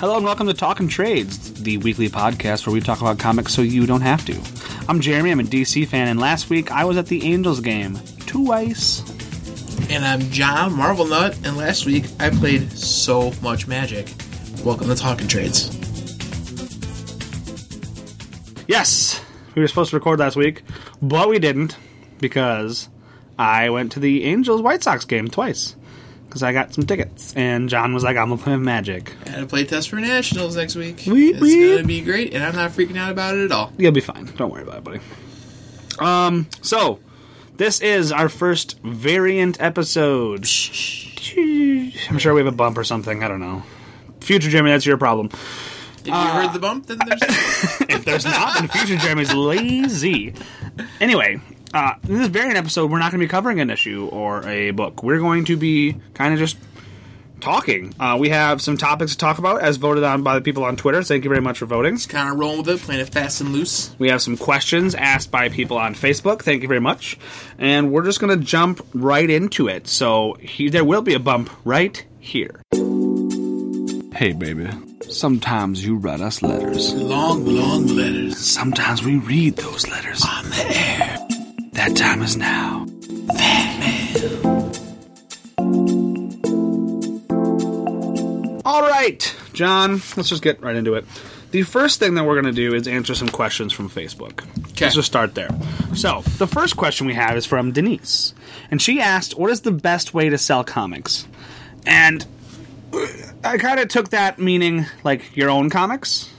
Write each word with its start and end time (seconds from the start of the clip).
Hello 0.00 0.16
and 0.16 0.24
welcome 0.24 0.46
to 0.46 0.54
Talk 0.54 0.80
N 0.80 0.88
Trades, 0.88 1.52
the 1.62 1.76
weekly 1.76 2.08
podcast 2.08 2.66
where 2.66 2.72
we 2.72 2.80
talk 2.80 3.02
about 3.02 3.18
comics 3.18 3.52
so 3.52 3.60
you 3.60 3.84
don't 3.84 4.00
have 4.00 4.24
to. 4.24 4.40
I'm 4.88 4.98
Jeremy, 4.98 5.30
I'm 5.30 5.40
a 5.40 5.42
DC 5.42 5.86
fan, 5.86 6.08
and 6.08 6.18
last 6.18 6.48
week 6.48 6.72
I 6.72 6.86
was 6.86 6.96
at 6.96 7.08
the 7.08 7.30
Angels 7.30 7.60
game 7.60 7.98
twice. 8.20 9.02
And 9.90 10.06
I'm 10.06 10.20
John 10.30 10.72
Marvel 10.72 11.06
Nut, 11.06 11.38
and 11.44 11.58
last 11.58 11.84
week 11.84 12.06
I 12.18 12.30
played 12.30 12.72
so 12.72 13.30
much 13.42 13.68
Magic. 13.68 14.10
Welcome 14.64 14.88
to 14.88 14.94
Talk 14.94 15.20
N 15.20 15.28
Trades. 15.28 15.68
Yes, 18.66 19.22
we 19.54 19.60
were 19.60 19.68
supposed 19.68 19.90
to 19.90 19.96
record 19.96 20.18
last 20.18 20.36
week, 20.36 20.62
but 21.02 21.28
we 21.28 21.38
didn't 21.38 21.76
because 22.20 22.88
I 23.38 23.68
went 23.68 23.92
to 23.92 24.00
the 24.00 24.24
Angels 24.24 24.62
White 24.62 24.82
Sox 24.82 25.04
game 25.04 25.28
twice 25.28 25.76
because 26.34 26.42
I 26.42 26.52
got 26.52 26.74
some 26.74 26.84
tickets, 26.84 27.32
and 27.36 27.68
John 27.68 27.94
was 27.94 28.02
like, 28.02 28.16
"I'm 28.16 28.28
gonna 28.28 28.42
play 28.42 28.56
Magic." 28.56 29.12
I 29.24 29.28
had 29.30 29.42
a 29.44 29.46
play 29.46 29.62
test 29.64 29.88
for 29.88 30.00
Nationals 30.00 30.56
next 30.56 30.74
week. 30.74 31.04
Weep, 31.06 31.36
it's 31.36 31.40
weep. 31.40 31.76
gonna 31.76 31.86
be 31.86 32.00
great, 32.00 32.34
and 32.34 32.42
I'm 32.42 32.56
not 32.56 32.72
freaking 32.72 32.96
out 32.96 33.12
about 33.12 33.36
it 33.36 33.44
at 33.44 33.52
all. 33.52 33.72
You'll 33.78 33.92
be 33.92 34.00
fine. 34.00 34.24
Don't 34.36 34.50
worry 34.50 34.64
about 34.64 34.78
it, 34.78 34.84
buddy. 34.84 35.00
Um, 36.00 36.48
so 36.60 36.98
this 37.56 37.80
is 37.80 38.10
our 38.10 38.28
first 38.28 38.80
variant 38.82 39.60
episode. 39.60 40.44
I'm 41.36 42.18
sure 42.18 42.34
we 42.34 42.40
have 42.40 42.52
a 42.52 42.56
bump 42.56 42.78
or 42.78 42.84
something. 42.84 43.22
I 43.22 43.28
don't 43.28 43.40
know. 43.40 43.62
Future 44.20 44.50
Jeremy, 44.50 44.72
that's 44.72 44.86
your 44.86 44.96
problem. 44.96 45.30
If 46.00 46.08
you 46.08 46.14
heard 46.14 46.52
the 46.52 46.58
bump, 46.58 46.86
then 46.86 46.98
there's 47.06 47.22
If 47.88 48.04
there's 48.04 48.24
not, 48.24 48.54
then 48.54 48.66
future 48.66 48.96
Jeremy's 48.96 49.32
lazy. 49.32 50.34
Anyway, 51.00 51.40
uh, 51.74 51.94
in 52.08 52.18
this 52.18 52.28
variant 52.28 52.56
episode, 52.56 52.90
we're 52.90 52.98
not 52.98 53.10
going 53.10 53.20
to 53.20 53.26
be 53.26 53.30
covering 53.30 53.60
an 53.60 53.68
issue 53.70 54.06
or 54.12 54.46
a 54.48 54.70
book. 54.70 55.02
We're 55.02 55.18
going 55.18 55.44
to 55.46 55.56
be 55.56 55.96
kind 56.14 56.32
of 56.32 56.38
just 56.38 56.56
talking. 57.40 57.92
Uh, 58.00 58.16
we 58.18 58.30
have 58.30 58.62
some 58.62 58.76
topics 58.78 59.12
to 59.12 59.18
talk 59.18 59.38
about, 59.38 59.60
as 59.60 59.76
voted 59.76 60.02
on 60.04 60.22
by 60.22 60.34
the 60.34 60.40
people 60.40 60.64
on 60.64 60.76
Twitter. 60.76 61.02
Thank 61.02 61.24
you 61.24 61.28
very 61.30 61.42
much 61.42 61.58
for 61.58 61.66
voting. 61.66 61.96
Just 61.96 62.08
kind 62.08 62.30
of 62.32 62.38
rolling 62.38 62.58
with 62.58 62.68
it, 62.68 62.80
playing 62.80 63.00
it 63.02 63.10
fast 63.10 63.40
and 63.42 63.50
loose. 63.50 63.94
We 63.98 64.08
have 64.08 64.22
some 64.22 64.36
questions 64.38 64.94
asked 64.94 65.30
by 65.30 65.50
people 65.50 65.76
on 65.76 65.94
Facebook. 65.94 66.40
Thank 66.42 66.62
you 66.62 66.68
very 66.68 66.80
much. 66.80 67.18
And 67.58 67.92
we're 67.92 68.04
just 68.04 68.20
going 68.20 68.38
to 68.38 68.42
jump 68.44 68.80
right 68.94 69.28
into 69.28 69.68
it. 69.68 69.88
So 69.88 70.38
he, 70.40 70.70
there 70.70 70.84
will 70.84 71.02
be 71.02 71.14
a 71.14 71.18
bump 71.20 71.50
right 71.64 72.02
here. 72.18 72.62
Hey, 74.14 74.32
baby. 74.32 74.68
Sometimes 75.10 75.84
you 75.84 75.96
write 75.96 76.20
us 76.20 76.40
letters. 76.40 76.94
Long, 76.94 77.44
long 77.44 77.86
letters 77.88 78.38
Sometimes 78.38 79.02
we 79.02 79.16
read 79.16 79.56
those 79.56 79.86
letters. 79.88 80.24
on 80.24 80.44
the 80.48 80.66
air. 80.74 81.23
That 81.84 81.96
time 81.98 82.22
is 82.22 82.34
now. 82.38 82.86
All 88.64 88.80
right, 88.80 89.36
John, 89.52 90.00
let's 90.16 90.30
just 90.30 90.42
get 90.42 90.62
right 90.62 90.76
into 90.76 90.94
it. 90.94 91.04
The 91.50 91.60
first 91.60 91.98
thing 91.98 92.14
that 92.14 92.24
we're 92.24 92.40
going 92.40 92.54
to 92.54 92.58
do 92.58 92.74
is 92.74 92.88
answer 92.88 93.14
some 93.14 93.28
questions 93.28 93.74
from 93.74 93.90
Facebook. 93.90 94.46
Okay. 94.70 94.86
Let's 94.86 94.94
just 94.94 95.08
start 95.08 95.34
there. 95.34 95.50
So, 95.94 96.22
the 96.38 96.46
first 96.46 96.78
question 96.78 97.06
we 97.06 97.12
have 97.12 97.36
is 97.36 97.44
from 97.44 97.72
Denise. 97.72 98.32
And 98.70 98.80
she 98.80 99.02
asked, 99.02 99.36
What 99.36 99.50
is 99.50 99.60
the 99.60 99.70
best 99.70 100.14
way 100.14 100.30
to 100.30 100.38
sell 100.38 100.64
comics? 100.64 101.28
And 101.84 102.24
uh, 102.94 103.06
I 103.44 103.58
kind 103.58 103.78
of 103.78 103.88
took 103.88 104.08
that 104.08 104.38
meaning 104.38 104.86
like 105.04 105.36
your 105.36 105.50
own 105.50 105.68
comics. 105.68 106.30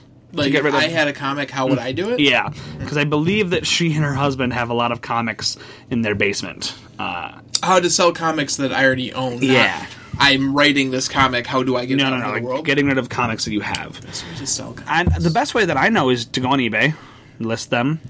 Like, 0.44 0.52
get 0.52 0.64
rid 0.64 0.74
of- 0.74 0.80
I 0.80 0.88
had 0.88 1.08
a 1.08 1.12
comic, 1.12 1.50
how 1.50 1.66
would 1.68 1.78
I 1.78 1.92
do 1.92 2.10
it? 2.10 2.20
Yeah, 2.20 2.50
because 2.78 2.96
I 2.96 3.04
believe 3.04 3.50
that 3.50 3.66
she 3.66 3.94
and 3.94 4.04
her 4.04 4.14
husband 4.14 4.52
have 4.52 4.70
a 4.70 4.74
lot 4.74 4.92
of 4.92 5.00
comics 5.00 5.56
in 5.90 6.02
their 6.02 6.14
basement. 6.14 6.74
Uh, 6.98 7.32
How 7.62 7.80
to 7.80 7.90
sell 7.90 8.12
comics 8.12 8.56
that 8.56 8.72
I 8.72 8.84
already 8.84 9.12
own. 9.12 9.42
Yeah. 9.42 9.86
I'm 10.18 10.54
writing 10.54 10.90
this 10.90 11.08
comic. 11.08 11.46
How 11.46 11.62
do 11.62 11.76
I 11.76 11.84
get 11.84 11.98
no, 11.98 12.06
it 12.06 12.10
no, 12.10 12.18
no, 12.18 12.34
the 12.34 12.40
world? 12.40 12.64
getting 12.64 12.86
rid 12.86 12.96
of 12.96 13.08
comics 13.08 13.44
that 13.44 13.52
you 13.52 13.60
have. 13.60 14.00
So 14.12 14.44
sell 14.44 14.72
comics. 14.72 15.14
And 15.14 15.22
the 15.22 15.30
best 15.30 15.54
way 15.54 15.66
that 15.66 15.76
I 15.76 15.90
know 15.90 16.08
is 16.08 16.24
to 16.26 16.40
go 16.40 16.48
on 16.48 16.58
eBay, 16.58 16.94
list 17.38 17.70
them. 17.70 18.00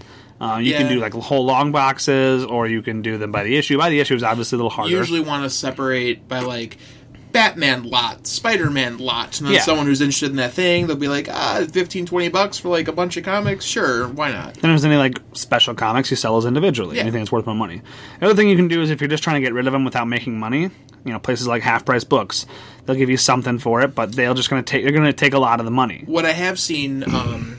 Uh, 0.40 0.60
you 0.62 0.74
can 0.74 0.88
do 0.88 1.00
like 1.00 1.14
whole 1.14 1.44
long 1.46 1.72
boxes, 1.72 2.44
or 2.44 2.66
you 2.66 2.82
can 2.82 3.00
do 3.02 3.16
them 3.16 3.32
by 3.32 3.42
the 3.42 3.56
issue. 3.56 3.78
By 3.78 3.88
the 3.88 4.00
issue 4.00 4.14
is 4.14 4.22
obviously 4.22 4.56
a 4.56 4.58
little 4.58 4.70
harder. 4.70 4.90
You 4.90 4.98
usually 4.98 5.20
want 5.20 5.44
to 5.44 5.50
separate 5.50 6.28
by 6.28 6.40
like 6.40 6.76
Batman 7.36 7.82
lot, 7.84 8.26
Spider 8.26 8.70
Man 8.70 8.96
lot, 8.96 9.38
and 9.38 9.46
then 9.48 9.56
Yeah. 9.56 9.60
someone 9.60 9.84
who's 9.84 10.00
interested 10.00 10.30
in 10.30 10.36
that 10.36 10.54
thing, 10.54 10.86
they'll 10.86 10.96
be 10.96 11.06
like, 11.06 11.28
ah, 11.30 11.66
15, 11.70 12.06
20 12.06 12.28
bucks 12.30 12.56
for 12.56 12.70
like 12.70 12.88
a 12.88 12.92
bunch 12.92 13.18
of 13.18 13.24
comics? 13.24 13.66
Sure, 13.66 14.08
why 14.08 14.32
not? 14.32 14.54
Then 14.54 14.70
there's 14.70 14.86
any 14.86 14.96
like 14.96 15.20
special 15.34 15.74
comics 15.74 16.10
you 16.10 16.16
sell 16.16 16.32
those 16.32 16.46
individually. 16.46 16.96
Yeah. 16.96 17.02
Anything 17.02 17.20
that's 17.20 17.30
worth 17.32 17.44
more 17.44 17.54
money. 17.54 17.82
The 18.20 18.26
other 18.26 18.34
thing 18.34 18.48
you 18.48 18.56
can 18.56 18.68
do 18.68 18.80
is 18.80 18.88
if 18.90 19.02
you're 19.02 19.08
just 19.08 19.22
trying 19.22 19.36
to 19.36 19.46
get 19.46 19.52
rid 19.52 19.66
of 19.66 19.74
them 19.74 19.84
without 19.84 20.08
making 20.08 20.38
money, 20.40 20.70
you 21.04 21.12
know, 21.12 21.18
places 21.18 21.46
like 21.46 21.62
Half 21.62 21.84
Price 21.84 22.04
Books, 22.04 22.46
they'll 22.86 22.96
give 22.96 23.10
you 23.10 23.18
something 23.18 23.58
for 23.58 23.82
it, 23.82 23.94
but 23.94 24.12
they'll 24.12 24.32
just 24.32 24.48
gonna 24.48 24.62
take 24.62 24.82
they're 24.84 24.92
gonna 24.92 25.12
take 25.12 25.34
a 25.34 25.38
lot 25.38 25.60
of 25.60 25.66
the 25.66 25.70
money. 25.70 26.04
What 26.06 26.24
I 26.24 26.32
have 26.32 26.58
seen 26.58 27.04
um, 27.14 27.58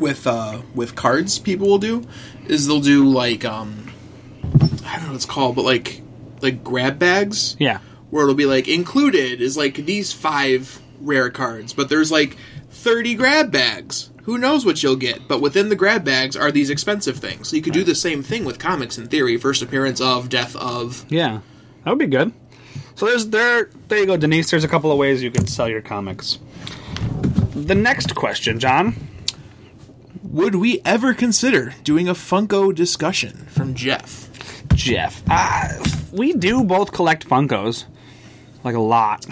with 0.00 0.26
uh, 0.26 0.62
with 0.74 0.94
cards, 0.94 1.38
people 1.38 1.68
will 1.68 1.76
do 1.78 2.02
is 2.46 2.66
they'll 2.66 2.80
do 2.80 3.04
like 3.06 3.44
um, 3.44 3.92
I 4.86 4.94
don't 4.96 5.02
know 5.02 5.06
what 5.08 5.16
it's 5.16 5.26
called, 5.26 5.54
but 5.54 5.66
like 5.66 6.00
like 6.40 6.64
grab 6.64 6.98
bags. 6.98 7.56
Yeah. 7.58 7.80
Where 8.10 8.22
it'll 8.22 8.34
be 8.34 8.46
like 8.46 8.68
included 8.68 9.40
is 9.40 9.56
like 9.56 9.74
these 9.74 10.12
five 10.12 10.80
rare 11.00 11.30
cards, 11.30 11.72
but 11.72 11.88
there's 11.88 12.10
like 12.10 12.36
30 12.70 13.14
grab 13.14 13.50
bags. 13.50 14.10
Who 14.24 14.38
knows 14.38 14.66
what 14.66 14.82
you'll 14.82 14.96
get? 14.96 15.28
But 15.28 15.40
within 15.40 15.68
the 15.68 15.76
grab 15.76 16.04
bags 16.04 16.36
are 16.36 16.50
these 16.50 16.68
expensive 16.70 17.18
things. 17.18 17.48
So 17.48 17.56
you 17.56 17.62
could 17.62 17.72
do 17.72 17.84
the 17.84 17.94
same 17.94 18.22
thing 18.22 18.44
with 18.44 18.58
comics 18.58 18.98
in 18.98 19.06
theory. 19.06 19.36
First 19.36 19.62
appearance 19.62 20.00
of, 20.00 20.28
death 20.28 20.56
of. 20.56 21.04
Yeah, 21.08 21.40
that 21.84 21.90
would 21.90 21.98
be 21.98 22.06
good. 22.06 22.32
So 22.96 23.06
there's 23.06 23.28
there 23.28 23.70
there 23.88 23.98
you 24.00 24.06
go, 24.06 24.16
Denise. 24.16 24.50
There's 24.50 24.64
a 24.64 24.68
couple 24.68 24.90
of 24.90 24.98
ways 24.98 25.22
you 25.22 25.30
can 25.30 25.46
sell 25.46 25.68
your 25.68 25.82
comics. 25.82 26.38
The 27.54 27.74
next 27.74 28.14
question, 28.14 28.58
John. 28.58 28.94
Would 30.22 30.56
we 30.56 30.80
ever 30.84 31.14
consider 31.14 31.74
doing 31.84 32.08
a 32.08 32.14
Funko 32.14 32.74
discussion 32.74 33.46
from 33.50 33.74
Jeff? 33.74 34.28
Jeff. 34.74 35.22
Uh, 35.30 35.68
we 36.12 36.32
do 36.32 36.64
both 36.64 36.92
collect 36.92 37.26
Funkos, 37.28 37.84
like 38.66 38.74
a 38.74 38.80
lot. 38.80 39.24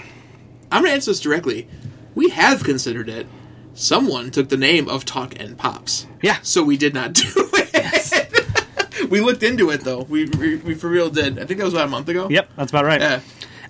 I'm 0.72 0.81
going 0.83 0.91
to 0.91 0.95
answer 0.95 1.11
this 1.11 1.21
directly. 1.21 1.69
We 2.15 2.31
have 2.31 2.65
considered 2.65 3.09
it. 3.09 3.27
Someone 3.75 4.31
took 4.31 4.49
the 4.49 4.56
name 4.56 4.89
of 4.89 5.05
Talk 5.05 5.39
and 5.39 5.59
Pops. 5.59 6.06
Yeah. 6.22 6.39
So 6.43 6.62
we 6.62 6.77
did 6.77 6.95
not 6.95 7.12
do 7.15 7.25
it. 7.53 9.11
we 9.11 9.21
looked 9.21 9.43
into 9.43 9.71
it 9.71 9.81
though. 9.83 10.03
We, 10.03 10.27
we, 10.27 10.56
we 10.56 10.75
for 10.75 10.89
real 10.89 11.11
did. 11.11 11.39
I 11.39 11.45
think 11.45 11.59
that 11.59 11.65
was 11.65 11.75
about 11.75 11.87
a 11.89 11.91
month 11.91 12.09
ago. 12.09 12.28
Yep, 12.31 12.50
that's 12.56 12.71
about 12.71 12.84
right. 12.84 13.00
Yeah. 13.00 13.21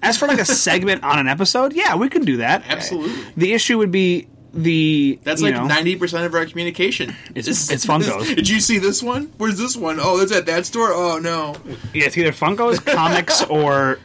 As 0.02 0.18
for 0.18 0.28
like 0.28 0.38
a 0.38 0.44
segment 0.66 1.02
on 1.02 1.18
an 1.18 1.26
episode, 1.26 1.72
yeah, 1.72 1.96
we 1.96 2.08
can 2.10 2.24
do 2.24 2.36
that. 2.38 2.62
Absolutely. 2.68 3.14
The 3.36 3.54
issue 3.54 3.78
would 3.78 3.90
be 3.90 4.28
the 4.52 5.18
That's 5.24 5.40
like 5.42 5.54
ninety 5.54 5.96
percent 5.96 6.26
of 6.26 6.34
our 6.34 6.44
communication. 6.46 7.16
It's- 7.34 7.70
it's 7.70 7.86
Funkos. 7.86 8.36
Did 8.36 8.48
you 8.48 8.60
see 8.60 8.78
this 8.78 9.02
one? 9.02 9.32
Where's 9.38 9.56
this 9.58 9.76
one? 9.76 9.98
Oh, 10.00 10.20
it's 10.20 10.32
at 10.32 10.44
that 10.46 10.66
store. 10.66 10.92
Oh 10.92 11.18
no. 11.18 11.56
yeah, 11.94 12.04
it's 12.04 12.16
either 12.18 12.30
Funkos, 12.32 12.84
comics, 12.84 13.42
or 13.44 13.98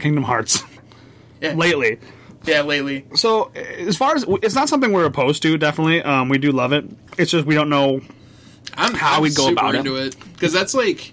Kingdom 0.00 0.24
Hearts. 0.24 0.62
Yeah, 1.44 1.54
Lately, 1.54 1.98
yeah, 2.44 2.62
lately. 2.62 3.04
so 3.14 3.50
as 3.54 3.96
far 3.96 4.14
as 4.16 4.24
it's 4.42 4.54
not 4.54 4.68
something 4.68 4.92
we're 4.92 5.04
opposed 5.06 5.42
to. 5.42 5.56
Definitely, 5.58 6.02
um, 6.02 6.28
we 6.28 6.38
do 6.38 6.52
love 6.52 6.72
it. 6.72 6.84
It's 7.18 7.30
just 7.30 7.46
we 7.46 7.54
don't 7.54 7.68
know 7.68 8.00
I'm 8.74 8.94
How 8.94 9.16
I'm 9.16 9.22
we 9.22 9.30
go 9.32 9.50
about 9.50 9.74
it. 9.74 9.78
into 9.78 9.96
it 9.96 10.16
because 10.32 10.52
that's 10.52 10.74
like 10.74 11.12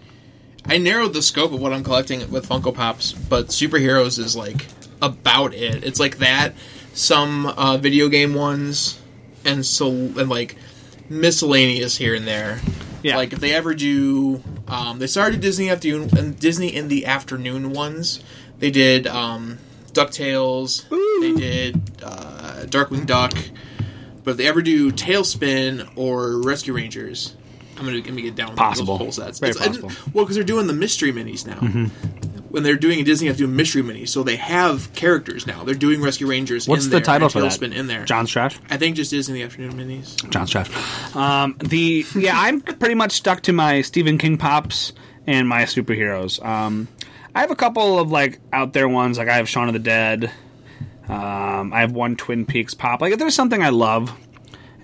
I 0.67 0.77
narrowed 0.77 1.13
the 1.13 1.21
scope 1.21 1.51
of 1.53 1.59
what 1.61 1.73
I'm 1.73 1.83
collecting 1.83 2.29
with 2.31 2.47
Funko 2.47 2.73
Pops, 2.73 3.13
but 3.13 3.47
superheroes 3.47 4.19
is 4.19 4.35
like 4.35 4.67
about 5.01 5.53
it. 5.53 5.83
It's 5.83 5.99
like 5.99 6.17
that, 6.19 6.53
some 6.93 7.47
uh, 7.47 7.77
video 7.77 8.07
game 8.09 8.33
ones, 8.33 8.99
and 9.43 9.65
so 9.65 9.89
and 9.89 10.29
like 10.29 10.55
miscellaneous 11.09 11.97
here 11.97 12.15
and 12.15 12.27
there. 12.27 12.59
Yeah. 13.03 13.17
Like 13.17 13.33
if 13.33 13.39
they 13.39 13.53
ever 13.53 13.73
do, 13.73 14.43
um, 14.67 14.99
they 14.99 15.07
started 15.07 15.41
Disney 15.41 15.69
afternoon 15.69 16.09
and 16.17 16.39
Disney 16.39 16.67
in 16.75 16.87
the 16.87 17.05
afternoon 17.05 17.73
ones. 17.73 18.23
They 18.59 18.69
did 18.71 19.07
um, 19.07 19.57
Ducktales. 19.93 20.87
They 21.21 21.33
did 21.33 21.75
uh, 22.03 22.63
Darkwing 22.65 23.05
Duck. 23.05 23.33
But 24.23 24.31
if 24.31 24.37
they 24.37 24.47
ever 24.47 24.61
do 24.61 24.91
TaleSpin 24.91 25.91
or 25.95 26.39
Rescue 26.41 26.73
Rangers, 26.73 27.35
I'm 27.77 27.85
gonna, 27.85 28.01
gonna 28.01 28.21
get 28.21 28.35
down 28.35 28.49
with 28.49 28.57
Possible. 28.57 28.97
those 28.97 29.17
whole 29.17 29.25
sets. 29.25 29.39
Very 29.39 29.51
It's- 29.51 29.67
possible. 29.67 29.89
didn't- 29.89 30.13
well, 30.13 30.25
because 30.25 30.35
they're 30.35 30.43
doing 30.43 30.67
the 30.67 30.73
mystery 30.73 31.11
minis 31.11 31.45
now. 31.47 31.89
When 32.49 32.63
they're 32.63 32.75
doing 32.75 32.99
a 32.99 33.03
Disney, 33.03 33.27
have 33.27 33.37
to 33.37 33.43
do 33.43 33.47
mystery 33.47 33.81
minis, 33.81 34.09
so 34.09 34.23
they 34.23 34.35
have 34.35 34.91
characters 34.93 35.47
now. 35.47 35.63
They're 35.63 35.73
doing 35.73 36.01
Rescue 36.01 36.27
Rangers. 36.27 36.67
what's 36.67 36.83
in 36.83 36.89
the 36.91 36.97
there, 36.97 37.05
title 37.05 37.25
and 37.27 37.31
for 37.31 37.39
that. 37.41 37.51
TaleSpin 37.51 37.73
in 37.73 37.87
there. 37.87 38.03
John's 38.03 38.29
Trash. 38.29 38.59
I 38.69 38.75
think 38.77 38.97
just 38.97 39.09
Disney 39.09 39.41
Afternoon 39.41 39.73
minis. 39.73 40.29
John's 40.29 40.49
Trash. 40.51 40.69
Um, 41.15 41.55
the 41.59 42.05
yeah, 42.13 42.33
I'm 42.37 42.59
pretty 42.61 42.95
much 42.95 43.13
stuck 43.13 43.41
to 43.43 43.53
my 43.53 43.81
Stephen 43.81 44.17
King 44.17 44.37
pops 44.37 44.91
and 45.25 45.47
my 45.47 45.63
superheroes. 45.63 46.43
Um, 46.45 46.89
I 47.33 47.41
have 47.41 47.51
a 47.51 47.55
couple 47.55 47.99
of 47.99 48.11
like 48.11 48.39
out 48.51 48.73
there 48.73 48.87
ones, 48.89 49.17
like 49.17 49.29
I 49.29 49.35
have 49.37 49.47
Shaun 49.47 49.67
of 49.67 49.73
the 49.73 49.79
Dead. 49.79 50.31
Um, 51.07 51.73
I 51.73 51.81
have 51.81 51.91
one 51.91 52.15
Twin 52.15 52.45
Peaks 52.45 52.73
pop. 52.73 53.01
Like 53.01 53.13
if 53.13 53.19
there's 53.19 53.35
something 53.35 53.61
I 53.61 53.69
love 53.69 54.11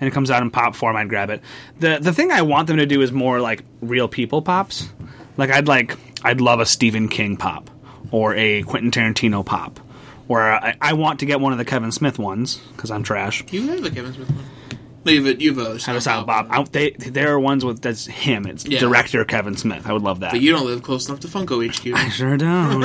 and 0.00 0.08
it 0.08 0.12
comes 0.12 0.30
out 0.30 0.42
in 0.42 0.50
pop 0.50 0.74
form, 0.74 0.96
I'd 0.96 1.08
grab 1.08 1.30
it. 1.30 1.42
the 1.78 1.98
The 2.00 2.12
thing 2.12 2.30
I 2.30 2.42
want 2.42 2.66
them 2.68 2.76
to 2.78 2.86
do 2.86 3.00
is 3.02 3.12
more 3.12 3.40
like 3.40 3.64
real 3.80 4.08
people 4.08 4.42
pops. 4.42 4.88
Like 5.36 5.50
I'd 5.50 5.68
like 5.68 5.96
I'd 6.24 6.40
love 6.40 6.60
a 6.60 6.66
Stephen 6.66 7.08
King 7.08 7.36
pop 7.36 7.70
or 8.10 8.34
a 8.34 8.62
Quentin 8.62 8.90
Tarantino 8.90 9.44
pop 9.44 9.78
Or 10.28 10.40
I, 10.42 10.74
I 10.80 10.92
want 10.94 11.20
to 11.20 11.26
get 11.26 11.40
one 11.40 11.52
of 11.52 11.58
the 11.58 11.64
Kevin 11.64 11.92
Smith 11.92 12.18
ones 12.18 12.56
because 12.72 12.90
I'm 12.90 13.02
trash. 13.02 13.44
You 13.50 13.68
have 13.68 13.82
the 13.82 13.90
Kevin 13.90 14.12
Smith 14.14 14.30
one. 14.30 14.44
Have 15.16 15.26
a, 15.26 15.40
you 15.40 15.60
a 15.60 15.78
Have 15.80 15.96
a 15.96 16.00
Silent 16.00 16.26
Bob. 16.26 16.46
I, 16.50 16.62
they 16.64 16.90
there 16.90 17.32
are 17.32 17.40
ones 17.40 17.64
with 17.64 17.80
that's 17.82 18.06
him. 18.06 18.46
It's 18.46 18.64
Yeah. 18.64 18.80
director 18.80 19.24
Kevin 19.24 19.56
Smith. 19.56 19.86
I 19.86 19.92
would 19.92 20.02
love 20.02 20.20
that. 20.20 20.32
But 20.32 20.40
you 20.40 20.52
don't 20.52 20.66
live 20.66 20.82
close 20.82 21.08
enough 21.08 21.20
to 21.20 21.28
Funko 21.28 21.66
HQ. 21.66 21.94
I 21.94 22.08
sure 22.10 22.36
don't. 22.36 22.80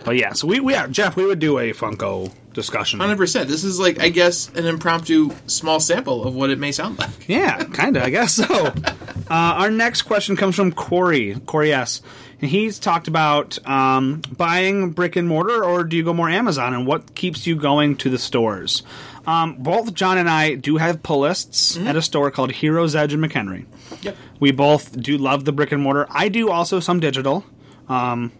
but 0.04 0.16
yeah, 0.16 0.32
so 0.32 0.46
we 0.46 0.60
we 0.60 0.74
are 0.74 0.88
Jeff. 0.88 1.16
We 1.16 1.26
would 1.26 1.38
do 1.40 1.58
a 1.58 1.72
Funko 1.72 2.32
discussion. 2.52 3.00
Hundred 3.00 3.18
percent. 3.18 3.48
This 3.48 3.64
is 3.64 3.78
like, 3.78 4.00
I 4.00 4.08
guess, 4.08 4.48
an 4.54 4.66
impromptu 4.66 5.30
small 5.46 5.80
sample 5.80 6.24
of 6.26 6.34
what 6.34 6.50
it 6.50 6.58
may 6.58 6.72
sound 6.72 6.98
like. 6.98 7.10
Yeah, 7.28 7.62
kind 7.64 7.96
of. 7.96 8.02
I 8.04 8.10
guess 8.10 8.34
so. 8.34 8.72
Uh, 9.30 9.60
our 9.60 9.70
next 9.70 10.02
question 10.02 10.36
comes 10.36 10.56
from 10.56 10.72
Corey. 10.72 11.34
Corey 11.44 11.70
S. 11.70 12.00
And 12.40 12.50
he's 12.50 12.78
talked 12.78 13.08
about 13.08 13.58
um, 13.68 14.22
buying 14.38 14.92
brick 14.92 15.16
and 15.16 15.28
mortar, 15.28 15.62
or 15.62 15.84
do 15.84 15.98
you 15.98 16.02
go 16.02 16.14
more 16.14 16.30
Amazon? 16.30 16.72
And 16.72 16.86
what 16.86 17.14
keeps 17.14 17.46
you 17.46 17.54
going 17.54 17.96
to 17.96 18.08
the 18.08 18.16
stores? 18.18 18.82
Um, 19.28 19.56
both 19.58 19.92
John 19.92 20.16
and 20.16 20.28
I 20.28 20.54
do 20.54 20.78
have 20.78 21.02
pull 21.02 21.20
lists 21.20 21.76
at 21.76 21.96
a 21.96 22.00
store 22.02 22.30
called 22.30 22.50
Heroes 22.50 22.96
Edge 22.96 23.12
in 23.12 23.20
McHenry. 23.20 23.66
Yep. 24.00 24.16
We 24.40 24.52
both 24.52 24.98
do 24.98 25.18
love 25.18 25.44
the 25.44 25.52
brick 25.52 25.70
and 25.70 25.82
mortar. 25.82 26.06
I 26.08 26.28
do 26.30 26.48
also 26.50 26.80
some 26.80 26.98
digital, 26.98 27.44
um, 27.90 28.32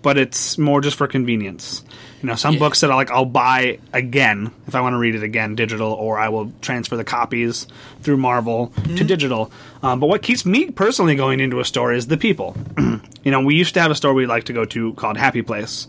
but 0.00 0.16
it's 0.16 0.56
more 0.56 0.80
just 0.80 0.96
for 0.96 1.06
convenience. 1.06 1.84
You 2.22 2.28
know, 2.28 2.36
some 2.36 2.54
Yeah. 2.54 2.60
books 2.60 2.80
that 2.80 2.90
I 2.90 2.94
like, 2.94 3.10
I'll 3.10 3.26
buy 3.26 3.80
again 3.92 4.50
if 4.66 4.74
I 4.74 4.80
want 4.80 4.94
to 4.94 4.98
read 4.98 5.14
it 5.14 5.22
again, 5.22 5.56
digital, 5.56 5.92
or 5.92 6.18
I 6.18 6.30
will 6.30 6.50
transfer 6.62 6.96
the 6.96 7.04
copies 7.04 7.66
through 8.02 8.16
Marvel 8.16 8.72
to 8.96 9.04
digital. 9.04 9.52
Um, 9.82 10.00
but 10.00 10.06
what 10.06 10.22
keeps 10.22 10.46
me 10.46 10.70
personally 10.70 11.16
going 11.16 11.40
into 11.40 11.60
a 11.60 11.66
store 11.66 11.92
is 11.92 12.06
the 12.06 12.16
people. 12.16 12.56
you 12.78 13.30
know, 13.30 13.40
we 13.42 13.56
used 13.56 13.74
to 13.74 13.80
have 13.82 13.90
a 13.90 13.94
store 13.94 14.14
we 14.14 14.24
like 14.24 14.44
to 14.44 14.54
go 14.54 14.64
to 14.64 14.94
called 14.94 15.18
Happy 15.18 15.42
Place 15.42 15.86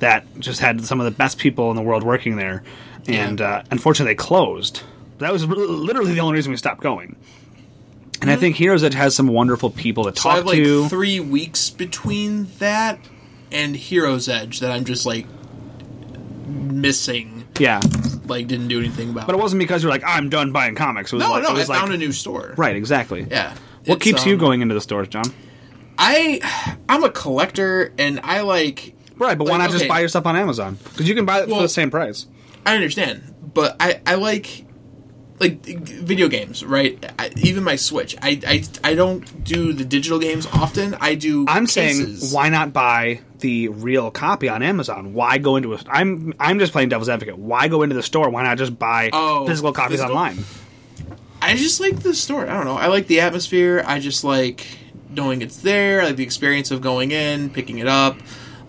that 0.00 0.26
just 0.40 0.60
had 0.60 0.84
some 0.84 1.00
of 1.00 1.06
the 1.06 1.10
best 1.10 1.38
people 1.38 1.70
in 1.70 1.76
the 1.76 1.82
world 1.82 2.02
working 2.02 2.36
there, 2.36 2.62
and 3.08 3.40
Yeah. 3.40 3.46
uh, 3.56 3.62
unfortunately 3.70 4.12
they 4.12 4.16
closed. 4.16 4.82
That 5.18 5.32
was 5.32 5.44
literally 5.46 6.12
the 6.14 6.20
only 6.20 6.34
reason 6.34 6.50
we 6.50 6.56
stopped 6.56 6.80
going. 6.82 7.16
And 8.20 8.30
I 8.30 8.36
think 8.36 8.56
Heroes 8.56 8.82
Edge 8.82 8.94
has 8.94 9.14
some 9.14 9.26
wonderful 9.28 9.70
people 9.70 10.04
to 10.10 10.18
So 10.20 10.28
I 10.30 10.32
talk 10.32 10.36
have 10.38 10.46
like 10.46 10.56
to. 10.56 10.88
three 10.88 11.20
weeks 11.20 11.68
between 11.70 12.48
that 12.58 12.98
and 13.52 13.76
Heroes 13.76 14.28
Edge 14.28 14.60
that 14.60 14.70
I'm 14.70 14.84
just 14.84 15.04
like 15.06 15.26
missing. 16.46 17.44
yeah, 17.58 17.80
Like, 18.26 18.46
didn't 18.48 18.68
do 18.68 18.78
anything 18.78 19.10
about. 19.10 19.26
but 19.26 19.34
it 19.34 19.38
wasn't 19.38 19.60
because 19.60 19.82
you're 19.82 19.92
like 19.92 20.02
I'm 20.06 20.28
done 20.28 20.52
buying 20.52 20.74
comics. 20.74 21.12
It 21.12 21.16
was 21.16 21.24
no, 21.24 21.30
like, 21.32 21.42
no, 21.42 21.50
it 21.50 21.52
I 21.52 21.58
was 21.58 21.68
like 21.68 21.80
found 21.80 21.92
a 21.92 21.98
new 21.98 22.12
store. 22.12 22.54
right, 22.56 22.76
exactly. 22.76 23.26
Yeah. 23.30 23.54
What 23.86 24.00
keeps 24.00 24.24
you 24.24 24.34
um, 24.34 24.38
going 24.38 24.60
into 24.62 24.74
the 24.74 24.80
stores, 24.80 25.08
John? 25.08 25.24
I 25.98 26.40
I'm 26.88 27.04
a 27.04 27.10
collector 27.10 27.92
and 27.98 28.20
I 28.22 28.40
like 28.40 28.94
Right, 29.16 29.38
but 29.38 29.44
why 29.44 29.52
like, 29.58 29.58
not 29.60 29.70
just 29.70 29.86
buy 29.86 30.00
your 30.00 30.08
stuff 30.08 30.26
on 30.26 30.34
Amazon? 30.36 30.76
Because 30.82 31.08
you 31.08 31.14
can 31.14 31.24
buy 31.24 31.40
it 31.42 31.48
for 31.48 31.62
the 31.62 31.68
same 31.68 31.90
price. 31.90 32.26
I 32.66 32.74
understand, 32.74 33.34
but 33.54 33.76
I 33.80 34.00
I 34.06 34.14
like 34.14 34.64
like 35.40 35.64
video 35.64 36.28
games, 36.28 36.64
right? 36.64 37.04
I, 37.18 37.30
even 37.36 37.64
my 37.64 37.76
Switch. 37.76 38.16
I, 38.22 38.40
I 38.46 38.64
I 38.82 38.94
don't 38.94 39.44
do 39.44 39.72
the 39.72 39.84
digital 39.84 40.18
games 40.18 40.46
often. 40.46 40.94
I 41.00 41.14
do. 41.16 41.44
I'm 41.48 41.66
cases. 41.66 42.20
saying, 42.20 42.32
why 42.34 42.48
not 42.48 42.72
buy 42.72 43.20
the 43.40 43.68
real 43.68 44.10
copy 44.10 44.48
on 44.48 44.62
Amazon? 44.62 45.12
Why 45.12 45.38
go 45.38 45.56
into 45.56 45.74
a? 45.74 45.78
I'm 45.88 46.32
I'm 46.38 46.58
just 46.58 46.72
playing 46.72 46.88
devil's 46.88 47.08
advocate. 47.08 47.36
Why 47.38 47.68
go 47.68 47.82
into 47.82 47.94
the 47.96 48.02
store? 48.02 48.30
Why 48.30 48.44
not 48.44 48.58
just 48.58 48.78
buy 48.78 49.10
Oh, 49.12 49.46
physical 49.46 49.72
copies 49.72 50.00
physical. 50.00 50.16
online? 50.16 50.44
I 51.42 51.56
just 51.56 51.80
like 51.80 52.00
the 52.00 52.14
store. 52.14 52.48
I 52.48 52.54
don't 52.54 52.64
know. 52.64 52.76
I 52.76 52.86
like 52.86 53.06
the 53.08 53.20
atmosphere. 53.20 53.82
I 53.86 53.98
just 53.98 54.24
like 54.24 54.66
knowing 55.10 55.42
it's 55.42 55.58
there. 55.58 56.00
I 56.00 56.06
like 56.06 56.16
the 56.16 56.22
experience 56.24 56.70
of 56.70 56.80
going 56.80 57.10
in, 57.10 57.50
picking 57.50 57.78
it 57.78 57.86
up. 57.88 58.16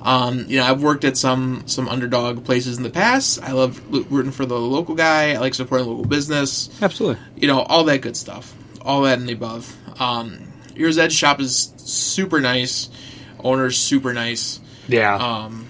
Um, 0.06 0.46
you 0.48 0.58
know, 0.58 0.66
I've 0.66 0.84
worked 0.84 1.04
at 1.04 1.18
some 1.18 1.64
some 1.66 1.90
underdog 1.90 2.46
places 2.46 2.78
in 2.78 2.84
the 2.84 2.92
past. 2.92 3.42
I 3.42 3.54
love 3.54 3.82
rooting 4.12 4.32
for 4.32 4.46
the 4.46 4.60
local 4.60 4.94
guy. 4.94 5.32
I 5.34 5.38
like 5.40 5.56
supporting 5.56 5.88
local 5.88 6.06
business. 6.06 6.70
Absolutely. 6.82 7.22
You 7.36 7.48
know, 7.48 7.62
all 7.62 7.84
that 7.86 8.02
good 8.02 8.16
stuff. 8.16 8.54
All 8.82 9.02
that 9.02 9.18
and 9.18 9.28
the 9.28 9.34
above. 9.34 9.76
Um, 10.00 10.54
Heroes 10.76 11.00
Edge 11.00 11.14
shop 11.14 11.40
is 11.40 11.74
super 11.78 12.40
nice. 12.40 12.90
Owner's 13.44 13.78
super 13.78 14.14
nice. 14.14 14.60
Yeah. 14.88 15.16
Um, 15.16 15.68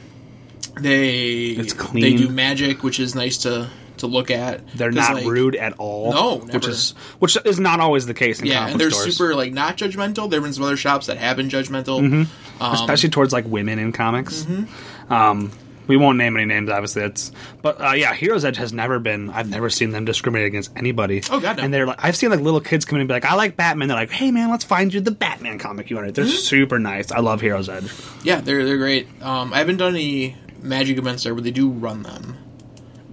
they 0.81 1.51
It's 1.51 1.71
clean. 1.73 2.03
They 2.03 2.15
do 2.15 2.29
magic, 2.29 2.83
which 2.83 2.99
is 2.99 3.15
nice 3.15 3.37
to 3.39 3.69
to 3.99 4.07
look 4.07 4.31
at. 4.31 4.67
They're 4.75 4.91
not 4.91 5.15
like, 5.15 5.25
rude 5.25 5.55
at 5.55 5.73
all. 5.79 6.11
No, 6.13 6.37
which 6.37 6.67
is 6.67 6.91
which 7.19 7.37
is 7.45 7.59
not 7.59 7.79
always 7.79 8.05
the 8.05 8.13
case 8.13 8.39
in 8.39 8.45
Yeah, 8.47 8.67
and 8.67 8.79
they're 8.79 8.91
stores, 8.91 9.17
super 9.17 9.35
like 9.35 9.53
not 9.53 9.77
judgmental. 9.77 10.29
There 10.29 10.39
have 10.39 10.43
been 10.43 10.53
some 10.53 10.63
other 10.63 10.77
shops 10.77 11.07
that 11.07 11.17
have 11.17 11.37
been 11.37 11.49
judgmental. 11.49 12.01
Mm-hmm. 12.01 12.63
Um, 12.63 12.73
especially 12.73 13.09
towards 13.09 13.33
like 13.33 13.45
women 13.45 13.79
in 13.79 13.91
comics. 13.91 14.43
Mm-hmm. 14.43 15.11
Um, 15.13 15.51
we 15.87 15.97
won't 15.97 16.17
name 16.17 16.35
any 16.35 16.45
names, 16.45 16.67
obviously. 16.69 17.03
It's 17.03 17.31
but 17.61 17.79
uh, 17.79 17.91
yeah, 17.91 18.13
Heroes 18.15 18.43
Edge 18.43 18.57
has 18.57 18.73
never 18.73 18.97
been. 18.97 19.29
I've 19.29 19.49
never 19.49 19.69
seen 19.69 19.91
them 19.91 20.03
discriminate 20.03 20.47
against 20.47 20.71
anybody. 20.75 21.21
Oh, 21.29 21.39
God, 21.39 21.57
no. 21.57 21.63
And 21.63 21.71
they're 21.71 21.85
like, 21.85 22.03
I've 22.03 22.15
seen 22.15 22.31
like 22.31 22.39
little 22.39 22.59
kids 22.59 22.85
come 22.85 22.95
in 22.95 23.01
and 23.01 23.07
be 23.07 23.13
like, 23.13 23.25
I 23.25 23.35
like 23.35 23.55
Batman. 23.55 23.87
They're 23.89 23.97
like, 23.97 24.09
Hey 24.09 24.31
man, 24.31 24.49
let's 24.49 24.63
find 24.63 24.91
you 24.91 24.99
the 25.01 25.11
Batman 25.11 25.59
comic 25.59 25.89
you 25.91 25.97
want. 25.97 26.15
They're 26.15 26.25
Mm-hmm. 26.25 26.33
super 26.33 26.79
nice. 26.79 27.11
I 27.11 27.19
love 27.19 27.39
Heroes 27.41 27.69
Edge. 27.69 27.91
yeah, 28.23 28.41
they're 28.41 28.65
they're 28.65 28.77
great. 28.77 29.07
Um, 29.21 29.53
I 29.53 29.59
haven't 29.59 29.77
done 29.77 29.93
any 29.95 30.35
magic 30.59 30.97
events 30.97 31.23
there, 31.23 31.35
but 31.35 31.43
they 31.43 31.51
do 31.51 31.69
run 31.69 32.01
them, 32.01 32.35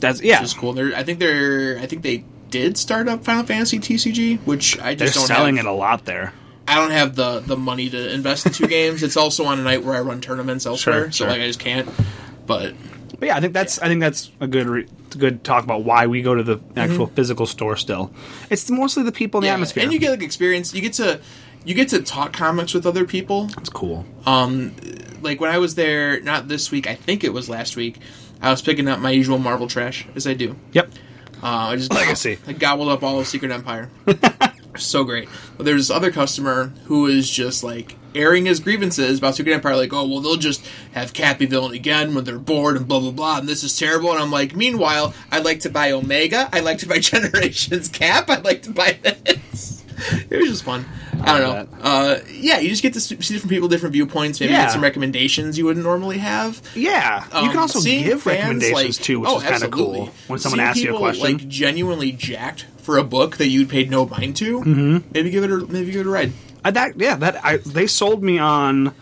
That's 0.02 0.20
yeah. 0.20 0.40
which 0.40 0.44
is 0.46 0.54
cool. 0.54 0.74
They're 0.74 0.94
I 0.94 1.02
think 1.02 1.18
they're 1.18 1.78
I 1.78 1.86
think 1.86 2.02
they 2.02 2.24
did 2.50 2.76
start 2.76 3.08
up 3.08 3.24
Final 3.24 3.44
Fantasy 3.46 3.78
TCG, 3.78 4.40
which 4.40 4.78
I 4.78 4.94
just 4.94 5.14
They're 5.14 5.20
don't 5.22 5.26
selling 5.26 5.56
have, 5.56 5.64
it 5.64 5.68
a 5.68 5.72
lot 5.72 6.04
there. 6.04 6.34
I 6.68 6.74
don't 6.76 6.90
have 6.90 7.16
the 7.16 7.40
the 7.40 7.56
money 7.56 7.88
to 7.90 8.12
invest 8.12 8.46
in 8.46 8.52
two 8.52 8.66
games. 8.78 9.02
It's 9.02 9.16
also 9.16 9.44
on 9.46 9.58
a 9.58 9.62
night 9.62 9.82
where 9.82 9.94
I 9.94 10.00
run 10.00 10.20
tournaments 10.20 10.66
elsewhere, 10.66 11.04
Sure, 11.04 11.10
so 11.12 11.16
sure. 11.24 11.28
like 11.28 11.40
I 11.40 11.46
just 11.46 11.58
can't. 11.60 11.88
But 12.46 12.74
But 13.18 13.26
yeah, 13.28 13.36
I 13.36 13.40
think 13.40 13.54
that's 13.54 13.78
I 13.80 13.88
think 13.88 14.00
that's 14.00 14.30
a 14.40 14.46
good 14.46 14.66
re- 14.66 14.88
good 15.16 15.44
talk 15.44 15.64
about 15.64 15.84
why 15.84 16.06
we 16.06 16.22
go 16.22 16.34
to 16.34 16.42
the 16.42 16.60
actual 16.76 17.06
physical 17.06 17.46
store. 17.46 17.76
Still, 17.76 18.12
it's 18.50 18.70
mostly 18.70 19.02
the 19.02 19.12
people 19.12 19.38
in 19.38 19.42
the 19.42 19.48
Mm-hmm. 19.48 19.54
atmosphere. 19.54 19.82
and 19.84 19.92
you 19.92 19.98
get 19.98 20.10
like 20.10 20.22
experience. 20.22 20.74
You 20.74 20.82
get 20.82 20.92
to 20.94 21.20
you 21.64 21.74
get 21.74 21.88
to 21.90 22.02
talk 22.02 22.32
comics 22.32 22.74
with 22.74 22.86
other 22.86 23.04
people. 23.04 23.48
it's 23.58 23.68
cool. 23.70 24.04
Um, 24.26 24.74
like 25.22 25.40
when 25.40 25.50
I 25.50 25.58
was 25.58 25.76
there, 25.76 26.20
not 26.20 26.48
this 26.48 26.70
week, 26.72 26.86
I 26.88 26.96
think 26.96 27.22
it 27.22 27.32
was 27.32 27.48
last 27.48 27.76
week. 27.76 27.98
I 28.42 28.50
was 28.50 28.60
picking 28.60 28.88
up 28.88 28.98
my 28.98 29.10
usual 29.10 29.38
Marvel 29.38 29.68
trash, 29.68 30.06
as 30.14 30.26
I 30.26 30.34
do. 30.34 30.56
Yep. 30.72 30.92
Uh, 31.42 31.46
I 31.46 31.76
just 31.76 31.92
Legacy. 31.94 32.38
I 32.46 32.52
gobbled 32.52 32.88
up 32.88 33.02
all 33.02 33.20
of 33.20 33.26
Secret 33.26 33.50
Empire. 33.50 33.88
so 34.76 35.04
great. 35.04 35.28
But 35.56 35.64
there's 35.64 35.88
this 35.88 35.94
other 35.94 36.10
customer 36.10 36.72
who 36.84 37.06
is 37.06 37.30
just 37.30 37.62
like 37.62 37.96
airing 38.14 38.46
his 38.46 38.60
grievances 38.60 39.18
about 39.18 39.34
Secret 39.36 39.52
Empire, 39.52 39.76
like, 39.76 39.92
oh 39.92 40.06
well, 40.06 40.20
they'll 40.20 40.36
just 40.36 40.66
have 40.92 41.12
Cappy 41.12 41.46
villain 41.46 41.72
again 41.72 42.14
when 42.14 42.24
they're 42.24 42.38
bored 42.38 42.76
and 42.76 42.86
blah 42.86 43.00
blah 43.00 43.10
blah, 43.10 43.38
and 43.38 43.48
this 43.48 43.62
is 43.62 43.76
terrible. 43.78 44.10
And 44.10 44.20
I'm 44.20 44.30
like, 44.30 44.54
meanwhile, 44.54 45.14
I'd 45.30 45.44
like 45.44 45.60
to 45.60 45.70
buy 45.70 45.92
Omega. 45.92 46.48
I'd 46.52 46.64
like 46.64 46.78
to 46.78 46.88
buy 46.88 46.98
Generations 47.00 47.88
Cap. 47.88 48.28
I'd 48.28 48.44
like 48.44 48.62
to 48.62 48.70
buy 48.70 48.98
this. 49.02 49.84
It 50.30 50.36
was 50.36 50.48
just 50.48 50.64
fun. 50.64 50.84
I 51.24 51.38
don't 51.38 51.72
know. 51.72 51.78
Uh, 51.82 52.20
yeah, 52.32 52.58
you 52.58 52.68
just 52.68 52.82
get 52.82 52.94
to 52.94 53.00
see 53.00 53.16
different 53.16 53.48
people, 53.50 53.68
different 53.68 53.92
viewpoints. 53.92 54.40
Maybe 54.40 54.52
Yeah. 54.52 54.64
get 54.64 54.72
some 54.72 54.82
recommendations 54.82 55.56
you 55.56 55.64
wouldn't 55.64 55.84
normally 55.84 56.18
have. 56.18 56.60
Yeah, 56.74 57.24
you 57.32 57.38
Um, 57.38 57.48
can 57.50 57.58
also 57.58 57.80
give 57.80 58.26
recommendations 58.26 58.98
like- 58.98 59.04
too, 59.04 59.20
which 59.20 59.30
oh, 59.30 59.38
is 59.38 59.42
kind 59.44 59.62
of 59.62 59.70
cool. 59.70 60.10
When 60.26 60.38
someone 60.38 60.58
Seeing 60.58 60.68
asks 60.68 60.80
you 60.82 60.94
a 60.94 60.98
question, 60.98 61.24
like 61.24 61.48
genuinely 61.48 62.12
jacked 62.12 62.66
for 62.82 62.98
a 62.98 63.04
book 63.04 63.36
that 63.36 63.48
you'd 63.48 63.68
paid 63.68 63.90
no 63.90 64.06
mind 64.06 64.36
to, 64.36 64.60
mm-hmm. 64.60 64.98
maybe 65.14 65.30
give 65.30 65.44
it 65.44 65.50
a 65.50 65.56
maybe 65.56 65.92
give 65.92 66.00
it 66.02 66.06
a 66.06 66.10
ride. 66.10 66.32
Uh, 66.64 66.70
that 66.70 66.94
yeah, 66.98 67.16
that 67.16 67.44
I, 67.44 67.56
they 67.58 67.86
sold 67.86 68.22
me 68.22 68.38
on. 68.38 68.94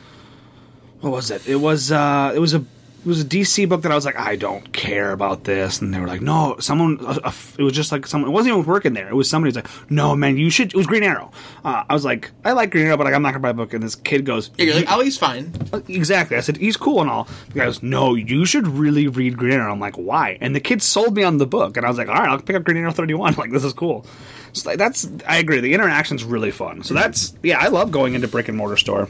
What 1.00 1.12
was 1.12 1.30
it? 1.30 1.46
It 1.46 1.56
was 1.56 1.90
uh, 1.90 2.32
it 2.34 2.38
was 2.38 2.52
a 2.54 2.64
it 3.00 3.06
was 3.06 3.22
a 3.22 3.24
DC 3.24 3.68
book 3.68 3.82
that 3.82 3.92
I 3.92 3.94
was 3.94 4.04
like, 4.04 4.16
I 4.18 4.36
don't 4.36 4.72
care 4.72 5.12
about 5.12 5.44
this, 5.44 5.80
and 5.80 5.92
they 5.94 5.98
were 5.98 6.06
like, 6.06 6.20
No, 6.20 6.56
someone. 6.60 6.98
A, 7.00 7.32
it 7.58 7.62
was 7.62 7.72
just 7.72 7.90
like 7.92 8.06
someone. 8.06 8.30
It 8.30 8.34
wasn't 8.34 8.54
even 8.56 8.66
working 8.66 8.92
there. 8.92 9.08
It 9.08 9.14
was 9.14 9.28
somebody's 9.30 9.56
like, 9.56 9.68
No, 9.90 10.14
man, 10.14 10.36
you 10.36 10.50
should. 10.50 10.68
It 10.68 10.76
was 10.76 10.86
Green 10.86 11.02
Arrow. 11.02 11.32
Uh, 11.64 11.84
I 11.88 11.94
was 11.94 12.04
like, 12.04 12.30
I 12.44 12.52
like 12.52 12.70
Green 12.70 12.86
Arrow, 12.86 12.96
but 12.98 13.04
like, 13.04 13.14
I'm 13.14 13.22
not 13.22 13.30
gonna 13.30 13.40
buy 13.40 13.50
a 13.50 13.54
book. 13.54 13.72
And 13.74 13.82
this 13.82 13.94
kid 13.94 14.24
goes, 14.26 14.50
Yeah, 14.58 14.66
you're 14.66 14.74
like, 14.74 14.84
"You- 14.88 14.94
Ali's 14.94 15.16
fine. 15.16 15.52
Exactly. 15.88 16.36
I 16.36 16.40
said 16.40 16.56
he's 16.58 16.76
cool 16.76 17.00
and 17.00 17.08
all. 17.10 17.26
The 17.48 17.60
guy 17.60 17.64
goes, 17.64 17.82
"No, 17.82 18.14
you 18.14 18.44
should 18.44 18.66
really 18.66 19.08
read 19.08 19.36
Green 19.36 19.54
Arrow." 19.54 19.72
I'm 19.72 19.80
like, 19.80 19.96
"Why?" 19.96 20.36
And 20.40 20.54
the 20.54 20.60
kid 20.60 20.82
sold 20.82 21.16
me 21.16 21.22
on 21.22 21.38
the 21.38 21.46
book, 21.46 21.76
and 21.76 21.86
I 21.86 21.88
was 21.88 21.96
like, 21.98 22.08
"All 22.08 22.14
right, 22.14 22.28
I'll 22.28 22.38
pick 22.40 22.56
up 22.56 22.64
Green 22.64 22.76
Arrow 22.76 22.92
31. 22.92 23.34
Like, 23.38 23.50
this 23.50 23.64
is 23.64 23.72
cool." 23.72 24.04
So 24.52 24.74
that's 24.76 25.08
I 25.26 25.38
agree. 25.38 25.60
The 25.60 25.72
interaction's 25.74 26.24
really 26.24 26.50
fun. 26.50 26.82
So 26.82 26.92
that's 26.92 27.34
yeah, 27.42 27.58
I 27.60 27.68
love 27.68 27.90
going 27.92 28.14
into 28.14 28.26
brick 28.28 28.48
and 28.48 28.56
mortar 28.58 28.76
store. 28.76 29.08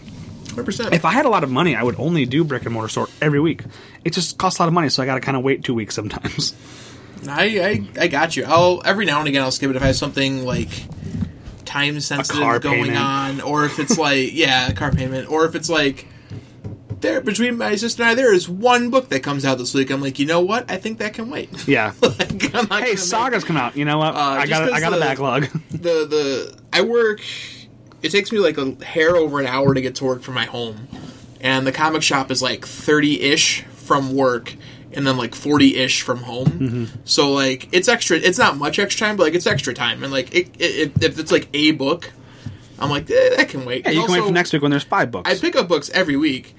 100%. 0.52 0.92
If 0.92 1.04
I 1.04 1.12
had 1.12 1.24
a 1.24 1.28
lot 1.28 1.44
of 1.44 1.50
money, 1.50 1.74
I 1.76 1.82
would 1.82 1.98
only 1.98 2.26
do 2.26 2.44
brick 2.44 2.64
and 2.64 2.72
mortar 2.72 2.88
store 2.88 3.08
every 3.20 3.40
week. 3.40 3.62
It 4.04 4.12
just 4.12 4.38
costs 4.38 4.58
a 4.58 4.62
lot 4.62 4.68
of 4.68 4.74
money, 4.74 4.88
so 4.88 5.02
I 5.02 5.06
got 5.06 5.14
to 5.14 5.20
kind 5.20 5.36
of 5.36 5.42
wait 5.42 5.64
two 5.64 5.74
weeks 5.74 5.94
sometimes. 5.94 6.54
I, 7.28 7.44
I 7.98 8.02
I 8.04 8.08
got 8.08 8.36
you. 8.36 8.44
I'll 8.44 8.80
every 8.84 9.04
now 9.04 9.18
and 9.18 9.28
again 9.28 9.42
I'll 9.42 9.50
skip 9.50 9.68
it 9.70 9.76
if 9.76 9.82
I 9.82 9.88
have 9.88 9.96
something 9.96 10.44
like 10.44 10.70
time 11.66 12.00
sensitive 12.00 12.62
going 12.62 12.84
payment. 12.84 12.98
on, 12.98 13.40
or 13.42 13.64
if 13.64 13.78
it's 13.78 13.98
like 14.08 14.32
yeah, 14.32 14.68
a 14.68 14.72
car 14.72 14.90
payment, 14.90 15.30
or 15.30 15.44
if 15.44 15.54
it's 15.54 15.68
like 15.68 16.06
there 17.00 17.20
between 17.20 17.58
my 17.58 17.76
sister 17.76 18.02
and 18.02 18.10
I, 18.10 18.14
there 18.14 18.32
is 18.32 18.48
one 18.48 18.90
book 18.90 19.10
that 19.10 19.22
comes 19.22 19.44
out 19.44 19.58
this 19.58 19.74
week. 19.74 19.90
I'm 19.90 20.00
like, 20.00 20.18
you 20.18 20.26
know 20.26 20.40
what? 20.40 20.70
I 20.70 20.76
think 20.76 20.98
that 20.98 21.14
can 21.14 21.30
wait. 21.30 21.50
Yeah. 21.68 21.92
like, 22.00 22.54
I'm 22.54 22.66
not 22.68 22.82
hey, 22.82 22.96
Saga's 22.96 23.44
come 23.44 23.56
out. 23.56 23.76
You 23.76 23.84
know 23.84 23.98
what? 23.98 24.14
Uh, 24.14 24.18
I 24.18 24.46
got 24.46 24.68
a, 24.68 24.72
I 24.72 24.80
got 24.80 24.94
a 24.94 24.98
backlog. 24.98 25.42
the 25.70 26.06
the 26.06 26.58
I 26.72 26.82
work. 26.82 27.20
It 28.02 28.10
takes 28.10 28.32
me 28.32 28.38
like 28.38 28.58
a 28.58 28.82
hair 28.84 29.16
over 29.16 29.40
an 29.40 29.46
hour 29.46 29.74
to 29.74 29.80
get 29.80 29.96
to 29.96 30.04
work 30.04 30.22
from 30.22 30.34
my 30.34 30.46
home, 30.46 30.88
and 31.40 31.66
the 31.66 31.72
comic 31.72 32.02
shop 32.02 32.30
is 32.30 32.42
like 32.42 32.66
thirty 32.66 33.20
ish 33.20 33.62
from 33.62 34.14
work, 34.14 34.54
and 34.92 35.06
then 35.06 35.16
like 35.16 35.32
40-ish 35.32 36.02
from 36.02 36.18
home. 36.18 36.46
Mm-hmm. 36.46 36.84
So 37.04 37.32
like 37.32 37.68
it's 37.72 37.88
extra 37.88 38.16
it's 38.16 38.38
not 38.38 38.56
much 38.56 38.78
extra 38.78 39.06
time, 39.06 39.16
but 39.16 39.24
like 39.24 39.34
it's 39.34 39.46
extra 39.46 39.74
time 39.74 40.02
and 40.02 40.12
like 40.12 40.34
it, 40.34 40.50
it, 40.58 41.02
if 41.02 41.18
it's 41.18 41.32
like 41.32 41.48
a 41.54 41.72
book, 41.72 42.12
I'm 42.78 42.90
like 42.90 43.10
eh, 43.10 43.36
that 43.36 43.48
can 43.48 43.64
wait. 43.64 43.84
Yeah, 43.84 43.92
you 43.92 44.02
can 44.04 44.12
wait 44.12 44.24
for 44.24 44.32
next 44.32 44.52
week 44.52 44.62
when 44.62 44.70
there's 44.70 44.84
five 44.84 45.10
books. 45.10 45.30
I 45.30 45.36
pick 45.36 45.56
up 45.56 45.68
books 45.68 45.90
every 45.90 46.16
week. 46.16 46.54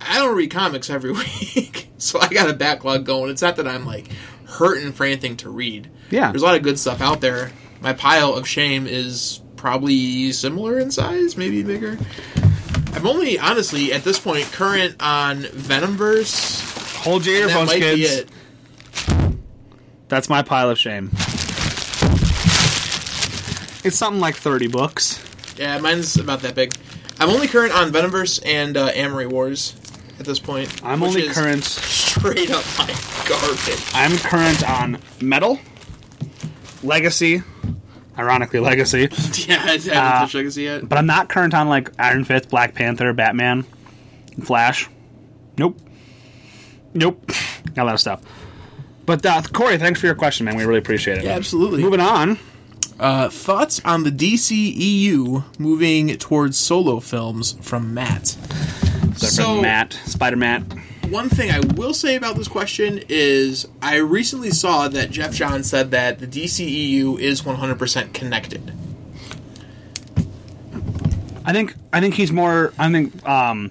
I 0.00 0.18
don't 0.18 0.36
read 0.36 0.50
comics 0.50 0.90
every 0.90 1.12
week, 1.56 1.88
so 1.98 2.20
I 2.20 2.28
got 2.28 2.50
a 2.50 2.54
backlog 2.54 3.04
going. 3.04 3.30
It's 3.30 3.42
not 3.42 3.56
that 3.56 3.66
I'm 3.66 3.86
like 3.86 4.08
hurting 4.46 4.92
for 4.92 5.04
anything 5.04 5.36
to 5.38 5.48
read. 5.48 5.90
Yeah. 6.10 6.30
there's 6.30 6.42
a 6.42 6.44
lot 6.44 6.56
of 6.56 6.62
good 6.62 6.78
stuff 6.78 7.00
out 7.00 7.20
there. 7.20 7.50
My 7.80 7.92
pile 7.92 8.34
of 8.34 8.46
shame 8.46 8.86
is 8.86 9.40
probably 9.64 10.30
similar 10.30 10.78
in 10.78 10.90
size, 10.90 11.38
maybe 11.38 11.62
bigger. 11.62 11.96
I'm 12.92 13.06
only 13.06 13.38
honestly 13.38 13.94
at 13.94 14.04
this 14.04 14.18
point 14.18 14.44
current 14.52 14.96
on 15.00 15.38
Venomverse. 15.38 17.02
Hold 17.02 17.24
your 17.24 17.46
That 17.46 17.48
earphones, 17.48 17.72
be 17.72 17.80
kids. 17.80 18.30
That's 20.08 20.28
my 20.28 20.42
pile 20.42 20.68
of 20.68 20.78
shame. 20.78 21.08
It's 23.86 23.96
something 23.96 24.20
like 24.20 24.36
30 24.36 24.68
books. 24.68 25.18
Yeah, 25.56 25.78
mine's 25.78 26.18
about 26.18 26.40
that 26.40 26.54
big. 26.54 26.74
I'm 27.18 27.30
only 27.30 27.46
current 27.46 27.74
on 27.74 27.90
Venomverse 27.90 28.44
and 28.44 28.76
uh, 28.76 28.90
Amory 28.92 29.28
Wars 29.28 29.74
at 30.18 30.26
this 30.26 30.40
point. 30.40 30.84
I'm 30.84 31.02
only 31.02 31.26
current. 31.30 31.64
straight 31.64 32.50
up 32.50 32.66
my 32.76 32.94
garbage. 33.26 33.82
I'm 33.94 34.18
current 34.18 34.68
on 34.68 34.98
Metal, 35.22 35.58
Legacy, 36.82 37.42
ironically 38.18 38.60
Legacy, 38.60 39.00
Yeah, 39.48 39.56
I 39.56 39.72
haven't 39.72 39.90
Uh, 39.90 40.18
touched 40.20 40.34
Legacy 40.34 40.62
yet. 40.62 40.88
but 40.88 40.98
I'm 40.98 41.06
not 41.06 41.28
current 41.28 41.54
on 41.54 41.68
like 41.68 41.90
Iron 41.98 42.24
Fist, 42.24 42.48
Black 42.48 42.74
Panther, 42.74 43.12
Batman, 43.12 43.64
Flash. 44.42 44.88
Nope. 45.58 45.78
Nope. 46.94 47.26
Got 47.74 47.82
a 47.82 47.86
lot 47.86 47.94
of 47.94 48.00
stuff. 48.00 48.22
But 49.06 49.24
uh, 49.26 49.42
Corey, 49.52 49.78
thanks 49.78 50.00
for 50.00 50.06
your 50.06 50.14
question, 50.14 50.44
man. 50.46 50.56
We 50.56 50.64
really 50.64 50.78
appreciate 50.78 51.18
it. 51.18 51.24
Yeah, 51.24 51.32
absolutely. 51.36 51.82
Moving 51.82 52.00
on. 52.00 52.38
Uh, 52.98 53.28
thoughts 53.28 53.80
on 53.84 54.04
the 54.04 54.10
DCEU 54.12 55.58
moving 55.58 56.16
towards 56.18 56.56
solo 56.56 57.00
films 57.00 57.56
from 57.60 57.92
Matt? 57.94 58.28
So, 59.16 59.26
So- 59.26 59.60
Matt, 59.60 59.98
Spider 60.06 60.36
Matt. 60.36 60.62
One 61.10 61.28
thing 61.28 61.50
I 61.50 61.60
will 61.76 61.94
say 61.94 62.16
about 62.16 62.36
this 62.36 62.48
question 62.48 63.00
is 63.08 63.68
I 63.80 63.96
recently 63.96 64.50
saw 64.50 64.88
that 64.88 65.10
Geoff 65.10 65.32
Johns 65.32 65.68
said 65.68 65.90
that 65.92 66.18
the 66.18 66.26
DCEU 66.26 67.18
is 67.20 67.42
100% 67.42 68.12
connected. 68.12 68.72
I 71.44 71.52
think 71.52 71.74
I 71.92 72.00
think 72.00 72.14
he's 72.14 72.32
more. 72.32 72.72
I 72.78 72.90
think 72.90 73.26
um, 73.28 73.70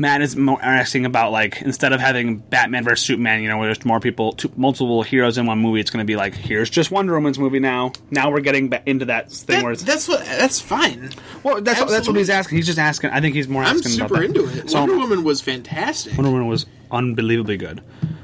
Matt 0.00 0.22
is 0.22 0.34
more 0.34 0.58
asking 0.62 1.04
about 1.04 1.30
like 1.30 1.60
instead 1.60 1.92
of 1.92 2.00
having 2.00 2.38
Batman 2.38 2.84
versus 2.84 3.06
Superman, 3.06 3.42
you 3.42 3.48
know, 3.48 3.58
where 3.58 3.66
there's 3.66 3.84
more 3.84 4.00
people, 4.00 4.32
two, 4.32 4.50
multiple 4.56 5.02
heroes 5.02 5.36
in 5.36 5.44
one 5.44 5.58
movie. 5.58 5.78
It's 5.78 5.90
going 5.90 6.02
to 6.02 6.06
be 6.06 6.16
like 6.16 6.34
here's 6.34 6.70
just 6.70 6.90
Wonder 6.90 7.12
Woman's 7.14 7.38
movie 7.38 7.58
now. 7.60 7.92
Now 8.10 8.30
we're 8.30 8.40
getting 8.40 8.70
ba- 8.70 8.82
into 8.86 9.04
that 9.04 9.30
thing 9.30 9.56
That- 9.58 9.62
where 9.62 9.72
it's 9.72 9.82
that's 9.82 10.08
what 10.08 10.24
that's 10.24 10.58
fine. 10.58 11.10
well, 11.42 11.60
that's 11.60 11.78
what, 11.80 11.90
that's 11.90 12.08
what 12.08 12.16
he's 12.16 12.30
asking. 12.30 12.56
He's 12.56 12.66
just 12.66 12.78
asking. 12.78 13.10
I 13.10 13.20
think 13.20 13.34
he's 13.34 13.46
more 13.46 13.62
I'm 13.62 13.82
super 13.82 14.22
into 14.22 14.46
it. 14.46 14.70
So 14.70 14.80
Wonder 14.80 14.96
Woman 14.96 15.22
was 15.22 15.42
fantastic. 15.42 16.16
Wonder 16.16 16.30
Woman 16.32 16.46
was 16.48 16.64
unbelievably 16.90 17.58
good. 17.58 17.82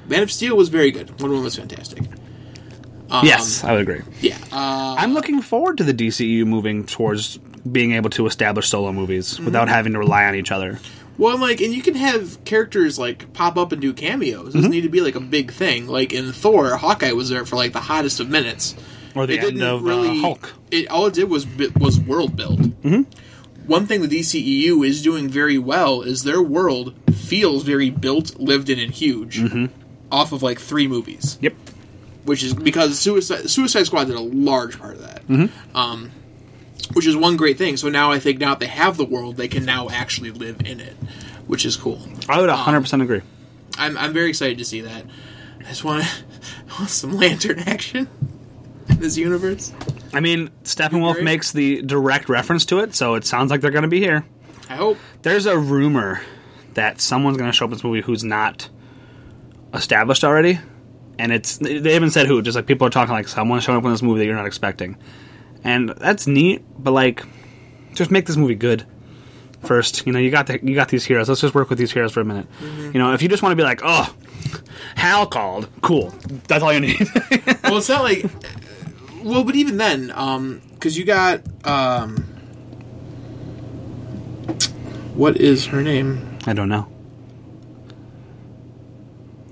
Man 0.09 0.23
of 0.23 0.33
Steel 0.33 0.57
was 0.57 0.71
very 0.71 0.91
good. 0.91 1.11
Wonder 1.11 1.29
Woman 1.29 1.45
was 1.45 1.57
fantastic. 1.57 2.05
Um, 3.11 3.25
yes, 3.25 3.63
I 3.63 3.73
would 3.73 3.83
agree. 3.83 4.01
Yeah. 4.21 4.37
Uh, 4.51 4.97
I'm 4.99 5.15
looking 5.15 5.41
forward 5.41 5.79
to 5.79 5.85
the 5.85 5.95
DCU 5.95 6.45
moving 6.45 6.85
towards 6.87 7.37
being 7.71 7.93
able 7.93 8.11
to 8.11 8.27
establish 8.27 8.69
solo 8.69 8.93
movies 8.93 9.35
Mm-hmm. 9.35 9.45
without 9.45 9.69
having 9.69 9.93
to 9.93 9.99
rely 9.99 10.25
on 10.25 10.35
each 10.35 10.51
other. 10.51 10.79
Well, 11.19 11.33
and, 11.35 11.41
like, 11.43 11.61
and 11.61 11.73
you 11.73 11.83
can 11.83 11.95
have 11.95 12.45
characters 12.45 12.99
like 12.99 13.33
pop 13.33 13.57
up 13.57 13.73
and 13.73 13.81
do 13.81 13.93
cameos. 13.93 14.49
It 14.49 14.49
Mm-hmm. 14.49 14.59
doesn't 14.59 14.71
need 14.71 14.83
to 14.83 14.89
be 14.89 15.01
like 15.01 15.15
a 15.15 15.21
big 15.21 15.53
thing. 15.53 15.87
Like 15.87 16.13
in 16.13 16.33
Thor, 16.33 16.77
Hawkeye 16.77 17.13
was 17.13 17.29
there 17.31 17.45
for 17.47 17.57
like 17.57 17.73
the 17.73 17.81
hottest 17.81 18.21
of 18.21 18.29
minutes. 18.29 18.75
Or 19.15 19.27
the 19.27 19.35
It 19.35 19.39
end 19.39 19.47
didn't 19.55 19.63
of 19.63 19.83
really- 19.83 20.19
uh, 20.19 20.21
Hulk. 20.21 20.55
It 20.71 20.89
all 20.89 21.07
it 21.07 21.15
did 21.15 21.31
was 21.31 21.47
was 21.81 21.99
world 21.99 22.37
build. 22.37 22.61
Mm-hmm. 22.83 23.03
One 23.67 23.87
thing 23.87 24.01
the 24.03 24.09
DCEU 24.09 24.87
is 24.87 25.03
doing 25.03 25.29
very 25.29 25.59
well 25.59 26.03
is 26.03 26.23
their 26.23 26.43
world 26.43 26.95
feels 27.13 27.65
very 27.65 27.91
built, 27.91 28.39
lived 28.39 28.69
in, 28.71 28.79
and 28.79 28.93
huge. 28.93 29.39
Mm-hmm. 29.41 29.67
Off 30.13 30.31
of 30.33 30.41
like 30.43 30.61
three 30.61 30.87
movies, 30.87 31.37
Yep. 31.41 31.55
which 32.27 32.45
is 32.45 32.55
because 32.55 32.97
Suicide 32.99 33.51
Suicide 33.51 33.87
Squad 33.87 34.05
did 34.05 34.15
a 34.17 34.21
large 34.21 34.79
part 34.79 34.95
of 34.95 35.03
that. 35.03 35.27
Mm-hmm. 35.27 35.77
Um, 35.77 36.13
which 36.93 37.07
is 37.07 37.17
one 37.17 37.37
great 37.37 37.59
thing. 37.59 37.77
So 37.77 37.89
now 37.89 38.11
I 38.11 38.19
think 38.19 38.39
now 38.39 38.51
that 38.51 38.61
they 38.61 38.67
have 38.67 38.97
the 38.97 39.05
world, 39.05 39.37
they 39.37 39.49
can 39.49 39.65
now 39.65 39.89
actually 39.89 40.31
live 40.31 40.61
in 40.65 40.81
it, 40.81 40.95
which 41.47 41.65
is 41.65 41.77
cool. 41.77 42.01
I 42.29 42.41
would 42.41 42.51
um, 42.51 42.59
100% 42.59 43.03
agree. 43.03 43.23
I'm, 43.79 43.97
I'm 43.97 44.13
very 44.13 44.31
excited 44.31 44.59
to 44.59 44.65
see 44.65 44.81
that. 44.83 45.05
I 45.61 45.65
just 45.65 45.85
want, 45.85 46.05
I 46.05 46.79
want 46.79 46.91
some 46.91 47.13
lantern 47.13 47.61
action 47.61 48.09
in 48.89 49.01
this 49.01 49.17
universe. 49.17 49.73
I 50.13 50.21
mean, 50.21 50.51
Steppenwolf 50.65 51.23
makes 51.23 51.53
the 51.53 51.83
direct 51.83 52.29
reference 52.29 52.65
to 52.67 52.79
it, 52.79 52.95
so 52.95 53.15
it 53.15 53.27
sounds 53.27 53.51
like 53.51 53.61
they're 53.61 53.71
going 53.71 53.83
to 53.83 53.89
be 53.89 54.01
here. 54.01 54.25
I 54.69 54.77
hope. 54.77 54.99
There's 55.23 55.47
a 55.47 55.59
rumor 55.59 56.23
that 56.75 57.01
someone's 57.01 57.37
going 57.37 57.51
to 57.51 57.57
show 57.57 57.65
up 57.65 57.71
in 57.71 57.77
this 57.77 57.85
movie 57.85 58.01
who's 58.01 58.25
not 58.25 58.69
established 59.75 60.25
already, 60.25 60.59
and 61.19 61.33
it's 61.33 61.59
they 61.59 61.93
haven't 61.93 62.11
said 62.11 62.27
who. 62.27 62.41
Just 62.43 62.57
like 62.57 62.67
people 62.67 62.87
are 62.87 62.91
talking 62.91 63.13
like 63.13 63.29
someone's 63.29 63.65
showing 63.65 63.79
up 63.79 63.85
in 63.85 63.91
this 63.91 64.03
movie 64.03 64.21
that 64.21 64.27
you're 64.27 64.37
not 64.37 64.47
expecting, 64.47 64.97
and 65.67 65.89
that's 65.91 66.27
neat. 66.27 66.63
But 66.79 66.93
like, 66.93 67.25
just 67.95 68.11
make 68.11 68.27
this 68.27 68.37
movie 68.37 68.55
good 68.55 68.87
first. 69.63 70.07
You 70.07 70.13
know, 70.13 70.19
you 70.19 70.31
got 70.31 70.47
the, 70.47 70.61
you 70.63 70.75
got 70.75 70.89
these 70.89 71.05
heroes. 71.05 71.29
Let's 71.29 71.41
just 71.41 71.55
work 71.55 71.69
with 71.69 71.79
these 71.79 71.93
heroes 71.93 72.13
for 72.13 72.21
a 72.21 72.25
minute. 72.25 72.47
You 72.63 72.93
know, 72.95 73.13
if 73.13 73.21
you 73.21 73.29
just 73.29 73.43
want 73.43 73.53
to 73.53 73.57
be 73.57 73.63
like, 73.63 73.81
oh, 73.83 74.15
Hal 74.95 75.27
called, 75.27 75.69
cool. 75.83 76.15
That's 76.49 76.63
all 76.63 76.73
you 76.73 76.81
need. 76.81 76.97
Well, 77.65 77.79
it's 77.79 77.89
not 77.89 78.05
like. 78.05 78.25
Well, 79.25 79.43
but 79.43 79.57
even 79.57 79.77
then, 79.77 80.13
um, 80.15 80.63
because 80.75 80.97
you 80.97 81.05
got. 81.05 81.43
Um, 81.67 82.19
what 85.15 85.37
is 85.39 85.67
her 85.67 85.83
name? 85.83 86.39
I 86.47 86.53
don't 86.53 86.69
know. 86.69 86.87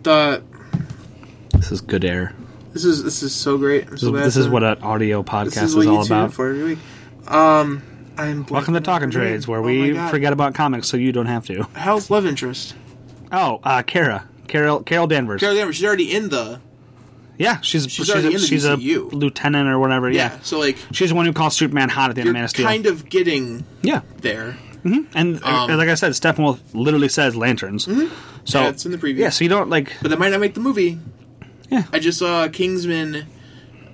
The 0.04 0.44
This 1.54 1.72
is 1.72 1.80
good 1.80 2.04
air. 2.04 2.34
This 2.74 2.84
is 2.84 3.02
this 3.02 3.22
is 3.22 3.34
so 3.34 3.56
great. 3.56 3.84
I'm 3.84 3.90
This 3.92 4.00
so 4.02 4.06
is, 4.08 4.12
glad 4.12 4.24
this 4.26 4.36
is 4.36 4.48
what 4.48 4.62
an 4.62 4.82
audio 4.82 5.22
podcast 5.22 5.44
this 5.54 5.56
is 5.62 5.74
is, 5.76 5.76
all 5.76 5.82
you 5.84 5.88
tune 5.90 6.16
in 6.18 6.22
about. 6.24 6.34
for 6.34 6.50
every 6.50 6.64
week. 6.64 6.78
Um, 7.26 7.82
I'm 8.18 8.44
Welcome 8.46 8.74
to 8.74 8.80
Talking 8.80 9.06
on 9.06 9.12
her 9.12 9.18
name. 9.20 9.28
Trades, 9.30 9.48
where 9.48 9.60
Oh 9.60 9.62
we 9.62 9.94
forget 10.10 10.32
about 10.32 10.54
comics 10.54 10.88
so 10.88 10.96
you 10.96 11.10
don't 11.12 11.26
have 11.26 11.46
to. 11.46 11.62
How's 11.74 12.10
love 12.10 12.26
interest. 12.26 12.74
Oh, 13.32 13.60
uh, 13.64 13.82
Kara. 13.82 14.28
Carol 14.46 14.82
Carol 14.82 15.06
Danvers. 15.06 15.40
Carol 15.40 15.56
Danvers. 15.56 15.76
She's 15.76 15.84
already 15.86 16.14
in 16.14 16.28
the 16.28 16.60
yeah, 17.36 17.60
she's 17.62 17.90
She's 17.90 18.06
she's, 18.06 18.10
a, 18.24 18.38
she's 18.38 18.64
a 18.64 18.76
lieutenant 18.76 19.68
or 19.68 19.78
whatever. 19.80 20.08
yeah. 20.10 20.34
Yeah. 20.34 20.40
So 20.42 20.58
like 20.60 20.76
she's 20.92 21.08
the 21.08 21.14
one 21.16 21.26
who 21.26 21.32
calls 21.32 21.56
Superman 21.56 21.88
hot 21.88 22.10
at 22.10 22.14
the 22.14 22.20
end 22.20 22.28
of 22.28 22.34
Man 22.34 22.44
of 22.44 22.50
Steel. 22.50 22.66
kind 22.66 22.86
of 22.86 23.08
getting 23.08 23.64
yeah, 23.82 24.02
there. 24.18 24.56
and 24.84 25.42
uh, 25.42 25.66
Um, 25.68 25.76
like 25.78 25.88
I 25.88 25.94
said, 25.94 26.12
Steppenwolf 26.12 26.60
literally 26.74 27.08
says 27.08 27.34
lanterns. 27.34 27.86
So 28.44 28.60
Yeah, 28.60 28.68
it's 28.68 28.84
in 28.86 28.92
the 28.92 28.98
preview. 28.98 29.16
Yeah, 29.16 29.30
so 29.30 29.42
you 29.44 29.48
don't 29.48 29.68
like. 29.70 29.92
but 30.02 30.10
that 30.10 30.18
might 30.18 30.30
not 30.30 30.40
make 30.40 30.54
the 30.54 30.60
movie. 30.60 31.00
Yeah. 31.74 31.84
I 31.92 31.98
just 31.98 32.18
saw 32.18 32.48
Kingsman, 32.48 33.26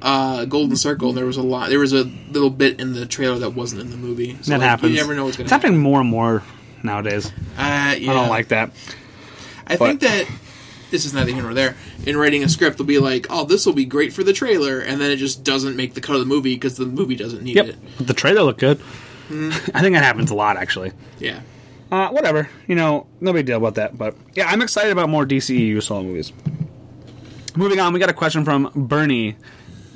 uh, 0.02 0.44
Golden 0.44 0.76
Circle. 0.76 1.12
There 1.12 1.26
was 1.26 1.36
a 1.36 1.42
lot. 1.42 1.70
There 1.70 1.78
was 1.78 1.92
a 1.92 2.04
little 2.30 2.50
bit 2.50 2.80
in 2.80 2.92
the 2.92 3.06
trailer 3.06 3.38
that 3.40 3.50
wasn't 3.50 3.80
in 3.82 3.90
the 3.90 3.96
movie. 3.96 4.36
So, 4.42 4.52
that 4.52 4.58
like, 4.60 4.68
happens. 4.68 4.92
You 4.92 4.98
never 4.98 5.14
know 5.14 5.24
what's 5.24 5.36
going 5.36 5.44
It's 5.46 5.50
to 5.50 5.54
happen. 5.54 5.72
happening 5.72 5.82
more 5.82 6.00
and 6.00 6.08
more 6.10 6.42
nowadays. 6.82 7.26
Uh, 7.58 7.94
yeah. 7.98 8.10
I 8.10 8.14
don't 8.14 8.28
like 8.28 8.48
that. 8.48 8.70
I 9.66 9.76
think 9.76 10.00
that 10.00 10.26
this 10.90 11.04
is 11.04 11.14
neither 11.14 11.32
here 11.32 11.42
nor 11.42 11.54
there. 11.54 11.76
In 12.06 12.16
writing 12.16 12.42
a 12.42 12.48
script, 12.48 12.78
they'll 12.78 12.86
be 12.86 12.98
like, 12.98 13.26
"Oh, 13.30 13.44
this 13.44 13.64
will 13.64 13.72
be 13.72 13.84
great 13.84 14.12
for 14.12 14.24
the 14.24 14.32
trailer," 14.32 14.80
and 14.80 15.00
then 15.00 15.10
it 15.12 15.16
just 15.16 15.44
doesn't 15.44 15.76
make 15.76 15.94
the 15.94 16.00
cut 16.00 16.14
of 16.16 16.20
the 16.20 16.26
movie 16.26 16.54
because 16.54 16.76
the 16.76 16.86
movie 16.86 17.14
doesn't 17.14 17.42
need 17.42 17.54
Yep, 17.56 17.66
it. 17.66 17.76
but 17.98 18.06
the 18.08 18.14
trailer 18.14 18.42
looked 18.42 18.58
good. 18.60 18.78
Hmm. 19.28 19.50
I 19.74 19.80
think 19.80 19.94
that 19.94 20.02
happens 20.02 20.30
a 20.30 20.34
lot 20.34 20.56
actually. 20.56 20.90
Yeah. 21.20 21.40
Uh, 21.92 22.08
whatever. 22.10 22.48
You 22.66 22.74
know, 22.74 23.06
no 23.20 23.32
big 23.32 23.46
deal 23.46 23.56
about 23.58 23.76
that. 23.76 23.96
But 23.96 24.16
yeah, 24.34 24.48
I'm 24.48 24.60
excited 24.62 24.90
about 24.92 25.08
more 25.08 25.24
DCEU 25.24 25.80
solo 25.82 26.02
movies. 26.02 26.32
Moving 27.56 27.80
on, 27.80 27.92
we 27.92 27.98
got 27.98 28.10
a 28.10 28.14
question 28.14 28.44
from 28.44 28.70
Bernie, 28.74 29.36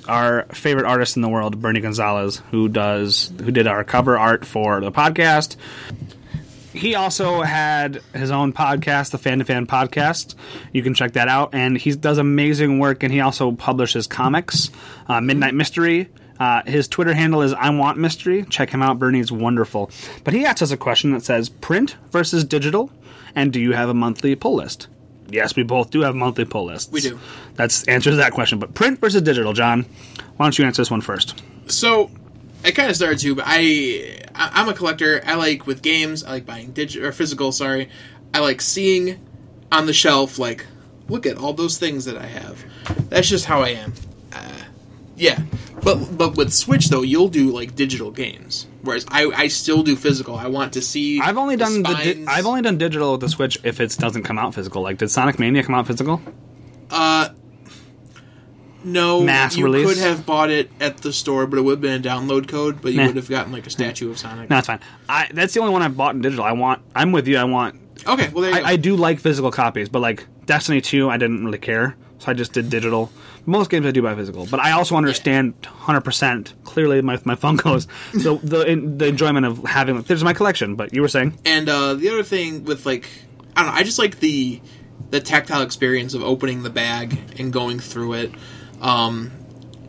our 0.09 0.45
favorite 0.47 0.87
artist 0.87 1.17
in 1.17 1.23
the 1.23 1.29
world, 1.29 1.61
Bernie 1.63 1.81
Gonzalez, 1.81 2.43
who 2.51 2.69
does 2.69 3.33
who 3.43 3.51
did 3.51 3.67
our 3.67 3.85
cover 3.85 4.19
art 4.19 4.45
for 4.45 4.81
the 4.81 4.91
podcast. 4.91 5.57
He 6.73 6.97
also 6.97 7.43
had 7.43 8.03
his 8.13 8.33
own 8.33 8.53
podcast, 8.53 9.13
the 9.13 9.19
Fan 9.19 9.39
to 9.39 9.45
Fan 9.45 9.67
Podcast. 9.69 10.35
You 10.73 10.83
can 10.83 10.95
check 10.95 11.13
that 11.13 11.29
out, 11.29 11.55
and 11.55 11.79
he 11.79 11.95
does 11.95 12.19
amazing 12.19 12.81
work. 12.81 13.05
And 13.05 13.13
he 13.13 13.21
also 13.21 13.53
publishes 13.53 14.09
comics, 14.09 14.73
uh, 15.07 15.21
Midnight 15.21 15.55
Mystery. 15.55 16.09
Uh, 16.41 16.63
his 16.67 16.89
Twitter 16.89 17.15
handle 17.15 17.43
is 17.43 17.53
I 17.53 17.71
Want 17.71 17.97
Mystery. 17.97 18.45
Check 18.51 18.71
him 18.71 18.83
out. 18.83 18.99
Bernie's 18.99 19.31
wonderful. 19.31 19.89
But 20.25 20.35
he 20.35 20.45
asked 20.45 20.63
us 20.63 20.73
a 20.73 20.77
question 20.77 21.13
that 21.13 21.23
says 21.23 21.49
print 21.49 21.95
versus 22.11 22.43
digital, 22.43 22.91
and 23.37 23.53
do 23.53 23.61
you 23.61 23.73
have 23.73 23.89
a 23.89 23.95
monthly 23.95 24.35
pull 24.35 24.57
list? 24.57 24.89
Yes, 25.35 25.57
we 25.57 25.63
both 25.65 25.91
do 25.91 26.01
have 26.03 26.15
monthly 26.15 26.45
pull 26.45 26.67
lists. 26.67 26.91
We 26.93 27.01
do. 27.01 27.19
That's 27.55 27.83
answers 27.89 28.17
that 28.17 28.33
question. 28.33 28.59
But 28.59 28.75
print 28.75 29.01
versus 29.01 29.21
digital, 29.23 29.53
John. 29.53 29.85
Why 30.37 30.47
don't 30.47 30.59
you 30.59 30.65
answer 30.65 30.81
this 30.83 30.91
one 30.91 31.01
first? 31.01 31.43
So 31.67 32.11
I 32.65 32.71
kind 32.71 32.89
of 32.89 32.97
started 32.97 33.19
to, 33.21 33.35
but 33.35 33.45
I 33.47 34.19
I- 34.35 34.51
I'm 34.55 34.69
a 34.69 34.75
collector. 34.75 35.23
I 35.27 35.35
like 35.35 35.67
with 35.67 35.83
games. 35.83 36.23
I 36.25 36.31
like 36.31 36.47
buying 36.47 36.73
digital 36.73 37.09
or 37.09 37.13
physical. 37.13 37.53
Sorry, 37.53 37.89
I 38.33 38.39
like 38.41 38.61
seeing 38.61 39.21
on 39.73 39.87
the 39.87 39.93
shelf 39.93 40.39
like 40.39 40.67
look 41.09 41.27
at 41.27 41.37
all 41.37 41.53
those 41.53 41.79
things 41.79 42.05
that 42.07 42.17
I 42.17 42.27
have. 42.27 42.65
That's 43.11 43.29
just 43.29 43.45
how 43.47 43.61
I 43.63 43.71
am. 43.71 43.93
Uh, 44.33 44.39
yeah, 45.17 45.41
but 45.83 46.17
but 46.17 46.37
with 46.37 46.53
Switch 46.53 46.89
though, 46.89 47.03
you'll 47.03 47.29
do 47.29 47.51
like 47.51 47.75
digital 47.75 48.11
games, 48.11 48.67
whereas 48.83 49.05
I 49.09 49.27
I 49.27 49.49
still 49.49 49.83
do 49.83 49.97
physical. 49.97 50.37
I 50.37 50.47
want 50.49 50.73
to 50.75 50.83
see. 50.83 51.21
I've 51.21 51.39
only 51.39 51.57
done 51.57 51.83
the, 51.83 51.95
di- 51.95 52.25
I've 52.27 52.47
only 52.47 52.63
done 52.63 52.79
digital 52.79 53.13
with 53.13 53.21
the 53.21 53.29
Switch 53.29 53.59
if 53.65 53.81
it 53.81 53.97
doesn't 53.99 54.23
come 54.25 54.39
out 54.39 54.55
physical. 54.55 54.83
Like, 54.83 54.99
did 54.99 55.11
Sonic 55.11 55.39
Mania 55.39 55.63
come 55.63 55.75
out 55.75 55.87
physical? 55.87 56.21
Uh, 56.91 57.31
no 58.83 59.23
mass 59.23 59.57
you 59.57 59.65
release? 59.65 59.89
could 59.95 59.99
have 60.03 60.27
bought 60.27 60.51
it 60.51 60.71
at 60.79 60.99
the 60.99 61.13
store, 61.13 61.47
but 61.47 61.59
it 61.59 61.63
would 61.63 61.73
have 61.73 61.81
been 61.81 62.01
a 62.01 62.05
download 62.05 62.49
code. 62.49 62.83
But 62.83 62.93
you 62.93 62.99
Meh. 62.99 63.07
would 63.07 63.17
have 63.17 63.29
gotten 63.31 63.53
like 63.53 63.67
a 63.67 63.71
statue 63.71 64.11
of 64.11 64.19
Sonic. 64.19 64.51
No, 64.51 64.57
that's 64.57 64.67
fine. 64.67 64.81
I 65.09 65.29
that's 65.33 65.55
the 65.55 65.61
only 65.61 65.73
one 65.73 65.83
I've 65.83 65.97
bought 65.97 66.15
in 66.15 66.21
digital. 66.21 66.45
I 66.45 66.53
want. 66.53 66.83
I'm 66.95 67.13
with 67.13 67.27
you. 67.27 67.39
I 67.39 67.45
want. 67.45 67.81
Okay, 68.07 68.29
well 68.29 68.55
I. 68.55 68.61
I 68.73 68.77
do 68.77 68.97
like 68.97 69.21
physical 69.21 69.51
copies, 69.51 69.89
but 69.89 70.01
like 70.01 70.27
Destiny 70.45 70.81
Two, 70.83 71.09
I 71.09 71.17
didn't 71.17 71.43
really 71.45 71.59
care, 71.59 71.97
so 72.19 72.31
I 72.31 72.35
just 72.35 72.53
did 72.53 72.71
digital. 72.71 73.11
Most 73.47 73.71
games 73.71 73.87
I 73.87 73.91
do 73.91 74.03
buy 74.03 74.15
physical, 74.15 74.47
but 74.47 74.61
I 74.61 74.73
also 74.73 74.97
understand 74.97 75.55
100 75.63 76.01
percent 76.01 76.55
clearly 76.65 77.03
my 77.03 77.21
my 77.25 77.35
Funkos 77.35 77.87
the 78.13 78.37
the 78.43 78.67
in, 78.67 78.99
the 78.99 79.07
enjoyment 79.07 79.47
of 79.47 79.65
having. 79.65 80.01
There's 80.03 80.25
my 80.25 80.33
collection, 80.33 80.77
but 80.77 80.95
you 80.95 81.03
were 81.03 81.09
saying 81.09 81.39
And 81.45 81.69
uh, 81.69 81.95
the 81.95 82.09
other 82.09 82.23
thing 82.23 82.65
with 82.65 82.87
like, 82.87 83.09
I 83.57 83.63
don't 83.63 83.73
know, 83.73 83.79
I 83.79 83.83
just 83.83 83.99
like 83.99 84.21
the 84.21 84.61
the 85.11 85.21
tactile 85.21 85.63
experience 85.63 86.15
of 86.15 86.23
opening 86.23 86.63
the 86.63 86.71
bag 86.71 87.19
and 87.39 87.53
going 87.53 87.79
through 87.79 88.15
it. 88.15 88.33
Um, 88.81 89.33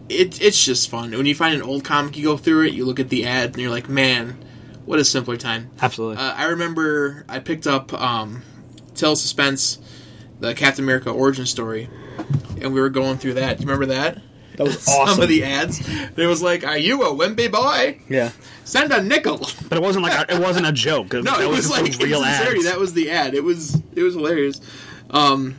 it 0.09 0.41
it's 0.41 0.63
just 0.63 0.89
fun 0.89 1.11
when 1.11 1.25
you 1.25 1.35
find 1.35 1.55
an 1.55 1.61
old 1.61 1.83
comic, 1.83 2.17
you 2.17 2.23
go 2.23 2.37
through 2.37 2.67
it, 2.67 2.73
you 2.73 2.85
look 2.85 2.99
at 2.99 3.09
the 3.09 3.25
ad, 3.25 3.51
and 3.51 3.57
you're 3.57 3.71
like, 3.71 3.89
man, 3.89 4.37
what 4.85 4.99
a 4.99 5.05
simpler 5.05 5.37
time. 5.37 5.71
absolutely. 5.81 6.17
Uh, 6.17 6.33
I 6.33 6.45
remember 6.45 7.25
I 7.27 7.39
picked 7.39 7.67
up 7.67 7.93
um, 7.93 8.43
Tale 8.93 9.15
Suspense, 9.15 9.79
the 10.39 10.53
Captain 10.53 10.83
America 10.83 11.09
origin 11.09 11.45
story, 11.45 11.89
and 12.61 12.73
we 12.73 12.79
were 12.81 12.89
going 12.89 13.17
through 13.17 13.35
that. 13.35 13.57
Do 13.57 13.63
you 13.63 13.69
remember 13.69 13.93
that? 13.93 14.21
that 14.57 14.63
was 14.63 14.87
awesome. 14.87 15.07
Some 15.15 15.23
of 15.23 15.29
the 15.29 15.43
ads. 15.43 15.81
It 16.17 16.25
was 16.27 16.41
like, 16.41 16.65
"Are 16.65 16.77
you 16.77 17.03
a 17.03 17.07
wimpy 17.13 17.51
boy? 17.51 17.99
yeah, 18.09 18.31
Send 18.63 18.91
a 18.91 19.01
nickel." 19.01 19.37
but 19.69 19.77
it 19.77 19.81
wasn't 19.81 20.03
like 20.03 20.29
a, 20.29 20.35
it 20.35 20.41
wasn't 20.41 20.65
a 20.65 20.71
joke. 20.71 21.13
It, 21.13 21.23
No, 21.23 21.39
it 21.39 21.45
it 21.45 21.49
was 21.49 21.69
like 21.69 21.97
real 21.99 22.21
in 22.21 22.27
ads. 22.27 22.65
That 22.65 22.79
was 22.79 22.93
the 22.93 23.11
ad. 23.11 23.33
It 23.33 23.43
was 23.43 23.81
it 23.95 24.03
was 24.03 24.15
hilarious. 24.15 24.61
Um, 25.09 25.55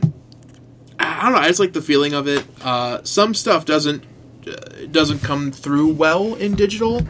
I 0.99 1.19
I 1.19 1.23
don't 1.23 1.33
know. 1.33 1.39
I 1.39 1.47
just 1.47 1.59
like 1.59 1.73
the 1.73 1.81
feeling 1.81 2.13
of 2.13 2.27
it. 2.27 2.45
Uh, 2.61 3.03
some 3.03 3.33
stuff 3.33 3.65
doesn't 3.65 4.03
uh, 4.47 4.85
doesn't 4.91 5.19
come 5.19 5.51
through 5.51 5.93
well 5.93 6.35
in 6.35 6.55
digital, 6.55 7.01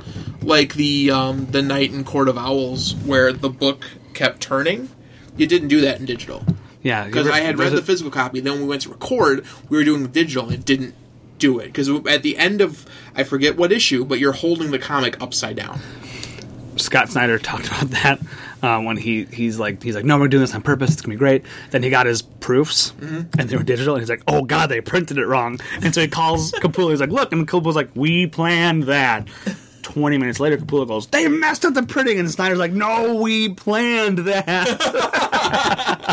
like 0.42 0.74
the 0.74 1.12
um, 1.12 1.46
the 1.48 1.62
Night 1.62 1.92
in 1.92 2.04
Court 2.04 2.28
of 2.28 2.38
Owls, 2.38 2.96
where 2.96 3.32
the 3.32 3.50
book 3.50 3.86
kept 4.14 4.42
turning. 4.42 4.90
You 5.36 5.46
didn't 5.46 5.68
do 5.68 5.82
that 5.82 6.00
in 6.00 6.06
digital 6.06 6.44
yeah, 6.88 7.06
because 7.06 7.28
I 7.28 7.40
had 7.42 7.60
read 7.60 7.74
the 7.74 7.82
physical 7.82 8.12
copy. 8.12 8.40
Then 8.40 8.54
when 8.54 8.62
we 8.64 8.68
went 8.68 8.82
to 8.84 8.90
record, 8.90 9.46
we 9.70 9.78
were 9.78 9.84
doing 9.84 10.04
the 10.04 10.10
digital, 10.10 10.46
and 10.46 10.54
it 10.54 10.66
didn't 10.66 10.96
do 11.38 11.60
it 11.60 11.66
because 11.68 11.88
at 12.08 12.24
the 12.24 12.38
end 12.38 12.62
of 12.62 12.86
I 13.16 13.24
forget 13.24 13.58
what 13.58 13.72
issue, 13.72 14.04
but 14.06 14.18
you're 14.20 14.32
holding 14.34 14.72
the 14.72 14.80
comic 14.80 15.22
upside 15.22 15.56
down. 15.56 15.80
Scott 16.78 17.10
Snyder 17.10 17.38
talked 17.52 17.68
about 17.68 17.90
that 17.90 18.20
uh, 18.64 18.80
when 18.82 18.98
he 18.98 19.26
he's 19.26 19.60
like 19.60 19.82
he's 19.84 19.96
like 19.96 20.06
no 20.06 20.18
we're 20.20 20.28
doing 20.28 20.42
this 20.42 20.54
on 20.56 20.62
purpose 20.62 20.92
it's 20.94 21.02
gonna 21.02 21.14
be 21.16 21.18
great 21.20 21.44
then 21.72 21.82
he 21.84 21.90
got 21.90 22.06
his 22.06 22.22
proofs 22.22 22.92
Mm-hmm. 23.00 23.40
and 23.40 23.50
they 23.50 23.56
were 23.58 23.64
digital 23.64 23.96
and 23.96 24.02
he's 24.02 24.10
like 24.10 24.22
oh 24.28 24.44
god 24.44 24.68
they 24.68 24.80
printed 24.82 25.18
it 25.18 25.26
wrong 25.26 25.60
and 25.82 25.94
so 25.94 26.02
he 26.02 26.08
calls 26.08 26.52
Capullo 26.64 26.92
he's 26.92 27.00
like 27.00 27.10
look 27.10 27.32
and 27.34 27.48
Capullo's 27.48 27.76
like 27.76 27.90
we 27.96 28.28
planned 28.28 28.84
that 28.84 29.28
20 29.82 30.18
minutes 30.20 30.40
later 30.40 30.58
Capullo 30.58 30.88
goes 30.88 31.08
they 31.08 31.28
messed 31.28 31.66
up 31.66 31.74
the 31.74 31.82
printing 31.84 32.20
and 32.20 32.30
Snyder's 32.30 32.60
like 32.60 32.72
no 32.74 33.16
we 33.16 33.50
planned 33.50 34.20
that 34.20 34.68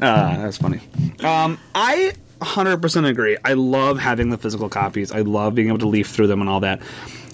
uh, 0.01 0.37
that's 0.37 0.59
funny 0.59 0.81
um, 1.23 1.59
I 1.75 2.13
100% 2.41 3.09
agree 3.09 3.37
I 3.45 3.55
love 3.55 3.99
having 3.99 4.31
the 4.31 4.39
physical 4.39 4.69
copies 4.69 5.13
I 5.13 5.21
love 5.21 5.55
being 5.55 5.69
able 5.69 5.79
to 5.79 5.89
leaf 5.89 6.09
through 6.09 6.27
them 6.27 6.41
and 6.41 6.51
all 6.51 6.61
that 6.61 6.81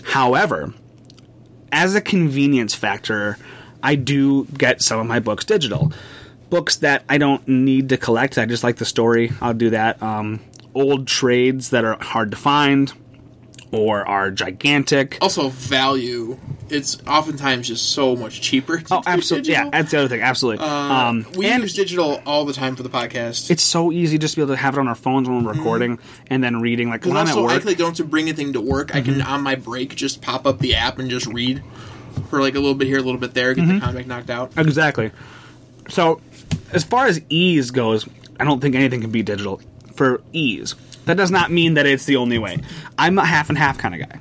however 0.05 0.72
as 1.72 1.94
a 1.94 2.00
convenience 2.00 2.74
factor, 2.74 3.38
I 3.83 3.94
do 3.94 4.44
get 4.46 4.83
some 4.83 5.00
of 5.00 5.07
my 5.07 5.20
books 5.20 5.44
digital. 5.44 5.92
Books 6.48 6.76
that 6.76 7.05
I 7.09 7.18
don't 7.18 7.46
need 7.46 7.90
to 7.90 7.96
collect, 7.96 8.38
I 8.38 8.46
just 8.46 8.64
like 8.64 8.76
the 8.76 8.85
story. 8.85 9.33
I'll 9.40 9.55
do 9.55 9.70
that. 9.70 10.02
Um, 10.02 10.40
old 10.74 11.07
trades 11.07 11.70
that 11.70 11.85
are 11.85 11.96
hard 12.00 12.33
to 12.33 12.37
find 12.37 12.92
or 13.72 14.06
are 14.06 14.30
gigantic. 14.30 15.18
also 15.20 15.48
value 15.48 16.38
it's 16.68 16.98
oftentimes 17.04 17.66
just 17.66 17.90
so 17.94 18.14
much 18.14 18.40
cheaper 18.40 18.78
to 18.80 18.94
Oh, 18.96 19.02
absolutely. 19.06 19.52
Yeah, 19.52 19.68
that's 19.70 19.90
the 19.90 19.98
other 19.98 20.09
thing. 20.09 20.20
Absolutely. 20.22 20.64
um, 20.64 21.26
we 21.37 21.48
use 21.52 21.74
digital 21.74 22.22
all 22.26 22.44
the 22.44 22.52
time 22.52 22.76
for 22.76 22.83
the 22.85 22.88
podcast 22.88 23.50
it's 23.50 23.62
so 23.62 23.90
easy 23.90 24.18
just 24.18 24.35
to 24.35 24.38
be 24.40 24.42
able 24.42 24.54
to 24.54 24.61
have 24.61 24.74
it 24.76 24.80
on 24.80 24.87
our 24.88 24.94
phones 24.94 25.28
when 25.28 25.44
we're 25.44 25.52
recording 25.52 25.98
and 26.28 26.42
then 26.44 26.61
reading. 26.61 26.88
Like 26.90 27.04
when 27.04 27.16
I'm 27.16 27.26
at 27.26 27.30
also 27.37 27.46
i 27.48 27.54
work, 27.56 27.64
like 27.64 27.76
don't 27.76 27.88
have 27.88 27.96
to 27.96 28.04
bring 28.04 28.28
anything 28.28 28.52
to 28.54 28.61
work 28.61 28.94
i 28.94 29.00
Mm-hmm. 29.00 29.12
can 29.20 29.22
on 29.22 29.42
my 29.42 29.54
break 29.56 29.94
just 29.96 30.22
pop 30.22 30.46
up 30.46 30.59
the 30.61 30.74
app 30.76 30.98
and 30.98 31.11
just 31.11 31.26
read 31.26 31.62
for 32.28 32.40
like 32.40 32.54
a 32.54 32.59
little 32.61 32.74
bit 32.74 32.87
here 32.87 32.98
a 32.98 33.02
little 33.02 33.20
bit 33.20 33.35
there 33.35 33.54
get 33.54 33.64
Mm-hmm. 33.64 33.74
the 33.74 33.80
comic 33.87 34.06
knocked 34.06 34.30
out 34.30 34.52
Exactly. 34.56 35.11
So, 35.88 36.20
as 36.72 36.85
far 36.85 37.06
as 37.06 37.20
ease 37.28 37.72
goes, 37.72 38.09
I 38.38 38.44
don't 38.44 38.61
think 38.61 38.76
anything 38.76 39.00
can 39.00 39.11
be 39.11 39.22
digital 39.24 39.61
for 39.96 40.22
ease. 40.33 40.76
That 41.11 41.16
does 41.16 41.33
not 41.33 41.51
mean 41.51 41.75
that 41.75 41.87
it's 41.87 42.05
the 42.05 42.16
only 42.16 42.38
way. 42.38 42.59
I'm 42.96 43.18
a 43.18 43.25
half 43.25 43.49
and 43.49 43.59
half 43.59 43.79
kind 43.79 44.01
of 44.01 44.09
guy. 44.09 44.20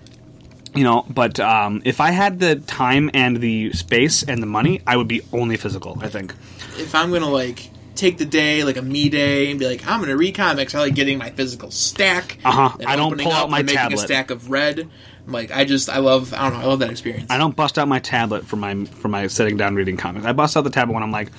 You 0.75 0.83
know, 0.83 1.05
but 1.09 1.39
um, 1.39 1.81
if 1.85 2.01
I 2.01 2.09
had 2.11 2.39
the 2.39 2.55
time 2.55 3.09
and 3.13 3.37
the 3.37 3.71
space 3.73 4.23
and 4.23 4.41
the 4.41 4.47
money, 4.47 4.81
I 4.87 4.97
would 4.97 5.07
be 5.07 5.21
only 5.31 5.55
physical, 5.57 5.97
I 6.01 6.07
think. 6.09 6.33
if 6.77 6.95
i'm 6.95 7.11
gonna 7.11 7.29
like 7.29 7.69
take 7.95 8.17
the 8.17 8.25
day 8.25 8.63
like 8.63 8.77
a 8.77 8.81
me 8.81 9.09
day 9.09 9.49
and 9.51 9.59
be 9.59 9.65
like 9.67 9.85
i'm 9.85 9.99
gonna 9.99 10.15
read 10.15 10.33
comics 10.33 10.73
i 10.73 10.79
like 10.79 10.95
getting 10.95 11.17
my 11.17 11.29
physical 11.31 11.69
stack 11.69 12.37
Uh-huh. 12.45 12.77
I 12.87 12.95
don't 12.95 13.19
pull 13.19 13.31
out 13.33 13.49
my 13.49 13.61
making 13.61 13.75
tablet. 13.77 13.95
a 13.99 14.05
stack 14.05 14.31
of 14.31 14.49
red 14.49 14.87
like 15.27 15.51
i 15.51 15.65
just 15.65 15.89
i 15.89 15.97
love 15.97 16.33
i 16.33 16.37
don't 16.49 16.53
know 16.53 16.63
i 16.65 16.67
love 16.69 16.79
that 16.79 16.89
experience 16.91 17.29
I 17.29 17.37
don't 17.37 17.55
bust 17.55 17.77
out 17.77 17.87
my 17.89 17.99
tablet 17.99 18.45
for 18.45 18.55
my 18.55 18.85
for 18.85 19.09
my 19.09 19.27
sitting 19.27 19.57
down 19.57 19.75
reading 19.75 19.97
comics. 19.97 20.25
I 20.25 20.31
bust 20.33 20.55
out 20.55 20.63
the 20.63 20.69
tablet 20.69 20.93
when 20.93 21.03
I'm 21.03 21.11
like 21.11 21.29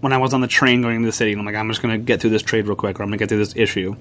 when 0.00 0.12
I 0.14 0.18
was 0.18 0.32
on 0.34 0.40
the 0.40 0.46
train 0.48 0.80
going 0.82 1.00
to 1.00 1.06
the 1.06 1.12
city 1.12 1.32
and 1.32 1.40
I'm 1.40 1.46
like 1.46 1.54
I'm 1.54 1.68
just 1.68 1.82
going 1.82 1.92
to 1.98 2.02
get 2.02 2.20
through 2.22 2.30
this 2.30 2.42
trade 2.42 2.66
real 2.66 2.76
quick 2.76 2.98
or 2.98 3.02
I'm 3.02 3.08
going 3.10 3.18
to 3.18 3.22
get 3.22 3.28
through 3.28 3.38
this 3.44 3.54
issue. 3.56 3.94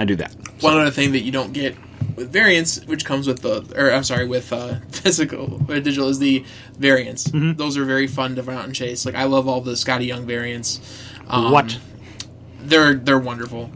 I 0.00 0.06
do 0.06 0.16
that. 0.16 0.34
One 0.60 0.78
other 0.78 0.90
thing 0.90 1.12
that 1.12 1.20
you 1.20 1.30
don't 1.30 1.52
get 1.52 1.76
with 2.16 2.32
variants, 2.32 2.82
which 2.86 3.04
comes 3.04 3.26
with 3.26 3.42
the, 3.42 3.70
or 3.76 3.92
I'm 3.92 4.02
sorry, 4.02 4.26
with 4.26 4.50
uh, 4.50 4.76
physical 4.90 5.60
or 5.68 5.78
digital, 5.78 6.08
is 6.08 6.18
the 6.18 6.42
variants. 6.78 7.28
Mm-hmm. 7.28 7.58
Those 7.58 7.76
are 7.76 7.84
very 7.84 8.06
fun 8.06 8.34
to 8.36 8.42
run 8.42 8.56
out 8.56 8.64
and 8.64 8.74
chase. 8.74 9.04
Like 9.04 9.14
I 9.14 9.24
love 9.24 9.46
all 9.46 9.60
the 9.60 9.72
Skottie 9.72 10.06
Young 10.06 10.24
variants. 10.24 10.80
Um, 11.28 11.52
what? 11.52 11.78
They're 12.60 12.94
they're 12.94 13.18
wonderful. 13.18 13.70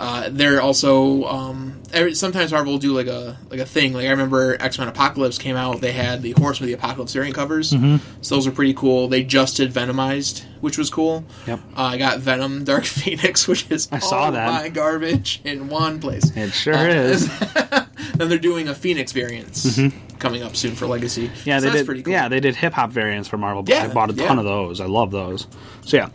Uh, 0.00 0.28
they're 0.30 0.60
also 0.62 1.24
um, 1.24 1.82
every, 1.92 2.14
sometimes 2.14 2.52
Marvel 2.52 2.74
will 2.74 2.78
do 2.78 2.92
like 2.92 3.08
a 3.08 3.36
like 3.50 3.58
a 3.58 3.66
thing. 3.66 3.92
Like 3.92 4.06
I 4.06 4.10
remember 4.10 4.56
X 4.60 4.78
Men 4.78 4.86
Apocalypse 4.86 5.38
came 5.38 5.56
out. 5.56 5.80
They 5.80 5.90
had 5.92 6.22
the 6.22 6.32
Horse 6.32 6.60
with 6.60 6.68
the 6.68 6.74
Apocalypse 6.74 7.12
variant 7.12 7.34
covers. 7.34 7.72
Mm-hmm. 7.72 7.96
So 8.22 8.36
those 8.36 8.46
are 8.46 8.52
pretty 8.52 8.74
cool. 8.74 9.08
They 9.08 9.24
just 9.24 9.56
did 9.56 9.72
Venomized, 9.72 10.44
which 10.60 10.78
was 10.78 10.88
cool. 10.88 11.24
Yep. 11.48 11.60
Uh, 11.76 11.82
I 11.82 11.98
got 11.98 12.20
Venom 12.20 12.62
Dark 12.64 12.84
Phoenix, 12.86 13.48
which 13.48 13.68
is 13.70 13.88
I 13.90 13.98
saw 13.98 14.26
all 14.26 14.32
that. 14.32 14.46
my 14.62 14.68
garbage 14.68 15.40
in 15.44 15.68
one 15.68 15.98
place. 15.98 16.30
It 16.36 16.52
sure 16.52 16.74
Uh, 16.74 16.84
is. 16.86 17.28
and 18.20 18.30
they're 18.30 18.38
doing 18.38 18.68
a 18.68 18.74
Phoenix 18.76 19.10
variants 19.10 19.80
coming 20.20 20.42
up 20.44 20.54
soon 20.54 20.76
for 20.76 20.86
Legacy. 20.86 21.28
Mm-hmm. 21.28 21.48
Yeah, 21.48 21.58
So 21.58 21.62
they 21.62 21.66
that's 21.70 21.80
did. 21.80 21.86
pretty 21.86 22.02
cool. 22.04 22.12
Yeah, 22.12 22.28
they 22.28 22.38
did 22.40 22.54
hip 22.54 22.72
hop 22.72 22.90
variants 22.90 23.28
for 23.28 23.36
Marvel. 23.36 23.64
Yeah, 23.66 23.84
I 23.84 23.88
bought 23.92 24.10
a 24.10 24.14
ton 24.14 24.36
yeah. 24.36 24.38
of 24.38 24.44
those. 24.44 24.80
I 24.80 24.86
love 24.86 25.10
those. 25.10 25.48
So 25.84 25.96
yeah, 25.96 26.10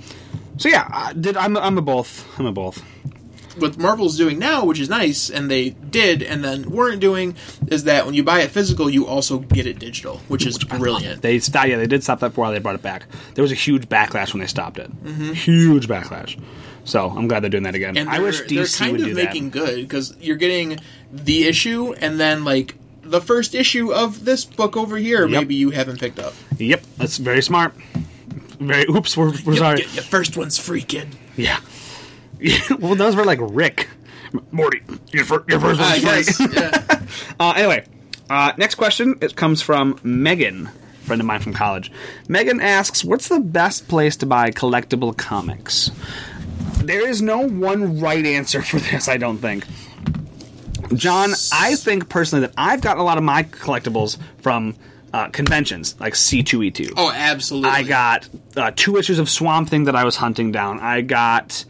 so 0.58 0.70
yeah, 0.70 0.88
I 0.90 1.12
did 1.14 1.36
I'm 1.36 1.58
I'm 1.58 1.78
a 1.78 1.82
both. 1.82 2.26
I'm 2.40 2.46
a 2.46 2.52
both. 2.54 2.82
What 3.58 3.78
Marvel's 3.78 4.18
doing 4.18 4.40
now, 4.40 4.66
which 4.66 4.80
is 4.80 4.90
nice, 4.90 5.30
and 5.30 5.50
they 5.50 5.72
did 5.72 6.24
and 6.24 6.44
then 6.44 6.70
weren't 6.70 7.00
doing, 7.00 7.36
is 7.68 7.84
that 7.86 8.06
when 8.06 8.14
you 8.14 8.24
buy 8.24 8.42
it 8.42 8.52
physical, 8.52 8.90
you 8.90 9.06
also 9.06 9.40
get 9.40 9.66
it 9.66 9.80
digital, 9.80 10.18
which 10.28 10.46
is 10.46 10.58
brilliant. 10.58 11.22
They 11.22 11.40
stopped. 11.40 11.70
Yeah, 11.70 11.78
they 11.78 11.88
did 11.88 12.04
stop 12.04 12.20
that 12.22 12.34
for 12.34 12.42
a 12.42 12.44
while. 12.44 12.52
They 12.52 12.60
brought 12.60 12.76
it 12.76 12.82
back. 12.82 13.06
There 13.36 13.42
was 13.42 13.52
a 13.52 13.56
huge 13.56 13.88
backlash 13.90 14.34
when 14.34 14.42
they 14.42 14.48
stopped 14.48 14.80
it. 14.80 14.92
Mm-hmm. 15.04 15.34
Huge 15.34 15.88
backlash. 15.88 16.40
So 16.86 17.10
I'm 17.10 17.28
glad 17.28 17.42
they're 17.42 17.50
doing 17.50 17.64
that 17.64 17.76
again. 17.76 17.98
And 17.98 18.10
I 18.10 18.18
they're, 18.18 18.24
wish 18.24 18.40
they're 18.40 18.64
DC 18.64 18.80
kind 18.80 18.92
would 18.94 19.08
of 19.08 19.16
making 19.16 19.52
that. 19.52 19.60
good 19.60 19.76
because 19.82 20.16
you're 20.20 20.36
getting 20.36 20.80
the 21.12 21.46
issue 21.46 21.94
and 21.94 22.20
then 22.20 22.44
like 22.44 22.76
the 23.02 23.22
first 23.22 23.56
issue 23.56 23.94
of 23.94 24.26
this 24.26 24.46
book 24.46 24.76
over 24.76 24.98
here. 24.98 25.22
Yep. 25.22 25.30
Maybe 25.30 25.56
you 25.56 25.70
haven't 25.72 26.00
picked 26.00 26.20
up. 26.20 26.34
Yep, 26.58 26.84
that's 26.98 27.18
very 27.18 27.42
smart. 27.42 27.74
Very. 28.60 28.86
Oops, 28.90 29.16
we're, 29.18 29.34
we're 29.46 29.56
sorry. 29.58 29.82
Your 29.94 30.04
first 30.04 30.38
one's 30.38 30.58
free, 30.58 30.82
kid. 30.82 31.08
Yeah. 31.36 31.60
well, 32.80 32.96
those 32.96 33.16
were 33.16 33.26
like 33.26 33.40
Rick, 33.42 33.90
Morty. 34.52 34.82
Your, 35.12 35.26
fir- 35.26 35.46
your 35.48 35.60
first 35.60 35.80
I 35.82 36.00
one's 36.04 36.40
right. 36.40 36.54
yeah. 36.54 37.00
Uh, 37.40 37.54
anyway, 37.56 37.86
uh, 38.30 38.54
next 38.58 38.76
question. 38.76 39.16
It 39.22 39.36
comes 39.36 39.62
from 39.62 40.00
Megan, 40.04 40.70
friend 41.02 41.22
of 41.22 41.28
mine 41.28 41.42
from 41.42 41.54
college. 41.54 41.92
Megan 42.28 42.60
asks, 42.60 43.04
"What's 43.04 43.28
the 43.28 43.40
best 43.40 43.88
place 43.88 44.16
to 44.18 44.26
buy 44.26 44.50
collectible 44.52 45.16
comics?" 45.16 45.92
There 46.84 47.08
is 47.08 47.22
no 47.22 47.48
one 47.48 48.00
right 48.00 48.26
answer 48.26 48.62
for 48.62 48.80
this. 48.80 49.08
I 49.08 49.18
don't 49.18 49.38
think. 49.38 49.66
John, 50.96 51.34
I 51.52 51.76
think 51.76 52.10
personally 52.10 52.48
that 52.48 52.54
I've 52.58 52.82
gotten 52.82 53.00
a 53.02 53.06
lot 53.06 53.18
of 53.18 53.24
my 53.24 53.44
collectibles 53.44 54.18
from 54.40 54.76
uh, 55.14 55.30
conventions 55.30 55.96
like 56.00 56.14
C2E2. 56.14 56.94
Oh, 56.98 57.12
absolutely. 57.14 57.70
I 57.70 57.84
got 57.84 58.28
uh, 58.58 58.72
two 58.76 58.98
issues 58.98 59.20
of 59.20 59.30
Swamp 59.30 59.70
Thing 59.70 59.86
that 59.86 59.96
I 59.96 60.04
was 60.04 60.16
hunting 60.16 60.52
down. 60.52 60.80
I 60.80 61.02
got 61.02 61.64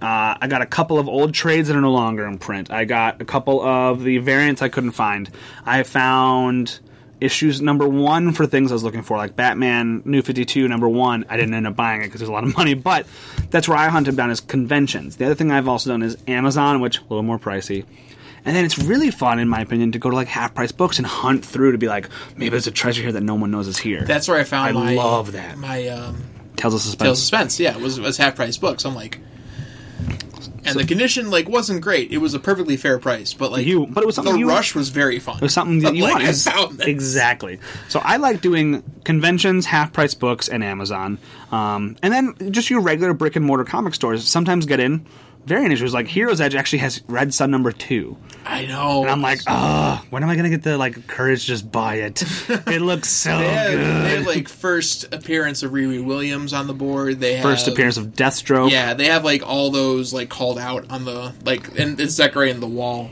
Uh, 0.00 0.36
I 0.40 0.46
got 0.48 0.62
a 0.62 0.66
couple 0.66 0.98
of 0.98 1.08
old 1.08 1.34
trades 1.34 1.68
that 1.68 1.76
are 1.76 1.80
no 1.80 1.90
longer 1.92 2.24
in 2.26 2.38
print. 2.38 2.70
I 2.70 2.84
got 2.84 3.20
a 3.20 3.24
couple 3.24 3.60
of 3.60 4.02
the 4.04 4.18
variants 4.18 4.62
I 4.62 4.68
couldn't 4.68 4.92
find. 4.92 5.28
I 5.66 5.82
found 5.82 6.78
issues 7.20 7.60
number 7.60 7.88
one 7.88 8.32
for 8.32 8.46
things 8.46 8.70
I 8.70 8.74
was 8.74 8.84
looking 8.84 9.02
for, 9.02 9.16
like 9.16 9.34
Batman 9.34 10.02
New 10.04 10.22
52 10.22 10.68
number 10.68 10.88
one. 10.88 11.24
I 11.28 11.36
didn't 11.36 11.54
end 11.54 11.66
up 11.66 11.74
buying 11.74 12.02
it 12.02 12.04
because 12.06 12.20
there's 12.20 12.28
a 12.28 12.32
lot 12.32 12.44
of 12.44 12.56
money, 12.56 12.74
but 12.74 13.06
that's 13.50 13.66
where 13.68 13.76
I 13.76 13.88
hunt 13.88 14.06
them 14.06 14.14
down 14.14 14.30
is 14.30 14.40
conventions. 14.40 15.16
The 15.16 15.26
other 15.26 15.34
thing 15.34 15.50
I've 15.50 15.66
also 15.66 15.90
done 15.90 16.02
is 16.02 16.16
Amazon, 16.28 16.80
which 16.80 16.98
a 16.98 17.02
little 17.02 17.24
more 17.24 17.38
pricey. 17.38 17.84
And 18.44 18.54
then 18.54 18.64
it's 18.64 18.78
really 18.78 19.10
fun, 19.10 19.40
in 19.40 19.48
my 19.48 19.60
opinion, 19.60 19.92
to 19.92 19.98
go 19.98 20.10
to 20.10 20.16
like 20.16 20.28
half 20.28 20.54
price 20.54 20.70
books 20.70 20.98
and 20.98 21.06
hunt 21.06 21.44
through 21.44 21.72
to 21.72 21.78
be 21.78 21.88
like, 21.88 22.08
maybe 22.36 22.50
there's 22.50 22.68
a 22.68 22.70
treasure 22.70 23.02
here 23.02 23.12
that 23.12 23.22
no 23.22 23.34
one 23.34 23.50
knows 23.50 23.66
is 23.66 23.78
here. 23.78 24.02
That's 24.04 24.28
where 24.28 24.38
I 24.38 24.44
found 24.44 24.68
I 24.68 24.72
my 24.72 24.94
love 24.94 25.32
that. 25.32 25.58
my 25.58 25.88
um, 25.88 26.22
Tales 26.56 26.72
of 26.74 26.80
Suspense. 26.80 27.02
Tales 27.02 27.18
of 27.18 27.22
Suspense. 27.22 27.58
Yeah, 27.60 27.76
it 27.76 27.80
was, 27.82 27.98
it 27.98 28.02
was 28.02 28.16
half 28.16 28.36
price 28.36 28.56
books. 28.56 28.84
I'm 28.84 28.94
like, 28.94 29.18
and 30.64 30.78
the 30.78 30.84
condition 30.86 31.30
like 31.30 31.48
wasn't 31.48 31.80
great. 31.80 32.10
It 32.12 32.18
was 32.18 32.34
a 32.34 32.38
perfectly 32.38 32.76
fair 32.76 32.98
price, 32.98 33.32
but 33.34 33.50
like 33.52 33.66
You- 33.66 33.86
but 33.86 34.02
it 34.02 34.06
was 34.06 34.14
something 34.16 34.34
the 34.34 34.38
you- 34.40 34.48
rush 34.48 34.74
was 34.74 34.88
very 34.90 35.18
fun. 35.18 35.36
It 35.36 35.42
was 35.42 35.52
something 35.54 35.80
that 35.80 35.88
I'm 35.88 35.94
you 35.96 36.02
like, 36.04 36.14
want. 36.14 36.24
I 36.24 36.32
found 36.32 36.78
this. 36.78 36.86
Exactly. 36.86 37.58
So 37.88 38.00
I 38.04 38.16
like 38.16 38.40
doing 38.40 38.82
conventions, 39.04 39.66
half 39.66 39.92
price 39.92 40.14
books, 40.14 40.48
and 40.48 40.62
Amazon. 40.62 41.18
Um, 41.50 41.96
and 42.02 42.12
then 42.12 42.52
just 42.52 42.70
your 42.70 42.80
regular 42.80 43.14
brick 43.14 43.36
and 43.36 43.44
mortar 43.44 43.64
comic 43.64 43.94
stores 43.94 44.26
sometimes 44.28 44.66
get 44.66 44.80
in 44.80 45.06
variant 45.48 45.72
issues. 45.72 45.94
Like 45.94 46.06
Heroes 46.06 46.40
Edge 46.40 46.54
actually 46.54 46.80
has 46.80 47.02
Red 47.08 47.34
Sun 47.34 47.50
number 47.50 47.72
two. 47.72 48.16
I 48.44 48.66
know. 48.66 49.02
And 49.02 49.10
I'm 49.10 49.22
like, 49.22 49.40
ah, 49.46 50.04
when 50.10 50.22
am 50.22 50.28
I 50.28 50.34
going 50.34 50.44
to 50.44 50.50
get 50.50 50.62
the 50.62 50.78
like 50.78 51.06
courage 51.06 51.40
to 51.40 51.46
just 51.46 51.70
buy 51.70 51.96
it? 51.96 52.22
It 52.68 52.82
looks 52.82 53.08
so 53.08 53.38
they 53.38 53.48
have, 53.48 53.70
good. 53.72 54.04
they 54.04 54.16
have 54.16 54.26
like 54.26 54.48
first 54.48 55.12
appearance 55.12 55.62
of 55.62 55.72
Riri 55.72 56.04
Williams 56.04 56.52
on 56.52 56.66
the 56.66 56.74
board. 56.74 57.18
They 57.18 57.34
have, 57.34 57.42
First 57.42 57.66
appearance 57.66 57.96
of 57.96 58.08
Deathstroke. 58.08 58.70
Yeah, 58.70 58.94
they 58.94 59.06
have 59.06 59.24
like 59.24 59.46
all 59.46 59.70
those 59.70 60.12
like 60.12 60.28
called 60.28 60.58
out 60.58 60.90
on 60.90 61.04
the 61.04 61.34
like, 61.44 61.78
and 61.78 61.98
it's 61.98 62.16
decorating 62.16 62.60
the 62.60 62.68
wall 62.68 63.10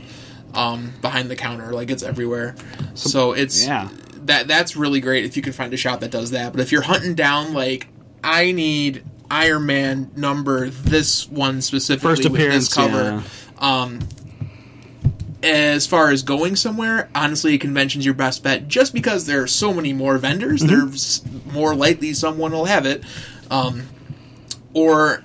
um, 0.53 0.93
behind 1.01 1.29
the 1.29 1.35
counter. 1.35 1.71
Like 1.73 1.89
it's 1.89 2.03
everywhere. 2.03 2.55
So, 2.93 3.33
it's 3.33 3.65
yeah. 3.65 3.89
that 4.25 4.47
that's 4.47 4.75
really 4.75 4.99
great 5.01 5.25
if 5.25 5.35
you 5.35 5.41
can 5.41 5.53
find 5.53 5.73
a 5.73 5.77
shop 5.77 6.01
that 6.01 6.11
does 6.11 6.31
that. 6.31 6.51
But 6.51 6.61
if 6.61 6.71
you're 6.71 6.83
hunting 6.83 7.15
down 7.15 7.53
like 7.53 7.87
I 8.23 8.51
need 8.51 9.03
Iron 9.29 9.65
Man 9.65 10.11
number 10.15 10.69
this 10.69 11.27
one 11.29 11.61
specifically 11.61 12.09
First 12.09 12.25
appearance, 12.25 12.65
this 12.67 12.73
cover. 12.73 13.23
Um, 13.59 13.99
as 15.43 15.85
far 15.85 16.09
as 16.09 16.23
going 16.23 16.55
somewhere, 16.55 17.09
honestly, 17.13 17.53
a 17.53 17.57
convention's 17.57 18.05
your 18.05 18.13
best 18.15 18.43
bet. 18.43 18.67
Just 18.67 18.93
because 18.93 19.25
there 19.25 19.41
are 19.43 19.47
so 19.47 19.73
many 19.73 19.93
more 19.93 20.17
vendors, 20.17 20.61
Mm-hmm. 20.63 20.87
there's 20.89 21.23
more 21.53 21.75
likely 21.75 22.13
someone 22.13 22.51
will 22.51 22.65
have 22.65 22.85
it. 22.85 23.03
Um, 23.51 23.83
or 24.73 25.23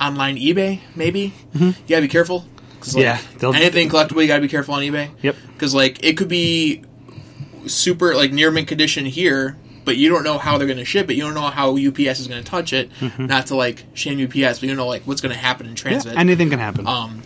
online 0.00 0.36
eBay, 0.36 0.80
maybe. 0.94 1.32
You 1.54 1.74
gotta 1.88 2.02
be 2.02 2.08
careful. 2.08 2.44
like, 2.94 2.96
Yeah, 2.96 3.20
anything 3.42 3.88
collectible, 3.88 4.20
you 4.22 4.26
gotta 4.28 4.42
be 4.42 4.48
careful 4.48 4.74
on 4.74 4.82
eBay. 4.82 5.10
Yep. 5.22 5.36
Because 5.52 5.74
like 5.74 6.04
it 6.04 6.16
could 6.16 6.28
be 6.28 6.82
super 7.66 8.14
like 8.14 8.32
near 8.32 8.50
mint 8.50 8.68
condition 8.68 9.06
here, 9.06 9.56
but 9.86 9.96
you 9.96 10.10
don't 10.10 10.22
know 10.24 10.36
how 10.36 10.58
they're 10.58 10.66
going 10.66 10.76
to 10.78 10.84
ship 10.84 11.08
it. 11.10 11.14
You 11.14 11.22
don't 11.22 11.32
know 11.34 11.40
how 11.48 11.70
UPS 11.78 12.20
is 12.20 12.26
going 12.28 12.44
to 12.44 12.48
touch 12.48 12.74
it. 12.74 12.90
Not 13.18 13.46
to 13.46 13.56
like 13.56 13.84
shame 13.94 14.22
UPS, 14.22 14.58
but 14.58 14.62
you 14.64 14.68
don't 14.68 14.76
know 14.76 14.86
like 14.86 15.04
what's 15.04 15.22
going 15.22 15.32
to 15.34 15.38
happen 15.40 15.66
in 15.66 15.74
Mm-hmm. 15.74 15.88
Yeah, 15.88 15.92
transit. 16.00 16.18
anything 16.18 16.50
can 16.50 16.58
happen. 16.58 16.86
um, 16.86 17.22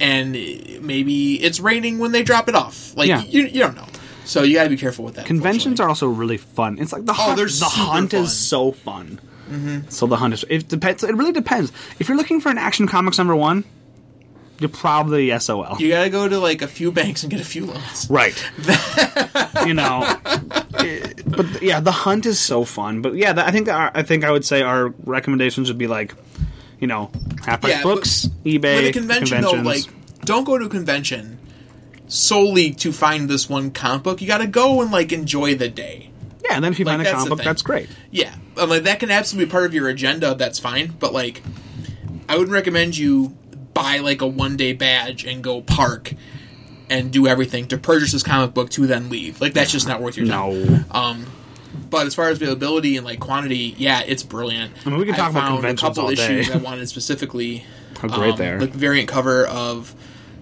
and 0.00 0.32
maybe 0.32 1.42
it's 1.42 1.60
raining 1.60 1.98
when 1.98 2.12
they 2.12 2.22
drop 2.22 2.48
it 2.48 2.54
off. 2.54 2.96
Like 2.96 3.08
Yeah. 3.08 3.22
you, 3.22 3.42
you 3.46 3.60
don't 3.60 3.76
know. 3.76 3.86
So 4.26 4.42
you 4.42 4.54
got 4.54 4.64
to 4.64 4.70
be 4.70 4.76
careful 4.76 5.04
with 5.04 5.14
that. 5.16 5.26
Conventions 5.26 5.80
are 5.80 5.88
also 5.88 6.06
really 6.08 6.38
fun. 6.38 6.78
It's 6.78 6.92
like 6.92 7.04
the 7.04 7.12
hunt. 7.12 7.36
they're 7.36 7.46
the 7.46 7.64
hunt 7.66 8.10
fun. 8.12 8.20
is 8.22 8.36
so 8.36 8.72
fun. 8.72 9.20
So 9.88 10.06
the 10.06 10.16
hunt 10.16 10.34
is. 10.34 10.44
It 10.48 10.66
depends. 10.68 11.04
It 11.04 11.14
really 11.14 11.30
depends. 11.32 11.70
If 12.00 12.08
you're 12.08 12.16
looking 12.16 12.40
for 12.40 12.48
an 12.48 12.58
Action 12.58 12.88
Comics 12.88 13.18
number 13.18 13.36
one, 13.36 13.62
you're 14.58 14.68
probably 14.70 15.36
SOL. 15.38 15.76
You 15.78 15.88
got 15.90 16.04
to 16.04 16.10
go 16.10 16.28
to 16.28 16.38
like 16.38 16.62
a 16.62 16.68
few 16.68 16.92
banks 16.92 17.22
and 17.22 17.30
get 17.30 17.40
a 17.40 17.44
few 17.44 17.66
loans. 17.66 18.08
Right. 18.08 18.34
you 19.66 19.74
know, 19.74 20.16
but 21.26 21.62
yeah, 21.62 21.80
the 21.80 21.92
hunt 21.92 22.26
is 22.26 22.38
so 22.38 22.64
fun. 22.64 23.02
But 23.02 23.14
yeah, 23.14 23.34
I 23.36 23.50
think 23.50 23.68
our, 23.68 23.90
I 23.94 24.02
think 24.02 24.24
I 24.24 24.30
would 24.30 24.44
say 24.44 24.62
our 24.62 24.88
recommendations 25.04 25.68
would 25.68 25.78
be 25.78 25.86
like, 25.86 26.14
you 26.78 26.86
know, 26.86 27.10
half 27.44 27.60
price 27.62 27.74
Yeah, 27.74 27.82
books, 27.82 28.28
eBay, 28.44 28.92
convention 28.92 29.40
though, 29.42 29.52
conventions. 29.52 29.86
like 29.88 30.20
don't 30.24 30.44
go 30.44 30.56
to 30.58 30.66
a 30.66 30.68
convention 30.68 31.38
solely 32.06 32.72
to 32.72 32.92
find 32.92 33.28
this 33.28 33.48
one 33.48 33.70
comic 33.70 34.02
book. 34.02 34.20
You 34.20 34.28
got 34.28 34.38
to 34.38 34.46
go 34.46 34.80
and 34.82 34.90
like 34.90 35.12
enjoy 35.12 35.54
the 35.54 35.68
day. 35.68 36.10
yeah, 36.44 36.54
and 36.54 36.64
then 36.64 36.72
if 36.72 36.78
you 36.78 36.84
like, 36.84 36.98
find 36.98 37.08
a 37.08 37.10
comic 37.10 37.28
book, 37.28 37.38
thing. 37.38 37.44
that's 37.46 37.62
great. 37.62 37.88
Yeah, 38.10 38.34
I'm 38.56 38.68
like 38.68 38.84
that 38.84 39.00
can 39.00 39.10
absolutely 39.10 39.46
be 39.46 39.50
part 39.50 39.64
of 39.66 39.74
your 39.74 39.88
agenda. 39.88 40.34
That's 40.34 40.58
fine, 40.58 40.92
but 40.98 41.12
like, 41.12 41.42
I 42.28 42.36
would 42.38 42.48
recommend 42.48 42.96
you 42.96 43.36
buy 43.74 43.98
like 43.98 44.22
a 44.22 44.26
one 44.26 44.56
day 44.56 44.72
badge 44.72 45.24
and 45.24 45.42
go 45.42 45.60
park 45.60 46.14
and 46.90 47.10
do 47.10 47.26
everything 47.26 47.66
to 47.68 47.78
purchase 47.78 48.12
this 48.12 48.22
comic 48.22 48.54
book 48.54 48.70
to 48.70 48.86
then 48.86 49.08
leave. 49.10 49.40
Like 49.40 49.52
that's 49.54 49.72
just 49.72 49.88
not 49.88 50.00
worth 50.00 50.16
your 50.16 50.26
time. 50.26 50.64
No. 50.64 50.84
Um, 50.90 51.26
but 51.90 52.06
as 52.06 52.14
far 52.14 52.28
as 52.28 52.40
availability 52.40 52.96
and 52.96 53.04
like 53.04 53.20
quantity, 53.20 53.74
yeah, 53.78 54.00
it's 54.06 54.22
brilliant. 54.22 54.72
I 54.86 54.90
mean, 54.90 54.98
we 54.98 55.04
can 55.06 55.14
talk 55.14 55.30
about 55.30 55.40
found 55.42 55.54
conventions 55.56 55.82
a 55.82 55.86
couple 56.00 56.02
all 56.10 56.14
day. 56.14 56.40
issues 56.40 56.54
I 56.54 56.58
wanted 56.58 56.88
specifically. 56.88 57.64
How 58.00 58.08
great 58.08 58.32
um, 58.32 58.36
they 58.38 58.50
are. 58.50 58.60
Like 58.60 58.72
the 58.72 58.78
variant 58.78 59.08
cover 59.08 59.46
of 59.46 59.94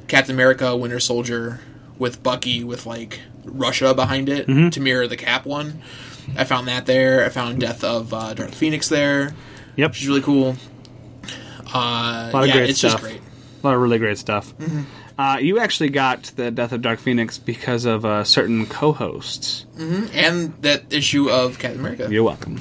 Captain 0.09 0.35
America, 0.35 0.77
Winter 0.77 1.01
Soldier, 1.01 1.61
with 1.99 2.23
Bucky 2.23 2.65
with 2.65 2.87
like 2.87 3.21
Russia 3.45 3.95
behind 3.95 4.29
it 4.29 4.47
Mm-hmm. 4.47 4.71
to 4.71 4.81
mirror 4.81 5.07
the 5.07 5.17
Cap 5.17 5.47
one. 5.47 5.81
I 6.37 6.45
found 6.45 6.67
that 6.69 6.87
there. 6.87 7.25
I 7.25 7.29
found 7.29 7.61
Death 7.61 7.83
of 7.85 8.13
uh, 8.13 8.35
Dark 8.35 8.51
Phoenix 8.53 8.89
there, 8.89 9.35
Yep. 9.77 9.91
which 9.91 10.03
is 10.03 10.09
really 10.09 10.23
cool. 10.23 10.57
Uh, 11.75 12.31
lot 12.33 12.43
of 12.43 12.49
yeah, 12.49 12.55
great 12.55 12.71
it's 12.71 12.79
stuff. 12.79 12.93
just 12.93 13.03
great. 13.03 13.21
A 13.21 13.67
lot 13.67 13.75
of 13.75 13.81
really 13.81 13.99
great 13.99 14.19
stuff. 14.19 14.57
Mm-hmm. 14.59 14.83
Uh, 15.19 15.39
you 15.39 15.59
actually 15.59 15.91
got 15.91 16.25
the 16.37 16.51
Death 16.51 16.73
of 16.73 16.83
Dark 16.83 16.99
Phoenix 16.99 17.39
because 17.39 17.85
of 17.85 18.05
uh, 18.05 18.25
certain 18.25 18.67
co-hosts. 18.67 19.67
And 19.79 20.55
that 20.63 20.93
issue 20.93 21.31
of 21.31 21.59
Captain 21.59 21.81
America, 21.81 22.09
You're 22.11 22.25
welcome. 22.25 22.61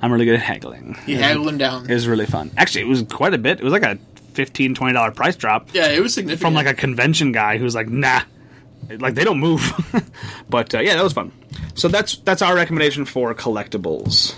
I'm 0.00 0.12
really 0.12 0.24
good 0.26 0.34
at 0.34 0.42
haggling. 0.42 0.96
You 1.06 1.18
haggled 1.18 1.48
him 1.48 1.58
down. 1.58 1.90
It 1.90 1.94
was 1.94 2.06
really 2.06 2.26
fun. 2.26 2.50
Actually, 2.56 2.82
it 2.82 2.88
was 2.88 3.02
quite 3.02 3.34
a 3.34 3.38
bit. 3.38 3.58
It 3.58 3.64
was 3.64 3.72
like 3.72 3.82
a 3.82 3.98
15 4.34 4.74
20 4.74 4.92
dollar 4.92 5.10
price 5.12 5.34
drop 5.34 5.70
yeah, 5.72 5.88
it 5.88 6.00
was 6.02 6.12
significant. 6.12 6.42
from 6.42 6.52
like 6.52 6.66
a 6.66 6.74
convention 6.74 7.32
guy 7.32 7.56
who's 7.56 7.74
like, 7.74 7.88
nah, 7.88 8.20
like 8.98 9.14
they 9.14 9.24
don't 9.24 9.40
move. 9.40 9.62
but 10.50 10.74
uh, 10.74 10.80
yeah, 10.80 10.94
that 10.94 11.02
was 11.02 11.14
fun. 11.14 11.32
So 11.74 11.88
that's 11.88 12.16
that's 12.18 12.42
our 12.42 12.54
recommendation 12.54 13.04
for 13.04 13.34
collectibles. 13.34 14.34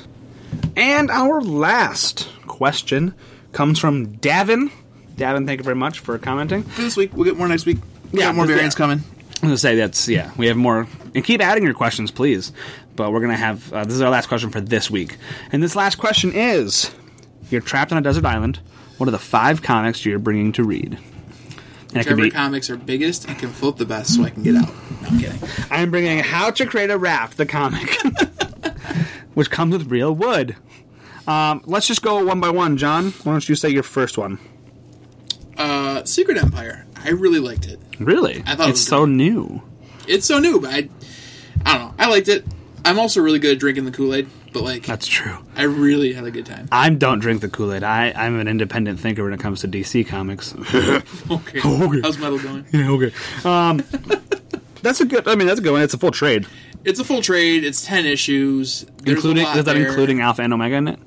And 0.77 1.11
our 1.11 1.41
last 1.41 2.29
question 2.47 3.15
comes 3.53 3.79
from 3.79 4.07
Davin. 4.19 4.71
Davin, 5.17 5.47
thank 5.47 5.59
you 5.59 5.65
very 5.65 5.77
much 5.77 5.99
for 6.01 6.17
commenting. 6.19 6.63
for 6.63 6.83
this 6.83 6.97
week. 6.97 7.13
We'll 7.15 7.25
get 7.25 7.37
more 7.37 7.49
next 7.49 7.67
week. 7.67 7.79
We 8.13 8.21
Yeah, 8.21 8.27
got 8.27 8.37
more 8.37 8.47
variants 8.47 8.75
yeah. 8.77 8.79
coming. 8.79 8.99
I'm 9.43 9.49
gonna 9.49 9.57
say 9.59 9.77
that's 9.77 10.09
yeah. 10.09 10.31
We 10.37 10.47
have 10.49 10.57
more, 10.57 10.87
and 11.15 11.25
keep 11.25 11.41
adding 11.41 11.63
your 11.65 11.75
questions, 11.75 12.11
please. 12.11 12.53
But 12.97 13.13
we're 13.13 13.21
gonna 13.21 13.37
have 13.37 13.73
uh, 13.73 13.85
this 13.85 13.95
is 13.95 14.01
our 14.01 14.11
last 14.11 14.27
question 14.29 14.51
for 14.51 14.61
this 14.61 14.91
week, 14.91 15.17
and 15.53 15.63
this 15.63 15.77
last 15.77 15.97
question 15.97 16.33
is: 16.33 16.91
You're 17.51 17.61
trapped 17.61 17.93
on 17.93 17.99
a 17.99 18.01
desert 18.01 18.25
island. 18.25 18.59
What 18.97 19.07
are 19.09 19.13
the 19.13 19.19
five 19.19 19.63
comics 19.63 20.05
you're 20.05 20.19
bringing 20.19 20.51
to 20.53 20.65
read? 20.65 20.99
And 21.91 21.99
Whichever 21.99 22.23
be. 22.23 22.31
comics 22.31 22.69
are 22.69 22.77
biggest 22.77 23.29
and 23.29 23.39
can 23.39 23.51
float 23.51 23.77
the 23.79 23.85
best, 23.87 24.17
so 24.17 24.25
I 24.25 24.31
can 24.31 24.43
get 24.43 24.57
out. 24.57 24.67
No, 25.03 25.09
I'm 25.09 25.19
kidding. 25.21 25.49
I'm 25.71 25.91
bringing 25.93 26.19
How 26.19 26.51
to 26.51 26.67
Create 26.67 26.91
a 26.91 26.99
Raft, 26.99 27.37
the 27.37 27.47
comic, 27.47 27.97
which 29.35 29.51
comes 29.51 29.73
with 29.73 29.91
real 29.91 30.13
wood. 30.15 30.57
Um, 31.29 31.63
let's 31.67 31.87
just 31.87 32.01
go 32.03 32.25
one 32.25 32.41
by 32.41 32.49
one, 32.51 32.77
John. 32.79 33.11
Why 33.23 33.33
don't 33.33 33.49
you 33.49 33.55
say 33.55 33.69
your 33.69 33.83
first 33.83 34.17
one? 34.17 34.39
Uh, 35.59 36.03
Secret 36.05 36.39
Empire. 36.39 36.87
I 36.97 37.11
really 37.11 37.39
liked 37.39 37.67
it. 37.67 37.79
Really? 38.01 38.43
I 38.47 38.55
thought 38.55 38.69
it 38.69 38.73
it's 38.73 38.81
so 38.81 39.05
new. 39.05 39.63
It's 40.07 40.25
so 40.25 40.39
new, 40.39 40.61
but 40.61 40.71
I, 40.73 40.89
I 41.67 41.79
don't 41.79 41.89
know. 41.89 41.95
I 41.99 42.09
liked 42.09 42.29
it. 42.29 42.45
I'm 42.85 42.99
also 42.99 43.21
really 43.21 43.39
good 43.39 43.53
at 43.53 43.59
drinking 43.59 43.85
the 43.85 43.91
Kool 43.91 44.15
Aid, 44.15 44.29
but 44.55 44.63
like, 44.63 44.87
That's 44.87 45.07
true. 45.07 45.37
I 45.57 45.65
really 45.65 46.15
had 46.15 46.25
a 46.25 46.31
good 46.31 46.47
time. 46.47 46.69
I 46.73 46.89
don't 46.89 47.19
drink 47.19 47.43
the 47.43 47.49
Kool 47.51 47.75
Aid. 47.75 47.83
I 47.83 48.13
I'm 48.13 48.39
an 48.41 48.49
independent 48.49 48.99
thinker 49.01 49.23
when 49.25 49.35
it 49.35 49.41
comes 49.41 49.61
to 49.61 49.69
DC 49.69 50.07
comics. 50.09 50.55
Okay. 51.31 51.61
Okay. 51.65 52.01
How's 52.01 52.17
metal 52.19 52.39
going? 52.39 52.65
Yeah, 52.73 52.91
okay. 52.93 53.13
Um, 53.45 53.83
that's 54.83 55.01
a 55.01 55.05
good. 55.05 55.29
I 55.29 55.35
mean, 55.35 55.47
that's 55.47 55.61
a 55.61 55.63
good 55.63 55.73
one. 55.73 55.83
It's 55.83 55.93
a 55.93 55.99
full 55.99 56.13
trade, 56.13 56.47
It's 56.85 57.01
a 57.01 57.05
full 57.05 57.21
trade. 57.21 57.65
It's 57.65 57.85
ten 57.85 58.07
issues. 58.07 58.87
There's 59.03 59.17
including 59.19 59.47
is 59.47 59.65
that 59.65 59.65
there. 59.75 59.87
including 59.87 60.21
Alpha 60.23 60.43
and 60.43 60.55
Omega 60.55 60.77
in 60.77 60.89
it? 60.89 60.99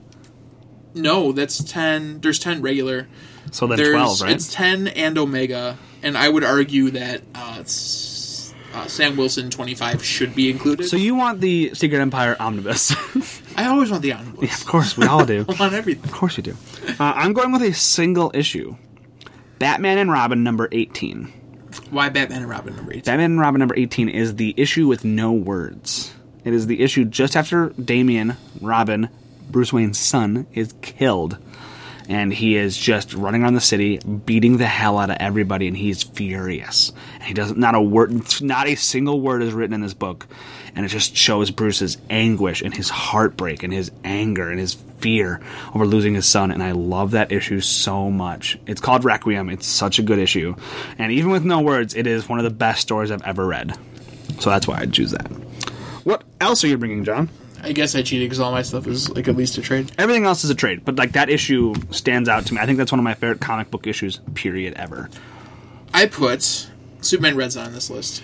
No, 0.93 1.32
that's 1.32 1.63
ten. 1.63 2.19
There's 2.21 2.39
ten 2.39 2.62
regular. 2.62 3.08
So 3.51 3.67
then 3.67 3.77
There's 3.77 3.93
twelve, 3.93 4.21
right? 4.21 4.32
it's 4.32 4.54
ten 4.54 4.88
and 4.88 5.17
Omega, 5.17 5.77
and 6.04 6.17
I 6.17 6.30
would 6.30 6.43
argue 6.43 6.91
that 6.91 7.21
uh, 7.34 7.63
uh, 8.73 8.88
Sam 8.88 9.17
Wilson 9.17 9.49
twenty 9.49 9.75
five 9.75 10.04
should 10.04 10.36
be 10.36 10.49
included. 10.49 10.88
So 10.88 10.97
you 10.97 11.15
want 11.15 11.41
the 11.41 11.73
Secret 11.73 11.99
Empire 11.99 12.36
omnibus? 12.39 12.93
I 13.58 13.67
always 13.67 13.89
want 13.91 14.04
the 14.04 14.13
omnibus. 14.13 14.62
of 14.62 14.67
course, 14.67 14.97
we 14.97 15.06
all 15.06 15.25
do. 15.25 15.45
I 15.49 15.54
want 15.54 15.73
everything. 15.73 16.04
Of 16.06 16.12
course 16.12 16.38
you 16.38 16.43
do. 16.43 16.56
Uh, 16.88 16.95
I'm 17.15 17.34
going 17.34 17.51
with 17.51 17.62
a 17.63 17.73
single 17.73 18.32
issue. 18.34 18.75
Batman 19.60 19.97
and 19.97 20.12
Robin 20.12 20.43
number 20.43 20.67
18. 20.71 21.32
Why 21.91 22.10
Batman 22.10 22.41
and 22.41 22.49
Robin 22.49 22.75
number 22.75 22.93
eight? 22.93 23.06
Batman 23.06 23.32
and 23.32 23.39
Robin 23.39 23.60
number 23.60 23.75
18 23.75 24.10
is 24.10 24.36
the 24.36 24.54
issue 24.58 24.88
with 24.88 25.06
no 25.06 25.34
words. 25.34 26.13
It 26.43 26.54
is 26.54 26.65
the 26.67 26.82
issue 26.82 27.06
just 27.06 27.36
after 27.36 27.69
Damian, 27.69 28.36
Robin, 28.60 29.10
Bruce 29.51 29.73
Wayne's 29.73 29.99
son, 29.99 30.47
is 30.53 30.73
killed. 30.81 31.37
and 32.09 32.33
he 32.33 32.57
is 32.57 32.75
just 32.75 33.13
running 33.13 33.43
around 33.43 33.53
the 33.53 33.61
city, 33.61 33.97
beating 33.99 34.57
the 34.57 34.67
hell 34.67 34.97
out 34.97 35.09
of 35.09 35.17
everybody, 35.19 35.67
and 35.67 35.77
he's 35.77 36.03
furious. 36.03 36.91
And 37.15 37.23
he 37.23 37.33
doesn't 37.33 37.57
not 37.57 37.75
a 37.75 37.81
word, 37.81 38.41
not 38.41 38.67
a 38.67 38.75
single 38.75 39.21
word 39.21 39.41
is 39.41 39.53
written 39.53 39.73
in 39.73 39.81
this 39.81 39.93
book, 39.93 40.27
and 40.75 40.85
it 40.85 40.89
just 40.89 41.15
shows 41.15 41.51
Bruce's 41.51 41.97
anguish 42.09 42.61
and 42.61 42.73
his 42.75 42.89
heartbreak 42.89 43.63
and 43.63 43.71
his 43.71 43.91
anger 44.03 44.49
and 44.49 44.59
his 44.59 44.73
fear 44.73 45.41
over 45.73 45.85
losing 45.85 46.13
his 46.13 46.27
son. 46.27 46.51
And 46.51 46.61
I 46.61 46.71
love 46.71 47.11
that 47.11 47.31
issue 47.31 47.61
so 47.61 48.11
much. 48.11 48.57
It's 48.67 48.81
called 48.81 49.05
Requiem. 49.05 49.49
It's 49.49 49.67
such 49.67 49.99
a 49.99 50.03
good 50.03 50.19
issue, 50.19 50.55
and 50.97 51.11
even 51.11 51.31
with 51.31 51.45
no 51.45 51.61
words, 51.61 51.93
it 51.93 52.07
is 52.07 52.27
one 52.27 52.39
of 52.39 52.43
the 52.43 52.49
best 52.49 52.81
stories 52.81 53.11
I've 53.11 53.23
ever 53.23 53.45
read. 53.45 53.77
So 54.39 54.49
that's 54.49 54.67
why 54.67 54.79
I'd 54.79 54.91
choose 54.93 55.11
that. 55.11 55.27
What 56.03 56.23
else 56.39 56.63
are 56.63 56.67
you 56.67 56.77
bringing, 56.77 57.03
John? 57.05 57.29
I 57.63 57.71
guess 57.74 57.95
I 57.95 58.02
cheated 58.02 58.26
because 58.28 58.39
all 58.39 58.52
my 58.52 58.62
stuff 58.63 58.88
is 58.88 59.10
like 59.10 59.28
at 59.28 59.36
least 59.36 59.58
a 59.58 59.62
trade. 59.62 59.91
Everything 59.97 60.26
else 60.26 60.43
is 60.43 60.50
a 60.50 60.56
trade, 60.56 60.84
but 60.84 60.95
like 60.95 61.12
that 61.13 61.30
issue 61.30 61.74
stands 61.91 62.28
out 62.28 62.45
to 62.47 62.54
me. 62.54 62.60
I 62.60 62.65
think 62.65 62.78
that's 62.78 62.91
one 62.91 63.00
of 63.00 63.04
my 63.04 63.13
favorite 63.13 63.39
comic 63.41 63.69
book 63.71 63.86
issues, 63.88 64.19
period, 64.34 64.74
ever. 64.76 65.10
I 65.93 66.08
put 66.08 66.67
Superman 67.02 67.36
Red 67.36 67.52
Sun 67.54 67.67
on 67.67 67.74
this 67.74 67.89
list. 67.89 68.24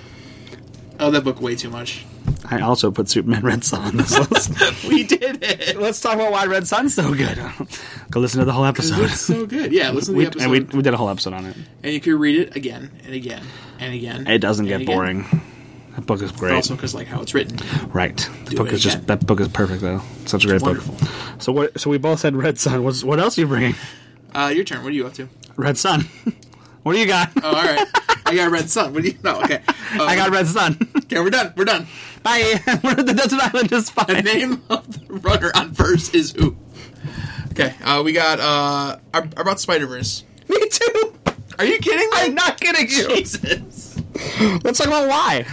Oh, 1.00 1.12
that 1.12 1.24
book 1.24 1.40
way 1.42 1.56
too 1.56 1.70
much. 1.70 2.04
I 2.50 2.60
also 2.62 2.92
put 2.92 3.08
Superman 3.10 3.44
Red 3.44 3.64
Sun 3.64 3.82
on 3.84 3.98
this 3.98 4.18
list. 4.32 4.84
We 4.86 5.04
did 5.04 5.40
it. 5.44 5.78
Let's 5.80 6.02
talk 6.02 6.16
about 6.16 6.32
why 6.32 6.46
Red 6.46 6.68
Sun's 6.68 6.96
so 6.96 7.14
good. 7.14 7.38
Go 8.12 8.20
listen 8.20 8.40
to 8.40 8.46
the 8.46 8.52
whole 8.54 8.66
episode. 8.66 9.04
It's 9.06 9.22
so 9.22 9.46
good. 9.46 9.72
Yeah, 9.72 9.92
listen 9.92 10.14
to 10.14 10.18
We, 10.18 10.24
the 10.26 10.30
episode. 10.32 10.44
and 10.44 10.52
we, 10.52 10.60
we 10.78 10.82
did 10.82 10.94
a 10.94 10.98
whole 10.98 11.10
episode 11.10 11.34
on 11.34 11.46
it. 11.46 11.56
and 11.84 11.94
you 11.94 12.00
can 12.02 12.18
read 12.18 12.40
it 12.40 12.56
again 12.56 12.90
and 13.06 13.14
again 13.14 13.44
and 13.80 13.94
again. 13.94 14.28
It 14.28 14.40
doesn't 14.40 14.66
get 14.66 14.82
again. 14.82 14.96
boring. 14.96 15.42
That 15.98 16.06
book 16.06 16.22
is 16.22 16.32
great. 16.32 16.54
Also, 16.54 16.76
because 16.76 16.94
like 16.94 17.08
how 17.08 17.22
it's 17.24 17.34
written. 17.34 17.58
right. 17.90 18.16
The 18.46 18.52
Do 18.52 18.58
book 18.58 18.72
is 18.72 18.84
just 18.84 19.08
that 19.08 19.26
book 19.26 19.40
is 19.40 19.48
perfect 19.48 19.82
though. 19.82 20.00
Such 20.26 20.46
a 20.46 20.48
great 20.48 20.62
book. 20.62 20.78
So 21.40 21.52
what? 21.52 21.80
So 21.80 21.90
we 21.90 21.98
both 21.98 22.20
said 22.20 22.36
Red 22.36 22.60
Sun. 22.60 22.84
What's, 22.84 23.04
what 23.04 23.20
else 23.20 23.36
are 23.38 23.42
you 23.42 23.48
bringing? 23.48 23.74
Uh, 24.34 24.52
your 24.56 24.64
turn. 24.64 24.84
What 24.84 24.90
are 24.90 24.96
you 24.96 25.08
up 25.08 25.14
to? 25.16 25.28
Red 25.56 25.76
Sun. 25.76 26.02
what 26.84 26.94
do 26.94 27.00
you 27.00 27.08
got? 27.08 27.32
Oh, 27.42 27.48
all 27.48 27.64
right. 27.64 27.88
I 28.28 28.36
got 28.36 28.52
Red 28.52 28.70
Sun. 28.70 28.94
What 28.94 29.02
do 29.02 29.10
you? 29.10 29.18
No, 29.24 29.42
okay. 29.42 29.64
Uh, 30.00 30.04
I 30.04 30.16
got 30.16 30.30
Red 30.30 30.48
Sun. 30.48 30.78
Okay, 31.08 31.22
we're 31.22 31.30
done. 31.30 31.54
We're 31.56 31.64
done. 31.64 31.88
Bye. 32.22 32.60
We're 32.84 32.92
at 32.92 33.06
the 33.06 33.14
desert 33.14 33.40
island 33.42 33.72
is 33.72 33.90
The 33.92 34.22
name 34.22 34.62
of 34.70 35.08
the 35.08 35.14
runner 35.14 35.52
on 35.56 35.74
first 35.74 36.14
is 36.14 36.34
who? 36.34 36.58
Okay, 37.52 37.74
uh, 37.82 38.02
we 38.04 38.12
got 38.12 38.42
uh, 38.42 39.00
our- 39.14 39.30
about 39.38 39.62
Spider 39.62 39.88
Verse. 39.88 40.26
Me 40.50 40.68
too. 40.68 41.14
Are 41.58 41.64
you 41.64 41.78
kidding 41.80 42.10
me? 42.10 42.18
I'm 42.18 42.36
not 42.36 42.60
kidding 42.60 42.90
you. 42.90 43.08
Jesus. 43.16 44.02
Let's 44.66 44.80
talk 44.80 44.88
about 44.88 45.08
why. 45.08 45.46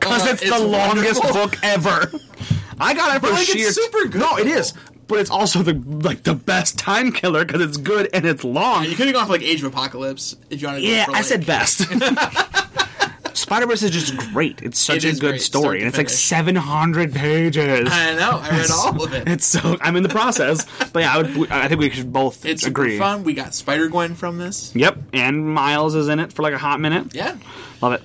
Because 0.00 0.26
Uh, 0.26 0.30
it's, 0.32 0.42
it's 0.42 0.50
the 0.58 0.64
longest 0.66 1.22
book 1.22 1.56
ever. 1.62 2.10
I 2.80 2.94
got 2.94 3.14
it 3.16 3.20
for 3.20 3.30
like, 3.30 3.46
it's 3.48 3.74
super 3.74 4.08
good, 4.08 4.20
No, 4.20 4.36
it 4.38 4.46
is. 4.46 4.72
But 5.06 5.18
it's 5.18 5.30
also 5.30 5.62
the 5.62 5.74
like 6.06 6.22
the 6.22 6.34
best 6.34 6.78
time 6.78 7.10
killer 7.12 7.44
because 7.44 7.60
it's 7.60 7.76
good 7.76 8.08
and 8.14 8.24
it's 8.24 8.44
long. 8.44 8.84
You 8.84 8.94
could 8.96 9.06
have 9.06 9.14
gone 9.14 9.26
for 9.26 9.32
like 9.32 9.42
Age 9.42 9.60
of 9.62 9.72
Apocalypse 9.72 10.36
if 10.50 10.62
you 10.62 10.68
wanted 10.68 10.80
to. 10.82 10.86
go 10.86 10.92
Yeah, 10.92 11.04
for, 11.06 11.16
I 11.16 11.20
said 11.22 11.44
best. 11.44 11.80
Spider 13.34 13.66
Verse 13.66 13.82
is 13.82 13.90
just 13.90 14.16
great. 14.32 14.62
It's 14.62 14.78
such 14.78 15.04
It 15.04 15.16
a 15.16 15.20
good 15.20 15.30
great, 15.30 15.42
story, 15.42 15.78
and 15.80 15.88
it's 15.88 15.96
like 15.98 16.08
seven 16.10 16.54
hundred 16.54 17.12
pages. 17.12 17.88
I 17.90 18.14
know. 18.14 18.38
I 18.40 18.50
read 18.50 18.70
all 18.70 19.02
of 19.02 19.12
it. 19.12 19.26
It's 19.28 19.46
so 19.46 19.76
I'm 19.80 19.96
in 19.96 20.02
the 20.04 20.08
process, 20.08 20.64
but 20.92 21.00
yeah, 21.00 21.14
I 21.14 21.22
would. 21.22 21.50
I 21.50 21.66
think 21.68 21.80
we 21.80 21.90
should 21.90 22.12
both 22.12 22.44
It's 22.44 22.64
agree. 22.64 22.96
fun. 22.98 23.24
We 23.24 23.34
got 23.34 23.54
Spider 23.54 23.88
Gwen 23.88 24.14
from 24.14 24.38
this. 24.38 24.74
Yep, 24.76 24.98
and 25.12 25.44
Miles 25.52 25.94
is 25.96 26.08
in 26.08 26.20
it 26.20 26.32
for 26.32 26.42
like 26.42 26.54
a 26.54 26.58
hot 26.58 26.80
minute. 26.80 27.14
Yeah, 27.14 27.36
Love 27.80 27.94
it. 27.94 28.02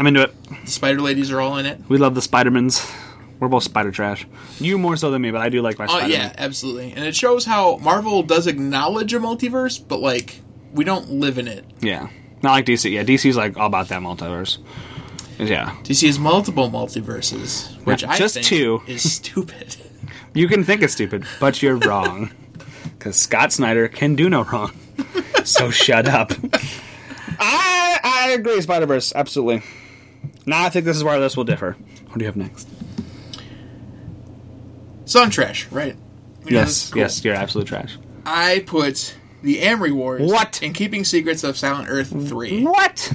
I'm 0.00 0.06
into 0.06 0.22
it. 0.22 0.34
the 0.64 0.70
Spider 0.70 1.00
Ladies 1.00 1.30
are 1.30 1.40
all 1.40 1.56
in 1.58 1.66
it. 1.66 1.80
We 1.88 1.98
love 1.98 2.14
the 2.14 2.20
Spidermans. 2.20 2.92
We're 3.40 3.48
both 3.48 3.64
spider 3.64 3.90
trash. 3.90 4.26
You 4.58 4.78
more 4.78 4.96
so 4.96 5.10
than 5.10 5.20
me, 5.20 5.30
but 5.30 5.40
I 5.40 5.48
do 5.48 5.60
like 5.60 5.78
my 5.78 5.84
Oh 5.86 5.88
Spider. 5.98 6.12
yeah, 6.12 6.32
absolutely. 6.38 6.92
And 6.92 7.04
it 7.04 7.14
shows 7.16 7.44
how 7.44 7.76
Marvel 7.78 8.22
does 8.22 8.46
acknowledge 8.46 9.12
a 9.12 9.18
multiverse, 9.18 9.82
but 9.86 9.98
like 10.00 10.40
we 10.72 10.84
don't 10.84 11.10
live 11.10 11.36
in 11.38 11.48
it. 11.48 11.64
yeah. 11.80 12.08
Not 12.42 12.52
like 12.52 12.66
DC. 12.66 12.90
Yeah, 12.92 13.02
DC's 13.04 13.36
like 13.36 13.56
all 13.56 13.66
about 13.66 13.88
that 13.88 14.02
multiverse. 14.02 14.58
Yeah, 15.38 15.74
DC 15.82 16.06
has 16.06 16.18
multiple 16.18 16.70
multiverses, 16.70 17.74
which 17.84 18.02
Yeah, 18.02 18.10
I 18.12 18.18
just 18.18 18.42
two. 18.44 18.82
is 18.86 19.12
stupid. 19.14 19.76
you 20.34 20.46
can 20.46 20.62
think 20.62 20.82
it's 20.82 20.92
stupid, 20.92 21.24
but 21.40 21.60
you're 21.62 21.76
wrong. 21.76 22.30
Because 22.98 23.16
Scott 23.16 23.52
Snyder 23.52 23.88
can 23.88 24.14
do 24.14 24.30
no 24.30 24.44
wrong. 24.44 24.72
So 25.44 25.70
shut 25.70 26.06
up. 26.08 26.32
I 27.38 27.98
I 28.02 28.30
agree, 28.30 28.60
Spider 28.60 28.86
Verse, 28.86 29.12
absolutely. 29.14 29.62
Now 30.46 30.64
I 30.64 30.68
think 30.70 30.84
this 30.84 30.96
is 30.96 31.04
where 31.04 31.18
this 31.20 31.36
will 31.36 31.44
differ. 31.44 31.76
What 32.06 32.18
do 32.18 32.20
you 32.20 32.26
have 32.26 32.36
next? 32.36 32.68
so 35.06 35.22
I'm 35.22 35.30
trash, 35.30 35.66
right? 35.70 35.96
We 36.44 36.52
know 36.52 36.60
Yes, 36.60 36.90
cool. 36.90 37.00
yes, 37.02 37.24
you're 37.24 37.34
absolute 37.34 37.66
trash. 37.68 37.98
I 38.24 38.64
put 38.66 39.14
the 39.42 39.60
Amory 39.60 39.92
Wars. 39.92 40.22
What? 40.22 40.62
In 40.62 40.72
Keeping 40.72 41.04
Secrets 41.04 41.44
of 41.44 41.56
Silent 41.58 41.88
Earth 41.90 42.08
three. 42.28 42.64
What? 42.64 43.12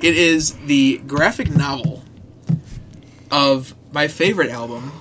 It 0.00 0.16
is 0.16 0.54
the 0.66 0.98
graphic 1.06 1.50
novel 1.50 2.04
of 3.32 3.74
my 3.92 4.06
favorite 4.08 4.50
album 4.50 4.92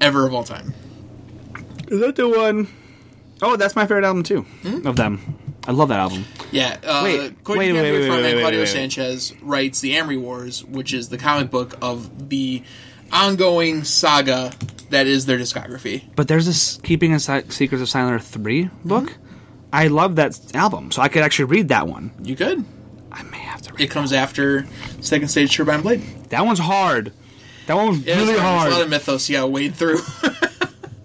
ever 0.00 0.26
of 0.26 0.34
all 0.34 0.44
time. 0.44 0.74
Is 1.88 2.00
that 2.00 2.16
the 2.16 2.28
one 2.28 2.68
oh 3.40 3.56
that's 3.56 3.74
my 3.76 3.86
favorite 3.86 4.04
album 4.04 4.22
too. 4.22 4.42
Hmm? 4.62 4.86
Of 4.86 4.96
them. 4.96 5.38
I 5.66 5.72
love 5.72 5.88
that 5.88 5.98
album. 5.98 6.24
Yeah, 6.52 6.76
uh, 6.84 7.00
Wait, 7.04 7.42
Quentin 7.44 7.74
wait, 7.74 7.82
Gabriel 7.82 8.00
wait, 8.02 8.10
wait, 8.10 8.22
man 8.22 8.34
wait, 8.36 8.40
Claudio. 8.42 8.64
Sanchez 8.66 9.34
writes 9.42 9.80
the 9.80 9.96
Amory 9.96 10.16
Wars, 10.16 10.64
which 10.64 10.92
is 10.94 11.08
the 11.08 11.18
comic 11.18 11.50
book 11.50 11.74
of 11.82 12.28
the 12.28 12.62
ongoing 13.12 13.84
saga 13.84 14.52
that 14.90 15.06
is 15.06 15.26
their 15.26 15.38
discography. 15.38 16.04
But 16.14 16.28
there's 16.28 16.46
this 16.46 16.78
Keeping 16.82 17.12
a 17.12 17.18
Si- 17.20 17.50
Secrets 17.50 17.82
of 17.82 17.88
Silent 17.88 18.14
Earth 18.16 18.28
3 18.28 18.70
book. 18.84 19.16
I 19.72 19.88
love 19.88 20.16
that 20.16 20.38
album, 20.54 20.92
so 20.92 21.02
I 21.02 21.08
could 21.08 21.22
actually 21.22 21.46
read 21.46 21.68
that 21.68 21.88
one. 21.88 22.12
You 22.22 22.36
could. 22.36 22.64
I 23.10 23.22
may 23.24 23.38
have 23.38 23.62
to 23.62 23.72
read 23.72 23.80
It 23.82 23.90
comes 23.90 24.12
after 24.12 24.66
Second 25.00 25.28
Stage 25.28 25.54
Turbine 25.54 25.82
Blade. 25.82 26.02
That 26.30 26.44
one's 26.46 26.58
hard. 26.60 27.12
That 27.66 27.74
one 27.74 27.88
was 27.88 27.98
Yeah, 28.00 28.14
really 28.14 28.26
there's 28.28 28.40
hard. 28.40 28.68
A 28.72 28.74
lot 28.76 28.82
of 28.82 28.90
mythos 28.90 29.28
gotta 29.28 29.46
wade 29.48 29.74
through. 29.74 29.98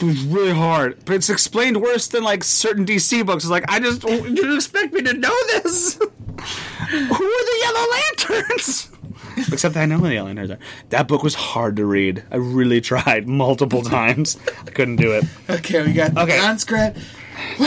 It 0.02 0.06
was 0.06 0.24
really 0.24 0.54
hard. 0.54 1.04
But 1.06 1.16
it's 1.16 1.30
explained 1.30 1.78
worse 1.82 2.08
than 2.08 2.24
like 2.24 2.44
certain 2.44 2.86
DC 2.86 3.26
books. 3.26 3.44
It's 3.44 3.52
like 3.52 3.66
I 3.72 3.80
just 3.80 4.04
you 4.04 4.56
expect 4.56 4.94
me 4.94 5.02
to 5.04 5.14
know 5.14 5.36
this. 5.48 5.96
Who 6.00 6.98
are 6.98 7.18
the 7.18 7.60
Yellow 7.62 7.88
Lanterns? 7.92 8.92
Except 9.54 9.76
that 9.76 9.84
I 9.84 9.86
know 9.86 9.98
who 9.98 10.08
the 10.08 10.14
Yellow 10.16 10.28
Lanterns 10.28 10.52
are. 10.52 10.60
That 10.90 11.08
book 11.08 11.24
was 11.24 11.36
hard 11.36 11.76
to 11.78 11.86
read. 11.86 12.24
I 12.32 12.36
really 12.36 12.82
tried 12.82 13.28
multiple 13.30 13.82
times. 13.82 14.38
I 14.68 14.72
couldn't 14.72 14.98
do 14.98 15.14
it. 15.14 15.24
okay, 15.50 15.84
we 15.84 15.94
got 15.94 16.18
Okay. 16.18 16.38
John 16.38 16.58
Scrat. 16.60 16.98
Who 16.98 17.66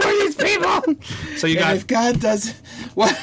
are 0.00 0.12
these 0.22 0.34
people? 0.36 0.94
So 1.36 1.46
you 1.46 1.56
And 1.56 1.64
got 1.64 1.76
if 1.76 1.86
God 1.86 2.20
does 2.20 2.52
what? 2.94 3.18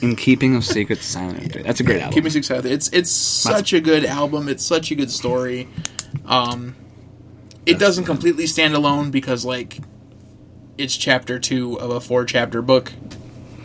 In 0.00 0.16
Keeping 0.16 0.56
of 0.56 0.64
Secrets 0.64 1.04
Silent. 1.04 1.62
That's 1.62 1.78
a 1.80 1.84
great 1.84 2.00
album. 2.00 2.14
Keep 2.14 2.24
me 2.24 2.30
six. 2.30 2.50
It's 2.50 2.88
it's 2.88 3.10
such 3.10 3.72
a 3.72 3.80
good 3.80 4.04
album. 4.04 4.48
It's 4.48 4.64
such 4.64 4.90
a 4.90 4.94
good 4.96 5.10
story. 5.10 5.68
Um, 6.26 6.74
it 7.66 7.78
doesn't 7.78 8.04
completely 8.04 8.46
stand 8.46 8.74
alone 8.74 9.10
because 9.10 9.44
like 9.44 9.78
it's 10.78 10.96
chapter 10.96 11.38
two 11.38 11.78
of 11.78 11.90
a 11.90 12.00
four 12.00 12.24
chapter 12.24 12.62
book. 12.62 12.92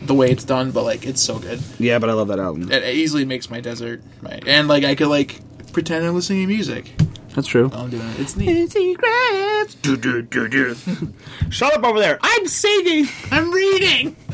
The 0.04 0.14
way 0.14 0.30
it's 0.32 0.44
done, 0.44 0.72
but 0.72 0.84
like 0.84 1.06
it's 1.06 1.22
so 1.22 1.40
good. 1.40 1.60
yeah, 1.80 2.00
but 2.00 2.10
I 2.10 2.14
love 2.14 2.28
that 2.30 2.40
album. 2.40 2.72
It 2.72 2.84
easily 2.96 3.26
makes 3.26 3.50
my 3.50 3.60
desert. 3.60 4.02
My, 4.22 4.40
and 4.46 4.68
like 4.68 4.84
I 4.84 4.96
could 4.96 5.08
like 5.08 5.42
pretend 5.74 6.06
I'm 6.06 6.14
listening 6.16 6.42
to 6.42 6.48
music. 6.48 6.92
That's 7.36 7.48
true. 7.48 7.70
Oh, 7.74 7.84
I'm 7.84 7.90
doing 7.90 8.08
it. 8.10 8.20
It's 8.20 8.36
neat. 8.36 8.72
Secrets. 8.72 9.76
Do, 9.76 9.96
do, 9.98 10.22
do, 10.24 10.48
do. 10.48 10.76
Shut 11.50 11.74
up 11.74 11.84
over 11.84 12.00
there. 12.00 12.18
I'm 12.22 12.48
singing. 12.48 13.08
I'm 13.32 13.52
reading. 13.52 14.16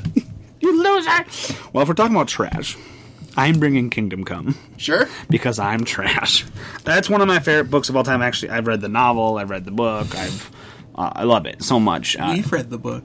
You 0.61 0.81
loser. 0.81 1.25
Well, 1.73 1.81
if 1.81 1.89
we're 1.89 1.93
talking 1.93 2.15
about 2.15 2.29
trash, 2.29 2.77
I'm 3.35 3.59
bringing 3.59 3.89
Kingdom 3.89 4.23
Come 4.23 4.55
Sure. 4.77 5.07
because 5.29 5.59
I'm 5.59 5.83
trash. 5.85 6.45
That's 6.83 7.09
one 7.09 7.21
of 7.21 7.27
my 7.27 7.39
favorite 7.39 7.69
books 7.71 7.89
of 7.89 7.95
all 7.95 8.03
time. 8.03 8.21
Actually, 8.21 8.51
I've 8.51 8.67
read 8.67 8.81
the 8.81 8.89
novel. 8.89 9.37
I've 9.37 9.49
read 9.49 9.65
the 9.65 9.71
book. 9.71 10.15
I've 10.15 10.51
uh, 10.95 11.11
I 11.15 11.23
love 11.23 11.45
it 11.47 11.63
so 11.63 11.79
much. 11.79 12.15
Uh, 12.17 12.31
We've 12.35 12.51
read 12.51 12.69
the 12.69 12.77
book. 12.77 13.03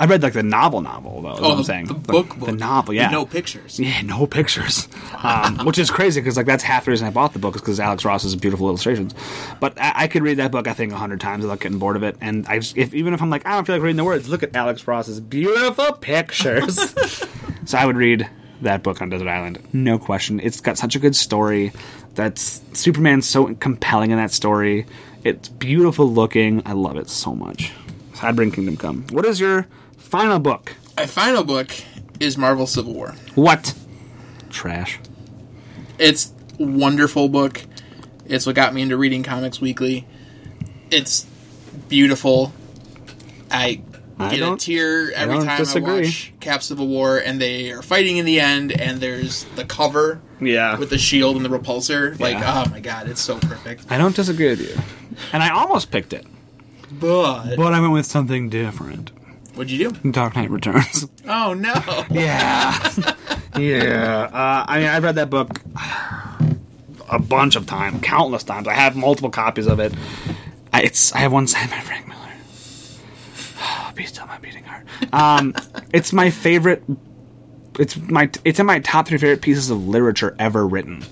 I've 0.00 0.10
read 0.10 0.22
like 0.22 0.32
the 0.32 0.44
novel 0.44 0.80
novel 0.80 1.22
though. 1.22 1.34
Is 1.34 1.40
what 1.40 1.58
I'm 1.58 1.64
saying 1.64 1.86
the 1.86 1.94
book, 1.94 2.36
book. 2.38 2.46
the 2.48 2.52
novel. 2.54 2.90
With 2.92 2.98
Yeah, 2.98 3.10
no 3.10 3.26
pictures. 3.26 3.80
Yeah, 3.80 4.00
no 4.02 4.26
pictures, 4.38 4.88
um, 5.24 5.58
which 5.66 5.76
is 5.78 5.90
crazy 5.90 6.20
because 6.20 6.36
like 6.36 6.46
that's 6.46 6.62
half 6.62 6.84
the 6.84 6.92
reason 6.92 7.06
I 7.08 7.10
bought 7.10 7.32
the 7.32 7.40
book 7.40 7.56
is 7.56 7.60
because 7.60 7.80
Alex 7.80 8.04
Ross's 8.04 8.36
beautiful 8.36 8.68
illustrations. 8.68 9.12
But 9.58 9.80
I, 9.80 9.92
I 10.04 10.06
could 10.08 10.22
read 10.22 10.36
that 10.38 10.52
book 10.52 10.68
I 10.68 10.72
think 10.72 10.92
a 10.92 10.96
hundred 10.96 11.20
times 11.20 11.42
without 11.42 11.58
getting 11.60 11.78
bored 11.78 11.96
of 11.96 12.04
it. 12.04 12.16
And 12.20 12.46
I 12.46 12.60
just, 12.60 12.76
if 12.76 12.94
even 12.94 13.12
if 13.12 13.20
I'm 13.22 13.30
like 13.30 13.44
I 13.46 13.54
don't 13.56 13.64
feel 13.64 13.74
like 13.76 13.82
reading 13.82 13.96
the 13.96 14.04
words, 14.04 14.28
look 14.28 14.44
at 14.44 14.54
Alex 14.54 14.86
Ross's 14.86 15.20
beautiful 15.20 15.92
pictures. 15.94 16.78
so 17.64 17.78
I 17.78 17.84
would 17.84 17.96
read 17.96 18.28
that 18.62 18.82
book 18.82 19.00
on 19.00 19.10
Desert 19.10 19.28
Island, 19.28 19.60
no 19.72 19.98
question. 19.98 20.40
It's 20.40 20.60
got 20.60 20.78
such 20.78 20.96
a 20.96 20.98
good 20.98 21.16
story. 21.16 21.72
That's 22.14 22.60
Superman's 22.72 23.28
so 23.28 23.54
compelling 23.54 24.10
in 24.10 24.16
that 24.16 24.32
story. 24.32 24.86
It's 25.24 25.48
beautiful 25.48 26.10
looking. 26.10 26.62
I 26.66 26.72
love 26.72 26.96
it 26.96 27.08
so 27.08 27.34
much. 27.34 27.72
So 28.14 28.26
I'd 28.26 28.36
bring 28.36 28.50
Kingdom 28.50 28.76
Come. 28.76 29.06
What 29.10 29.24
is 29.24 29.38
your 29.38 29.66
final 29.96 30.38
book? 30.38 30.74
My 30.96 31.06
final 31.06 31.44
book 31.44 31.70
is 32.18 32.36
Marvel 32.36 32.66
Civil 32.66 32.94
War. 32.94 33.14
What? 33.34 33.74
Trash. 34.50 34.98
It's 35.98 36.32
wonderful 36.58 37.28
book. 37.28 37.62
It's 38.26 38.46
what 38.46 38.54
got 38.54 38.74
me 38.74 38.82
into 38.82 38.96
reading 38.96 39.22
comics 39.22 39.60
weekly. 39.60 40.06
It's 40.90 41.26
beautiful. 41.88 42.52
I 43.50 43.80
I 44.18 44.36
get 44.36 44.52
a 44.52 44.56
tear 44.56 45.12
every 45.12 45.36
don't 45.36 45.46
time 45.46 45.58
disagree. 45.58 45.98
I 45.98 46.00
watch 46.02 46.32
Cap 46.40 46.62
Civil 46.62 46.88
War, 46.88 47.18
and 47.18 47.40
they 47.40 47.70
are 47.70 47.82
fighting 47.82 48.16
in 48.16 48.24
the 48.24 48.40
end, 48.40 48.72
and 48.72 49.00
there's 49.00 49.44
the 49.56 49.64
cover 49.64 50.20
Yeah. 50.40 50.76
with 50.76 50.90
the 50.90 50.98
shield 50.98 51.36
and 51.36 51.44
the 51.44 51.48
repulsor. 51.50 52.18
Like, 52.18 52.34
Yeah. 52.38 52.64
oh 52.66 52.70
my 52.70 52.80
god, 52.80 53.08
it's 53.08 53.20
so 53.20 53.38
perfect. 53.38 53.84
I 53.90 53.98
don't 53.98 54.14
disagree 54.16 54.48
with 54.48 54.60
you. 54.60 54.76
And 55.32 55.42
I 55.42 55.50
almost 55.50 55.90
picked 55.90 56.12
it, 56.12 56.26
But 56.90 57.56
but 57.56 57.72
I 57.74 57.80
went 57.80 57.92
with 57.92 58.06
something 58.06 58.48
different. 58.48 59.10
what'd 59.54 59.70
you 59.70 59.90
do? 59.90 60.10
Dark 60.10 60.34
Knight 60.36 60.50
Returns. 60.50 61.06
Oh 61.30 61.52
no! 61.52 61.74
Yeah. 62.10 62.92
yeah. 63.58 64.30
Uh, 64.32 64.64
I 64.66 64.78
mean, 64.78 64.88
I've 64.88 65.02
read 65.04 65.16
that 65.16 65.28
book 65.28 65.60
a 67.10 67.18
bunch 67.18 67.54
of 67.56 67.66
times, 67.66 68.00
countless 68.02 68.44
times. 68.44 68.66
I 68.66 68.72
have 68.74 68.96
multiple 68.96 69.30
copies 69.30 69.66
of 69.66 69.78
it. 69.78 69.92
I, 70.72 70.82
it's 70.82 71.12
I 71.12 71.18
have 71.18 71.32
one 71.32 71.46
signed 71.46 71.70
by 71.70 71.80
Frank 71.80 72.06
Miller. 72.08 72.27
Be 73.98 74.04
still 74.04 74.26
my 74.26 74.38
beating 74.38 74.62
heart. 74.62 74.86
Um, 75.12 75.54
it's 75.92 76.12
my 76.12 76.30
favorite. 76.30 76.84
It's 77.80 77.96
my. 77.96 78.30
It's 78.44 78.60
in 78.60 78.66
my 78.66 78.78
top 78.78 79.08
three 79.08 79.18
favorite 79.18 79.42
pieces 79.42 79.70
of 79.70 79.88
literature 79.88 80.36
ever 80.38 80.64
written. 80.64 81.04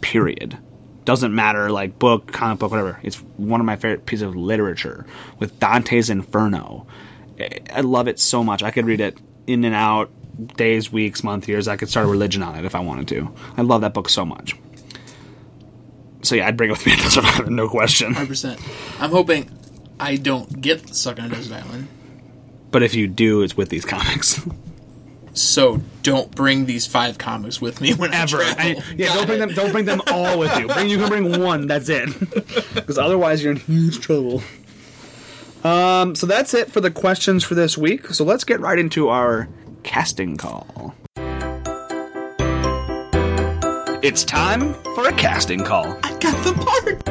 Period. 0.00 0.58
Doesn't 1.04 1.32
matter 1.32 1.70
like 1.70 2.00
book, 2.00 2.32
comic 2.32 2.58
book, 2.58 2.72
whatever. 2.72 2.98
It's 3.04 3.16
one 3.36 3.60
of 3.60 3.64
my 3.66 3.76
favorite 3.76 4.06
pieces 4.06 4.22
of 4.22 4.34
literature 4.34 5.06
with 5.38 5.58
Dante's 5.60 6.10
Inferno. 6.10 6.88
I- 7.38 7.60
I 7.72 7.80
love 7.82 8.08
it 8.08 8.18
so 8.18 8.42
much. 8.42 8.64
I 8.64 8.72
could 8.72 8.86
read 8.86 9.00
it 9.00 9.18
in 9.46 9.64
and 9.64 9.74
out, 9.74 10.10
days, 10.56 10.90
weeks, 10.92 11.22
months, 11.22 11.46
years. 11.46 11.68
I 11.68 11.76
could 11.76 11.88
start 11.88 12.06
a 12.06 12.10
religion 12.10 12.42
on 12.42 12.56
it 12.56 12.64
if 12.64 12.74
I 12.74 12.80
wanted 12.80 13.06
to. 13.08 13.32
I 13.56 13.62
love 13.62 13.82
that 13.82 13.94
book 13.94 14.08
so 14.08 14.24
much. 14.24 14.56
So 16.22 16.34
yeah, 16.34 16.48
I'd 16.48 16.56
bring 16.56 16.70
it 16.70 16.72
with 16.72 16.86
me. 16.86 16.92
It 16.96 17.02
doesn't 17.14 17.50
no 17.50 17.68
question. 17.68 18.14
Hundred 18.14 18.28
percent. 18.28 18.60
I'm 18.98 19.10
hoping 19.10 19.48
I 20.00 20.16
don't 20.16 20.60
get 20.60 20.92
stuck 20.94 21.20
on 21.20 21.26
a 21.26 21.34
desert 21.36 21.64
island. 21.64 21.86
But 22.72 22.82
if 22.82 22.94
you 22.94 23.06
do, 23.06 23.42
it's 23.42 23.56
with 23.56 23.68
these 23.68 23.84
comics. 23.84 24.40
So 25.34 25.80
don't 26.02 26.30
bring 26.34 26.66
these 26.66 26.86
five 26.86 27.16
comics 27.16 27.58
with 27.58 27.80
me 27.80 27.94
whenever. 27.94 28.42
I 28.42 28.50
I- 28.58 28.82
yeah, 28.98 29.06
Got 29.06 29.14
don't 29.16 29.26
bring 29.26 29.38
it. 29.40 29.46
them. 29.46 29.54
Don't 29.54 29.72
bring 29.72 29.84
them 29.86 30.02
all 30.12 30.38
with 30.38 30.54
you. 30.58 30.66
Bring, 30.68 30.90
you 30.90 30.98
can 30.98 31.08
bring 31.08 31.40
one. 31.40 31.66
That's 31.66 31.88
it. 31.88 32.10
Because 32.74 32.98
otherwise, 32.98 33.42
you're 33.42 33.52
in 33.52 33.58
huge 33.60 34.00
trouble. 34.00 34.42
Um. 35.64 36.14
So 36.16 36.26
that's 36.26 36.52
it 36.52 36.70
for 36.70 36.82
the 36.82 36.90
questions 36.90 37.44
for 37.44 37.54
this 37.54 37.78
week. 37.78 38.08
So 38.08 38.24
let's 38.24 38.44
get 38.44 38.60
right 38.60 38.78
into 38.78 39.08
our 39.08 39.48
casting 39.84 40.36
call. 40.36 40.94
It's 44.02 44.22
time 44.24 44.74
for 44.94 45.08
a 45.08 45.12
casting 45.14 45.64
call. 45.64 45.96
I 46.02 46.10
got 46.18 46.44
the 46.44 46.52
part. 46.52 47.04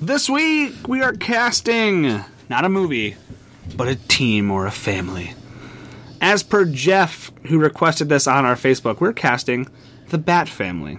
This 0.00 0.30
week 0.30 0.86
we 0.86 1.02
are 1.02 1.14
casting 1.14 2.22
not 2.48 2.64
a 2.64 2.68
movie, 2.68 3.16
but 3.76 3.88
a 3.88 3.96
team 3.96 4.50
or 4.50 4.66
a 4.66 4.70
family. 4.70 5.34
As 6.20 6.42
per 6.42 6.64
Jeff, 6.64 7.30
who 7.46 7.58
requested 7.58 8.08
this 8.08 8.26
on 8.26 8.44
our 8.44 8.56
Facebook, 8.56 9.00
we're 9.00 9.12
casting 9.12 9.68
the 10.08 10.18
Bat 10.18 10.48
Family. 10.48 10.98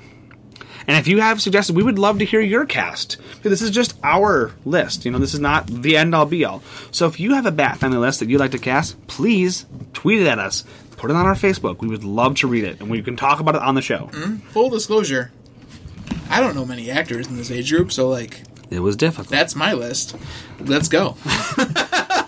And 0.87 0.97
if 0.97 1.07
you 1.07 1.19
have 1.19 1.41
suggestions, 1.41 1.75
we 1.75 1.83
would 1.83 1.99
love 1.99 2.19
to 2.19 2.25
hear 2.25 2.39
your 2.39 2.65
cast. 2.65 3.17
This 3.41 3.61
is 3.61 3.71
just 3.71 3.97
our 4.03 4.53
list. 4.63 5.03
You 5.03 5.11
know, 5.11 5.17
this 5.17 5.33
is 5.33 5.39
not 5.39 5.67
the 5.67 5.97
end 5.97 6.15
all 6.15 6.25
be 6.25 6.45
all. 6.45 6.63
So 6.91 7.07
if 7.07 7.19
you 7.19 7.33
have 7.33 7.45
a 7.45 7.51
Bat 7.51 7.77
Family 7.77 7.97
list 7.97 8.21
that 8.21 8.29
you'd 8.29 8.39
like 8.39 8.51
to 8.51 8.57
cast, 8.57 9.05
please 9.07 9.65
tweet 9.93 10.21
it 10.21 10.27
at 10.27 10.39
us. 10.39 10.63
Put 10.95 11.11
it 11.11 11.17
on 11.17 11.25
our 11.25 11.35
Facebook. 11.35 11.79
We 11.79 11.89
would 11.89 12.03
love 12.03 12.35
to 12.37 12.47
read 12.47 12.63
it, 12.63 12.79
and 12.79 12.89
we 12.89 13.01
can 13.01 13.17
talk 13.17 13.39
about 13.39 13.55
it 13.55 13.61
on 13.61 13.75
the 13.75 13.81
show. 13.81 14.09
Mm-hmm. 14.11 14.37
Full 14.49 14.69
disclosure. 14.69 15.31
I 16.29 16.39
don't 16.39 16.55
know 16.55 16.65
many 16.65 16.89
actors 16.89 17.27
in 17.27 17.37
this 17.37 17.51
age 17.51 17.69
group, 17.69 17.91
so 17.91 18.09
like 18.09 18.41
It 18.69 18.79
was 18.81 18.95
difficult. 18.95 19.29
that's 19.29 19.55
my 19.55 19.73
list. 19.73 20.15
Let's 20.59 20.87
go. 20.89 21.15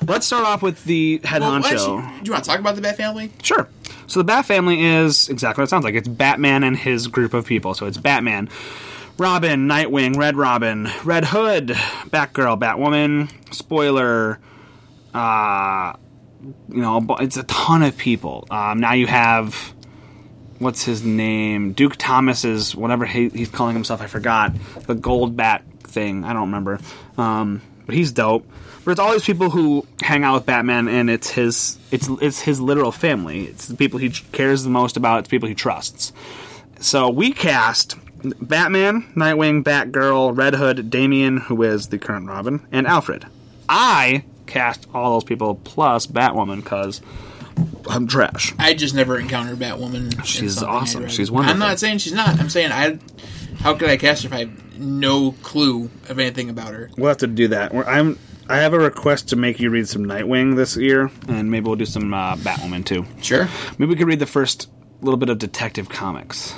Let's 0.08 0.26
start 0.26 0.46
off 0.46 0.62
with 0.62 0.84
the 0.86 1.20
head 1.24 1.42
Well, 1.42 1.52
honcho. 1.52 1.66
actually, 1.72 2.20
do 2.20 2.26
you 2.26 2.32
want 2.32 2.44
to 2.44 2.50
talk 2.50 2.60
about 2.60 2.76
the 2.76 2.82
Bat 2.82 2.98
Family? 2.98 3.32
Sure. 3.44 3.68
So 4.08 4.20
the 4.20 4.24
Bat 4.24 4.46
Family 4.46 4.84
is 4.84 5.30
exactly 5.30 5.62
what 5.62 5.66
it 5.68 5.70
sounds 5.70 5.84
like. 5.84 5.94
It's 5.96 6.08
Batman 6.08 6.64
and 6.64 6.76
his 6.78 7.08
group 7.08 7.34
of 7.34 7.46
people. 7.46 7.74
So 7.74 7.86
it's 7.86 7.98
Batman, 7.98 8.50
Robin, 9.18 9.68
Nightwing, 9.68 10.16
Red 10.18 10.36
Robin, 10.36 10.90
Red 11.04 11.26
Hood, 11.26 11.68
Batgirl, 11.68 12.60
Batwoman, 12.60 13.30
Spoiler. 13.54 14.40
Uh, 15.14 15.94
you 16.70 16.82
know, 16.82 17.06
it's 17.20 17.38
a 17.38 17.44
ton 17.44 17.84
of 17.84 17.98
people. 17.98 18.48
Um, 18.50 18.80
now 18.80 18.94
you 18.94 19.08
have 19.08 19.74
what's 20.60 20.84
his 20.84 21.04
name? 21.04 21.74
Duke 21.74 21.96
Thomas 21.98 22.44
is 22.46 22.76
whatever 22.76 23.06
he, 23.06 23.30
he's 23.30 23.50
calling 23.50 23.76
himself. 23.76 24.02
I 24.02 24.08
forgot 24.08 24.54
the 24.88 24.96
Gold 24.96 25.36
Bat 25.38 25.64
thing. 25.90 26.24
I 26.24 26.34
don't 26.34 26.44
remember. 26.44 26.80
Um, 27.18 27.62
but 27.86 27.96
he's 27.96 28.12
dope. 28.12 28.48
But 28.86 28.92
it's 28.92 29.00
all 29.00 29.12
these 29.12 29.26
people 29.26 29.50
who 29.50 29.86
hang 30.02 30.24
out 30.24 30.36
with 30.36 30.46
Batman, 30.46 30.88
and 30.88 31.10
it's 31.10 31.30
his 31.30 31.78
it's 31.92 32.08
it's 32.22 32.40
his 32.40 32.62
literal 32.62 32.92
family. 32.92 33.46
It's 33.46 33.68
the 33.68 33.76
people 33.76 34.00
he 34.00 34.10
cares 34.10 34.64
the 34.64 34.70
most 34.70 34.98
about. 34.98 35.20
It's 35.20 35.28
the 35.28 35.32
people 35.32 35.50
he 35.50 35.56
trusts. 35.56 36.14
So 36.80 37.10
we 37.10 37.34
cast 37.34 37.96
Batman, 38.42 39.04
Nightwing, 39.16 39.64
Batgirl, 39.64 40.38
Red 40.38 40.56
Hood, 40.56 40.90
Damian, 40.90 41.38
who 41.38 41.62
is 41.64 41.88
the 41.88 42.00
current 42.00 42.28
Robin, 42.28 42.66
and 42.72 42.88
Alfred. 42.88 43.26
I 43.68 44.24
cast 44.48 44.88
all 44.94 45.14
those 45.14 45.24
people 45.24 45.56
plus 45.56 46.08
Batwoman 46.08 46.64
because 46.64 47.02
I'm 47.90 48.08
trash. 48.08 48.54
I 48.58 48.74
just 48.74 48.96
never 48.96 49.20
encountered 49.20 49.58
Batwoman. 49.58 50.24
She's 50.26 50.62
awesome. 50.62 51.08
She's 51.08 51.30
wonderful. 51.30 51.54
I'm 51.54 51.60
not 51.60 51.80
saying 51.80 52.00
she's 52.00 52.14
not. 52.14 52.40
I'm 52.40 52.50
saying 52.50 52.72
I. 52.72 53.00
How 53.60 53.74
could 53.76 53.90
I 53.90 53.98
cast 53.98 54.24
her 54.24 54.28
if 54.28 54.34
I 54.34 54.40
have 54.40 54.80
no 54.80 55.34
clue 55.44 55.90
of 56.08 56.18
anything 56.20 56.50
about 56.50 56.74
her? 56.74 56.90
We'll 56.98 57.10
have 57.10 57.18
to 57.18 57.28
do 57.28 57.50
that. 57.50 57.74
We're, 57.74 57.84
I'm. 57.86 58.18
I 58.48 58.58
have 58.58 58.74
a 58.74 58.80
request 58.80 59.30
to 59.30 59.36
make 59.36 59.60
you 59.60 59.70
read 59.70 59.88
some 59.88 60.06
Nightwing 60.06 60.56
this 60.56 60.76
year, 60.76 61.12
and 61.28 61.52
maybe 61.52 61.68
we'll 61.68 61.76
do 61.76 61.86
some 61.86 62.12
uh, 62.14 62.36
Batwoman 62.38 62.84
too. 62.84 63.06
Sure. 63.22 63.48
Maybe 63.78 63.92
we 63.92 63.96
could 63.96 64.08
read 64.08 64.18
the 64.20 64.26
first 64.26 64.70
little 65.02 65.18
bit 65.18 65.30
of 65.30 65.38
Detective 65.38 65.88
Comics. 65.90 66.56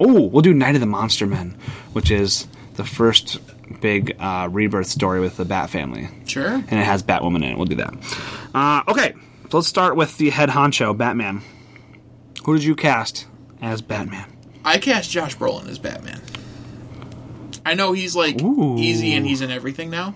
Oh, 0.00 0.22
we'll 0.28 0.40
do 0.42 0.54
Night 0.54 0.74
of 0.76 0.80
the 0.80 0.86
Monster 0.86 1.26
Men, 1.26 1.58
which 1.92 2.10
is 2.10 2.48
the 2.76 2.84
first 2.84 3.38
big 3.82 4.16
uh, 4.18 4.48
rebirth 4.50 4.86
story 4.86 5.20
with 5.20 5.36
the 5.36 5.44
Bat 5.44 5.68
family, 5.70 6.08
Sure. 6.26 6.48
and 6.48 6.72
it 6.72 6.84
has 6.84 7.02
Batwoman 7.02 7.36
in 7.36 7.44
it. 7.44 7.56
We'll 7.58 7.66
do 7.66 7.76
that. 7.76 7.94
Uh, 8.54 8.82
okay, 8.88 9.14
so 9.50 9.58
let's 9.58 9.68
start 9.68 9.96
with 9.96 10.16
the 10.16 10.30
head 10.30 10.48
honcho, 10.48 10.96
Batman. 10.96 11.42
Who 12.44 12.54
did 12.54 12.64
you 12.64 12.74
cast 12.74 13.26
as 13.60 13.82
Batman? 13.82 14.24
I 14.64 14.78
cast 14.78 15.10
Josh 15.10 15.36
Brolin 15.36 15.68
as 15.68 15.78
Batman. 15.78 16.20
I 17.66 17.74
know 17.74 17.92
he's 17.92 18.14
like 18.14 18.40
Ooh. 18.42 18.76
easy 18.78 19.14
and 19.14 19.26
he's 19.26 19.40
in 19.40 19.50
everything 19.50 19.90
now, 19.90 20.14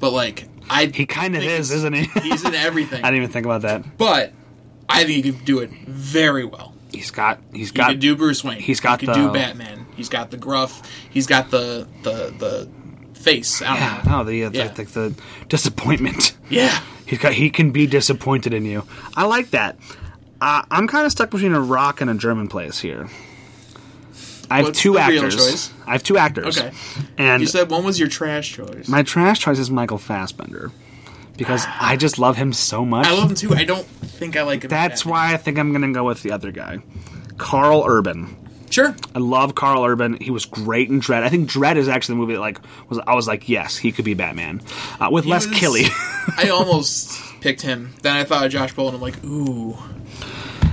but 0.00 0.10
like 0.12 0.48
I 0.68 0.86
He 0.86 1.06
kind 1.06 1.36
of 1.36 1.42
is, 1.42 1.70
isn't 1.70 1.92
he? 1.94 2.04
he's 2.20 2.44
in 2.44 2.54
everything. 2.54 3.04
I 3.04 3.08
didn't 3.10 3.22
even 3.24 3.30
think 3.32 3.46
about 3.46 3.62
that. 3.62 3.96
but 3.98 4.32
I 4.88 5.04
think 5.04 5.24
he 5.24 5.32
could 5.32 5.44
do 5.44 5.60
it 5.60 5.70
very 5.86 6.44
well. 6.44 6.74
He's 6.92 7.10
got. 7.10 7.40
He's 7.52 7.70
He 7.70 7.76
got. 7.76 7.88
could 7.90 8.00
do 8.00 8.14
Bruce 8.16 8.44
Wayne. 8.44 8.60
he's 8.60 8.80
got 8.80 9.00
he 9.00 9.06
could 9.06 9.16
the- 9.16 9.26
do 9.28 9.32
Batman. 9.32 9.86
He's 9.96 10.08
got 10.08 10.30
the 10.30 10.36
gruff. 10.36 10.82
He's 11.10 11.26
got 11.26 11.50
the 11.50 11.86
the 12.02 12.34
the 12.38 12.68
face. 13.18 13.62
I 13.62 13.66
don't 13.66 13.76
yeah, 13.76 14.02
know. 14.04 14.18
no, 14.18 14.24
the, 14.24 14.44
uh, 14.44 14.50
Yeah. 14.52 14.68
the, 14.68 14.82
the 14.84 14.90
the 15.08 15.14
disappointment. 15.48 16.36
Yeah. 16.50 16.78
He's 17.06 17.18
got. 17.18 17.32
He 17.32 17.50
can 17.50 17.70
be 17.70 17.86
disappointed 17.86 18.52
in 18.54 18.64
you. 18.64 18.84
I 19.16 19.24
like 19.24 19.50
that. 19.50 19.76
Uh, 20.40 20.62
I'm 20.70 20.86
kind 20.86 21.06
of 21.06 21.12
stuck 21.12 21.30
between 21.30 21.54
a 21.54 21.60
rock 21.60 22.00
and 22.00 22.10
a 22.10 22.14
German 22.14 22.48
place 22.48 22.78
here. 22.80 23.08
I 24.54 24.58
have 24.58 24.66
What's 24.66 24.80
two 24.80 24.92
the 24.94 25.04
real 25.08 25.24
actors. 25.24 25.36
choice? 25.36 25.72
I 25.86 25.92
have 25.92 26.02
two 26.02 26.16
actors. 26.16 26.58
Okay. 26.58 26.72
And 27.18 27.40
You 27.42 27.46
said 27.48 27.70
one 27.70 27.84
was 27.84 27.98
your 27.98 28.08
trash 28.08 28.52
choice. 28.52 28.88
my 28.88 29.02
trash 29.02 29.40
choice 29.40 29.58
is 29.58 29.70
Michael 29.70 29.98
Fassbender 29.98 30.70
because 31.36 31.66
I 31.80 31.96
just 31.96 32.18
love 32.18 32.36
him 32.36 32.52
so 32.52 32.84
much. 32.84 33.06
I 33.06 33.12
love 33.12 33.30
him 33.30 33.36
too. 33.36 33.54
I 33.54 33.64
don't 33.64 33.86
think 33.86 34.36
I 34.36 34.42
like 34.42 34.62
him. 34.64 34.68
That's 34.70 35.04
why 35.04 35.32
I 35.34 35.36
think 35.36 35.58
I'm 35.58 35.70
going 35.70 35.82
to 35.82 35.92
go 35.92 36.04
with 36.04 36.22
the 36.22 36.30
other 36.32 36.52
guy, 36.52 36.78
Karl 37.38 37.84
Urban. 37.86 38.36
Sure. 38.70 38.94
I 39.14 39.18
love 39.20 39.54
Karl 39.54 39.84
Urban. 39.84 40.16
He 40.20 40.30
was 40.32 40.46
great 40.46 40.88
in 40.88 40.98
Dread. 40.98 41.22
I 41.22 41.28
think 41.28 41.48
Dread 41.48 41.76
is 41.76 41.86
actually 41.88 42.14
the 42.14 42.20
movie 42.20 42.32
that 42.34 42.40
like 42.40 42.58
was 42.88 42.98
I 43.06 43.14
was 43.14 43.28
like, 43.28 43.48
yes, 43.48 43.76
he 43.76 43.92
could 43.92 44.04
be 44.04 44.14
Batman 44.14 44.60
uh, 45.00 45.08
with 45.12 45.26
less 45.26 45.46
was- 45.46 45.56
killy. 45.58 45.84
I 46.36 46.48
almost 46.48 47.20
picked 47.40 47.62
him. 47.62 47.94
Then 48.02 48.16
I 48.16 48.24
thought 48.24 48.44
of 48.46 48.50
Josh 48.52 48.74
Brolin. 48.74 48.94
I'm 48.94 49.00
like, 49.00 49.22
ooh, 49.24 49.76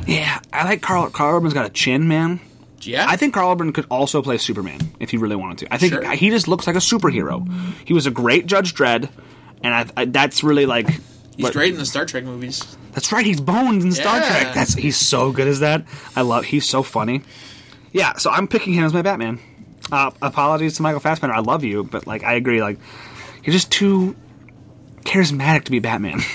yeah, 0.08 0.40
I 0.52 0.64
like 0.64 0.82
Karl. 0.82 1.10
Karl 1.10 1.36
Urban's 1.38 1.54
got 1.54 1.66
a 1.66 1.70
chin, 1.70 2.08
man. 2.08 2.40
Yeah. 2.82 3.06
I 3.08 3.16
think 3.18 3.34
Karl 3.34 3.52
Urban 3.52 3.74
could 3.74 3.86
also 3.90 4.22
play 4.22 4.38
Superman 4.38 4.80
if 5.00 5.10
he 5.12 5.18
really 5.18 5.36
wanted 5.36 5.60
to. 5.60 5.74
I 5.74 5.78
think 5.78 5.94
Sure. 5.94 6.12
he 6.12 6.30
just 6.30 6.48
looks 6.48 6.68
like 6.68 6.76
a 6.76 6.80
superhero. 6.80 7.48
He 7.86 7.94
was 7.94 8.06
a 8.08 8.12
great 8.12 8.46
Judge 8.48 8.74
Dredd, 8.74 9.10
and 9.64 9.74
I, 9.74 9.86
I, 9.98 10.06
that's 10.06 10.44
really 10.44 10.66
like. 10.66 10.88
he's 10.90 11.02
what- 11.44 11.54
great 11.54 11.74
in 11.74 11.80
the 11.80 11.86
Star 11.86 12.06
Trek 12.06 12.24
movies. 12.24 12.64
That's 12.94 13.12
right. 13.12 13.26
He's 13.26 13.40
Bones 13.40 13.84
in 13.86 13.92
Star 13.94 14.20
Yeah. 14.20 14.28
Trek. 14.30 14.54
That's 14.54 14.74
he's 14.74 14.98
so 14.98 15.32
good 15.32 15.48
as 15.48 15.62
that. 15.62 15.86
I 16.16 16.22
love. 16.22 16.44
He's 16.46 16.68
so 16.68 16.84
funny. 16.84 17.22
Yeah, 17.94 18.18
so 18.18 18.30
I'm 18.32 18.48
picking 18.48 18.74
him 18.74 18.84
as 18.84 18.94
my 18.94 19.02
Batman. 19.02 19.40
Uh, 19.92 20.12
apologies 20.22 20.76
to 20.78 20.82
Michael 20.82 21.00
Fassbender. 21.00 21.34
I 21.36 21.40
love 21.40 21.64
you, 21.64 21.84
but 21.84 22.06
like 22.08 22.24
I 22.24 22.34
agree. 22.34 22.62
Like 22.62 22.80
you're 23.44 23.54
just 23.54 23.72
too 23.72 24.16
charismatic 25.04 25.64
to 25.66 25.72
be 25.72 25.80
Batman. 25.80 26.20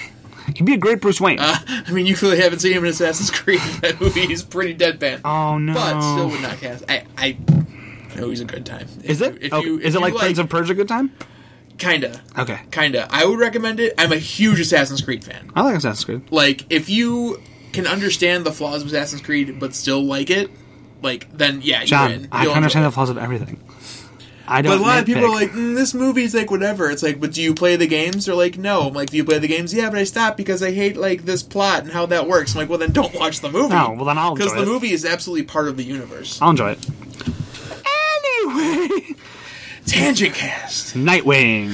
He'd 0.54 0.64
be 0.64 0.74
a 0.74 0.78
great 0.78 1.00
Bruce 1.00 1.20
Wayne. 1.20 1.38
Uh, 1.40 1.56
I 1.66 1.90
mean, 1.92 2.06
you 2.06 2.14
clearly 2.16 2.40
haven't 2.40 2.60
seen 2.60 2.72
him 2.72 2.84
in 2.84 2.90
Assassin's 2.90 3.30
Creed. 3.30 3.60
That 3.82 4.00
movie 4.00 4.32
is 4.32 4.42
pretty 4.42 4.74
deadpan. 4.76 5.20
oh 5.24 5.58
no! 5.58 5.74
But 5.74 6.00
still 6.00 6.28
would 6.30 6.42
not 6.42 6.58
cast. 6.58 6.84
I, 6.88 7.04
I 7.16 7.36
know 8.16 8.30
he's 8.30 8.40
a 8.40 8.44
good 8.44 8.64
time. 8.64 8.88
is 9.02 9.20
If 9.20 9.28
it? 9.28 9.34
you- 9.42 9.46
if 9.46 9.52
Oh, 9.52 9.60
you- 9.62 9.78
is 9.80 9.94
it 9.94 10.00
like 10.00 10.12
you 10.14 10.18
Prince 10.20 10.38
of 10.38 10.48
Persia? 10.48 10.74
Good 10.74 10.88
time? 10.88 11.12
Kinda, 11.78 12.20
Okay. 12.38 12.60
kinda. 12.70 13.06
I 13.10 13.26
would 13.26 13.38
recommend 13.38 13.80
it. 13.80 13.92
I'm 13.98 14.10
a 14.12 14.16
huge 14.16 14.58
Assassin's 14.60 15.02
Creed 15.02 15.22
fan. 15.22 15.50
I 15.54 15.60
like 15.62 15.76
Assassin's 15.76 16.04
Creed. 16.04 16.22
Like, 16.30 16.64
if 16.70 16.88
you 16.88 17.42
can 17.74 17.86
understand 17.86 18.46
the 18.46 18.52
flaws 18.52 18.80
of 18.80 18.88
Assassin's 18.88 19.20
Creed 19.20 19.60
but 19.60 19.74
still 19.74 20.02
like 20.02 20.30
it, 20.30 20.50
like 21.02 21.28
then 21.36 21.60
yeah, 21.62 21.84
John, 21.84 22.08
you're 22.10 22.18
in. 22.20 22.28
I 22.32 22.46
can 22.46 22.54
understand 22.56 22.84
enjoy 22.84 22.90
the 22.90 22.94
flaws 22.94 23.10
of 23.10 23.18
everything. 23.18 23.60
I 24.48 24.62
don't. 24.62 24.72
But 24.72 24.78
a 24.78 24.86
lot 24.86 24.98
of 25.00 25.06
people 25.06 25.24
are 25.24 25.30
like, 25.30 25.50
mm, 25.52 25.74
"This 25.74 25.92
movie's 25.94 26.34
like 26.34 26.50
whatever." 26.50 26.90
It's 26.90 27.02
like, 27.02 27.20
but 27.20 27.32
do 27.32 27.42
you 27.42 27.54
play 27.54 27.76
the 27.76 27.86
games? 27.86 28.26
They're 28.26 28.34
like, 28.34 28.56
"No." 28.58 28.82
I'm 28.88 28.94
like, 28.94 29.10
"Do 29.10 29.16
you 29.16 29.24
play 29.24 29.38
the 29.38 29.48
games?" 29.48 29.74
Yeah, 29.74 29.90
but 29.90 29.98
I 29.98 30.04
stopped 30.04 30.36
because 30.36 30.62
I 30.62 30.72
hate 30.72 30.96
like 30.96 31.24
this 31.24 31.42
plot 31.42 31.82
and 31.82 31.92
how 31.92 32.06
that 32.06 32.28
works. 32.28 32.54
I'm 32.54 32.60
like, 32.60 32.68
"Well, 32.68 32.78
then 32.78 32.92
don't 32.92 33.14
watch 33.14 33.40
the 33.40 33.50
movie." 33.50 33.74
No, 33.74 33.92
well, 33.96 34.04
then 34.04 34.18
I'll 34.18 34.34
because 34.34 34.52
the 34.54 34.62
it. 34.62 34.66
movie 34.66 34.92
is 34.92 35.04
absolutely 35.04 35.44
part 35.44 35.68
of 35.68 35.76
the 35.76 35.84
universe. 35.84 36.40
I'll 36.40 36.50
enjoy 36.50 36.72
it. 36.72 36.86
Anyway, 38.44 39.14
Tangent 39.86 40.34
cast. 40.34 40.94
Nightwing. 40.94 41.70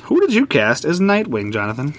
Who 0.04 0.20
did 0.20 0.32
you 0.34 0.46
cast 0.46 0.84
as 0.84 1.00
Nightwing, 1.00 1.52
Jonathan? 1.52 1.94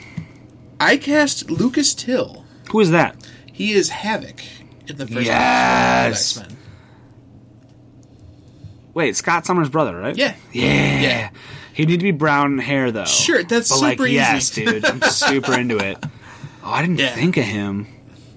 I 0.79 0.97
cast 0.97 1.49
Lucas 1.49 1.93
Till. 1.93 2.45
Who 2.71 2.79
is 2.79 2.91
that? 2.91 3.15
He 3.51 3.73
is 3.73 3.89
Havoc 3.89 4.41
in 4.87 4.97
the 4.97 5.07
first 5.07 5.25
Yes. 5.25 6.37
X 6.37 6.47
Men. 6.49 6.56
Wait, 8.97 9.15
Scott 9.15 9.45
Summers' 9.45 9.69
brother, 9.69 9.95
right? 9.95 10.17
Yeah. 10.17 10.35
Yeah. 10.51 10.99
Yeah. 11.01 11.29
He'd 11.73 11.87
need 11.87 11.99
to 11.99 12.03
be 12.03 12.09
brown 12.11 12.57
hair 12.57 12.91
though. 12.91 13.05
Sure, 13.05 13.43
that's 13.43 13.69
but 13.69 13.79
like, 13.79 13.97
super 13.99 14.07
easy. 14.07 14.15
yes, 14.15 14.49
dude, 14.49 14.83
I'm 14.83 14.99
super 15.03 15.53
into 15.53 15.77
it. 15.77 16.03
Oh, 16.63 16.71
I 16.71 16.81
didn't 16.81 16.97
Yeah. 16.97 17.09
think 17.13 17.37
of 17.37 17.43
him. 17.43 17.85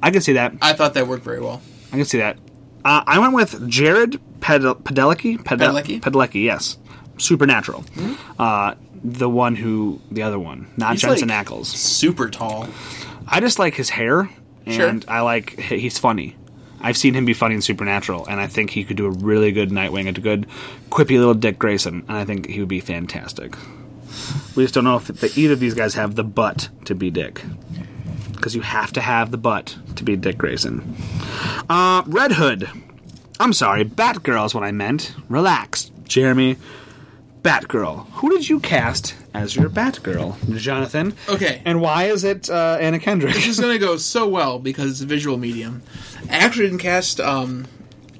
I 0.02 0.10
could 0.10 0.22
see 0.22 0.34
that. 0.34 0.52
I 0.60 0.74
thought 0.74 0.92
that 0.94 1.06
worked 1.08 1.24
very 1.24 1.40
well. 1.40 1.62
I 1.92 1.96
can 1.96 2.04
see 2.04 2.18
that. 2.18 2.36
Uh, 2.84 3.02
I 3.06 3.18
went 3.20 3.32
with 3.32 3.68
Jared 3.70 4.20
Pedel- 4.40 4.74
Padalecki. 4.74 5.42
Pedel- 5.42 5.72
Padalecki? 5.74 6.00
Padalecki, 6.02 6.44
yes. 6.44 6.76
Supernatural. 7.16 7.84
Uh, 8.38 8.74
the 9.02 9.30
one 9.30 9.56
who, 9.56 9.98
the 10.10 10.22
other 10.22 10.38
one, 10.38 10.66
not 10.76 10.92
He's 10.92 11.00
Jensen 11.00 11.28
like- 11.28 11.46
Ackles. 11.46 11.66
Super 11.66 12.28
tall. 12.28 12.68
I 13.26 13.40
just 13.40 13.58
like 13.58 13.74
his 13.74 13.88
hair, 13.88 14.28
and 14.66 14.74
Sure. 14.74 15.12
I 15.12 15.20
like 15.22 15.58
he's 15.58 15.98
funny. 15.98 16.36
I've 16.80 16.96
seen 16.96 17.14
him 17.14 17.24
be 17.24 17.34
funny 17.34 17.54
in 17.54 17.62
Supernatural, 17.62 18.26
and 18.26 18.40
I 18.40 18.46
think 18.46 18.70
he 18.70 18.84
could 18.84 18.96
do 18.96 19.06
a 19.06 19.10
really 19.10 19.52
good 19.52 19.70
Nightwing, 19.70 20.08
a 20.08 20.12
good, 20.20 20.46
quippy 20.90 21.18
little 21.18 21.34
Dick 21.34 21.58
Grayson, 21.58 22.04
and 22.08 22.16
I 22.16 22.24
think 22.24 22.48
he 22.48 22.60
would 22.60 22.68
be 22.68 22.80
fantastic. 22.80 23.54
We 24.56 24.64
just 24.64 24.74
don't 24.74 24.84
know 24.84 24.96
if 24.96 25.06
the, 25.06 25.32
either 25.36 25.54
of 25.54 25.60
these 25.60 25.74
guys 25.74 25.94
have 25.94 26.14
the 26.14 26.24
butt 26.24 26.68
to 26.86 26.94
be 26.94 27.10
Dick, 27.10 27.42
because 28.32 28.54
you 28.54 28.62
have 28.62 28.92
to 28.94 29.00
have 29.00 29.30
the 29.30 29.38
butt 29.38 29.76
to 29.96 30.04
be 30.04 30.16
Dick 30.16 30.38
Grayson. 30.38 30.96
Uh, 31.68 32.02
Red 32.06 32.32
Hood. 32.32 32.68
I'm 33.38 33.52
sorry, 33.52 33.84
Batgirl 33.84 34.46
is 34.46 34.54
what 34.54 34.64
I 34.64 34.72
meant. 34.72 35.14
Relax, 35.28 35.90
Jeremy. 36.04 36.56
Batgirl. 37.42 38.06
Who 38.14 38.30
did 38.30 38.48
you 38.48 38.60
cast 38.60 39.14
as 39.34 39.54
your 39.54 39.70
Batgirl, 39.70 40.58
Jonathan? 40.58 41.14
Okay. 41.28 41.62
And 41.64 41.80
why 41.80 42.04
is 42.04 42.24
it 42.24 42.50
uh, 42.50 42.78
Anna 42.80 42.98
Kendrick? 42.98 43.34
This 43.34 43.46
is 43.46 43.60
going 43.60 43.72
to 43.72 43.78
go 43.78 43.96
so 43.96 44.26
well 44.28 44.58
because 44.58 44.90
it's 44.92 45.00
a 45.00 45.06
visual 45.06 45.36
medium. 45.36 45.82
I 46.28 46.36
actually 46.36 46.66
didn't 46.66 46.78
cast 46.80 47.20
um, 47.20 47.66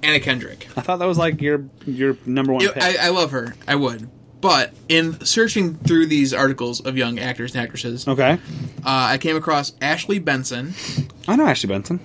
Anna 0.03 0.21
Kendrick. 0.21 0.69
I 0.77 0.81
thought 0.83 0.99
that 1.01 1.07
was 1.09 1.19
like 1.19 1.41
your 1.43 1.65
your 1.87 2.17
number 2.27 2.53
one 2.53 2.63
You- 2.63 2.73
pick. 2.73 2.83
I, 2.83 3.07
I 3.07 3.09
love 3.11 3.31
her. 3.33 3.55
I 3.67 3.75
would. 3.75 4.09
But 4.41 4.73
in 4.89 5.23
searching 5.23 5.75
through 5.77 6.07
these 6.07 6.33
articles 6.33 6.81
of 6.81 6.97
young 6.97 7.19
actors 7.19 7.55
and 7.55 7.63
actresses, 7.63 8.09
uh, 8.09 8.13
okay. 8.13 8.39
I 8.83 9.19
came 9.19 9.37
across 9.37 9.75
Ashley 9.83 10.19
Benson. 10.19 10.73
I 11.29 11.37
know 11.37 11.45
Ashley 11.47 11.69
Benson. 11.69 12.01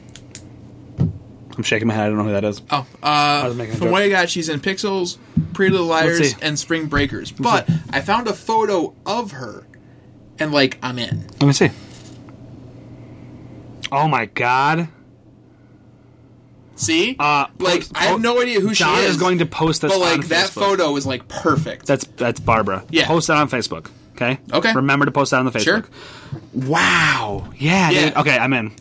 I'm 1.57 1.63
shaking 1.63 1.87
my 1.87 1.93
head. 1.93 2.05
I 2.05 2.09
don't 2.09 2.17
know 2.17 2.23
who 2.25 2.31
that 2.31 2.43
is. 2.43 2.61
Oh, 2.69 2.85
uh, 3.01 3.43
was 3.47 3.55
making 3.55 3.75
from 3.75 3.85
joke. 3.87 3.91
what 3.93 4.01
I 4.03 4.09
got, 4.09 4.29
she's 4.29 4.49
in 4.49 4.59
Pixels, 4.59 5.17
Pretty 5.53 5.71
Little 5.71 5.87
Liars, 5.87 6.35
and 6.41 6.59
Spring 6.59 6.87
Breakers. 6.87 7.31
But 7.31 7.69
I 7.91 8.01
found 8.01 8.27
a 8.27 8.33
photo 8.33 8.93
of 9.05 9.31
her, 9.31 9.65
and 10.39 10.51
like 10.51 10.77
I'm 10.83 10.99
in. 10.99 11.25
Let 11.39 11.43
me 11.43 11.53
see. 11.53 11.69
Oh 13.91 14.07
my 14.07 14.25
god. 14.25 14.89
See, 16.77 17.15
Uh, 17.17 17.47
like 17.57 17.81
post- 17.81 17.91
I 17.95 18.03
have 18.05 18.19
no 18.19 18.41
idea 18.41 18.59
who 18.59 18.73
John 18.73 18.97
she 18.97 19.03
is. 19.05 19.11
is 19.11 19.17
going 19.17 19.37
to 19.37 19.45
post 19.45 19.81
this 19.81 19.93
but 19.93 19.99
like 19.99 20.13
on 20.19 20.27
that 20.27 20.49
Facebook. 20.49 20.53
photo 20.61 20.95
is 20.97 21.05
like 21.05 21.25
perfect. 21.29 21.85
That's 21.87 22.05
that's 22.17 22.39
Barbara. 22.41 22.83
Yeah. 22.89 23.07
Post 23.07 23.27
that 23.27 23.37
on 23.37 23.49
Facebook. 23.49 23.89
Okay. 24.15 24.39
Okay. 24.51 24.73
Remember 24.73 25.05
to 25.05 25.11
post 25.11 25.31
that 25.31 25.37
on 25.39 25.45
the 25.45 25.51
Facebook. 25.51 25.63
Sure. 25.63 25.83
Wow. 26.53 27.49
Yeah. 27.57 27.91
Yeah. 27.91 28.05
Dude. 28.09 28.17
Okay. 28.17 28.37
I'm 28.37 28.51
in. 28.51 28.73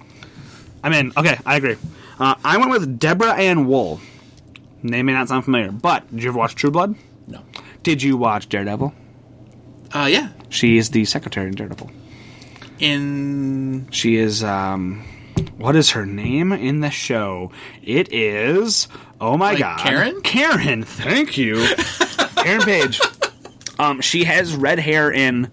I'm 0.83 0.93
in. 0.93 1.13
Okay. 1.17 1.39
I 1.47 1.57
agree. 1.57 1.77
Uh, 2.19 2.35
I 2.45 2.57
went 2.59 2.71
with 2.71 2.99
Deborah 2.99 3.35
Ann 3.35 3.67
Woll. 3.67 4.01
Name 4.83 5.07
may 5.07 5.13
not 5.13 5.29
sound 5.29 5.45
familiar, 5.45 5.73
but 5.73 6.09
did 6.11 6.23
you 6.23 6.29
ever 6.31 6.39
watch 6.39 6.55
True 6.55 6.71
Blood? 6.71 6.95
no. 7.27 7.41
Did 7.83 8.03
you 8.03 8.17
watch 8.17 8.49
Daredevil? 8.49 8.95
Uh, 9.95 10.07
yeah. 10.11 10.31
She 10.49 10.79
is 10.79 10.91
the 10.91 11.05
secretary 11.05 11.49
in 11.49 11.55
Daredevil. 11.55 11.91
In 12.81 13.89
She 13.91 14.17
is 14.17 14.43
um 14.43 15.05
what 15.57 15.77
is 15.77 15.91
her 15.91 16.05
name 16.07 16.53
in 16.53 16.81
the 16.81 16.91
show? 16.91 17.51
It 17.83 18.13
is 18.13 18.89
oh 19.21 19.37
my 19.37 19.51
Like 19.51 19.59
god. 19.61 19.79
Karen? 19.81 20.21
Karen, 20.23 20.83
thank 20.83 21.37
you. 21.37 21.67
Karen 22.37 22.63
Page. 22.63 23.01
Um 23.79 24.01
she 24.01 24.25
has 24.25 24.55
red 24.57 24.79
hair 24.79 25.11
in 25.13 25.51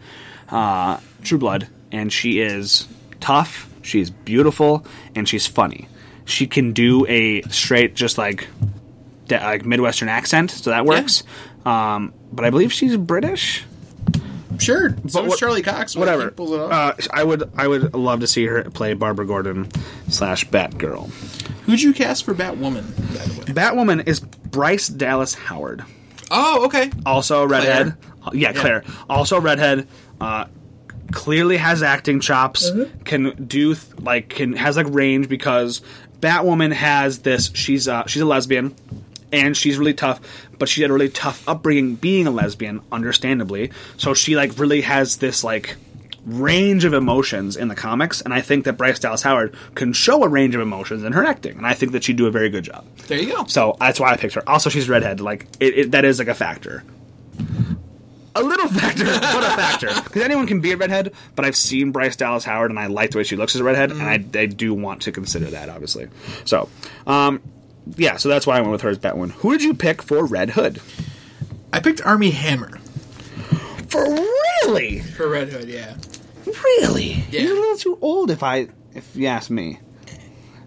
uh 0.49 0.99
True 1.23 1.37
Blood 1.37 1.67
and 1.91 2.11
she 2.11 2.39
is 2.39 2.87
tough, 3.19 3.69
she's 3.81 4.09
beautiful, 4.09 4.85
and 5.15 5.27
she's 5.27 5.45
funny. 5.47 5.87
She 6.31 6.47
can 6.47 6.73
do 6.73 7.05
a 7.07 7.41
straight 7.43 7.93
just 7.95 8.17
like 8.17 8.47
de- 9.27 9.37
like 9.39 9.65
Midwestern 9.65 10.09
accent, 10.09 10.51
so 10.51 10.69
that 10.71 10.85
works. 10.85 11.23
Um 11.65 12.13
but 12.33 12.45
I 12.45 12.49
believe 12.49 12.71
she's 12.73 12.95
British. 12.97 13.65
sure, 14.59 14.95
so 15.07 15.21
what- 15.23 15.33
is 15.33 15.39
Charlie 15.39 15.61
Cox. 15.61 15.95
whatever. 15.95 16.31
pulls 16.31 16.51
it 16.51 16.59
off. 16.59 16.71
Uh, 16.71 16.93
I 17.13 17.23
would 17.23 17.51
I 17.55 17.67
would 17.67 17.93
love 17.93 18.19
to 18.21 18.27
see 18.27 18.45
her 18.45 18.63
play 18.71 18.93
Barbara 18.93 19.25
Gordon 19.25 19.67
slash 20.09 20.47
Batgirl. 20.47 21.09
Who'd 21.65 21.81
you 21.81 21.93
cast 21.93 22.23
for 22.25 22.33
Batwoman? 22.33 22.85
By 22.97 23.25
the 23.25 23.39
way. 23.39 23.45
Batwoman 23.53 24.07
is 24.07 24.19
Bryce 24.19 24.87
Dallas 24.87 25.33
Howard, 25.35 25.83
Oh, 26.31 26.65
okay. 26.65 26.89
also 27.05 27.45
redhead. 27.45 27.95
Uh, 28.25 28.31
Yeah, 28.33 28.51
Yeah. 28.51 28.53
Claire, 28.61 28.83
also 29.09 29.39
redhead. 29.39 29.87
Uh, 30.19 30.45
clearly 31.11 31.57
has 31.57 31.81
acting 31.83 32.19
chops. 32.19 32.69
Mm-hmm. 32.69 33.03
Can 33.03 33.45
do 33.47 33.73
th- 33.75 33.85
like 33.99 34.29
can 34.29 34.53
has 34.53 34.77
like 34.77 34.87
range 34.89 35.27
because 35.29 35.81
Batwoman 36.21 36.71
has 36.71 37.19
this. 37.19 37.51
She's 37.53 37.87
uh, 37.87 38.05
she's 38.07 38.21
a 38.21 38.25
lesbian. 38.25 38.75
And 39.33 39.55
she's 39.55 39.77
really 39.77 39.93
tough, 39.93 40.19
but 40.59 40.67
she 40.67 40.81
had 40.81 40.91
a 40.91 40.93
really 40.93 41.07
tough 41.07 41.47
upbringing 41.47 41.95
being 41.95 42.27
a 42.27 42.31
lesbian, 42.31 42.81
understandably. 42.91 43.71
So 43.95 44.13
she 44.13 44.35
like 44.35 44.59
really 44.59 44.81
has 44.81 45.15
this 45.17 45.41
like 45.41 45.77
range 46.25 46.83
of 46.83 46.93
emotions 46.93 47.55
in 47.55 47.69
the 47.69 47.75
comics, 47.75 48.21
and 48.21 48.33
I 48.33 48.41
think 48.41 48.65
that 48.65 48.73
Bryce 48.73 48.99
Dallas 48.99 49.21
Howard 49.21 49.55
can 49.75 49.93
show 49.93 50.23
a 50.23 50.27
range 50.27 50.53
of 50.53 50.59
emotions 50.59 51.03
in 51.03 51.13
her 51.13 51.23
acting, 51.23 51.55
and 51.55 51.65
I 51.65 51.73
think 51.73 51.93
that 51.93 52.03
she'd 52.03 52.17
do 52.17 52.27
a 52.27 52.31
very 52.31 52.49
good 52.49 52.65
job. 52.65 52.85
There 53.07 53.17
you 53.17 53.33
go. 53.33 53.45
So 53.45 53.77
that's 53.79 54.01
why 54.01 54.11
I 54.11 54.17
picked 54.17 54.33
her. 54.33 54.47
Also, 54.47 54.69
she's 54.69 54.89
redhead. 54.89 55.21
Like 55.21 55.47
it, 55.61 55.77
it, 55.77 55.91
that 55.91 56.03
is 56.03 56.19
like 56.19 56.27
a 56.27 56.35
factor. 56.35 56.83
A 58.33 58.41
little 58.41 58.67
factor, 58.69 59.03
but 59.05 59.43
a 59.43 59.55
factor. 59.57 59.87
Because 60.03 60.21
anyone 60.23 60.47
can 60.47 60.61
be 60.61 60.71
a 60.71 60.77
redhead, 60.77 61.11
but 61.35 61.43
I've 61.43 61.55
seen 61.55 61.91
Bryce 61.91 62.15
Dallas 62.15 62.45
Howard, 62.45 62.69
and 62.71 62.79
I 62.79 62.87
like 62.87 63.11
the 63.11 63.17
way 63.17 63.23
she 63.23 63.35
looks 63.35 63.55
as 63.55 63.61
a 63.61 63.63
redhead, 63.63 63.91
and 63.91 64.01
I, 64.01 64.13
I 64.39 64.45
do 64.45 64.73
want 64.73 65.01
to 65.03 65.11
consider 65.11 65.45
that, 65.47 65.67
obviously. 65.67 66.07
So, 66.45 66.69
um, 67.05 67.41
yeah, 67.97 68.15
so 68.17 68.29
that's 68.29 68.47
why 68.47 68.57
I 68.57 68.61
went 68.61 68.71
with 68.71 68.81
her 68.83 68.89
as 68.89 68.99
Batwoman. 68.99 69.31
Who 69.31 69.51
did 69.51 69.63
you 69.63 69.73
pick 69.73 70.01
for 70.01 70.23
Red 70.25 70.51
Hood? 70.51 70.81
I 71.73 71.79
picked 71.81 72.01
Armie 72.05 72.31
Hammer 72.31 72.77
For 73.89 74.03
really, 74.63 74.99
for 75.01 75.27
Red 75.27 75.49
Hood. 75.49 75.67
Yeah. 75.67 75.95
really, 76.45 77.25
Yeah. 77.31 77.41
he's 77.41 77.51
a 77.51 77.53
little 77.53 77.77
too 77.77 77.97
old, 78.01 78.31
if 78.31 78.43
I, 78.43 78.69
if 78.95 79.13
you 79.15 79.27
ask 79.27 79.49
me. 79.49 79.79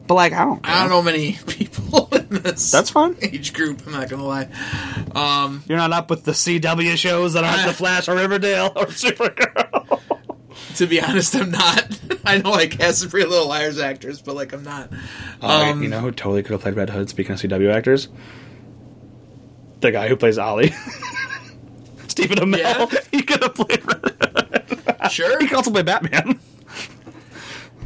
But 0.06 0.14
like, 0.14 0.32
I 0.34 0.44
don't. 0.44 0.60
I 0.68 0.80
don't 0.80 0.90
know 0.90 1.02
many 1.02 1.32
people 1.46 2.08
in 2.12 2.28
this. 2.28 2.70
That's 2.70 2.90
fine. 2.90 3.16
age 3.22 3.52
group. 3.54 3.86
I'm 3.86 3.92
not 3.92 4.08
gonna 4.10 4.24
lie. 4.24 4.48
Um, 5.14 5.62
You're 5.66 5.78
not 5.78 5.92
up 5.92 6.10
with 6.10 6.24
the 6.24 6.32
CW 6.32 6.96
shows 6.96 7.32
that 7.32 7.44
aren't 7.44 7.66
The 7.66 7.72
Flash 7.74 8.08
or 8.08 8.14
Riverdale 8.16 8.72
or 8.76 8.86
Supergirl. 8.86 10.00
to 10.76 10.86
be 10.86 11.00
honest, 11.00 11.34
I'm 11.34 11.50
not. 11.50 11.98
I 12.26 12.38
know 12.38 12.52
I 12.52 12.66
cast 12.66 12.98
some 13.00 13.08
Pretty 13.10 13.26
Little 13.28 13.48
Liars 13.48 13.78
actors, 13.78 14.20
but 14.20 14.34
like 14.34 14.52
I'm 14.52 14.62
not. 14.64 14.90
Oh, 15.40 15.60
wait, 15.62 15.70
Um, 15.72 15.82
you 15.82 15.88
know 15.88 16.00
who 16.00 16.10
totally 16.10 16.42
could 16.42 16.52
have 16.52 16.60
played 16.60 16.76
Red 16.76 16.90
Hood? 16.90 17.08
Speaking 17.08 17.32
of 17.32 17.40
CW 17.40 17.72
actors, 17.72 18.08
the 19.80 19.90
guy 19.90 20.08
who 20.08 20.16
plays 20.16 20.36
Ollie, 20.38 20.72
Stephen 22.08 22.38
Amell. 22.38 22.58
Yeah? 22.92 23.00
He 23.10 23.22
could 23.22 23.42
have 23.42 23.54
played 23.54 23.82
Red 23.86 24.14
Hood. 24.68 25.10
Sure. 25.12 25.38
He 25.40 25.46
could 25.46 25.56
also 25.56 25.70
play 25.70 25.82
Batman 25.82 26.38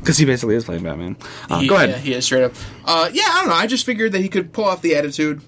because 0.08 0.16
he 0.16 0.24
basically 0.24 0.54
is 0.54 0.64
playing 0.64 0.82
Batman. 0.84 1.18
Uh, 1.50 1.58
He- 1.58 1.66
go 1.68 1.74
ahead. 1.76 1.90
Yeah, 1.90 1.96
he 1.98 2.14
is 2.14 2.24
straight 2.24 2.42
up. 2.44 2.54
Uh, 2.86 3.10
yeah, 3.12 3.24
I 3.28 3.40
don't 3.40 3.48
know. 3.50 3.54
I 3.56 3.66
just 3.66 3.84
figured 3.84 4.12
that 4.12 4.20
he 4.22 4.30
could 4.30 4.54
pull 4.54 4.64
off 4.64 4.80
the 4.80 4.96
attitude, 4.96 5.42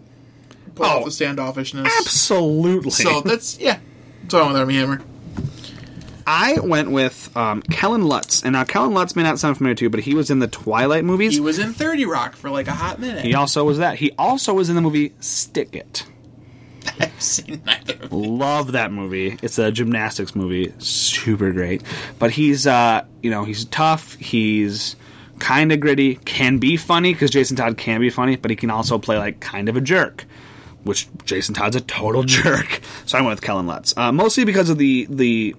pull 0.75 0.85
Oh. 0.85 0.99
off 0.99 1.05
the 1.07 1.11
standoffishness. 1.11 1.87
Absolutely. 2.01 2.91
So 2.91 3.21
that's 3.25 3.59
yeah. 3.59 3.79
That's 4.21 4.35
all 4.35 4.41
I 4.41 4.43
want 4.45 4.53
with 4.53 4.61
Armie 4.61 4.75
Hammer. 4.77 5.03
I 6.27 6.59
went 6.61 6.91
with 6.91 7.35
um, 7.35 7.63
Kellen 7.63 8.05
Lutz, 8.05 8.43
and 8.43 8.53
now 8.53 8.65
Kellen 8.65 8.93
Lutz 8.93 9.17
may 9.17 9.23
not 9.23 9.39
sound 9.39 9.57
familiar 9.57 9.77
to 9.77 9.85
you, 9.87 9.91
but 9.91 10.01
he 10.01 10.15
was 10.15 10.31
in 10.31 10.41
the 10.41 10.47
Twilight 10.47 11.07
movies. 11.07 11.33
He 11.33 11.41
was 11.41 11.59
in 11.59 11.73
Thirty 11.73 12.05
Rock 12.05 12.37
for 12.37 12.51
like 12.51 12.69
a 12.69 12.73
hot 12.75 13.01
minute. 13.01 13.25
He 13.25 13.35
also 13.35 13.65
was 13.65 13.79
that. 13.79 13.97
He 13.97 14.13
also 14.19 14.53
was 14.53 14.69
in 14.69 14.75
the 14.77 14.83
movie 14.83 15.15
Stick 15.21 15.75
It. 15.75 16.05
I've 17.01 17.22
seen 17.22 17.62
neither. 17.64 18.09
Love 18.11 18.72
that 18.72 18.93
movie. 18.93 19.39
It's 19.43 19.59
a 19.59 19.70
gymnastics 19.70 20.35
movie. 20.35 20.72
Super 20.78 21.53
great. 21.53 21.83
But 22.18 22.31
he's, 22.33 22.66
uh, 22.66 23.05
you 23.22 23.31
know, 23.31 23.45
he's 23.45 23.64
tough. 23.66 24.14
He's 24.14 24.97
kind 25.39 25.72
of 25.72 25.81
gritty. 25.81 26.16
Can 26.16 26.59
be 26.59 26.76
funny 26.76 27.12
because 27.12 27.31
Jason 27.31 27.57
Todd 27.57 27.76
can 27.76 28.01
be 28.01 28.11
funny, 28.11 28.37
but 28.37 28.51
he 28.51 28.57
can 28.57 28.70
also 28.70 28.99
play 28.99 29.18
like 29.18 29.41
kind 29.41 29.68
of 29.68 29.76
a 29.76 29.81
jerk. 29.81 30.24
Which 30.85 31.09
Jason 31.24 31.55
Todd's 31.55 31.76
a 31.76 31.81
total 31.83 32.22
jerk. 32.24 32.81
So 33.07 33.18
I 33.18 33.20
went 33.20 33.33
with 33.33 33.43
Kellen 33.43 33.66
Lutz. 33.66 33.95
Uh, 33.97 34.12
mostly 34.12 34.45
because 34.45 34.70
of 34.70 34.78
the 34.78 35.07
the 35.11 35.55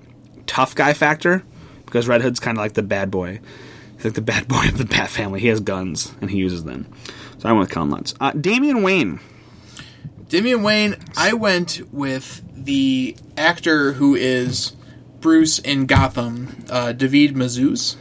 tough 0.47 0.75
guy 0.75 0.93
factor. 0.93 1.43
Because 1.85 2.07
Red 2.07 2.21
Hood's 2.21 2.39
kind 2.39 2.57
of 2.57 2.61
like 2.61 2.73
the 2.73 2.83
bad 2.83 3.11
boy. 3.11 3.41
He's 3.95 4.05
like 4.05 4.13
the 4.13 4.21
bad 4.21 4.47
boy 4.49 4.67
of 4.67 4.77
the 4.77 4.85
Bat 4.85 5.09
family. 5.09 5.39
He 5.41 5.47
has 5.47 5.59
guns 5.59 6.13
and 6.21 6.31
he 6.31 6.37
uses 6.37 6.63
them. 6.63 6.87
So 7.37 7.49
I 7.49 7.51
went 7.51 7.61
with 7.61 7.71
Kellen 7.71 7.89
Lutz. 7.89 8.13
Uh, 8.19 8.31
Damian 8.31 8.81
Wayne. 8.81 9.19
Damian 10.31 10.63
Wayne, 10.63 10.95
I 11.17 11.33
went 11.33 11.81
with 11.91 12.41
the 12.55 13.17
actor 13.35 13.91
who 13.91 14.15
is 14.15 14.71
Bruce 15.19 15.59
in 15.59 15.87
Gotham, 15.87 16.63
uh, 16.69 16.93
David 16.93 17.35
Mazouz. 17.35 17.97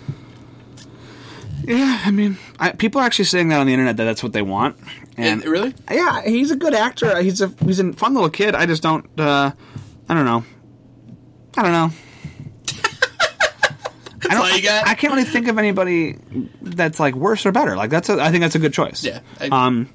Yeah, 1.64 2.03
I 2.05 2.12
mean, 2.12 2.39
I, 2.61 2.70
people 2.70 3.01
are 3.01 3.05
actually 3.05 3.24
saying 3.24 3.49
that 3.49 3.59
on 3.59 3.66
the 3.66 3.72
internet 3.72 3.97
that 3.97 4.05
that's 4.05 4.22
what 4.22 4.33
they 4.33 4.43
want. 4.43 4.76
And 5.16 5.45
Eh, 5.45 5.49
really? 5.49 5.74
yeah, 5.91 6.22
he's 6.22 6.53
a 6.53 6.57
good 6.57 6.72
actor. 6.72 7.20
He's 7.20 7.41
a 7.41 7.49
he's 7.64 7.81
a 7.81 7.93
fun 7.95 8.14
little 8.14 8.31
kid. 8.31 8.55
I 8.55 8.64
just 8.64 8.83
don't. 8.83 9.05
Uh, 9.18 9.51
I 10.09 10.14
don't 10.14 10.24
know. 10.24 10.45
I 11.57 11.62
don't 11.62 11.72
know. 11.72 11.91
I 14.31 14.35
don't. 14.35 14.37
all 14.39 14.57
you 14.57 14.62
got? 14.62 14.87
I 14.87 14.95
can't 14.95 15.12
really 15.12 15.24
think 15.26 15.49
of 15.49 15.59
anybody 15.59 16.16
that's 16.62 17.01
like 17.01 17.14
worse 17.16 17.45
or 17.45 17.51
better. 17.51 17.76
Like 17.76 17.91
that's. 17.91 18.09
A, 18.09 18.20
I 18.22 18.31
think 18.31 18.43
that's 18.43 18.55
a 18.55 18.61
good 18.61 18.72
choice. 18.72 19.05
Yeah. 19.05 19.18
I, 19.41 19.49
Um, 19.49 19.89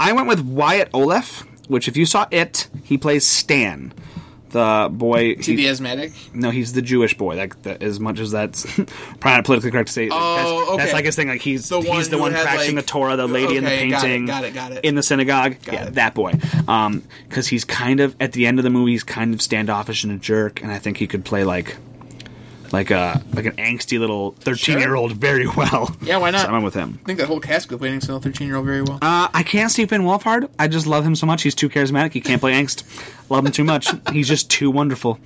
I 0.00 0.12
went 0.12 0.26
with 0.28 0.40
Wyatt 0.40 0.92
Oleff, 0.92 1.46
which 1.68 1.86
if 1.88 1.96
you 1.96 2.04
saw 2.06 2.26
it, 2.30 2.68
he 2.84 2.98
plays 2.98 3.24
Stan, 3.26 3.92
the 4.50 4.88
boy. 4.90 5.34
is 5.38 5.46
he 5.46 5.52
he- 5.52 5.56
the 5.64 5.68
asthmatic? 5.68 6.12
no, 6.34 6.50
he's 6.50 6.72
the 6.72 6.80
Jewish 6.82 7.16
boy. 7.16 7.36
Like 7.36 7.60
that, 7.62 7.82
as 7.82 8.00
much 8.00 8.18
as 8.18 8.30
that's 8.30 8.64
probably 8.74 8.90
not 9.32 9.44
politically 9.44 9.70
correct 9.70 9.88
to 9.88 9.92
say. 9.92 10.08
Oh, 10.10 10.64
that's, 10.70 10.84
that's 10.84 10.92
like 10.94 11.04
his 11.04 11.16
thing. 11.16 11.28
Like 11.28 11.42
he's 11.42 11.68
The 11.68 11.78
one 11.80 11.96
he's 11.98 12.08
the 12.08 12.18
one 12.18 12.32
practicing 12.32 12.76
like- 12.76 12.86
the 12.86 12.90
Torah, 12.90 13.16
the 13.16 13.26
lady 13.28 13.56
in 13.58 13.64
the 13.64 13.70
Okay, 13.72 13.90
got 13.90 13.98
it, 13.98 14.06
painting, 14.06 14.26
got 14.26 14.44
it, 14.44 14.54
got 14.54 14.72
it. 14.72 14.84
in 14.84 14.94
the 14.94 15.02
synagogue. 15.02 15.56
yeah, 15.66 15.86
it. 15.88 15.94
that 15.94 16.14
boy. 16.14 16.32
Um, 16.66 17.02
because 17.28 17.46
he's 17.48 17.64
kind 17.64 18.00
of 18.00 18.16
at 18.20 18.32
the 18.32 18.46
end 18.46 18.58
of 18.58 18.62
the 18.64 18.70
movie, 18.70 18.92
he's 18.92 19.04
kind 19.04 19.34
of 19.34 19.42
standoffish 19.42 20.02
and 20.04 20.12
a 20.12 20.16
jerk, 20.18 20.62
and 20.62 20.72
I 20.72 20.78
think 20.78 20.96
he 20.96 21.06
could 21.06 21.24
play 21.24 21.44
like. 21.44 21.76
Like 22.72 22.90
a 22.90 23.22
like 23.32 23.46
an 23.46 23.56
angsty 23.56 23.98
little 23.98 24.32
thirteen 24.32 24.78
year 24.78 24.94
old 24.94 25.12
very 25.12 25.46
well. 25.46 25.94
Yeah, 26.02 26.18
why 26.18 26.30
not? 26.30 26.46
So 26.46 26.52
I'm 26.52 26.62
with 26.62 26.74
him. 26.74 26.98
I 27.02 27.06
think 27.06 27.18
that 27.18 27.26
whole 27.26 27.40
cast 27.40 27.68
could 27.68 27.78
play 27.78 27.90
an 27.90 28.00
13 28.00 28.46
year 28.46 28.56
old 28.56 28.66
very 28.66 28.82
well. 28.82 28.98
Uh, 29.00 29.28
I 29.32 29.42
can't 29.42 29.70
see 29.70 29.86
Finn 29.86 30.02
Wolfhard. 30.02 30.48
I 30.58 30.68
just 30.68 30.86
love 30.86 31.04
him 31.04 31.14
so 31.14 31.26
much. 31.26 31.42
He's 31.42 31.54
too 31.54 31.68
charismatic. 31.68 32.12
He 32.12 32.20
can't 32.20 32.40
play 32.40 32.52
angst. 32.52 32.84
Love 33.30 33.46
him 33.46 33.52
too 33.52 33.64
much. 33.64 33.88
He's 34.12 34.28
just 34.28 34.50
too 34.50 34.70
wonderful. 34.70 35.18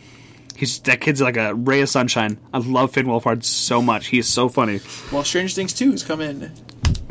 He's 0.57 0.78
that 0.80 1.01
kid's 1.01 1.20
like 1.20 1.36
a 1.36 1.55
ray 1.55 1.80
of 1.80 1.88
sunshine. 1.88 2.38
I 2.53 2.59
love 2.59 2.93
Finn 2.93 3.07
Wolfhard 3.07 3.43
so 3.45 3.82
much. 3.82 4.07
He's 4.09 4.28
so 4.28 4.49
funny. 4.49 4.80
well, 5.11 5.24
Strange 5.24 5.55
Things 5.55 5.72
2 5.72 5.93
is 5.93 6.03
coming. 6.03 6.51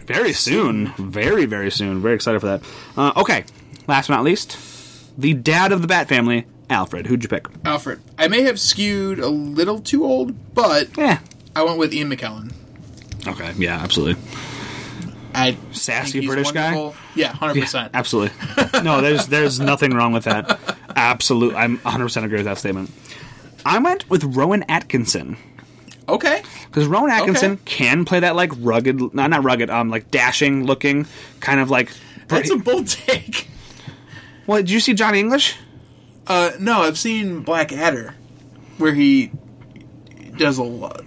Very 0.05 0.33
soon, 0.33 0.87
very 0.97 1.45
very 1.45 1.71
soon. 1.71 2.01
Very 2.01 2.15
excited 2.15 2.39
for 2.39 2.47
that. 2.47 2.63
Uh, 2.97 3.13
okay, 3.17 3.43
last 3.87 4.07
but 4.07 4.15
not 4.15 4.23
least, 4.23 4.57
the 5.17 5.33
dad 5.33 5.71
of 5.71 5.81
the 5.81 5.87
Bat 5.87 6.07
family, 6.07 6.45
Alfred. 6.71 7.07
Who'd 7.07 7.23
you 7.23 7.29
pick? 7.29 7.45
Alfred. 7.65 7.99
I 8.17 8.27
may 8.27 8.41
have 8.43 8.59
skewed 8.59 9.19
a 9.19 9.27
little 9.29 9.79
too 9.79 10.03
old, 10.05 10.53
but 10.53 10.95
Yeah. 10.97 11.19
I 11.55 11.63
went 11.63 11.77
with 11.77 11.93
Ian 11.93 12.09
McKellen. 12.09 12.53
Okay. 13.27 13.53
Yeah. 13.57 13.77
Absolutely. 13.77 14.21
I 15.33 15.55
Sassy 15.71 16.11
think 16.13 16.23
he's 16.23 16.27
British 16.29 16.51
guy? 16.51 16.93
Yeah, 17.15 17.31
100%. 17.33 17.91
Absolutely. 17.93 18.81
No, 18.83 18.99
there's 18.99 19.27
there's 19.27 19.59
nothing 19.61 19.91
wrong 19.93 20.11
with 20.11 20.25
that. 20.25 20.59
Absolutely, 20.95 21.55
I'm 21.55 21.77
100 21.77 22.03
percent 22.05 22.25
agree 22.25 22.39
with 22.39 22.45
that 22.47 22.57
statement. 22.57 22.91
I 23.65 23.79
went 23.79 24.09
with 24.09 24.23
Rowan 24.35 24.63
Atkinson. 24.63 25.37
Okay. 26.09 26.41
Because 26.65 26.85
Rowan 26.85 27.11
Atkinson 27.11 27.51
Okay. 27.53 27.61
can 27.65 28.03
play 28.03 28.19
that 28.19 28.35
like 28.35 28.51
rugged, 28.57 29.13
not 29.13 29.29
not 29.29 29.43
rugged, 29.45 29.69
um, 29.69 29.89
like 29.89 30.11
dashing 30.11 30.65
looking, 30.65 31.05
kind 31.39 31.61
of 31.61 31.69
like. 31.69 31.91
That's 32.27 32.49
a 32.49 32.57
bold 32.57 32.87
take. 32.89 33.47
Well, 34.47 34.57
did 34.57 34.69
you 34.69 34.81
see 34.81 34.93
Johnny 34.93 35.19
English? 35.21 35.55
Uh, 36.27 36.51
no, 36.59 36.81
I've 36.81 36.97
seen 36.97 37.41
Black 37.41 37.71
Adder, 37.71 38.13
where 38.77 38.93
he 38.93 39.31
does 40.37 40.57
a 40.57 40.63
lot. 40.63 41.03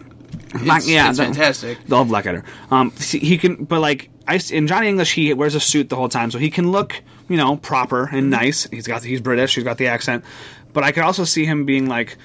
It's, 0.55 0.65
Like, 0.65 0.87
yeah, 0.87 1.09
it's 1.09 1.19
the- 1.19 1.25
fantastic. 1.25 1.79
Love 1.89 2.09
Blackadder. 2.09 2.45
Um, 2.71 2.91
he 2.93 3.39
can, 3.39 3.65
but 3.65 3.81
like 3.81 4.11
I 4.29 4.41
in 4.53 4.67
Johnny 4.67 4.89
English, 4.89 5.13
he 5.15 5.33
wears 5.35 5.55
a 5.55 5.61
suit 5.61 5.89
the 5.89 5.97
whole 5.97 6.09
time, 6.09 6.31
so 6.31 6.39
he 6.39 6.51
can 6.51 6.71
look, 6.71 7.03
you 7.29 7.37
know, 7.37 7.57
proper 7.57 8.09
and 8.13 8.31
nice. 8.31 8.65
He's 8.71 8.87
got 8.87 9.03
he's 9.03 9.21
British, 9.21 9.55
he's 9.55 9.65
got 9.65 9.79
the 9.79 9.89
accent, 9.89 10.25
but 10.73 10.85
I 10.85 10.93
could 10.93 11.03
also 11.05 11.25
see 11.25 11.45
him 11.45 11.65
being 11.65 11.87
like, 11.89 12.17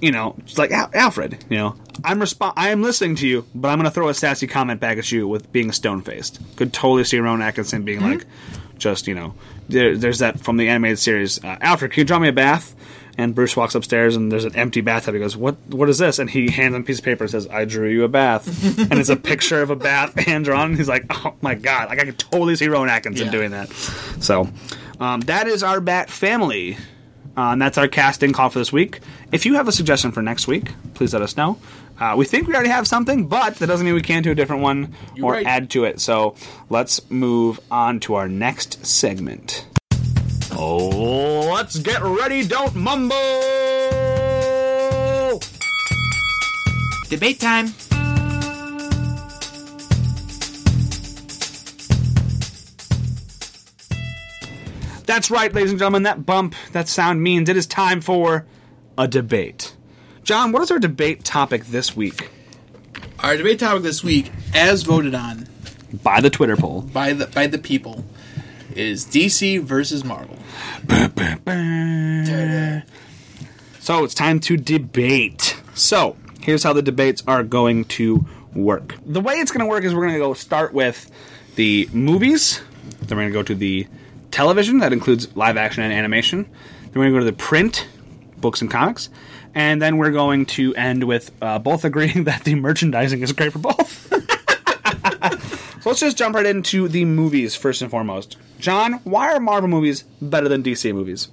you 0.00 0.10
know, 0.10 0.36
like 0.56 0.72
Al- 0.72 0.90
Alfred. 0.92 1.44
You 1.48 1.58
know, 1.58 1.76
I'm 2.04 2.18
resp- 2.20 2.52
I 2.56 2.70
am 2.70 2.82
listening 2.82 3.14
to 3.16 3.26
you, 3.28 3.46
but 3.54 3.68
I'm 3.68 3.78
going 3.78 3.84
to 3.84 3.90
throw 3.94 4.08
a 4.08 4.14
sassy 4.14 4.46
comment 4.48 4.80
back 4.80 4.98
at 4.98 5.12
you 5.12 5.28
with 5.28 5.52
being 5.52 5.70
stone 5.72 6.02
faced. 6.02 6.40
Could 6.56 6.72
totally 6.72 7.04
see 7.04 7.18
Rowan 7.18 7.42
Atkinson 7.42 7.84
being 7.84 8.00
like, 8.00 8.26
just 8.82 9.06
you 9.06 9.14
know, 9.14 9.34
there, 9.68 9.96
there's 9.96 10.18
that 10.18 10.40
from 10.40 10.56
the 10.58 10.68
animated 10.68 10.98
series. 10.98 11.42
Uh, 11.42 11.56
Alfred, 11.60 11.92
can 11.92 12.00
you 12.00 12.04
draw 12.04 12.18
me 12.18 12.28
a 12.28 12.32
bath? 12.32 12.74
And 13.18 13.34
Bruce 13.34 13.54
walks 13.56 13.74
upstairs 13.74 14.16
and 14.16 14.32
there's 14.32 14.46
an 14.46 14.56
empty 14.56 14.80
bathtub. 14.80 15.12
He 15.14 15.20
goes, 15.20 15.36
"What? 15.36 15.56
What 15.68 15.90
is 15.90 15.98
this?" 15.98 16.18
And 16.18 16.30
he 16.30 16.50
hands 16.50 16.74
him 16.74 16.80
a 16.80 16.84
piece 16.84 16.98
of 16.98 17.04
paper 17.04 17.24
and 17.24 17.30
says, 17.30 17.46
"I 17.46 17.66
drew 17.66 17.86
you 17.88 18.04
a 18.04 18.08
bath." 18.08 18.46
and 18.90 18.98
it's 18.98 19.10
a 19.10 19.16
picture 19.16 19.60
of 19.60 19.68
a 19.68 19.76
bath 19.76 20.14
hand 20.18 20.46
drawn. 20.46 20.70
And 20.70 20.76
he's 20.78 20.88
like, 20.88 21.04
"Oh 21.10 21.34
my 21.42 21.54
god!" 21.54 21.90
Like 21.90 22.00
I 22.00 22.06
could 22.06 22.18
totally 22.18 22.56
see 22.56 22.68
Rowan 22.68 22.88
Atkinson 22.88 23.26
Yeah. 23.26 23.30
doing 23.32 23.50
that. 23.50 23.70
So 24.20 24.48
um, 24.98 25.20
that 25.22 25.46
is 25.46 25.62
our 25.62 25.80
Bat 25.80 26.08
family. 26.10 26.76
Uh, 27.36 27.52
and 27.52 27.60
that's 27.62 27.76
our 27.78 27.88
casting 27.88 28.32
call 28.32 28.48
for 28.50 28.58
this 28.58 28.72
week. 28.72 29.00
If 29.30 29.44
you 29.46 29.54
have 29.54 29.66
a 29.68 29.72
suggestion 29.72 30.12
for 30.12 30.20
next 30.22 30.46
week, 30.48 30.70
please 30.94 31.12
let 31.14 31.22
us 31.22 31.34
know. 31.36 31.58
Uh, 32.02 32.16
we 32.16 32.24
think 32.24 32.48
we 32.48 32.54
already 32.54 32.68
have 32.68 32.88
something, 32.88 33.28
but 33.28 33.54
that 33.54 33.68
doesn't 33.68 33.86
mean 33.86 33.94
we 33.94 34.02
can't 34.02 34.24
do 34.24 34.32
a 34.32 34.34
different 34.34 34.60
one 34.60 34.92
You're 35.14 35.26
or 35.26 35.32
right. 35.34 35.46
add 35.46 35.70
to 35.70 35.84
it. 35.84 36.00
So 36.00 36.34
let's 36.68 37.08
move 37.12 37.60
on 37.70 38.00
to 38.00 38.16
our 38.16 38.28
next 38.28 38.84
segment. 38.84 39.68
Oh, 40.50 41.52
let's 41.54 41.78
get 41.78 42.02
ready, 42.02 42.44
don't 42.44 42.74
mumble! 42.74 43.14
Debate 47.08 47.38
time. 47.38 47.66
That's 55.06 55.30
right, 55.30 55.54
ladies 55.54 55.70
and 55.70 55.78
gentlemen, 55.78 56.02
that 56.02 56.26
bump, 56.26 56.56
that 56.72 56.88
sound 56.88 57.22
means 57.22 57.48
it 57.48 57.56
is 57.56 57.68
time 57.68 58.00
for 58.00 58.44
a 58.98 59.06
debate. 59.06 59.76
John, 60.32 60.50
what 60.50 60.62
is 60.62 60.70
our 60.70 60.78
debate 60.78 61.24
topic 61.24 61.66
this 61.66 61.94
week? 61.94 62.30
Our 63.18 63.36
debate 63.36 63.58
topic 63.58 63.82
this 63.82 64.02
week, 64.02 64.32
as 64.54 64.82
voted 64.82 65.14
on 65.14 65.46
By 66.02 66.22
the 66.22 66.30
Twitter 66.30 66.56
poll. 66.56 66.80
by 66.80 67.12
the 67.12 67.26
by 67.26 67.48
the 67.48 67.58
people, 67.58 68.02
is 68.74 69.04
DC 69.04 69.60
versus 69.60 70.04
Marvel. 70.04 70.38
So 73.80 74.04
it's 74.04 74.14
time 74.14 74.40
to 74.40 74.56
debate. 74.56 75.60
So 75.74 76.16
here's 76.40 76.62
how 76.62 76.72
the 76.72 76.80
debates 76.80 77.22
are 77.26 77.42
going 77.42 77.84
to 77.96 78.24
work. 78.54 78.96
The 79.04 79.20
way 79.20 79.34
it's 79.34 79.50
going 79.50 79.60
to 79.60 79.66
work 79.66 79.84
is 79.84 79.94
we're 79.94 80.06
going 80.06 80.14
to 80.14 80.18
go 80.18 80.32
start 80.32 80.72
with 80.72 81.10
the 81.56 81.90
movies. 81.92 82.62
Then 83.02 83.18
we're 83.18 83.24
going 83.24 83.32
to 83.34 83.38
go 83.38 83.42
to 83.42 83.54
the 83.54 83.86
television 84.30 84.78
that 84.78 84.94
includes 84.94 85.36
live 85.36 85.58
action 85.58 85.82
and 85.82 85.92
animation. 85.92 86.44
Then 86.44 86.92
we're 86.94 87.10
going 87.10 87.12
to 87.12 87.20
go 87.20 87.24
to 87.26 87.30
the 87.32 87.36
print, 87.36 87.86
books 88.38 88.62
and 88.62 88.70
comics, 88.70 89.10
and 89.54 89.80
then 89.82 89.96
we're 89.98 90.10
going 90.12 90.46
to 90.46 90.74
end 90.74 91.04
with 91.04 91.30
uh, 91.42 91.58
both 91.58 91.84
agreeing 91.84 92.24
that 92.30 92.44
the 92.44 92.54
merchandising 92.54 93.20
is 93.22 93.32
great 93.32 93.52
for 93.52 93.58
both. 93.58 94.08
so 95.82 95.90
let's 95.90 96.00
just 96.00 96.16
jump 96.16 96.34
right 96.34 96.46
into 96.46 96.88
the 96.88 97.04
movies 97.04 97.54
first 97.54 97.82
and 97.82 97.90
foremost. 97.90 98.36
John, 98.58 98.94
why 99.04 99.32
are 99.32 99.40
Marvel 99.40 99.68
movies 99.68 100.04
better 100.20 100.48
than 100.48 100.62
DC 100.62 100.92
movies? 100.94 101.28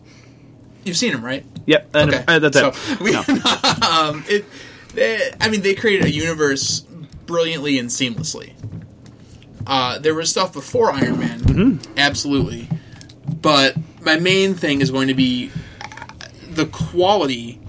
You've 0.83 0.97
seen 0.97 1.11
them, 1.11 1.23
right? 1.23 1.45
Yep, 1.65 1.89
and, 1.95 2.13
Okay. 2.13 2.23
uh, 2.27 2.39
that's 2.39 2.57
it. 2.57 2.99
We- 3.01 3.11
No. 3.11 3.19
um, 3.87 4.23
it, 4.27 4.45
they, 4.93 5.31
I 5.39 5.49
mean, 5.49 5.61
they 5.61 5.75
created 5.75 6.05
a 6.05 6.11
universe 6.11 6.79
brilliantly 7.25 7.77
and 7.77 7.89
seamlessly. 7.89 8.53
Uh, 9.67 9.99
there 9.99 10.15
was 10.15 10.31
stuff 10.31 10.51
before 10.53 10.91
Iron 10.91 11.19
Man, 11.19 11.39
Mm-hmm. 11.41 11.93
absolutely, 11.97 12.67
but 13.41 13.75
my 14.01 14.17
main 14.17 14.55
thing 14.55 14.81
is 14.81 14.89
going 14.89 15.09
to 15.09 15.13
be 15.13 15.51
the 16.49 16.65
quality 16.65 17.59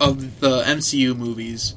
of 0.00 0.40
the 0.40 0.62
MCU 0.62 1.16
movies 1.16 1.74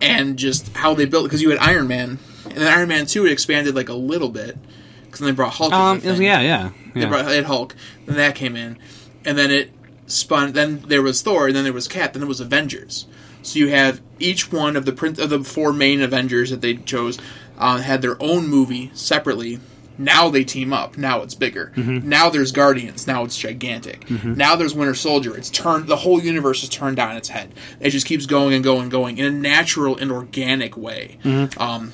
and 0.00 0.38
just 0.38 0.74
how 0.76 0.94
they 0.94 1.04
built. 1.04 1.24
Because 1.24 1.42
you 1.42 1.50
had 1.50 1.58
Iron 1.58 1.88
Man, 1.88 2.18
and 2.44 2.54
then 2.54 2.66
Iron 2.66 2.88
Man 2.88 3.06
Two 3.06 3.26
it 3.26 3.32
expanded 3.32 3.74
like 3.74 3.88
a 3.88 3.94
little 3.94 4.28
bit 4.28 4.56
because 5.04 5.20
they 5.20 5.32
brought 5.32 5.54
Hulk. 5.54 5.72
Um, 5.72 6.00
the 6.00 6.14
yeah, 6.22 6.40
yeah, 6.40 6.70
They 6.94 7.06
brought 7.06 7.26
they 7.26 7.42
Hulk, 7.42 7.74
then 8.06 8.16
that 8.16 8.34
came 8.34 8.56
in, 8.56 8.78
and 9.24 9.36
then 9.36 9.50
it 9.50 9.72
spun. 10.06 10.52
Then 10.52 10.80
there 10.86 11.02
was 11.02 11.22
Thor, 11.22 11.48
and 11.48 11.56
then 11.56 11.64
there 11.64 11.72
was 11.72 11.88
Cap, 11.88 12.12
then 12.12 12.20
there 12.20 12.28
was 12.28 12.40
Avengers. 12.40 13.06
So 13.42 13.58
you 13.58 13.68
have 13.68 14.02
each 14.18 14.52
one 14.52 14.76
of 14.76 14.84
the 14.84 14.92
print 14.92 15.18
of 15.18 15.30
the 15.30 15.42
four 15.42 15.72
main 15.72 16.02
Avengers 16.02 16.50
that 16.50 16.60
they 16.60 16.74
chose 16.76 17.18
uh, 17.58 17.78
had 17.78 18.02
their 18.02 18.22
own 18.22 18.48
movie 18.48 18.90
separately 18.92 19.60
Now 20.00 20.30
they 20.30 20.44
team 20.44 20.72
up. 20.72 20.96
Now 20.96 21.20
it's 21.20 21.34
bigger. 21.34 21.72
Mm-hmm. 21.76 22.08
Now 22.08 22.30
there's 22.30 22.52
Guardians. 22.52 23.06
Now 23.06 23.22
it's 23.24 23.36
gigantic. 23.36 24.08
Now 24.24 24.56
there's 24.56 24.74
Winter 24.74 24.94
Soldier. 24.94 25.36
It's 25.36 25.50
turned. 25.50 25.88
The 25.88 25.96
whole 25.96 26.22
universe 26.22 26.62
is 26.62 26.70
turned 26.70 26.98
on 26.98 27.16
its 27.16 27.28
head. 27.28 27.54
It 27.80 27.90
just 27.90 28.06
keeps 28.06 28.24
going 28.24 28.54
and 28.54 28.64
going 28.64 28.82
and 28.82 28.90
going 28.90 29.18
in 29.18 29.26
a 29.26 29.30
natural 29.30 29.98
and 29.98 30.10
organic 30.10 30.74
way. 30.76 31.18
Mm-hmm. 31.22 31.60
Um, 31.60 31.92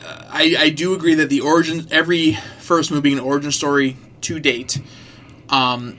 I, 0.00 0.56
I 0.58 0.70
do 0.70 0.94
agree 0.94 1.14
that 1.16 1.28
the 1.28 1.42
origin, 1.42 1.86
every 1.90 2.38
first 2.60 2.90
movie 2.90 3.12
an 3.12 3.20
origin 3.20 3.52
story 3.52 3.98
to 4.22 4.40
date, 4.40 4.80
um, 5.50 5.98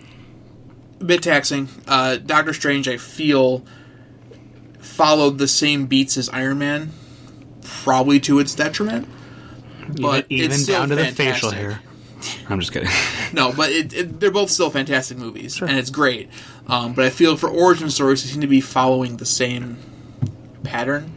a 1.00 1.04
bit 1.04 1.22
taxing. 1.22 1.70
Uh, 1.88 2.18
Doctor 2.18 2.54
Strange, 2.54 2.88
I 2.88 2.98
feel, 2.98 3.64
followed 4.80 5.38
the 5.38 5.48
same 5.48 5.86
beats 5.86 6.18
as 6.18 6.28
Iron 6.30 6.58
Man, 6.58 6.91
probably 7.62 8.20
to 8.22 8.39
its 8.39 8.56
detriment. 8.56 9.08
But 10.00 10.26
even 10.30 10.52
it's 10.52 10.64
still 10.64 10.80
down 10.80 10.90
to 10.90 10.96
the 10.96 11.06
facial 11.06 11.52
hair. 11.52 11.80
I'm 12.50 12.60
just 12.60 12.72
kidding. 12.72 12.90
No, 13.34 13.52
but 13.52 13.72
it, 13.72 13.94
it, 13.94 14.20
they're 14.22 14.32
both 14.32 14.50
still 14.50 14.70
fantastic 14.70 15.18
movies, 15.18 15.62
and 15.62 15.72
it's 15.72 15.90
great. 15.90 16.30
Um, 16.66 16.94
but 16.94 17.04
I 17.04 17.10
feel 17.10 17.36
for 17.36 17.50
origin 17.50 17.90
stories, 17.90 18.24
they 18.24 18.30
seem 18.30 18.40
to 18.40 18.48
be 18.48 18.62
following 18.62 19.18
the 19.18 19.26
same 19.26 19.78
pattern, 20.64 21.12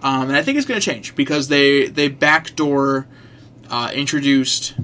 um, 0.00 0.28
and 0.28 0.36
I 0.36 0.42
think 0.42 0.56
it's 0.56 0.66
going 0.66 0.80
to 0.80 0.84
change 0.84 1.16
because 1.16 1.48
they 1.48 1.88
they 1.88 2.06
backdoor 2.08 3.08
uh, 3.68 3.90
introduced 3.92 4.74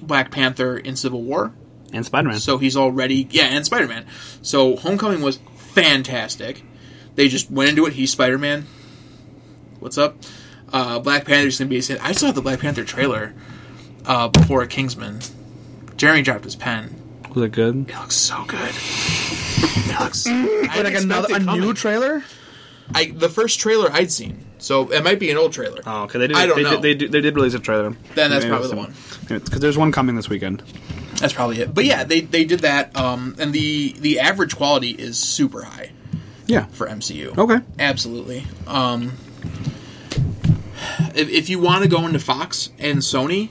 Black 0.00 0.30
Panther 0.30 0.78
in 0.78 0.96
Civil 0.96 1.22
War, 1.22 1.52
and 1.92 2.04
Spider 2.06 2.28
Man. 2.28 2.40
so 2.40 2.56
he's 2.56 2.78
already 2.78 3.28
yeah, 3.30 3.44
and 3.44 3.64
Spider 3.66 3.86
Man. 3.86 4.06
So 4.40 4.76
Homecoming 4.76 5.20
was 5.20 5.38
fantastic. 5.56 6.62
They 7.14 7.28
just 7.28 7.50
went 7.50 7.68
into 7.70 7.84
it. 7.84 7.92
He's 7.92 8.10
Spider 8.10 8.38
Man. 8.38 8.66
What's 9.80 9.98
up? 9.98 10.16
Uh, 10.72 10.98
Black 11.00 11.24
Panther's 11.24 11.58
gonna 11.58 11.68
be. 11.68 11.78
I 12.00 12.12
saw 12.12 12.30
the 12.32 12.42
Black 12.42 12.60
Panther 12.60 12.84
trailer 12.84 13.34
uh, 14.06 14.28
before 14.28 14.64
Kingsman. 14.66 15.20
Jeremy 15.96 16.22
dropped 16.22 16.44
his 16.44 16.56
pen. 16.56 16.96
Was 17.34 17.44
it 17.44 17.52
good? 17.52 17.88
It 17.88 17.94
looks 17.96 18.16
so 18.16 18.44
good. 18.46 18.70
It 18.72 20.00
looks 20.00 20.26
I 20.28 20.82
Like 20.82 20.94
another 20.94 21.34
a 21.34 21.38
coming. 21.40 21.60
new 21.60 21.74
trailer? 21.74 22.24
I 22.94 23.06
the 23.14 23.28
first 23.28 23.60
trailer 23.60 23.88
I'd 23.92 24.10
seen, 24.10 24.44
so 24.58 24.90
it 24.90 25.04
might 25.04 25.20
be 25.20 25.30
an 25.30 25.36
old 25.36 25.52
trailer. 25.52 25.80
Oh, 25.86 26.02
okay. 26.04 26.18
They 26.18 26.26
did. 26.28 26.36
I 26.36 26.46
don't 26.46 26.56
they 26.56 26.62
know. 26.64 26.70
Did, 26.72 26.82
they, 26.82 26.94
did, 26.94 27.12
they 27.12 27.20
did 27.20 27.36
release 27.36 27.54
a 27.54 27.60
trailer. 27.60 27.90
Then 28.14 28.30
that's 28.30 28.44
Maybe 28.44 28.48
probably 28.50 28.68
the 28.70 28.76
one. 28.76 28.94
Because 29.28 29.60
there's 29.60 29.78
one 29.78 29.92
coming 29.92 30.16
this 30.16 30.28
weekend. 30.28 30.60
That's 31.20 31.32
probably 31.32 31.60
it. 31.60 31.72
But 31.74 31.84
yeah, 31.84 32.02
they 32.04 32.22
they 32.22 32.44
did 32.44 32.60
that, 32.60 32.96
um, 32.96 33.36
and 33.38 33.52
the 33.52 33.92
the 33.98 34.18
average 34.20 34.56
quality 34.56 34.90
is 34.90 35.18
super 35.18 35.62
high 35.62 35.92
Yeah. 36.46 36.64
for 36.66 36.88
MCU. 36.88 37.36
Okay. 37.38 37.64
Absolutely. 37.78 38.44
Um, 38.66 39.12
if, 41.14 41.28
if 41.28 41.48
you 41.50 41.58
want 41.58 41.82
to 41.82 41.88
go 41.88 42.06
into 42.06 42.18
Fox 42.18 42.70
and 42.78 42.98
Sony, 42.98 43.48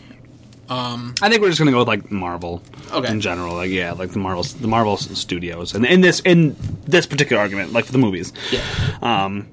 I 0.70 1.30
think 1.30 1.42
we're 1.42 1.50
just 1.50 1.60
gonna 1.60 1.72
go 1.72 1.80
with 1.80 1.88
like 1.88 2.12
Marvel. 2.12 2.62
Okay. 2.92 3.12
In 3.12 3.22
general, 3.22 3.56
like 3.56 3.72
yeah, 3.72 3.94
like 3.94 4.12
the 4.12 4.20
Marvel, 4.20 4.44
the 4.44 4.68
Marvel 4.68 4.98
studios, 4.98 5.74
and 5.74 5.86
in 5.86 6.02
this 6.02 6.20
in 6.22 6.56
this 6.86 7.06
particular 7.06 7.42
argument, 7.42 7.74
like 7.74 7.86
for 7.86 7.92
the 7.92 7.98
movies, 7.98 8.34
yeah, 8.52 8.62
Um, 9.02 9.48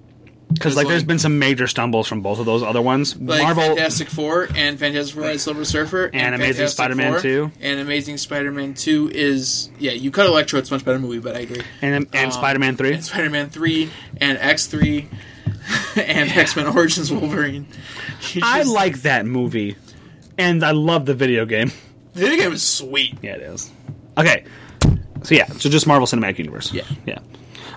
because 0.53 0.77
like, 0.77 0.87
there's 0.87 1.05
been 1.05 1.19
some 1.19 1.39
major 1.39 1.67
stumbles 1.67 2.07
from 2.07 2.23
both 2.23 2.39
of 2.39 2.47
those 2.47 2.63
other 2.63 2.81
ones. 2.81 3.17
like 3.21 3.43
Marvel, 3.43 3.65
Fantastic 3.65 4.09
Four 4.09 4.49
and 4.55 4.79
Fantastic 4.79 5.15
Four 5.17 5.29
and 5.29 5.41
Silver 5.41 5.65
Surfer 5.65 6.05
And 6.13 6.35
Amazing 6.35 6.55
Fantastic 6.55 6.69
Spider-Man 6.77 7.13
Four 7.13 7.21
2. 7.21 7.51
and 7.61 7.81
Amazing 7.81 8.17
Spider-Man 8.19 8.75
Two 8.75 9.11
is 9.13 9.71
yeah. 9.79 9.93
You 9.93 10.11
cut 10.11 10.27
Electro, 10.27 10.59
it's 10.59 10.71
a 10.71 10.75
much 10.75 10.85
better 10.85 10.99
movie, 10.99 11.19
but 11.19 11.37
I 11.37 11.41
agree. 11.41 11.63
and 11.83 12.07
and 12.13 12.27
um, 12.27 12.31
Spider-Man 12.33 12.77
three. 12.77 12.95
And 12.95 13.05
Spider-Man 13.05 13.51
Three 13.51 13.91
and 14.19 14.39
X 14.39 14.67
Three 14.67 15.09
and 15.97 16.31
X-Men 16.31 16.67
Origins 16.69 17.13
Wolverine. 17.13 17.67
You 18.33 18.41
I 18.45 18.63
like 18.63 19.03
that 19.03 19.27
movie, 19.27 19.77
and 20.39 20.65
I 20.65 20.71
love 20.73 21.07
the 21.07 21.15
video 21.15 21.45
game. 21.45 21.71
the 22.15 22.21
video 22.21 22.45
game 22.45 22.53
is 22.53 22.63
sweet. 22.63 23.15
Yeah, 23.23 23.35
it 23.35 23.43
is. 23.43 23.71
Okay, 24.19 24.45
so 25.23 25.35
yeah, 25.35 25.47
so 25.47 25.69
just 25.69 25.87
Marvel 25.87 26.07
Cinematic 26.07 26.39
Universe. 26.39 26.73
Yeah. 26.73 26.85
yeah. 27.05 27.19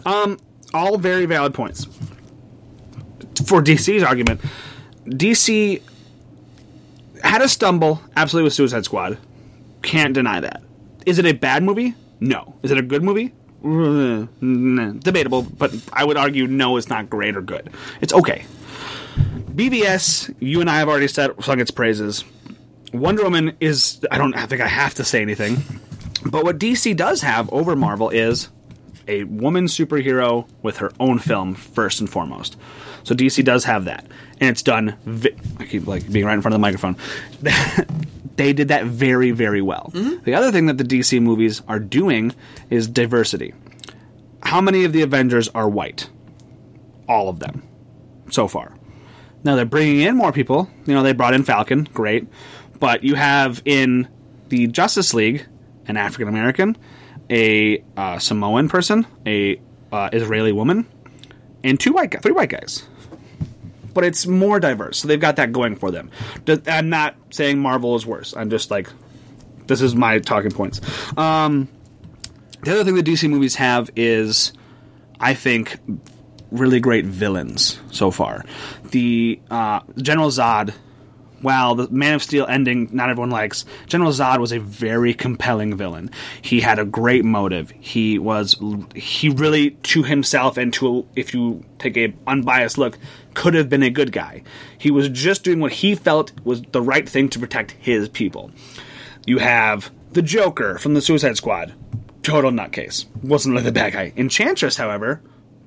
Um, 0.06 0.38
all 0.74 0.98
very 0.98 1.26
valid 1.26 1.54
points. 1.54 1.86
For 3.46 3.62
DC's 3.62 4.04
argument, 4.04 4.42
DC 5.06 5.82
had 7.24 7.42
a 7.42 7.50
stumble 7.50 8.02
absolutely 8.16 8.46
with 8.46 8.54
Suicide 8.54 8.86
Squad. 8.86 9.18
Can't 9.82 10.14
deny 10.14 10.40
that. 10.40 10.62
Is 11.06 11.20
it 11.20 11.26
a 11.26 11.34
bad 11.34 11.64
movie? 11.64 11.96
No. 12.20 12.56
Is 12.64 12.72
it 12.72 12.78
a 12.78 12.82
good 12.82 13.04
movie? 13.04 13.34
Uh, 13.64 14.28
nah, 14.42 14.92
Debatable, 14.92 15.44
but 15.44 15.74
I 15.92 16.06
would 16.06 16.18
argue 16.18 16.48
no, 16.48 16.78
it's 16.78 16.90
not 16.90 17.10
great 17.10 17.36
or 17.36 17.42
good. 17.42 17.70
It's 18.02 18.14
okay. 18.14 18.46
BBS, 19.54 20.34
you 20.40 20.62
and 20.62 20.70
I 20.70 20.78
have 20.80 20.88
already 20.88 21.08
said 21.08 21.32
sung 21.44 21.60
its 21.60 21.72
praises. 21.72 22.24
Wonder 22.94 23.24
Woman 23.24 23.58
is 23.60 24.00
I 24.10 24.18
don't 24.18 24.34
I 24.34 24.46
think 24.46 24.62
I 24.62 24.68
have 24.68 24.94
to 24.96 25.04
say 25.04 25.22
anything. 25.22 25.58
But 26.26 26.44
what 26.44 26.60
DC 26.60 26.96
does 26.96 27.22
have 27.22 27.52
over 27.52 27.76
Marvel 27.76 28.10
is 28.10 28.50
a 29.08 29.24
woman 29.26 29.66
superhero 29.66 30.48
with 30.62 30.78
her 30.78 30.92
own 31.00 31.20
film 31.20 31.56
first 31.56 32.00
and 32.00 32.10
foremost. 32.10 32.58
So 33.04 33.16
DC 33.16 33.44
does 33.44 33.64
have 33.66 33.86
that, 33.86 34.06
and 34.40 34.50
it's 34.50 34.62
done. 34.62 34.96
Vi- 35.06 35.36
I 35.60 35.66
keep 35.66 35.88
like 35.88 36.12
being 36.12 36.26
right 36.26 36.34
in 36.34 36.42
front 36.42 36.54
of 36.54 36.60
the 36.60 36.62
microphone. 36.62 36.98
they 38.36 38.54
did 38.54 38.70
that 38.70 38.86
very, 38.86 39.32
very 39.32 39.62
well. 39.62 39.92
The 40.24 40.34
other 40.34 40.52
thing 40.52 40.68
that 40.68 40.78
the 40.78 40.84
DC 40.84 41.22
movies 41.22 41.62
are 41.68 41.80
doing 41.80 42.34
is 42.70 42.88
diversity. 42.88 43.54
How 44.44 44.62
many 44.62 44.86
of 44.86 44.94
the 44.94 45.02
Avengers 45.02 45.50
are 45.50 45.68
white? 45.68 46.10
All 47.08 47.28
of 47.30 47.40
them, 47.40 47.64
so 48.30 48.48
far. 48.48 48.74
Now 49.44 49.56
they're 49.56 49.66
bringing 49.66 50.02
in 50.02 50.16
more 50.16 50.32
people. 50.32 50.70
You 50.86 50.94
know, 50.94 51.04
they 51.04 51.14
brought 51.14 51.34
in 51.34 51.44
Falcon, 51.44 51.86
great, 51.94 52.28
but 52.80 53.04
you 53.04 53.16
have 53.16 53.62
in 53.66 54.08
the 54.50 54.68
Justice 54.68 55.14
League 55.14 55.46
an 55.88 55.98
African 55.98 56.28
American, 56.28 56.78
a 57.30 57.84
uh, 57.98 58.20
Samoan 58.20 58.70
person, 58.70 59.06
a 59.26 59.60
uh, 59.92 60.10
Israeli 60.14 60.52
woman, 60.52 60.88
and 61.64 61.80
two 61.80 61.94
white 61.94 62.12
guys, 62.12 62.22
three 62.22 62.32
white 62.32 62.50
guys. 62.50 62.86
But 64.00 64.06
it's 64.06 64.26
more 64.26 64.62
diverse, 64.62 64.98
so 64.98 65.10
they've 65.10 65.20
got 65.20 65.36
that 65.36 65.52
going 65.52 65.76
for 65.76 65.92
them. 65.92 66.10
I'm 66.68 66.88
not 66.88 67.18
saying 67.32 67.60
Marvel 67.60 67.98
is 67.98 68.06
worse. 68.06 68.34
I'm 68.34 68.50
just 68.50 68.72
like, 68.72 68.88
this 69.68 69.82
is 69.82 69.94
my 69.94 70.20
talking 70.20 70.52
points. 70.52 70.80
Um, 71.18 71.68
the 72.64 72.72
other 72.72 72.86
thing 72.86 72.96
the 72.96 73.04
DC 73.04 73.30
movies 73.30 73.56
have 73.56 73.90
is, 73.98 74.54
I 75.20 75.34
think, 75.34 75.80
really 76.50 76.80
great 76.80 77.04
villains 77.04 77.78
so 77.92 78.10
far. 78.10 78.46
The 78.92 79.42
uh, 79.52 79.82
General 79.98 80.30
Zod, 80.30 80.74
while 81.42 81.76
the 81.76 81.90
Man 81.90 82.14
of 82.14 82.24
Steel 82.24 82.46
ending 82.48 82.88
not 82.94 83.10
everyone 83.10 83.32
likes, 83.32 83.66
General 83.88 84.12
Zod 84.14 84.40
was 84.40 84.54
a 84.54 84.60
very 84.62 85.14
compelling 85.14 85.76
villain. 85.76 86.10
He 86.42 86.62
had 86.62 86.80
a 86.80 86.86
great 86.86 87.26
motive. 87.26 87.74
He 87.82 88.18
was 88.18 88.56
he 88.96 89.28
really 89.28 89.72
to 89.72 90.04
himself 90.04 90.56
and 90.56 90.72
to 90.76 91.06
if 91.18 91.34
you 91.34 91.66
take 91.80 91.98
a 91.98 92.14
unbiased 92.26 92.78
look 92.78 92.98
could 93.40 93.54
have 93.54 93.70
been 93.70 93.84
a 93.84 93.90
good 93.90 94.12
guy. 94.12 94.44
He 94.78 94.92
was 94.92 95.08
just 95.08 95.46
doing 95.46 95.62
what 95.62 95.72
he 95.72 95.96
felt 95.96 96.34
was 96.44 96.62
the 96.62 96.82
right 96.82 97.08
thing 97.08 97.30
to 97.30 97.40
protect 97.40 97.72
his 97.72 98.10
people. 98.10 98.52
You 99.26 99.38
have 99.38 99.92
the 100.12 100.22
Joker 100.22 100.78
from 100.78 100.94
the 100.94 101.00
Suicide 101.00 101.38
Squad. 101.38 101.74
Total 102.22 102.52
nutcase. 102.52 103.06
Wasn't 103.24 103.54
really 103.54 103.64
the 103.64 103.72
bad 103.72 103.94
guy. 103.94 104.12
Enchantress, 104.18 104.76
however, 104.76 105.22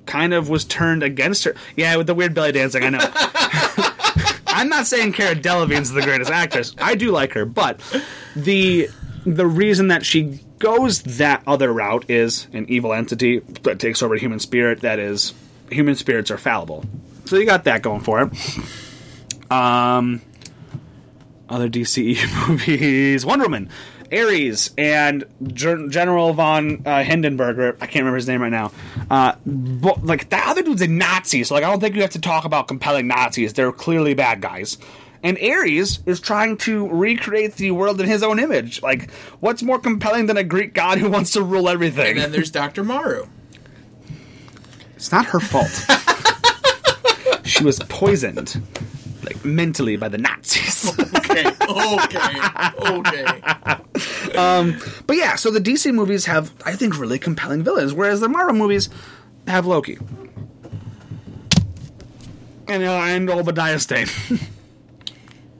kind 0.05 0.35
of 0.35 0.49
was 0.49 0.65
turned 0.65 1.01
against 1.01 1.45
her. 1.45 1.55
Yeah, 1.75 1.95
with 1.95 2.05
the 2.05 2.13
weird 2.13 2.35
belly 2.35 2.51
dancing, 2.51 2.83
I 2.83 2.89
know. 2.89 2.99
I'm 4.45 4.69
not 4.69 4.85
saying 4.85 5.13
Cara 5.13 5.33
Delevingne's 5.33 5.89
the 5.89 6.03
greatest 6.03 6.29
actress. 6.29 6.75
I 6.79 6.93
do 6.93 7.09
like 7.09 7.33
her, 7.33 7.43
but 7.43 7.79
the 8.35 8.87
the 9.25 9.47
reason 9.47 9.87
that 9.87 10.05
she 10.05 10.41
goes 10.59 11.01
that 11.01 11.41
other 11.47 11.73
route 11.73 12.07
is 12.07 12.47
an 12.53 12.67
evil 12.69 12.93
entity 12.93 13.39
that 13.63 13.79
takes 13.79 14.03
over 14.03 14.15
human 14.15 14.37
spirit. 14.37 14.81
That 14.81 14.99
is, 14.99 15.33
human 15.71 15.95
spirits 15.95 16.29
are 16.29 16.37
fallible. 16.37 16.85
So 17.25 17.37
you 17.37 17.45
got 17.45 17.63
that 17.65 17.81
going 17.81 18.01
for 18.01 18.21
it. 18.21 19.51
Um, 19.51 20.21
other 21.49 21.69
DCE 21.69 22.47
movies: 22.49 23.25
Wonder 23.25 23.45
Woman, 23.45 23.69
Ares, 24.11 24.71
and 24.77 25.25
Gen- 25.43 25.89
General 25.89 26.33
von 26.33 26.83
uh, 26.85 27.03
Hindenburger. 27.03 27.75
I 27.75 27.85
can't 27.85 28.03
remember 28.03 28.17
his 28.17 28.27
name 28.27 28.41
right 28.41 28.51
now. 28.51 28.71
Uh, 29.09 29.35
but, 29.45 30.03
like 30.05 30.29
that 30.29 30.47
other 30.47 30.63
dude's 30.63 30.81
a 30.81 30.87
Nazi, 30.87 31.43
so 31.43 31.55
like 31.55 31.63
I 31.63 31.69
don't 31.69 31.79
think 31.79 31.95
you 31.95 32.01
have 32.01 32.11
to 32.11 32.21
talk 32.21 32.45
about 32.45 32.67
compelling 32.67 33.07
Nazis. 33.07 33.53
They're 33.53 33.71
clearly 33.71 34.13
bad 34.13 34.41
guys. 34.41 34.77
And 35.25 35.37
Ares 35.41 35.99
is 36.05 36.19
trying 36.19 36.57
to 36.57 36.89
recreate 36.89 37.55
the 37.55 37.71
world 37.71 38.01
in 38.01 38.07
his 38.07 38.23
own 38.23 38.39
image. 38.39 38.81
Like, 38.81 39.09
what's 39.39 39.63
more 39.63 39.79
compelling 39.79 40.25
than 40.25 40.35
a 40.35 40.43
Greek 40.43 40.73
god 40.73 40.97
who 40.97 41.09
wants 41.09 41.31
to 41.31 41.41
rule 41.41 41.69
everything? 41.69 42.11
And 42.11 42.19
then 42.19 42.31
there's 42.33 42.51
Doctor 42.51 42.83
Maru. 42.83 43.27
It's 44.97 45.13
not 45.13 45.27
her 45.27 45.39
fault. 45.39 45.85
she 47.43 47.63
was 47.63 47.79
poisoned, 47.79 48.61
like 49.23 49.43
mentally, 49.43 49.95
by 49.97 50.09
the 50.09 50.17
Nazis. 50.17 50.91
Okay, 51.33 51.45
okay, 51.47 52.41
okay. 52.81 53.41
But 55.07 55.17
yeah, 55.17 55.35
so 55.35 55.49
the 55.49 55.59
DC 55.59 55.91
movies 55.91 56.25
have, 56.25 56.53
I 56.63 56.73
think, 56.73 56.99
really 56.99 57.17
compelling 57.17 57.63
villains, 57.63 57.91
whereas 57.91 58.19
the 58.19 58.29
Marvel 58.29 58.53
movies 58.53 58.89
have 59.47 59.65
Loki. 59.65 59.97
And, 62.67 62.83
uh, 62.83 62.91
and 62.91 63.29
Obadiah 63.31 63.79
Stane. 63.79 64.07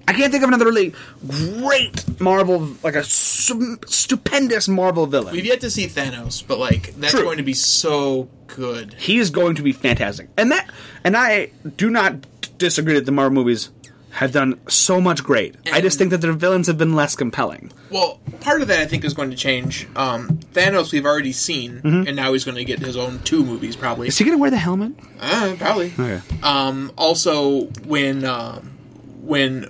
I 0.07 0.13
can't 0.13 0.31
think 0.31 0.43
of 0.43 0.49
another 0.49 0.65
really 0.65 0.93
great 1.27 2.19
Marvel, 2.19 2.75
like 2.83 2.95
a 2.95 3.03
stu- 3.03 3.77
stupendous 3.85 4.67
Marvel 4.67 5.05
villain. 5.07 5.33
We've 5.33 5.45
yet 5.45 5.61
to 5.61 5.69
see 5.71 5.87
Thanos, 5.87 6.45
but 6.45 6.59
like 6.59 6.93
that's 6.95 7.13
True. 7.13 7.23
going 7.23 7.37
to 7.37 7.43
be 7.43 7.53
so 7.53 8.27
good. 8.47 8.93
he 8.95 9.17
is 9.17 9.29
going 9.29 9.55
to 9.55 9.63
be 9.63 9.71
fantastic. 9.71 10.27
And 10.37 10.51
that, 10.51 10.69
and 11.03 11.15
I 11.17 11.51
do 11.77 11.89
not 11.89 12.25
disagree 12.57 12.93
that 12.95 13.05
the 13.05 13.11
Marvel 13.11 13.33
movies 13.33 13.69
have 14.11 14.31
done 14.31 14.59
so 14.67 15.01
much 15.01 15.23
great. 15.23 15.55
I 15.71 15.81
just 15.81 15.97
think 15.97 16.11
that 16.11 16.19
their 16.21 16.33
villains 16.33 16.67
have 16.67 16.77
been 16.77 16.93
less 16.93 17.15
compelling. 17.15 17.71
Well, 17.89 18.19
part 18.41 18.61
of 18.61 18.67
that 18.67 18.79
I 18.79 18.85
think 18.85 19.03
is 19.05 19.13
going 19.15 19.31
to 19.31 19.35
change. 19.35 19.87
Um, 19.95 20.37
Thanos 20.53 20.91
we've 20.91 21.05
already 21.05 21.31
seen, 21.31 21.81
and 21.83 22.15
now 22.15 22.33
he's 22.33 22.43
going 22.43 22.57
to 22.57 22.63
get 22.65 22.77
his 22.79 22.95
own 22.95 23.19
two 23.23 23.43
movies 23.43 23.75
probably. 23.75 24.07
Is 24.09 24.17
he 24.17 24.23
going 24.25 24.37
to 24.37 24.41
wear 24.41 24.51
the 24.51 24.57
helmet? 24.57 24.91
Uh, 25.19 25.55
probably. 25.57 25.93
Okay. 25.97 26.21
Um, 26.43 26.91
also, 26.95 27.61
when 27.85 28.23
um, 28.23 28.77
when 29.21 29.69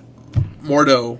Mordo 0.64 1.18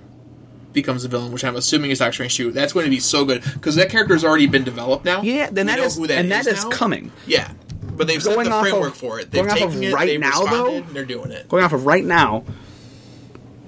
becomes 0.73 1.05
a 1.05 1.07
villain, 1.07 1.31
which 1.31 1.43
I'm 1.45 1.55
assuming 1.55 1.91
is 1.91 1.99
Doctor 1.99 2.13
Strange 2.13 2.35
2, 2.35 2.51
that's 2.51 2.73
going 2.73 2.83
to 2.85 2.89
be 2.89 2.99
so 2.99 3.23
good 3.25 3.43
because 3.53 3.75
that 3.75 3.89
character 3.89 4.13
has 4.13 4.25
already 4.25 4.47
been 4.47 4.63
developed 4.63 5.05
now. 5.05 5.21
Yeah, 5.21 5.49
then 5.51 5.67
We 5.67 5.71
that 5.73 5.79
is 5.79 5.97
and 5.97 6.31
that 6.31 6.47
is 6.47 6.63
now. 6.63 6.69
coming. 6.69 7.11
Yeah, 7.25 7.51
but 7.95 8.07
they've 8.07 8.21
set 8.21 8.35
Going 8.35 8.49
the 8.49 8.53
off 8.55 8.61
framework 8.67 8.91
of- 8.93 8.97
for 8.97 9.19
it. 9.19 9.31
They've 9.31 9.45
going 9.47 9.63
off 9.63 9.73
of 9.75 9.81
it. 9.81 9.93
right 9.93 10.07
they've 10.07 10.19
now, 10.19 10.45
though? 10.45 10.81
they're 10.81 11.05
doing 11.05 11.31
it. 11.31 11.47
Going 11.47 11.63
off 11.63 11.71
of 11.73 11.85
right 11.85 12.03
now, 12.03 12.43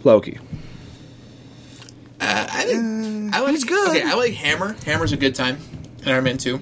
Loki. 0.03 0.39
Uh, 2.19 2.47
I 2.51 2.63
think 2.63 3.34
I 3.36 3.41
like. 3.41 3.51
he's 3.51 3.63
good. 3.63 3.89
Okay, 3.89 4.03
I 4.03 4.15
like 4.15 4.34
Hammer. 4.34 4.75
Hammer's 4.86 5.11
a 5.11 5.17
good 5.17 5.36
time. 5.36 5.59
And 6.01 6.09
Iron 6.09 6.23
Man 6.23 6.38
2. 6.38 6.59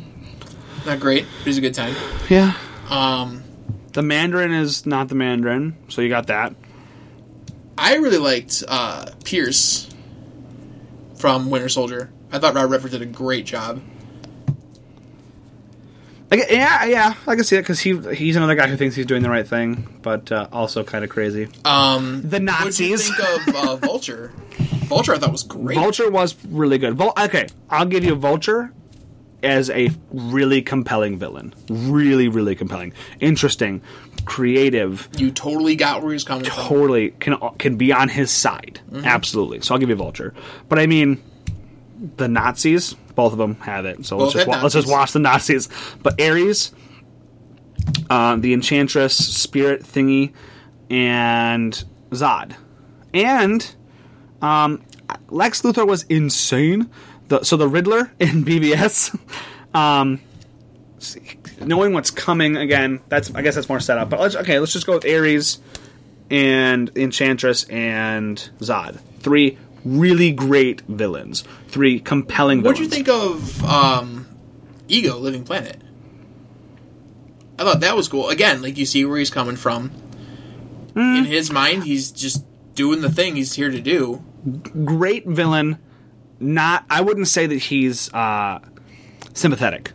Not 0.85 0.99
great, 0.99 1.25
but 1.39 1.45
he's 1.47 1.57
a 1.57 1.61
good 1.61 1.73
time. 1.73 1.95
Yeah. 2.29 2.53
Um, 2.89 3.41
The 3.93 4.01
Mandarin 4.03 4.51
is 4.51 4.85
not 4.85 5.07
the 5.07 5.15
Mandarin, 5.15 5.75
so 5.87 6.01
you 6.01 6.09
got 6.09 6.27
that. 6.27 6.53
I 7.77 7.95
really 7.95 8.17
liked 8.17 8.63
uh, 8.67 9.07
Pierce 9.23 9.89
from 11.17 11.49
Winter 11.49 11.69
Soldier. 11.69 12.11
I 12.31 12.39
thought 12.39 12.53
Rob 12.53 12.71
Redford 12.71 12.91
did 12.91 13.01
a 13.01 13.05
great 13.05 13.45
job. 13.45 13.81
Like, 16.31 16.45
yeah, 16.49 16.85
yeah, 16.85 17.13
I 17.27 17.35
can 17.35 17.43
see 17.43 17.55
it 17.55 17.61
because 17.61 17.79
he 17.79 17.97
he's 18.15 18.35
another 18.35 18.55
guy 18.55 18.67
who 18.67 18.75
thinks 18.77 18.95
he's 18.95 19.05
doing 19.05 19.21
the 19.21 19.29
right 19.29 19.47
thing, 19.47 19.99
but 20.01 20.31
uh, 20.31 20.47
also 20.51 20.83
kind 20.83 21.03
of 21.03 21.09
crazy. 21.11 21.47
Um, 21.63 22.21
The 22.23 22.39
What 22.39 22.73
do 22.75 22.85
you 22.85 22.95
Nazis. 22.95 23.15
think 23.15 23.47
of 23.49 23.55
uh, 23.55 23.75
Vulture? 23.87 24.33
Vulture, 24.87 25.13
I 25.13 25.17
thought 25.19 25.31
was 25.31 25.43
great. 25.43 25.75
Vulture 25.75 26.09
was 26.09 26.35
really 26.47 26.77
good. 26.79 26.95
Vul- 26.95 27.13
okay, 27.17 27.47
I'll 27.69 27.85
give 27.85 28.03
you 28.03 28.15
Vulture 28.15 28.73
as 29.45 29.69
a 29.69 29.89
really 30.11 30.61
compelling 30.61 31.17
villain. 31.17 31.53
Really, 31.69 32.27
really 32.27 32.55
compelling, 32.55 32.93
interesting, 33.19 33.81
creative. 34.25 35.07
You 35.17 35.31
totally 35.31 35.75
got 35.75 36.03
where 36.03 36.13
he's 36.13 36.23
coming 36.23 36.45
from. 36.45 36.53
Totally 36.55 37.11
can 37.11 37.37
can 37.59 37.77
be 37.77 37.93
on 37.93 38.09
his 38.09 38.31
side. 38.31 38.79
Mm-hmm. 38.91 39.05
Absolutely. 39.05 39.61
So 39.61 39.73
I'll 39.73 39.79
give 39.79 39.89
you 39.89 39.95
Vulture. 39.95 40.33
But 40.67 40.79
I 40.79 40.87
mean, 40.87 41.21
the 42.17 42.27
Nazis, 42.27 42.93
both 43.15 43.31
of 43.31 43.37
them 43.37 43.55
have 43.61 43.85
it. 43.85 44.05
So 44.05 44.17
let's 44.17 44.33
just 44.33 44.47
wa- 44.47 44.61
let's 44.61 44.73
just 44.73 44.89
watch 44.89 45.13
the 45.13 45.19
Nazis. 45.19 45.69
But 46.01 46.19
Ares, 46.21 46.73
uh, 48.09 48.35
the 48.37 48.53
Enchantress, 48.53 49.15
Spirit 49.15 49.83
thingy, 49.83 50.33
and 50.89 51.83
Zod, 52.11 52.55
and 53.13 53.75
um, 54.41 54.81
Lex 55.29 55.61
Luthor 55.61 55.87
was 55.87 56.03
insane. 56.03 56.89
The, 57.27 57.43
so 57.43 57.57
the 57.57 57.67
Riddler 57.67 58.11
in 58.19 58.45
BBS. 58.45 59.17
um, 59.73 60.21
knowing 61.59 61.93
what's 61.93 62.11
coming 62.11 62.57
again. 62.57 63.01
That's 63.09 63.33
I 63.33 63.41
guess 63.41 63.55
that's 63.55 63.69
more 63.69 63.79
setup. 63.79 64.09
But 64.09 64.19
let's 64.19 64.35
okay. 64.35 64.59
Let's 64.59 64.73
just 64.73 64.85
go 64.85 64.93
with 64.93 65.05
Ares 65.05 65.59
and 66.29 66.95
Enchantress 66.97 67.63
and 67.65 68.37
Zod. 68.59 68.99
Three 69.19 69.57
really 69.83 70.31
great 70.31 70.81
villains. 70.81 71.43
Three 71.67 71.99
compelling. 71.99 72.63
What'd 72.63 72.79
you 72.79 72.89
think 72.89 73.07
of 73.07 73.63
um, 73.63 74.27
Ego, 74.87 75.17
Living 75.17 75.43
Planet? 75.43 75.81
I 77.57 77.63
thought 77.63 77.79
that 77.81 77.95
was 77.95 78.09
cool. 78.09 78.29
Again, 78.29 78.61
like 78.61 78.77
you 78.77 78.85
see 78.85 79.05
where 79.05 79.17
he's 79.17 79.29
coming 79.29 79.55
from. 79.55 79.89
Hmm. 80.93 81.17
In 81.17 81.25
his 81.25 81.51
mind, 81.51 81.83
he's 81.83 82.11
just 82.11 82.45
doing 82.73 83.01
the 83.01 83.09
thing 83.09 83.35
he's 83.35 83.53
here 83.53 83.69
to 83.69 83.79
do. 83.79 84.23
Great 84.83 85.25
villain. 85.25 85.77
Not. 86.45 86.85
I 86.89 87.01
wouldn't 87.01 87.27
say 87.27 87.47
that 87.47 87.57
he's 87.57 88.13
uh, 88.13 88.59
sympathetic. 89.33 89.91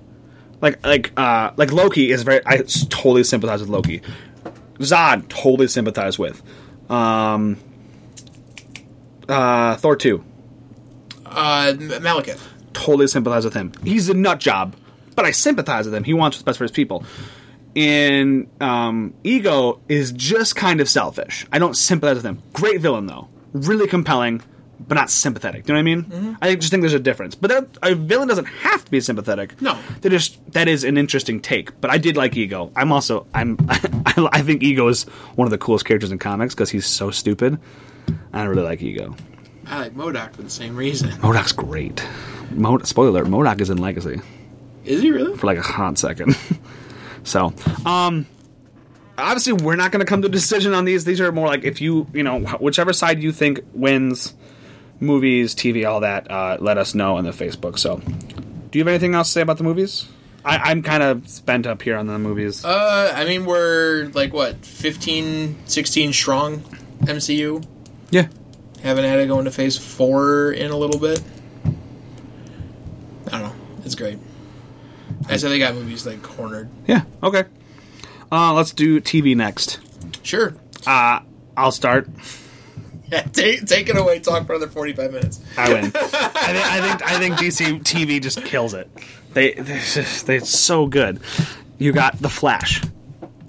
Like 0.60 0.84
like 0.84 1.12
uh, 1.16 1.52
like 1.56 1.72
Loki 1.72 2.10
is 2.10 2.22
very. 2.22 2.40
I 2.46 2.58
totally 2.90 3.24
sympathize 3.24 3.60
with 3.60 3.70
Loki. 3.70 4.02
Zod 4.78 5.28
totally 5.28 5.68
sympathize 5.68 6.18
with. 6.18 6.42
Um, 6.90 7.56
uh, 9.28 9.76
Thor 9.76 9.96
two 9.96 10.24
Uh, 11.24 11.72
Malekith. 11.76 12.40
totally 12.72 13.06
sympathize 13.06 13.44
with 13.44 13.54
him. 13.54 13.72
He's 13.84 14.08
a 14.08 14.14
nut 14.14 14.40
job, 14.40 14.74
but 15.14 15.24
I 15.24 15.30
sympathize 15.30 15.84
with 15.86 15.94
him. 15.94 16.04
He 16.04 16.14
wants 16.14 16.36
what's 16.36 16.42
best 16.44 16.58
for 16.58 16.64
his 16.64 16.70
people. 16.72 17.04
And 17.76 18.48
um, 18.60 19.14
Ego 19.22 19.80
is 19.88 20.10
just 20.12 20.56
kind 20.56 20.80
of 20.80 20.88
selfish. 20.88 21.46
I 21.52 21.58
don't 21.60 21.76
sympathize 21.76 22.16
with 22.16 22.26
him. 22.26 22.42
Great 22.52 22.80
villain 22.80 23.06
though, 23.06 23.28
really 23.52 23.86
compelling, 23.86 24.42
but 24.88 24.94
not 24.94 25.10
sympathetic. 25.10 25.64
Do 25.64 25.72
you 25.72 25.82
know 25.82 25.90
what 25.92 25.92
I 25.92 26.18
mean? 26.18 26.32
Mm-hmm. 26.32 26.42
I 26.42 26.54
just 26.56 26.70
think 26.70 26.80
there's 26.82 26.92
a 26.94 26.98
difference. 26.98 27.34
But 27.34 27.48
there- 27.48 27.66
a 27.82 27.94
villain 27.94 28.28
doesn't 28.28 28.46
have 28.46 28.84
to 28.84 28.90
be 28.90 29.00
sympathetic. 29.00 29.60
No. 29.60 29.78
they 30.00 30.08
just 30.08 30.38
that 30.52 30.68
is 30.68 30.84
an 30.84 30.96
interesting 30.96 31.40
take. 31.40 31.78
But 31.80 31.90
I 31.90 31.98
did 31.98 32.16
like 32.16 32.36
Ego. 32.36 32.72
I'm 32.74 32.90
also 32.92 33.26
I'm 33.34 33.56
I, 33.68 34.28
I 34.32 34.42
think 34.42 34.62
Ego 34.62 34.88
is 34.88 35.04
one 35.36 35.46
of 35.46 35.50
the 35.50 35.58
coolest 35.58 35.84
characters 35.84 36.10
in 36.12 36.18
comics 36.18 36.54
because 36.54 36.70
he's 36.70 36.86
so 36.86 37.10
stupid. 37.10 37.58
I 38.32 38.38
don't 38.40 38.48
really 38.48 38.62
like 38.62 38.82
Ego. 38.82 39.14
I 39.66 39.78
like 39.78 39.94
MODOK 39.94 40.34
for 40.34 40.42
the 40.42 40.50
same 40.50 40.74
reason. 40.76 41.10
MODOK's 41.22 41.52
great. 41.52 42.04
Mod- 42.52 42.86
spoiler 42.86 43.10
alert: 43.22 43.26
MODOK 43.28 43.60
is 43.60 43.70
in 43.70 43.78
Legacy 43.78 44.20
Is 44.84 45.00
he 45.02 45.10
really? 45.12 45.36
for 45.36 45.46
like 45.46 45.58
a 45.58 45.62
hot 45.62 45.96
second. 45.98 46.36
so, 47.22 47.52
um, 47.86 48.26
obviously, 49.16 49.52
we're 49.52 49.76
not 49.76 49.92
going 49.92 50.00
to 50.00 50.06
come 50.06 50.22
to 50.22 50.28
a 50.28 50.30
decision 50.30 50.74
on 50.74 50.84
these. 50.86 51.04
These 51.04 51.20
are 51.20 51.30
more 51.30 51.46
like 51.46 51.62
if 51.64 51.80
you, 51.80 52.06
you 52.12 52.22
know, 52.24 52.40
whichever 52.40 52.92
side 52.92 53.22
you 53.22 53.30
think 53.30 53.60
wins, 53.72 54.34
movies, 55.00 55.54
TV, 55.54 55.88
all 55.88 56.00
that. 56.00 56.30
Uh, 56.30 56.56
let 56.60 56.78
us 56.78 56.94
know 56.94 57.16
on 57.16 57.24
the 57.24 57.30
Facebook. 57.30 57.78
So, 57.78 57.96
do 57.98 58.78
you 58.78 58.80
have 58.84 58.88
anything 58.88 59.14
else 59.14 59.28
to 59.28 59.32
say 59.32 59.40
about 59.40 59.58
the 59.58 59.64
movies? 59.64 60.06
I, 60.44 60.56
I'm 60.70 60.82
kind 60.82 61.02
of 61.02 61.28
spent 61.28 61.66
up 61.66 61.82
here 61.82 61.96
on 61.96 62.06
the 62.06 62.18
movies. 62.18 62.64
Uh, 62.64 63.12
I 63.14 63.24
mean, 63.24 63.44
we're 63.44 64.10
like 64.14 64.32
what 64.32 64.56
15, 64.64 65.66
16 65.66 66.12
strong 66.12 66.60
MCU. 67.02 67.64
yeah, 68.10 68.28
Haven't 68.82 69.04
had 69.04 69.18
it 69.18 69.26
going 69.28 69.44
to 69.44 69.50
phase 69.50 69.76
four 69.76 70.52
in 70.52 70.70
a 70.70 70.76
little 70.76 70.98
bit. 71.00 71.22
I 73.26 73.30
don't 73.38 73.42
know. 73.42 73.54
It's 73.84 73.94
great. 73.94 74.18
I 75.28 75.36
said 75.36 75.50
they 75.50 75.58
got 75.58 75.74
movies 75.74 76.06
like 76.06 76.22
cornered. 76.22 76.68
yeah, 76.86 77.02
okay. 77.22 77.44
Uh, 78.32 78.54
let's 78.54 78.72
do 78.72 79.00
TV 79.00 79.36
next. 79.36 79.78
Sure. 80.22 80.54
Uh, 80.86 81.20
I'll 81.56 81.72
start. 81.72 82.08
Yeah, 83.10 83.22
take, 83.22 83.66
take 83.66 83.88
it 83.88 83.96
away. 83.96 84.20
Talk 84.20 84.46
for 84.46 84.54
another 84.54 84.70
forty 84.70 84.92
five 84.92 85.12
minutes. 85.12 85.40
I 85.56 85.72
win. 85.72 85.84
I 85.86 85.88
think 85.88 86.66
I 86.66 86.80
think 86.80 87.02
I 87.02 87.18
think 87.18 87.34
DC 87.36 87.82
TV 87.82 88.22
just 88.22 88.44
kills 88.44 88.74
it. 88.74 88.90
They 89.32 89.52
they're, 89.54 89.80
just, 89.80 90.26
they're 90.26 90.40
so 90.40 90.86
good. 90.86 91.20
You 91.78 91.92
got 91.92 92.18
The 92.18 92.28
Flash, 92.28 92.82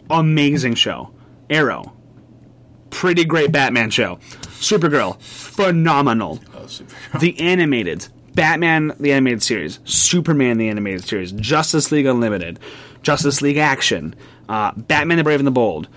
amazing 0.10 0.76
show. 0.76 1.12
Arrow, 1.50 1.94
pretty 2.90 3.26
great 3.26 3.52
Batman 3.52 3.90
show. 3.90 4.18
Supergirl, 4.62 5.20
phenomenal. 5.22 6.40
Oh, 6.56 6.68
super. 6.68 6.96
The 7.20 7.40
animated 7.40 8.08
Batman 8.34 8.94
the 9.00 9.12
animated 9.12 9.44
series, 9.44 9.80
Superman 9.84 10.58
the 10.58 10.70
animated 10.70 11.04
series, 11.04 11.32
Justice 11.34 11.92
League 11.92 12.06
Unlimited, 12.06 12.60
Justice 13.02 13.42
League 13.42 13.58
Action, 13.58 14.16
uh, 14.48 14.72
Batman 14.76 15.18
the 15.18 15.24
Brave 15.24 15.40
and 15.40 15.48
the 15.48 15.52
Bold. 15.52 15.88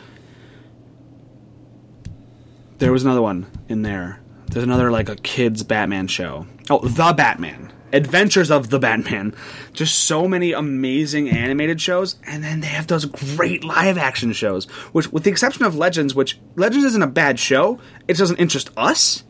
There 2.84 2.92
was 2.92 3.02
another 3.02 3.22
one 3.22 3.46
in 3.70 3.80
there. 3.80 4.20
There's 4.48 4.62
another 4.62 4.90
like 4.90 5.08
a 5.08 5.16
kids 5.16 5.62
Batman 5.62 6.06
show. 6.06 6.46
Oh, 6.68 6.86
The 6.86 7.14
Batman. 7.14 7.72
Adventures 7.94 8.50
of 8.50 8.68
the 8.68 8.78
Batman. 8.78 9.34
Just 9.72 10.00
so 10.00 10.28
many 10.28 10.52
amazing 10.52 11.30
animated 11.30 11.80
shows, 11.80 12.16
and 12.26 12.44
then 12.44 12.60
they 12.60 12.66
have 12.66 12.86
those 12.86 13.06
great 13.06 13.64
live 13.64 13.96
action 13.96 14.34
shows. 14.34 14.66
Which, 14.92 15.10
with 15.10 15.24
the 15.24 15.30
exception 15.30 15.64
of 15.64 15.74
Legends, 15.74 16.14
which 16.14 16.38
Legends 16.56 16.84
isn't 16.84 17.02
a 17.02 17.06
bad 17.06 17.38
show, 17.38 17.80
it 18.06 18.18
doesn't 18.18 18.36
interest 18.36 18.70
us 18.76 19.24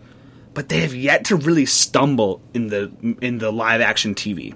but 0.55 0.68
they 0.68 0.80
have 0.80 0.94
yet 0.94 1.24
to 1.24 1.36
really 1.36 1.66
stumble 1.66 2.40
in 2.55 2.68
the 2.68 2.90
in 3.20 3.38
the 3.38 3.50
live 3.50 3.80
action 3.80 4.14
TV. 4.14 4.55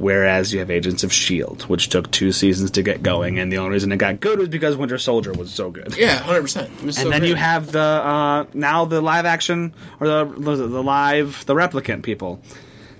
Whereas 0.00 0.50
you 0.50 0.60
have 0.60 0.70
Agents 0.70 1.04
of 1.04 1.12
Shield, 1.12 1.64
which 1.64 1.90
took 1.90 2.10
two 2.10 2.32
seasons 2.32 2.70
to 2.70 2.82
get 2.82 3.02
going, 3.02 3.38
and 3.38 3.52
the 3.52 3.58
only 3.58 3.72
reason 3.72 3.92
it 3.92 3.98
got 3.98 4.18
good 4.18 4.38
was 4.38 4.48
because 4.48 4.74
Winter 4.74 4.96
Soldier 4.96 5.30
was 5.34 5.52
so 5.52 5.70
good. 5.70 5.94
Yeah, 5.94 6.16
hundred 6.16 6.40
percent. 6.40 6.70
and 6.80 7.12
then 7.12 7.22
you 7.22 7.34
have 7.34 7.70
the 7.70 7.78
uh, 7.80 8.46
now 8.54 8.86
the 8.86 9.02
live 9.02 9.26
action 9.26 9.74
or 10.00 10.06
the, 10.06 10.24
the 10.24 10.82
live 10.82 11.44
the 11.44 11.54
replicant 11.54 12.02
people 12.02 12.40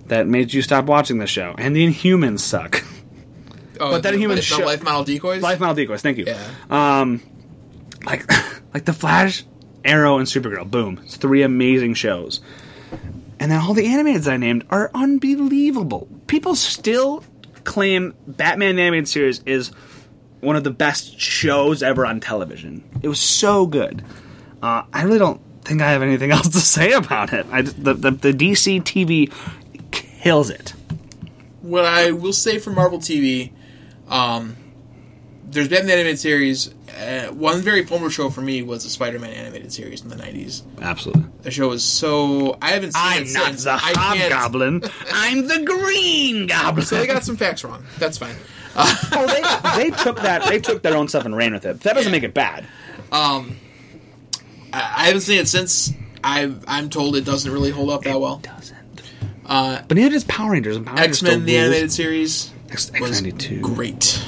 that 0.08 0.26
made 0.26 0.52
you 0.52 0.60
stop 0.60 0.84
watching 0.84 1.16
the 1.16 1.26
show, 1.26 1.54
and 1.56 1.74
the 1.74 1.86
Inhumans 1.86 2.40
suck. 2.40 2.84
oh, 3.80 3.98
but 3.98 4.14
human 4.14 4.36
the 4.36 4.42
show- 4.42 4.58
life 4.58 4.82
model 4.82 5.02
decoys. 5.02 5.40
life 5.40 5.58
model 5.58 5.76
decoys, 5.76 6.02
thank 6.02 6.18
you. 6.18 6.26
Yeah. 6.26 6.50
Um, 6.68 7.22
like 8.04 8.30
like 8.74 8.84
the 8.84 8.92
Flash 8.92 9.46
Arrow 9.86 10.18
and 10.18 10.26
Supergirl. 10.26 10.70
Boom. 10.70 11.00
It's 11.04 11.16
three 11.16 11.40
amazing 11.40 11.94
shows. 11.94 12.42
And 13.40 13.50
then 13.50 13.58
all 13.58 13.72
the 13.72 13.86
animated 13.86 14.28
I 14.28 14.36
named 14.36 14.66
are 14.68 14.90
unbelievable. 14.94 16.06
People 16.26 16.54
still 16.54 17.24
claim 17.64 18.14
Batman 18.26 18.78
animated 18.78 19.08
series 19.08 19.42
is 19.46 19.72
one 20.40 20.56
of 20.56 20.64
the 20.64 20.70
best 20.70 21.18
shows 21.18 21.82
ever 21.82 22.04
on 22.04 22.20
television. 22.20 22.84
It 23.02 23.08
was 23.08 23.18
so 23.18 23.66
good. 23.66 24.04
Uh, 24.62 24.82
I 24.92 25.02
really 25.04 25.18
don't 25.18 25.40
think 25.64 25.80
I 25.80 25.90
have 25.90 26.02
anything 26.02 26.30
else 26.32 26.48
to 26.48 26.60
say 26.60 26.92
about 26.92 27.32
it. 27.32 27.46
I, 27.50 27.62
the, 27.62 27.94
the, 27.94 28.10
the 28.10 28.32
DC 28.32 28.82
TV 28.82 29.32
kills 29.90 30.50
it. 30.50 30.74
What 31.62 31.86
I 31.86 32.10
will 32.12 32.34
say 32.34 32.58
for 32.58 32.70
Marvel 32.70 32.98
TV, 32.98 33.52
um, 34.08 34.56
there's 35.44 35.68
been 35.68 35.84
an 35.84 35.90
animated 35.90 36.18
series. 36.18 36.74
Uh, 36.98 37.32
one 37.32 37.60
very 37.62 37.84
formative 37.86 38.12
show 38.12 38.30
for 38.30 38.40
me 38.40 38.62
was 38.62 38.84
the 38.84 38.90
Spider-Man 38.90 39.32
animated 39.32 39.72
series 39.72 40.02
in 40.02 40.08
the 40.08 40.16
'90s. 40.16 40.62
Absolutely. 40.82 41.24
The 41.42 41.50
show 41.50 41.68
was 41.68 41.82
so 41.84 42.58
I 42.60 42.70
haven't 42.70 42.92
seen 42.92 43.02
I'm 43.02 43.22
it 43.22 43.32
not 43.32 43.46
since. 43.46 43.64
the 43.64 43.72
I 43.72 43.78
can't- 43.92 44.32
Hobgoblin. 44.32 44.82
I'm 45.12 45.46
the 45.46 45.62
Green 45.64 46.46
Goblin. 46.46 46.84
So 46.84 46.96
they 46.96 47.06
got 47.06 47.24
some 47.24 47.36
facts 47.36 47.64
wrong. 47.64 47.84
That's 47.98 48.18
fine. 48.18 48.34
oh, 48.76 49.26
they, 49.76 49.90
they 49.90 49.96
took 49.96 50.16
that. 50.20 50.44
They 50.48 50.58
took 50.60 50.82
their 50.82 50.96
own 50.96 51.08
stuff 51.08 51.24
and 51.24 51.36
ran 51.36 51.52
with 51.54 51.64
it. 51.66 51.80
That 51.80 51.94
doesn't 51.94 52.12
make 52.12 52.22
it 52.22 52.34
bad. 52.34 52.66
Um, 53.10 53.56
I, 54.72 54.78
I 54.96 55.04
haven't 55.06 55.22
seen 55.22 55.38
it 55.40 55.48
since. 55.48 55.92
I 56.22 56.52
I'm 56.68 56.90
told 56.90 57.16
it 57.16 57.24
doesn't 57.24 57.50
really 57.50 57.70
hold 57.70 57.90
up 57.90 58.02
that 58.02 58.20
well. 58.20 58.40
It 58.44 58.48
doesn't. 58.48 59.02
Uh, 59.46 59.82
But 59.88 59.96
neither 59.96 60.10
does 60.10 60.24
Power 60.24 60.52
Rangers. 60.52 60.76
And 60.76 60.86
Power 60.86 60.98
X 60.98 61.22
Men 61.22 61.30
still 61.32 61.40
the 61.40 61.52
rules. 61.54 61.64
animated 61.64 61.92
series 61.92 62.52
X 62.70 62.90
was 63.00 63.22
ninety 63.22 63.32
two. 63.36 63.60
great. 63.60 64.22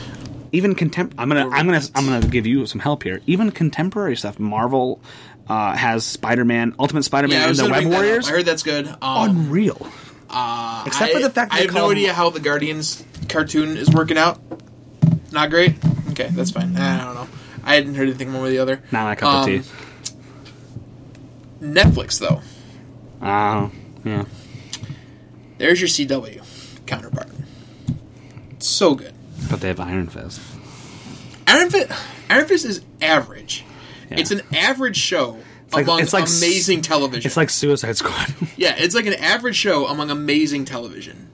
Even 0.52 0.74
contem. 0.74 1.12
I'm 1.18 1.28
gonna. 1.28 1.48
I'm 1.48 1.66
gonna. 1.66 1.80
I'm 1.94 2.04
gonna 2.06 2.26
give 2.26 2.46
you 2.46 2.66
some 2.66 2.78
help 2.80 3.02
here. 3.02 3.20
Even 3.26 3.50
contemporary 3.50 4.16
stuff. 4.16 4.38
Marvel 4.38 5.00
uh, 5.48 5.74
has 5.74 6.04
Spider 6.04 6.44
Man, 6.44 6.74
Ultimate 6.78 7.04
Spider 7.04 7.26
Man, 7.28 7.40
Yeah, 7.40 7.48
and 7.48 7.56
the 7.56 7.62
Web 7.64 7.72
bring 7.72 7.88
that 7.90 7.96
up. 7.96 8.02
Warriors. 8.02 8.28
I 8.28 8.30
heard 8.32 8.44
that's 8.44 8.62
good. 8.62 8.86
Um, 9.00 9.30
Unreal. 9.30 9.86
uh, 10.28 10.84
Except 10.86 11.12
for 11.12 11.20
the 11.20 11.30
fact 11.30 11.52
that 11.52 11.58
I 11.58 11.62
have 11.62 11.72
no 11.74 11.90
idea 11.90 12.12
how 12.12 12.28
the 12.30 12.40
Guardians 12.40 13.02
cartoon 13.28 13.76
is 13.78 13.90
working 13.90 14.18
out. 14.18 14.40
Not 15.32 15.48
great. 15.50 15.76
Okay, 16.10 16.28
that's 16.32 16.50
fine. 16.50 16.76
I 16.76 17.02
don't 17.04 17.14
know. 17.14 17.28
I 17.64 17.74
hadn't 17.76 17.94
heard 17.94 18.08
anything 18.08 18.32
one 18.34 18.42
way 18.42 18.48
or 18.48 18.52
the 18.52 18.58
other. 18.58 18.82
Not 18.92 19.04
my 19.04 19.14
cup 19.14 19.34
Um, 19.34 19.40
of 19.40 19.46
tea. 19.64 19.70
Netflix 21.60 22.18
though. 22.18 22.42
Uh, 23.26 23.70
yeah. 24.04 24.24
There's 25.58 25.80
your 25.80 25.88
CW 25.88 26.42
counterpart. 26.86 27.28
So 28.58 28.94
good. 28.94 29.14
But 29.50 29.60
they 29.60 29.68
have 29.68 29.80
Iron 29.80 30.08
Fist. 30.08 30.40
Iron 31.46 31.70
Fist, 31.70 31.92
Iron 32.30 32.46
Fist 32.46 32.64
is 32.64 32.82
average. 33.00 33.64
Yeah. 34.10 34.20
It's 34.20 34.30
an 34.30 34.42
average 34.54 34.96
show 34.96 35.38
like- 35.72 35.84
among 35.84 36.00
it's 36.00 36.12
like 36.12 36.24
amazing 36.28 36.82
television. 36.82 37.26
It's 37.26 37.36
like 37.36 37.50
Suicide 37.50 37.96
Squad. 37.96 38.34
yeah, 38.56 38.74
it's 38.76 38.94
like 38.94 39.06
an 39.06 39.14
average 39.14 39.56
show 39.56 39.86
among 39.86 40.10
amazing 40.10 40.64
television. 40.64 41.28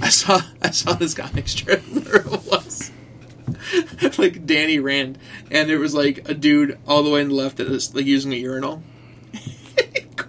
I 0.00 0.08
saw 0.08 0.40
I 0.60 0.70
saw 0.70 0.94
this 0.94 1.14
comic 1.14 1.48
strip 1.48 1.82
where 1.92 2.16
it 2.16 2.26
was 2.26 2.90
like 4.18 4.46
Danny 4.46 4.78
Rand, 4.78 5.18
and 5.50 5.70
it 5.70 5.78
was 5.78 5.94
like 5.94 6.28
a 6.28 6.34
dude 6.34 6.78
all 6.86 7.02
the 7.02 7.10
way 7.10 7.20
in 7.20 7.28
the 7.28 7.34
left 7.34 7.58
that 7.58 7.68
is 7.68 7.94
like 7.94 8.06
using 8.06 8.32
a 8.32 8.36
urinal. 8.36 8.82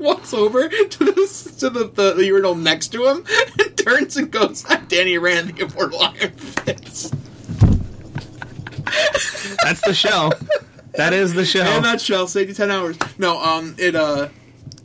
Walks 0.04 0.34
over 0.34 0.68
to 0.68 1.06
the 1.06 1.56
to 1.60 1.70
the, 1.70 1.86
the, 1.86 2.14
the 2.14 2.26
urinal 2.26 2.56
next 2.56 2.90
to 2.90 3.08
him 3.08 3.26
and 3.58 3.78
turns 3.84 4.18
and 4.18 4.30
goes, 4.30 4.66
"I'm 4.68 4.86
Danny 4.88 5.18
Rand, 5.18 5.56
the 5.56 5.64
immortal 5.64 6.02
Iron 6.02 6.32
Fist." 6.32 7.14
That's 9.64 9.80
the 9.82 9.94
show. 9.94 10.32
That 10.96 11.14
is 11.14 11.34
the 11.34 11.46
show. 11.46 11.62
In 11.62 11.78
a 11.78 11.82
nutshell, 11.82 12.28
save 12.28 12.50
you 12.50 12.54
ten 12.54 12.70
hours. 12.70 12.98
No, 13.18 13.42
um, 13.42 13.76
it 13.78 13.96
uh, 13.96 14.28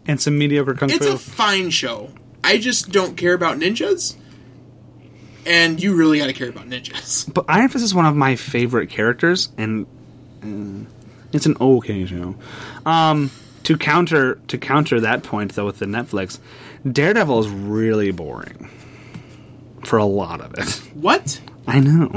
and 0.07 0.21
some 0.21 0.39
mediocre 0.39 0.75
kung 0.75 0.89
it's 0.89 1.05
fu. 1.05 1.12
a 1.14 1.19
fine 1.19 1.71
show. 1.71 2.11
I 2.45 2.59
just 2.59 2.91
don't 2.93 3.16
care 3.16 3.35
about 3.35 3.59
ninjas, 3.59 4.14
and 5.45 5.83
you 5.83 5.97
really 5.97 6.19
got 6.19 6.29
to 6.29 6.33
care 6.33 6.49
about 6.49 6.69
ninjas. 6.69 7.29
But 7.35 7.45
Iron 7.49 7.69
Fist 7.69 7.85
is 7.85 7.93
one 7.93 8.07
of 8.07 8.14
my 8.14 8.37
favorite 8.37 8.89
characters, 8.89 9.51
and 9.59 9.85
it's 11.33 11.47
an 11.47 11.57
okay 11.61 12.07
show. 12.07 12.37
Um, 12.87 13.33
to 13.65 13.77
counter 13.77 14.37
to 14.49 14.59
counter 14.59 15.01
that 15.01 15.23
point, 15.23 15.55
though, 15.55 15.67
with 15.67 15.79
the 15.79 15.87
Netflix, 15.87 16.39
Daredevil 16.91 17.41
is 17.41 17.49
really 17.49 18.11
boring 18.11 18.69
for 19.85 19.99
a 19.99 20.05
lot 20.05 20.41
of 20.41 20.55
it. 20.59 20.69
What? 20.95 21.41
I 21.67 21.81
know. 21.81 22.11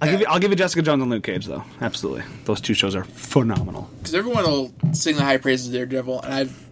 I'll 0.00 0.10
give 0.10 0.20
you, 0.20 0.26
I'll 0.28 0.38
give 0.40 0.50
you 0.50 0.56
Jessica 0.56 0.82
Jones 0.82 1.00
and 1.02 1.10
Luke 1.10 1.22
Cage, 1.22 1.46
though. 1.46 1.62
Absolutely, 1.80 2.24
those 2.44 2.60
two 2.60 2.74
shows 2.74 2.96
are 2.96 3.04
phenomenal. 3.04 3.88
Because 3.98 4.14
everyone 4.14 4.44
will 4.44 4.72
sing 4.92 5.14
the 5.16 5.22
high 5.22 5.36
praises 5.36 5.68
of 5.68 5.72
Daredevil, 5.74 6.22
and 6.22 6.34
I've, 6.34 6.68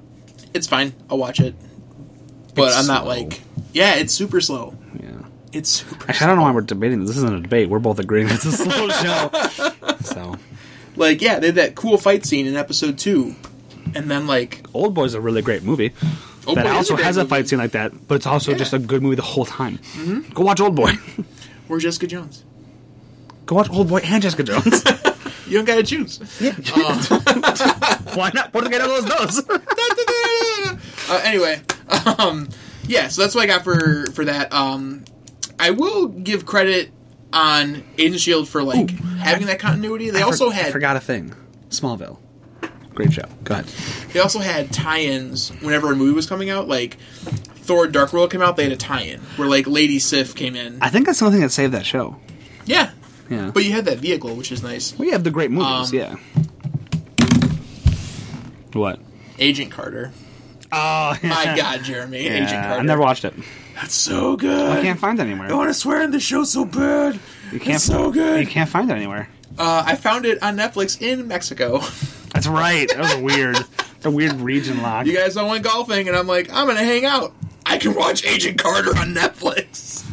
it's 0.53 0.67
fine. 0.67 0.93
I'll 1.09 1.19
watch 1.19 1.39
it, 1.39 1.55
but 2.55 2.69
It's 2.69 2.77
I'm 2.79 2.87
not 2.89 3.03
slow. 3.05 3.09
like, 3.09 3.41
yeah, 3.73 3.95
it's 3.97 4.13
super 4.13 4.41
slow. 4.41 4.75
Yeah. 5.01 5.11
It's 5.53 5.69
super. 5.69 6.07
Actually, 6.09 6.25
I 6.25 6.27
don't 6.29 6.37
know 6.39 6.43
why 6.43 6.51
we're 6.51 6.61
debating. 6.63 7.05
This 7.05 7.17
isn't 7.19 7.33
a 7.37 7.41
debate. 7.41 7.69
We're 7.69 7.79
both 7.79 8.01
agreeing 8.01 8.29
it's 8.29 8.45
a 8.45 8.53
slow 8.53 8.89
show. 8.91 9.31
So, 10.03 10.37
Like, 10.97 11.23
yeah, 11.23 11.39
they 11.39 11.47
had 11.47 11.55
that 11.57 11.75
cool 11.75 11.97
fight 11.99 12.27
scene 12.27 12.47
in 12.47 12.57
episode 12.57 12.99
two, 12.99 13.35
and 13.95 14.11
then 14.11 14.27
like, 14.27 14.65
Old 14.75 14.95
Boy's 14.95 15.15
a 15.15 15.21
really 15.21 15.43
great 15.43 15.63
movie. 15.63 15.93
Old 16.47 16.57
that 16.59 16.65
Boy 16.65 16.71
also 16.73 16.95
a 16.97 17.03
has 17.03 17.17
a 17.17 17.21
movie. 17.21 17.31
fight 17.31 17.49
scene 17.49 17.59
like 17.59 17.73
that, 17.73 18.09
but 18.09 18.17
it's 18.17 18.27
also 18.27 18.51
Yeah. 18.53 18.57
just 18.59 18.73
a 18.73 18.79
good 18.79 19.03
movie 19.03 19.17
the 19.17 19.23
whole 19.23 19.45
time. 19.45 19.79
Mm-hmm. 19.79 20.33
Go 20.35 20.43
watch 20.43 20.61
Old 20.61 20.75
Boy. 20.75 20.93
where's 21.69 21.83
Jessica 21.83 22.07
Jones? 22.07 22.45
Go 23.47 23.57
watch 23.57 23.71
Old 23.71 23.89
Boy 23.89 23.99
and 24.05 24.23
Jessica 24.23 24.43
Jones. 24.43 24.85
You 25.47 25.57
don't 25.57 25.65
gotta 25.65 25.83
choose. 25.83 26.21
Yeah. 26.41 26.53
Why 28.15 28.31
not? 28.33 28.55
What 28.55 28.73
are 28.73 28.79
those 28.87 29.05
those? 29.05 29.49
uh, 31.09 31.21
anyway, 31.25 31.61
um, 32.19 32.49
yeah, 32.87 33.09
so 33.09 33.23
that's 33.23 33.35
what 33.35 33.43
I 33.43 33.47
got 33.49 33.65
for 33.65 34.07
for 34.13 34.25
that. 34.27 34.53
Um, 34.53 35.05
I 35.59 35.71
will 35.71 36.07
give 36.07 36.47
credit 36.47 36.93
on 37.33 37.83
Agent 37.99 38.21
Shield 38.21 38.49
for 38.49 38.63
like 38.63 38.91
having 39.21 39.47
that 39.47 39.59
continuity. 39.59 40.11
They 40.11 40.23
also 40.23 40.51
I 40.51 40.55
had 40.55 40.73
forgot 40.73 40.97
a 40.97 41.01
thing. 41.01 41.35
Smallville. 41.69 42.19
Great 42.95 43.13
show. 43.13 43.25
Go 43.45 43.55
ahead. 43.55 43.67
they 44.13 44.21
also 44.21 44.41
had 44.41 44.73
tie-ins 44.73 45.51
whenever 45.61 45.93
a 45.93 45.97
movie 45.97 46.13
was 46.13 46.27
coming 46.27 46.51
out. 46.51 46.69
Like 46.69 46.97
Thor: 47.63 47.87
Dark 47.87 48.13
World 48.13 48.31
came 48.33 48.43
out, 48.43 48.57
they 48.57 48.65
had 48.65 48.73
a 48.73 48.77
tie-in 48.77 49.21
where 49.37 49.49
like 49.49 49.67
Lady 49.67 49.99
Sif 49.99 50.35
came 50.35 50.57
in. 50.57 50.79
I 50.83 50.91
think 50.91 51.07
that's 51.07 51.19
something 51.19 51.41
that 51.41 51.51
saved 51.51 51.73
that 51.75 51.87
show. 51.87 52.17
Yeah, 52.67 52.91
Yeah. 53.31 53.51
but 53.55 53.65
you 53.65 53.73
had 53.73 53.85
that 53.87 53.99
vehicle, 53.99 54.35
which 54.35 54.51
is 54.53 54.63
nice. 54.63 54.97
we 54.99 55.11
have 55.13 55.25
the 55.25 55.31
great 55.31 55.51
movies. 55.51 55.93
Um, 55.93 55.99
yeah. 55.99 56.17
What? 58.73 59.01
Agent 59.39 59.71
Carter. 59.71 60.13
Oh, 60.73 61.17
My 61.23 61.55
God, 61.57 61.83
Jeremy, 61.83 62.19
Agent 62.19 62.51
Carter. 62.51 62.81
I 62.81 62.83
never 62.83 63.01
watched 63.03 63.25
it. 63.25 63.35
That's 63.75 63.95
so 63.95 64.37
good. 64.37 64.71
I 64.79 64.83
can't 64.83 64.99
find 65.01 65.19
it 65.19 65.23
anywhere. 65.23 65.49
I 65.51 65.55
want 65.55 65.69
to 65.71 65.75
swear 65.75 66.03
in 66.03 66.11
the 66.11 66.21
show 66.21 66.45
so 66.45 66.65
bad. 66.65 67.19
You 67.53 67.59
can't. 67.59 67.77
It's 67.77 67.85
so 67.85 68.11
good. 68.13 68.41
You 68.41 68.47
can't 68.47 68.69
find 68.69 68.91
it 68.91 68.95
anywhere. 68.95 69.29
Uh, 69.59 69.83
I 69.87 69.97
found 69.97 70.27
it 70.27 70.43
on 70.43 70.57
Netflix 70.57 71.01
in 71.01 71.27
Mexico. 71.29 71.79
That's 72.33 72.47
right. 72.47 72.89
That 72.89 72.99
was 72.99 73.17
weird. 73.17 73.59
a 74.05 74.11
weird 74.11 74.35
region 74.35 74.81
lock. 74.83 75.07
you 75.07 75.15
guys 75.17 75.37
all 75.37 75.49
went 75.51 75.65
golfing, 75.65 76.09
and 76.09 76.17
I'm 76.17 76.27
like, 76.27 76.51
I'm 76.53 76.67
gonna 76.67 76.85
hang 76.85 77.05
out. 77.05 77.33
I 77.67 77.77
can 77.79 77.95
watch 77.95 78.25
Agent 78.25 78.59
Carter 78.59 78.91
on 78.91 79.15
Netflix. 79.15 80.05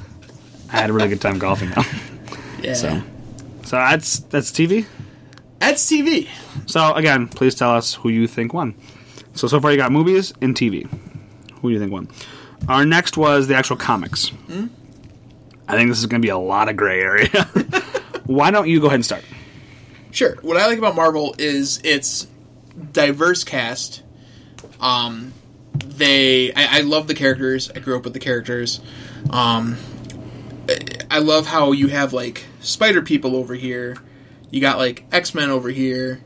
I 0.71 0.77
had 0.81 0.89
a 0.89 0.93
really 0.93 1.07
good 1.09 1.21
time 1.21 1.37
golfing 1.39 1.69
though. 1.71 1.83
Yeah, 2.63 2.73
So, 2.73 3.01
so 3.63 3.75
that's 3.77 4.19
that's 4.19 4.49
TV. 4.51 4.85
that's 5.59 5.85
TV. 5.85 6.27
So 6.65 6.93
again, 6.95 7.27
please 7.27 7.53
tell 7.53 7.69
us 7.71 7.93
who 7.93 8.09
you 8.09 8.25
think 8.27 8.51
won. 8.53 8.73
So 9.37 9.47
so 9.47 9.59
far 9.61 9.71
you 9.71 9.77
got 9.77 9.91
movies 9.91 10.33
and 10.41 10.55
TV. 10.55 10.89
Who 11.61 11.69
do 11.69 11.73
you 11.73 11.79
think 11.79 11.91
won? 11.91 12.07
Our 12.67 12.85
next 12.85 13.17
was 13.17 13.47
the 13.47 13.55
actual 13.55 13.75
comics. 13.77 14.31
I 15.67 15.75
think 15.75 15.89
this 15.89 15.99
is 15.99 16.05
going 16.05 16.21
to 16.21 16.25
be 16.25 16.29
a 16.31 16.37
lot 16.37 16.69
of 16.69 16.75
gray 16.77 17.01
area. 17.01 17.27
Why 18.25 18.51
don't 18.51 18.67
you 18.67 18.79
go 18.79 18.87
ahead 18.87 18.95
and 18.95 19.05
start? 19.05 19.23
Sure. 20.11 20.37
What 20.41 20.57
I 20.57 20.65
like 20.67 20.77
about 20.79 20.95
Marvel 20.95 21.35
is 21.37 21.79
its 21.83 22.27
diverse 22.93 23.43
cast. 23.43 24.01
Um, 24.79 25.33
they, 25.73 26.51
I, 26.53 26.77
I 26.77 26.81
love 26.81 27.07
the 27.07 27.13
characters. 27.15 27.69
I 27.75 27.79
grew 27.79 27.95
up 27.97 28.03
with 28.05 28.13
the 28.13 28.19
characters. 28.19 28.79
Um, 29.29 29.77
I- 30.69 30.79
I 31.09 31.19
love 31.19 31.47
how 31.47 31.71
you 31.71 31.87
have 31.87 32.11
like 32.11 32.43
Spider 32.59 33.01
People 33.01 33.35
over 33.35 33.53
here. 33.55 33.95
You 34.51 34.59
got 34.61 34.77
like 34.77 35.05
X 35.11 35.33
Men 35.33 35.49
over 35.49 35.69
here. 35.69 36.21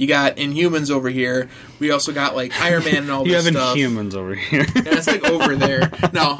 You 0.00 0.06
got 0.06 0.36
Inhumans 0.36 0.90
over 0.90 1.10
here. 1.10 1.50
We 1.78 1.90
also 1.90 2.12
got 2.12 2.34
like 2.34 2.58
Iron 2.58 2.84
Man 2.84 2.96
and 2.96 3.10
all 3.10 3.22
this 3.22 3.46
stuff. 3.46 3.76
You 3.76 3.90
this 3.90 3.94
have 3.94 4.14
stuff. 4.14 4.14
Inhumans 4.14 4.14
over 4.14 4.34
here. 4.34 4.66
And 4.74 4.86
it's 4.86 5.06
like 5.06 5.24
over 5.24 5.54
there. 5.56 5.90
No, 6.14 6.38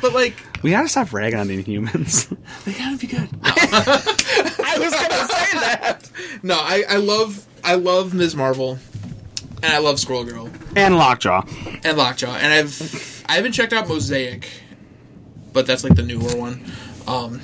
but 0.00 0.14
like 0.14 0.34
we 0.62 0.70
gotta 0.70 0.88
stop 0.88 1.12
ragging 1.12 1.38
on 1.38 1.48
Inhumans. 1.48 2.34
they 2.64 2.72
gotta 2.72 2.96
be 2.96 3.06
good. 3.06 3.28
I 3.42 4.76
was 4.78 4.94
gonna 4.94 5.28
say 5.28 5.58
that. 5.58 6.10
No, 6.42 6.54
I, 6.54 6.84
I 6.88 6.96
love 6.96 7.46
I 7.62 7.74
love 7.74 8.14
Ms. 8.14 8.34
Marvel, 8.34 8.78
and 9.62 9.66
I 9.72 9.78
love 9.78 10.00
Squirrel 10.00 10.24
Girl. 10.24 10.48
And 10.74 10.96
Lockjaw. 10.96 11.42
and 11.84 11.98
Lockjaw, 11.98 12.36
and 12.36 12.52
I've 12.54 13.24
I 13.28 13.34
haven't 13.34 13.52
checked 13.52 13.74
out 13.74 13.86
Mosaic, 13.86 14.48
but 15.52 15.66
that's 15.66 15.84
like 15.84 15.94
the 15.94 16.02
newer 16.02 16.34
one. 16.36 16.64
Um, 17.06 17.42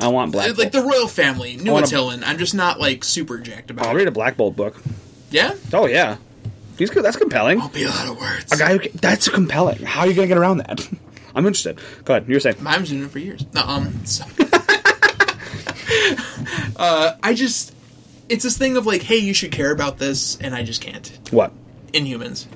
I 0.00 0.08
want 0.08 0.32
Black. 0.32 0.56
like 0.58 0.72
the 0.72 0.82
Royal 0.82 1.08
Family, 1.08 1.56
New 1.56 1.72
Attilan. 1.72 2.22
I'm 2.24 2.38
just 2.38 2.54
not 2.54 2.80
like 2.80 3.04
super 3.04 3.38
jacked 3.38 3.70
about. 3.70 3.86
I'll 3.86 3.92
it. 3.92 3.98
read 3.98 4.08
a 4.08 4.12
Black 4.12 4.36
Bolt 4.36 4.56
book. 4.56 4.80
Yeah, 5.30 5.54
Oh 5.72 5.86
yeah, 5.86 6.16
he's 6.78 6.90
good. 6.90 7.04
That's 7.04 7.16
compelling. 7.16 7.58
won't 7.58 7.72
be 7.72 7.84
a 7.84 7.88
lot 7.88 8.08
of 8.08 8.18
words. 8.20 8.52
A 8.52 8.56
guy 8.56 8.76
who 8.78 8.88
that's 8.98 9.28
compelling. 9.28 9.78
How 9.84 10.00
are 10.00 10.06
you 10.06 10.14
gonna 10.14 10.28
get 10.28 10.38
around 10.38 10.58
that? 10.58 10.88
I'm 11.34 11.46
interested. 11.46 11.78
Go 12.04 12.14
ahead. 12.16 12.28
You're 12.28 12.40
saying 12.40 12.56
I've 12.66 12.80
been 12.82 12.90
doing 12.90 13.04
it 13.04 13.10
for 13.10 13.18
years. 13.20 13.44
No, 13.54 13.62
um, 13.62 14.04
so- 14.04 14.24
uh, 16.76 17.14
I 17.22 17.34
just, 17.34 17.74
it's 18.28 18.44
this 18.44 18.56
thing 18.58 18.76
of 18.76 18.86
like, 18.86 19.02
hey, 19.02 19.18
you 19.18 19.34
should 19.34 19.52
care 19.52 19.70
about 19.70 19.98
this, 19.98 20.38
and 20.40 20.54
I 20.54 20.62
just 20.62 20.80
can't. 20.80 21.18
what? 21.30 21.52
Inhumans. 21.92 22.46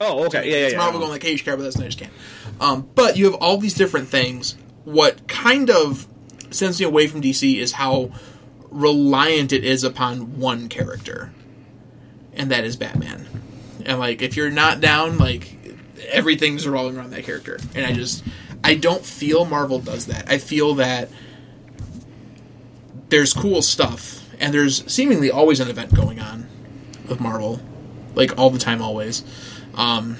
Oh, 0.00 0.26
okay. 0.26 0.48
Yeah, 0.50 0.56
yeah, 0.56 0.62
It's 0.64 0.72
yeah. 0.72 0.78
Marvel 0.78 1.00
going 1.00 1.10
like, 1.12 1.22
hey, 1.22 1.32
you 1.32 1.36
should 1.38 1.44
care 1.46 1.54
about 1.54 1.64
this, 1.64 1.76
and 1.76 1.84
I 1.84 1.88
just 1.88 1.98
can't. 1.98 2.12
Um, 2.60 2.88
but 2.94 3.16
you 3.16 3.26
have 3.26 3.34
all 3.34 3.58
these 3.58 3.74
different 3.74 4.08
things. 4.08 4.56
What 4.84 5.26
kind 5.26 5.70
of 5.70 6.06
sends 6.50 6.80
me 6.80 6.86
away 6.86 7.06
from 7.06 7.22
DC 7.22 7.56
is 7.56 7.72
how 7.72 8.10
reliant 8.70 9.52
it 9.52 9.64
is 9.64 9.84
upon 9.84 10.38
one 10.38 10.68
character, 10.68 11.32
and 12.34 12.50
that 12.50 12.64
is 12.64 12.76
Batman. 12.76 13.26
And 13.84 13.98
like, 13.98 14.22
if 14.22 14.36
you're 14.36 14.50
not 14.50 14.80
down, 14.80 15.18
like 15.18 15.56
everything's 16.10 16.66
revolving 16.66 16.98
around 16.98 17.10
that 17.10 17.24
character. 17.24 17.58
And 17.74 17.86
I 17.86 17.92
just, 17.92 18.24
I 18.62 18.74
don't 18.74 19.04
feel 19.04 19.44
Marvel 19.44 19.78
does 19.78 20.06
that. 20.06 20.30
I 20.30 20.38
feel 20.38 20.74
that 20.74 21.08
there's 23.08 23.32
cool 23.32 23.62
stuff, 23.62 24.24
and 24.40 24.52
there's 24.52 24.90
seemingly 24.92 25.30
always 25.30 25.60
an 25.60 25.68
event 25.68 25.94
going 25.94 26.20
on 26.20 26.48
with 27.08 27.20
Marvel, 27.20 27.60
like 28.14 28.36
all 28.38 28.50
the 28.50 28.58
time, 28.58 28.82
always. 28.82 29.22
Um, 29.74 30.16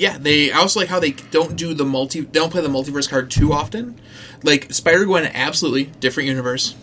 yeah, 0.00 0.16
they. 0.16 0.50
I 0.50 0.58
also 0.58 0.80
like 0.80 0.88
how 0.88 0.98
they 0.98 1.10
don't 1.10 1.56
do 1.56 1.74
the 1.74 1.84
multi. 1.84 2.22
They 2.22 2.40
don't 2.40 2.50
play 2.50 2.62
the 2.62 2.68
multiverse 2.68 3.06
card 3.08 3.30
too 3.30 3.52
often. 3.52 4.00
Like 4.42 4.72
Spider 4.72 5.04
Gwen, 5.04 5.30
absolutely 5.34 5.84
different 6.00 6.26
universe. 6.26 6.74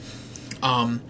Um, 0.61 1.01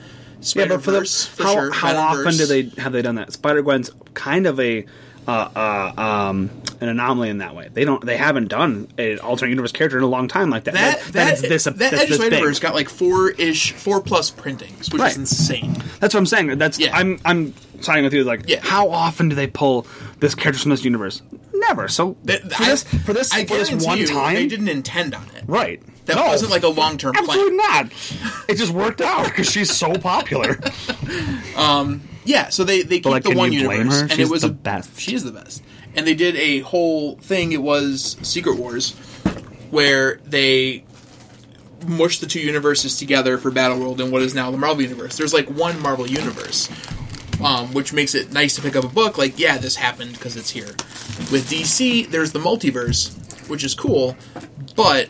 Yeah, 0.56 0.68
but 0.68 0.82
for 0.82 0.92
the, 0.92 1.04
for 1.04 1.44
how, 1.44 1.54
sure. 1.54 1.72
how 1.72 1.96
often 1.98 2.38
do 2.38 2.46
they 2.46 2.82
have 2.82 2.94
they 2.94 3.02
done 3.02 3.16
that? 3.16 3.34
Spider 3.34 3.62
Gwen's 3.62 3.92
kind 4.14 4.48
of 4.48 4.58
a 4.58 4.86
uh, 5.28 5.50
uh, 5.56 6.02
um, 6.02 6.50
an 6.80 6.90
anomaly 6.90 7.30
in 7.30 7.40
that 7.40 7.56
way. 7.56 7.70
They 7.74 7.84
don't 7.86 8.04
they 8.06 8.18
haven't 8.18 8.48
done 8.48 8.88
an 8.98 9.20
alternate 9.20 9.50
universe 9.50 9.72
character 9.72 9.98
in 9.98 10.04
a 10.04 10.08
long 10.08 10.28
time 10.28 10.50
like 10.50 10.64
that. 10.66 10.74
That 10.76 11.02
that, 11.14 11.34
is 11.34 11.42
this 11.42 11.64
that 11.66 11.78
that's 11.78 11.94
Edge 11.94 12.10
this 12.10 12.18
big. 12.20 12.62
Got 12.62 12.74
like 12.76 12.90
four 12.90 13.32
ish, 13.32 13.74
four 13.74 14.02
plus 14.02 14.30
printings, 14.30 14.92
which 14.92 15.02
Right. 15.02 15.12
is 15.12 15.18
insane. 15.18 15.74
That's 16.00 16.14
what 16.14 16.20
I'm 16.20 16.26
saying. 16.26 16.58
That's 16.58 16.80
Yeah. 16.80 16.96
I'm 16.96 17.20
I'm 17.26 17.54
siding 17.82 18.04
with 18.04 18.14
you. 18.14 18.24
Like, 18.24 18.48
Yeah. 18.48 18.60
how 18.62 18.90
often 18.90 19.30
do 19.30 19.36
they 19.36 19.48
pull 19.48 19.86
this 20.20 20.34
character 20.36 20.62
from 20.62 20.72
this 20.72 20.84
universe? 20.86 21.22
Never. 21.54 21.88
So 21.88 22.16
That- 22.26 22.44
for 22.54 22.64
I- 22.64 22.68
this 22.68 22.84
for 22.84 23.14
this 23.14 23.34
I 23.34 23.46
for 23.46 23.58
this 23.58 23.72
one 23.86 23.98
you, 23.98 24.08
time, 24.08 24.36
they 24.36 24.48
didn't 24.48 24.70
intend 24.70 25.14
on 25.16 25.24
it. 25.36 25.44
right? 25.48 25.82
That 26.06 26.16
No. 26.16 26.28
wasn't 26.28 26.52
like 26.52 26.64
a 26.64 26.70
long 26.70 26.98
term 26.98 27.14
Absolutely 27.18 27.58
plan. 27.58 27.90
not. 27.92 28.44
It 28.48 28.56
just 28.56 28.72
worked 28.72 29.02
out 29.02 29.26
because 29.26 29.52
she's 29.52 29.70
so 29.76 29.94
popular. 29.96 30.58
Yeah, 32.28 32.50
so 32.50 32.66
they 32.66 32.82
they 32.82 32.98
keep 33.00 33.06
like, 33.06 33.24
the 33.24 33.34
one 33.34 33.54
universe, 33.54 34.02
and 34.02 34.12
She's 34.12 34.28
it 34.28 34.30
was 34.30 34.42
the 34.42 34.50
a, 34.50 34.52
best. 34.52 35.00
She 35.00 35.16
is 35.16 35.24
the 35.24 35.32
best, 35.32 35.64
and 35.96 36.06
they 36.06 36.14
did 36.14 36.36
a 36.36 36.60
whole 36.60 37.16
thing. 37.16 37.54
It 37.54 37.62
was 37.62 38.18
Secret 38.22 38.58
Wars, 38.58 38.92
where 39.72 40.18
they 40.26 40.84
mushed 41.88 42.20
the 42.20 42.28
two 42.28 42.42
universes 42.42 42.98
together 42.98 43.38
for 43.38 43.50
Battle 43.50 43.80
World 43.80 44.02
and 44.02 44.12
what 44.12 44.22
is 44.22 44.36
now 44.36 44.52
the 44.52 44.58
Marvel 44.58 44.82
universe. 44.82 45.16
There's 45.16 45.34
like 45.34 45.50
one 45.50 45.82
Marvel 45.82 46.06
universe, 46.06 46.70
um, 47.42 47.72
which 47.74 47.94
makes 47.94 48.14
it 48.14 48.34
nice 48.34 48.56
to 48.56 48.62
pick 48.62 48.76
up 48.76 48.84
a 48.84 48.90
book. 48.90 49.18
Like, 49.18 49.40
yeah, 49.40 49.58
this 49.58 49.78
happened 49.78 50.12
because 50.12 50.36
it's 50.36 50.50
here. 50.50 50.76
With 51.32 51.50
DC, 51.50 52.12
there's 52.12 52.34
the 52.34 52.40
multiverse, 52.40 53.48
which 53.48 53.64
is 53.64 53.74
cool, 53.74 54.18
but 54.76 55.08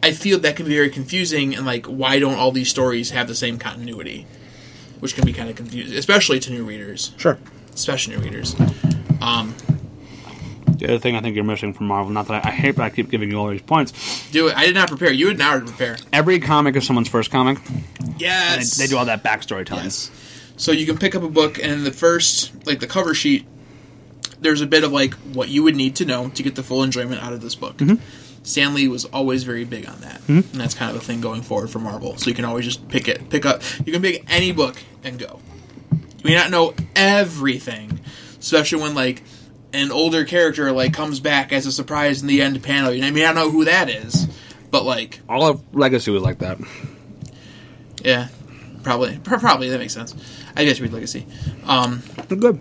I 0.00 0.12
feel 0.12 0.38
that 0.38 0.54
can 0.54 0.66
be 0.66 0.76
very 0.76 0.90
confusing. 0.90 1.56
And 1.56 1.66
like, 1.66 1.86
why 1.86 2.20
don't 2.20 2.38
all 2.38 2.52
these 2.52 2.68
stories 2.68 3.10
have 3.10 3.26
the 3.26 3.34
same 3.34 3.58
continuity? 3.58 4.28
Which 5.02 5.16
can 5.16 5.26
be 5.26 5.32
kind 5.32 5.50
of 5.50 5.56
confusing, 5.56 5.98
especially 5.98 6.38
to 6.38 6.52
new 6.52 6.62
readers 6.64 7.10
Sure. 7.16 7.36
especially 7.74 8.14
new 8.16 8.22
readers. 8.22 8.54
Um, 9.20 9.52
the 10.78 10.84
other 10.84 10.98
thing 11.00 11.16
I 11.16 11.20
think 11.20 11.34
you're 11.34 11.44
missing 11.44 11.74
from 11.74 11.88
Marvel, 11.88 12.12
not 12.12 12.28
that 12.28 12.46
I, 12.46 12.50
I 12.50 12.52
hate, 12.52 12.76
but 12.76 12.84
I 12.84 12.90
keep 12.90 13.10
giving 13.10 13.28
you 13.28 13.36
all 13.36 13.48
these 13.48 13.62
points. 13.62 14.30
Do 14.30 14.46
it. 14.46 14.56
I 14.56 14.64
did 14.64 14.76
not 14.76 14.86
prepare. 14.88 15.10
You 15.10 15.26
had 15.26 15.36
an 15.36 15.42
hour 15.42 15.58
to 15.58 15.66
prepare. 15.66 15.96
Every 16.12 16.38
comic 16.38 16.76
is 16.76 16.86
someone's 16.86 17.08
first 17.08 17.32
comic. 17.32 17.58
Yes. 18.16 18.76
They, 18.76 18.84
they 18.86 18.90
do 18.90 18.96
all 18.96 19.04
that 19.06 19.24
backstory 19.24 19.66
telling. 19.66 19.84
Yes. 19.84 20.10
So 20.56 20.70
you 20.70 20.86
can 20.86 20.98
pick 20.98 21.16
up 21.16 21.24
a 21.24 21.28
book, 21.28 21.58
and 21.58 21.72
in 21.72 21.82
the 21.82 21.90
first, 21.92 22.64
like 22.64 22.78
the 22.78 22.86
cover 22.86 23.12
sheet, 23.12 23.44
there's 24.42 24.60
a 24.60 24.66
bit 24.66 24.84
of 24.84 24.92
like 24.92 25.14
what 25.14 25.48
you 25.48 25.62
would 25.62 25.76
need 25.76 25.96
to 25.96 26.04
know 26.04 26.28
to 26.30 26.42
get 26.42 26.54
the 26.54 26.62
full 26.62 26.82
enjoyment 26.82 27.22
out 27.22 27.32
of 27.32 27.40
this 27.40 27.54
book. 27.54 27.76
Mm-hmm. 27.78 28.02
Stan 28.44 28.74
Lee 28.74 28.88
was 28.88 29.04
always 29.06 29.44
very 29.44 29.64
big 29.64 29.88
on 29.88 30.00
that, 30.00 30.20
and 30.28 30.42
that's 30.44 30.74
kind 30.74 30.90
of 30.94 30.98
the 31.00 31.06
thing 31.06 31.20
going 31.20 31.42
forward 31.42 31.70
for 31.70 31.78
Marvel. 31.78 32.16
So 32.16 32.28
you 32.28 32.34
can 32.34 32.44
always 32.44 32.64
just 32.64 32.88
pick 32.88 33.06
it, 33.06 33.30
pick 33.30 33.46
up. 33.46 33.62
You 33.86 33.92
can 33.92 34.02
pick 34.02 34.24
any 34.28 34.50
book 34.50 34.76
and 35.04 35.16
go. 35.18 35.38
You 35.92 36.24
may 36.24 36.34
not 36.34 36.50
know 36.50 36.74
everything, 36.96 38.00
especially 38.40 38.82
when 38.82 38.94
like 38.96 39.22
an 39.72 39.92
older 39.92 40.24
character 40.24 40.72
like 40.72 40.92
comes 40.92 41.20
back 41.20 41.52
as 41.52 41.66
a 41.66 41.72
surprise 41.72 42.20
in 42.20 42.26
the 42.26 42.42
end 42.42 42.60
panel. 42.64 42.92
You 42.92 43.00
know, 43.02 43.06
I 43.06 43.10
may 43.12 43.22
not 43.22 43.36
know 43.36 43.48
who 43.50 43.64
that 43.66 43.88
is, 43.88 44.26
but 44.72 44.84
like 44.84 45.20
All 45.28 45.46
of 45.46 45.62
Legacy 45.74 46.10
was 46.10 46.22
like 46.22 46.40
that. 46.40 46.58
yeah, 48.04 48.26
probably, 48.82 49.18
probably 49.22 49.68
that 49.70 49.78
makes 49.78 49.94
sense. 49.94 50.16
I 50.56 50.64
guess 50.64 50.80
read 50.80 50.92
Legacy. 50.92 51.26
Um, 51.64 52.02
Good. 52.28 52.60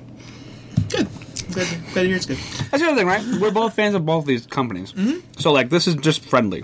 good. 0.89 1.07
Glad, 1.52 1.68
glad 1.93 2.02
to 2.02 2.08
hear 2.08 2.16
it's 2.16 2.26
good. 2.26 2.38
That's 2.38 2.82
the 2.84 2.89
other 2.89 2.95
thing, 2.95 3.08
right? 3.08 3.24
We're 3.39 3.52
both 3.52 3.74
fans 3.74 3.95
of 3.95 4.06
both 4.06 4.26
these 4.26 4.45
companies. 4.45 4.93
Mm-hmm. 4.93 5.39
So, 5.39 5.52
like, 5.52 5.70
this 5.70 5.88
is 5.88 5.95
just 5.95 6.24
friendly. 6.26 6.64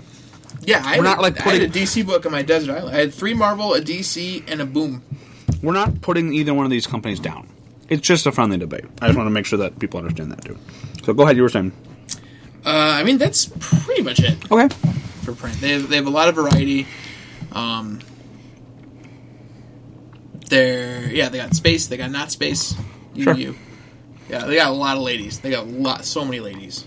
Yeah, 0.62 0.78
I 0.84 0.90
had, 0.90 0.98
We're 0.98 1.04
not, 1.04 1.20
like, 1.22 1.46
I 1.46 1.50
had 1.54 1.62
a 1.62 1.68
DC 1.68 2.04
book 2.06 2.26
on 2.26 2.32
my 2.32 2.42
desert 2.42 2.72
island. 2.76 2.96
I 2.96 3.00
had 3.00 3.14
three 3.14 3.34
Marvel, 3.34 3.74
a 3.74 3.80
DC, 3.80 4.44
and 4.50 4.60
a 4.60 4.66
Boom. 4.66 5.02
We're 5.62 5.72
not 5.72 6.00
putting 6.00 6.32
either 6.34 6.54
one 6.54 6.64
of 6.64 6.70
these 6.70 6.86
companies 6.86 7.20
down. 7.20 7.48
It's 7.88 8.02
just 8.06 8.26
a 8.26 8.32
friendly 8.32 8.58
debate. 8.58 8.84
I 9.00 9.06
just 9.06 9.16
want 9.16 9.26
to 9.28 9.30
make 9.30 9.46
sure 9.46 9.58
that 9.60 9.78
people 9.78 9.98
understand 9.98 10.32
that, 10.32 10.44
too. 10.44 10.58
So, 11.04 11.12
go 11.14 11.22
ahead. 11.24 11.36
You 11.36 11.42
were 11.42 11.48
saying. 11.48 11.72
Uh, 12.66 12.70
I 12.70 13.04
mean, 13.04 13.18
that's 13.18 13.46
pretty 13.60 14.02
much 14.02 14.20
it 14.20 14.36
Okay. 14.50 14.68
for 15.22 15.32
print. 15.32 15.60
They 15.60 15.70
have, 15.72 15.88
they 15.88 15.96
have 15.96 16.06
a 16.06 16.10
lot 16.10 16.28
of 16.28 16.34
variety. 16.34 16.86
Um, 17.52 18.00
they're 20.48 21.10
yeah, 21.10 21.28
they 21.28 21.38
got 21.38 21.54
space. 21.54 21.86
They 21.86 21.96
got 21.96 22.10
not 22.10 22.30
space. 22.30 22.74
You, 23.14 23.24
Sure. 23.24 23.34
you. 23.34 23.54
Yeah, 24.28 24.44
they 24.44 24.56
got 24.56 24.70
a 24.70 24.74
lot 24.74 24.96
of 24.96 25.02
ladies. 25.02 25.40
They 25.40 25.50
got 25.50 25.64
a 25.64 25.70
lot, 25.70 26.04
so 26.04 26.24
many 26.24 26.40
ladies. 26.40 26.84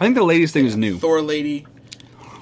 I 0.00 0.04
think 0.04 0.14
the 0.14 0.22
ladies 0.22 0.52
thing 0.52 0.64
is 0.66 0.76
new. 0.76 0.98
Thor 0.98 1.20
lady. 1.20 1.66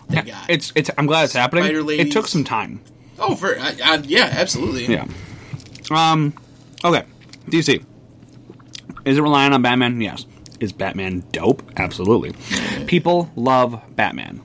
They 0.09 0.23
got 0.23 0.49
It's 0.49 0.73
it's. 0.75 0.91
I'm 0.97 1.07
glad 1.07 1.25
it's 1.25 1.33
happening. 1.33 1.65
Spider 1.65 1.91
It 1.91 2.13
took 2.13 2.29
some 2.29 2.45
time. 2.45 2.81
oh 3.19 3.35
for 3.35 3.59
uh, 3.59 3.73
uh, 3.85 4.03
yeah, 4.05 4.29
absolutely. 4.33 4.87
Yeah. 4.87 5.07
Um. 5.91 6.35
Okay. 6.85 7.05
DC. 7.49 7.85
Is 9.05 9.19
it 9.19 9.23
relying 9.23 9.53
on 9.53 9.63
Batman? 9.63 10.01
Yes. 10.01 10.27
Is 10.61 10.73
Batman 10.73 11.25
dope? 11.33 11.63
Absolutely. 11.77 12.35
People 12.87 13.31
love 13.37 13.81
Batman. 13.95 14.43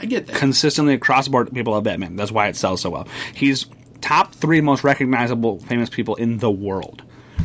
I 0.00 0.06
get 0.06 0.26
that. 0.26 0.36
Consistently 0.36 0.94
across 0.94 1.24
the 1.24 1.30
board, 1.30 1.52
people 1.52 1.72
love 1.72 1.84
Batman. 1.84 2.16
That's 2.16 2.30
why 2.30 2.48
it 2.48 2.56
sells 2.56 2.82
so 2.82 2.90
well. 2.90 3.08
He's 3.34 3.66
top 4.00 4.34
three 4.34 4.60
most 4.60 4.84
recognizable 4.84 5.60
famous 5.60 5.88
people 5.88 6.14
in 6.16 6.38
the 6.38 6.50
world. 6.50 7.02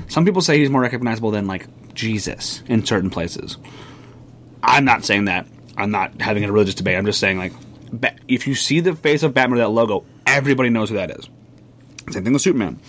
Some 0.07 0.25
people 0.25 0.41
say 0.41 0.57
he's 0.57 0.69
more 0.69 0.81
recognizable 0.81 1.31
than 1.31 1.47
like 1.47 1.67
Jesus 1.93 2.63
in 2.67 2.85
certain 2.85 3.09
places. 3.09 3.57
I'm 4.63 4.85
not 4.85 5.05
saying 5.05 5.25
that. 5.25 5.47
I'm 5.77 5.91
not 5.91 6.21
having 6.21 6.43
a 6.43 6.51
religious 6.51 6.75
debate. 6.75 6.97
I'm 6.97 7.05
just 7.05 7.19
saying 7.19 7.37
like, 7.37 7.53
if 8.27 8.47
you 8.47 8.55
see 8.55 8.79
the 8.79 8.95
face 8.95 9.23
of 9.23 9.33
Batman 9.33 9.57
with 9.57 9.61
that 9.61 9.69
logo, 9.69 10.05
everybody 10.25 10.69
knows 10.69 10.89
who 10.89 10.95
that 10.95 11.11
is. 11.11 11.29
Same 12.11 12.23
thing 12.23 12.33
with 12.33 12.41
Superman. 12.41 12.79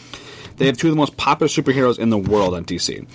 They 0.56 0.66
have 0.66 0.76
two 0.76 0.88
of 0.88 0.92
the 0.92 0.98
most 0.98 1.16
popular 1.16 1.48
superheroes 1.48 1.98
in 1.98 2.10
the 2.10 2.18
world 2.18 2.54
on 2.54 2.64
DC. 2.64 3.06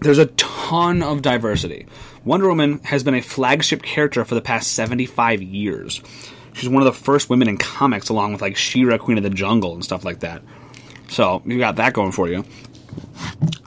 There's 0.00 0.18
a 0.18 0.26
ton 0.26 1.02
of 1.02 1.22
diversity. 1.22 1.86
Wonder 2.24 2.48
Woman 2.48 2.80
has 2.84 3.04
been 3.04 3.14
a 3.14 3.20
flagship 3.20 3.82
character 3.82 4.24
for 4.24 4.34
the 4.34 4.40
past 4.40 4.72
75 4.72 5.42
years. 5.42 6.02
She's 6.54 6.68
one 6.68 6.82
of 6.82 6.86
the 6.86 7.00
first 7.00 7.30
women 7.30 7.48
in 7.48 7.56
comics, 7.56 8.08
along 8.08 8.32
with 8.32 8.42
like 8.42 8.54
Sheena, 8.54 8.98
Queen 8.98 9.16
of 9.16 9.24
the 9.24 9.30
Jungle, 9.30 9.74
and 9.74 9.84
stuff 9.84 10.04
like 10.04 10.20
that. 10.20 10.42
So 11.08 11.42
you 11.46 11.58
got 11.58 11.76
that 11.76 11.92
going 11.92 12.12
for 12.12 12.28
you. 12.28 12.44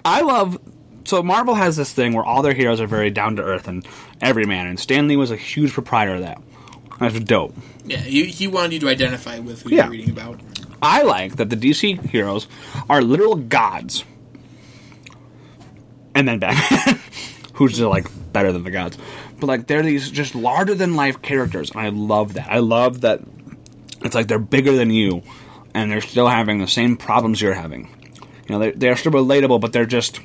I 0.03 0.21
love. 0.21 0.59
So 1.05 1.21
Marvel 1.21 1.53
has 1.55 1.75
this 1.77 1.93
thing 1.93 2.13
where 2.13 2.23
all 2.25 2.41
their 2.41 2.53
heroes 2.53 2.81
are 2.81 2.87
very 2.87 3.11
down 3.11 3.35
to 3.35 3.43
earth 3.43 3.67
and 3.67 3.85
everyman, 4.21 4.67
and 4.67 4.79
Stan 4.79 5.07
Lee 5.07 5.17
was 5.17 5.31
a 5.31 5.35
huge 5.37 5.71
proprietor 5.73 6.15
of 6.15 6.21
that. 6.21 6.41
That's 6.99 7.19
dope. 7.19 7.53
Yeah, 7.85 7.97
he, 7.97 8.25
he 8.25 8.47
wanted 8.47 8.73
you 8.73 8.79
to 8.81 8.87
identify 8.89 9.37
with 9.39 9.61
who 9.63 9.69
Yeah. 9.69 9.83
you're 9.83 9.91
reading 9.91 10.09
about. 10.09 10.39
I 10.81 11.03
like 11.03 11.35
that 11.35 11.49
the 11.49 11.55
DC 11.57 12.09
heroes 12.09 12.47
are 12.89 13.01
literal 13.01 13.35
gods. 13.35 14.03
And 16.13 16.27
then 16.27 16.39
Batman, 16.39 16.99
who's 17.53 17.71
just 17.73 17.81
like 17.83 18.07
better 18.31 18.51
than 18.51 18.63
the 18.63 18.71
gods. 18.71 18.97
But 19.39 19.47
like 19.47 19.67
they're 19.67 19.83
these 19.83 20.09
just 20.09 20.33
larger 20.35 20.73
than 20.75 20.95
life 20.95 21.21
characters, 21.21 21.71
and 21.71 21.81
I 21.81 21.89
love 21.89 22.33
that. 22.33 22.47
I 22.49 22.59
love 22.59 23.01
that 23.01 23.21
it's 24.03 24.15
like 24.15 24.27
they're 24.27 24.39
bigger 24.39 24.71
than 24.75 24.89
you, 24.91 25.23
and 25.73 25.91
they're 25.91 26.01
still 26.01 26.27
having 26.27 26.59
the 26.59 26.67
same 26.67 26.95
problems 26.95 27.41
you're 27.41 27.53
having. 27.53 27.89
You 28.47 28.53
know, 28.53 28.59
they're, 28.59 28.71
they're 28.73 28.95
still 28.95 29.11
relatable, 29.11 29.59
but 29.59 29.73
they're 29.73 29.85
just, 29.85 30.19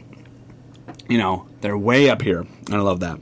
you 1.08 1.18
know, 1.18 1.46
they're 1.60 1.78
way 1.78 2.10
up 2.10 2.22
here, 2.22 2.40
and 2.40 2.74
I 2.74 2.80
love 2.80 3.00
that. 3.00 3.18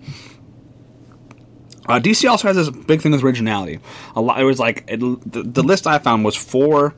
Uh, 1.88 1.98
DC 1.98 2.28
also 2.28 2.48
has 2.48 2.56
this 2.56 2.68
big 2.68 3.00
thing 3.00 3.12
with 3.12 3.24
originality. 3.24 3.80
A 4.14 4.20
lot. 4.20 4.40
It 4.40 4.44
was 4.44 4.58
like 4.58 4.84
it, 4.88 5.00
the, 5.00 5.42
the 5.42 5.62
list 5.62 5.86
I 5.86 5.98
found 5.98 6.24
was 6.24 6.36
four 6.36 6.94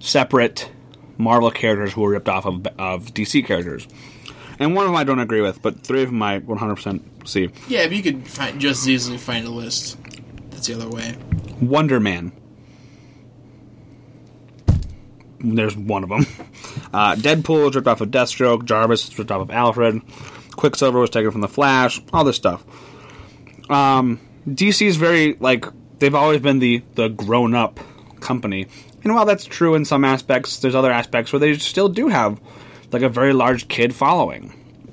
separate 0.00 0.68
Marvel 1.16 1.50
characters 1.50 1.92
who 1.92 2.00
were 2.02 2.10
ripped 2.10 2.28
off 2.28 2.44
of, 2.44 2.66
of 2.78 3.14
DC 3.14 3.46
characters. 3.46 3.86
And 4.58 4.74
one 4.74 4.84
of 4.84 4.88
them 4.88 4.96
I 4.96 5.04
don't 5.04 5.18
agree 5.18 5.42
with, 5.42 5.62
but 5.62 5.80
three 5.80 6.02
of 6.02 6.08
them 6.08 6.22
I 6.22 6.40
100% 6.40 7.28
see. 7.28 7.50
Yeah, 7.68 7.80
if 7.80 7.92
you 7.92 8.02
could 8.02 8.26
find, 8.26 8.60
just 8.60 8.82
as 8.82 8.88
easily 8.88 9.18
find 9.18 9.46
a 9.46 9.50
list, 9.50 9.98
that's 10.50 10.66
the 10.66 10.74
other 10.74 10.88
way. 10.88 11.16
Wonder 11.60 12.00
Man. 12.00 12.32
There's 15.40 15.76
one 15.76 16.02
of 16.02 16.08
them. 16.08 16.26
Uh, 16.92 17.14
Deadpool 17.14 17.64
was 17.66 17.74
ripped 17.74 17.88
off 17.88 18.00
of 18.00 18.10
Deathstroke. 18.10 18.64
Jarvis 18.64 19.08
was 19.08 19.18
ripped 19.18 19.30
off 19.30 19.42
of 19.42 19.50
Alfred. 19.50 20.00
Quicksilver 20.56 20.98
was 20.98 21.10
taken 21.10 21.30
from 21.30 21.42
the 21.42 21.48
Flash. 21.48 22.00
All 22.12 22.24
this 22.24 22.36
stuff. 22.36 22.64
Um, 23.70 24.20
DC 24.48 24.86
is 24.86 24.96
very 24.96 25.34
like 25.40 25.66
they've 25.98 26.14
always 26.14 26.40
been 26.40 26.58
the 26.58 26.82
the 26.94 27.08
grown 27.08 27.54
up 27.54 27.80
company, 28.20 28.66
and 29.04 29.14
while 29.14 29.26
that's 29.26 29.44
true 29.44 29.74
in 29.74 29.84
some 29.84 30.04
aspects, 30.04 30.58
there's 30.58 30.74
other 30.74 30.92
aspects 30.92 31.32
where 31.32 31.40
they 31.40 31.54
still 31.58 31.88
do 31.88 32.08
have 32.08 32.40
like 32.92 33.02
a 33.02 33.08
very 33.08 33.32
large 33.32 33.68
kid 33.68 33.94
following. 33.94 34.52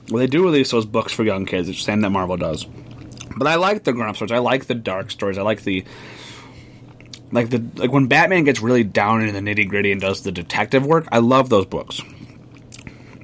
Well, 0.10 0.20
they 0.20 0.28
do 0.28 0.44
release 0.44 0.72
those 0.72 0.86
books 0.86 1.14
for 1.14 1.24
young 1.24 1.46
kids. 1.46 1.70
It's 1.70 1.80
the 1.80 1.84
same 1.84 2.02
that 2.02 2.10
Marvel 2.10 2.38
does. 2.38 2.66
But 3.38 3.48
I 3.48 3.56
like 3.56 3.84
the 3.84 3.94
grown 3.94 4.10
up 4.10 4.16
stories. 4.16 4.32
I 4.32 4.40
like 4.40 4.66
the 4.66 4.76
dark 4.76 5.12
stories. 5.12 5.38
I 5.38 5.42
like 5.44 5.64
the 5.64 5.86
like 7.34 7.50
the 7.50 7.64
like 7.76 7.92
when 7.92 8.08
Batman 8.08 8.44
gets 8.44 8.62
really 8.62 8.84
down 8.84 9.22
into 9.22 9.34
the 9.34 9.40
nitty 9.40 9.68
gritty 9.68 9.92
and 9.92 10.00
does 10.00 10.24
the 10.24 10.32
detective 10.32 10.86
work. 10.86 11.08
I 11.12 11.20
love 11.20 11.50
those 11.50 11.66
books. 11.66 12.02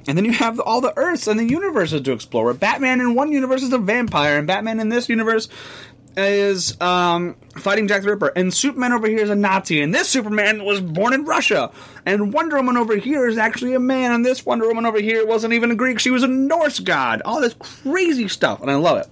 And 0.08 0.18
then 0.18 0.24
you 0.24 0.32
have 0.32 0.58
all 0.58 0.80
the 0.80 0.96
Earths 0.98 1.26
and 1.28 1.38
the 1.38 1.48
universes 1.48 2.00
to 2.02 2.12
explore. 2.12 2.46
Where 2.46 2.54
Batman 2.54 3.00
in 3.00 3.14
one 3.14 3.30
universe 3.30 3.62
is 3.62 3.72
a 3.72 3.78
vampire, 3.78 4.38
and 4.38 4.46
Batman 4.46 4.80
in 4.80 4.88
this 4.88 5.08
universe 5.08 5.48
is 6.16 6.80
um, 6.80 7.36
fighting 7.56 7.86
Jack 7.86 8.02
the 8.02 8.08
Ripper, 8.08 8.32
and 8.34 8.52
Superman 8.52 8.92
over 8.92 9.06
here 9.06 9.20
is 9.20 9.30
a 9.30 9.36
Nazi, 9.36 9.80
and 9.80 9.94
this 9.94 10.08
Superman 10.08 10.64
was 10.64 10.80
born 10.80 11.12
in 11.12 11.24
Russia, 11.24 11.70
and 12.04 12.32
Wonder 12.32 12.56
Woman 12.56 12.76
over 12.76 12.96
here 12.96 13.28
is 13.28 13.38
actually 13.38 13.74
a 13.74 13.80
man, 13.80 14.12
and 14.12 14.26
this 14.26 14.44
Wonder 14.44 14.66
Woman 14.66 14.86
over 14.86 15.00
here 15.00 15.24
wasn't 15.24 15.52
even 15.52 15.70
a 15.70 15.74
Greek; 15.76 16.00
she 16.00 16.10
was 16.10 16.22
a 16.22 16.28
Norse 16.28 16.80
god. 16.80 17.22
All 17.24 17.40
this 17.40 17.54
crazy 17.54 18.28
stuff, 18.28 18.60
and 18.60 18.70
I 18.70 18.74
love 18.74 18.98
it. 18.98 19.08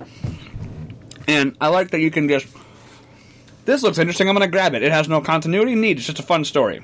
And 1.29 1.57
I 1.61 1.69
like 1.69 1.91
that 1.91 2.01
you 2.01 2.11
can 2.11 2.29
just. 2.29 2.47
This 3.69 3.83
looks 3.83 3.99
interesting. 3.99 4.31
I'm 4.31 4.35
going 4.35 4.49
to 4.49 4.51
grab 4.51 4.73
it. 4.73 4.83
It 4.83 4.93
has 4.93 5.11
no 5.11 5.21
continuity 5.21 5.75
need. 5.75 5.99
It's 5.99 6.07
just 6.07 6.19
a 6.19 6.23
fun 6.23 6.43
story. 6.47 6.83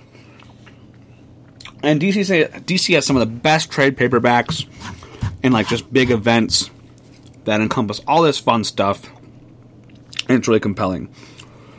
And 1.82 1.98
DC 1.98 2.46
DC 2.66 2.94
has 2.94 3.06
some 3.06 3.16
of 3.16 3.20
the 3.20 3.34
best 3.34 3.70
trade 3.70 3.96
paperbacks 3.96 4.66
and 5.42 5.54
like 5.54 5.66
just 5.66 5.90
big 5.94 6.10
events 6.10 6.68
that 7.46 7.62
encompass 7.62 8.02
all 8.06 8.20
this 8.20 8.38
fun 8.38 8.64
stuff. 8.64 9.10
And 10.28 10.36
it's 10.36 10.46
really 10.46 10.60
compelling. 10.60 11.08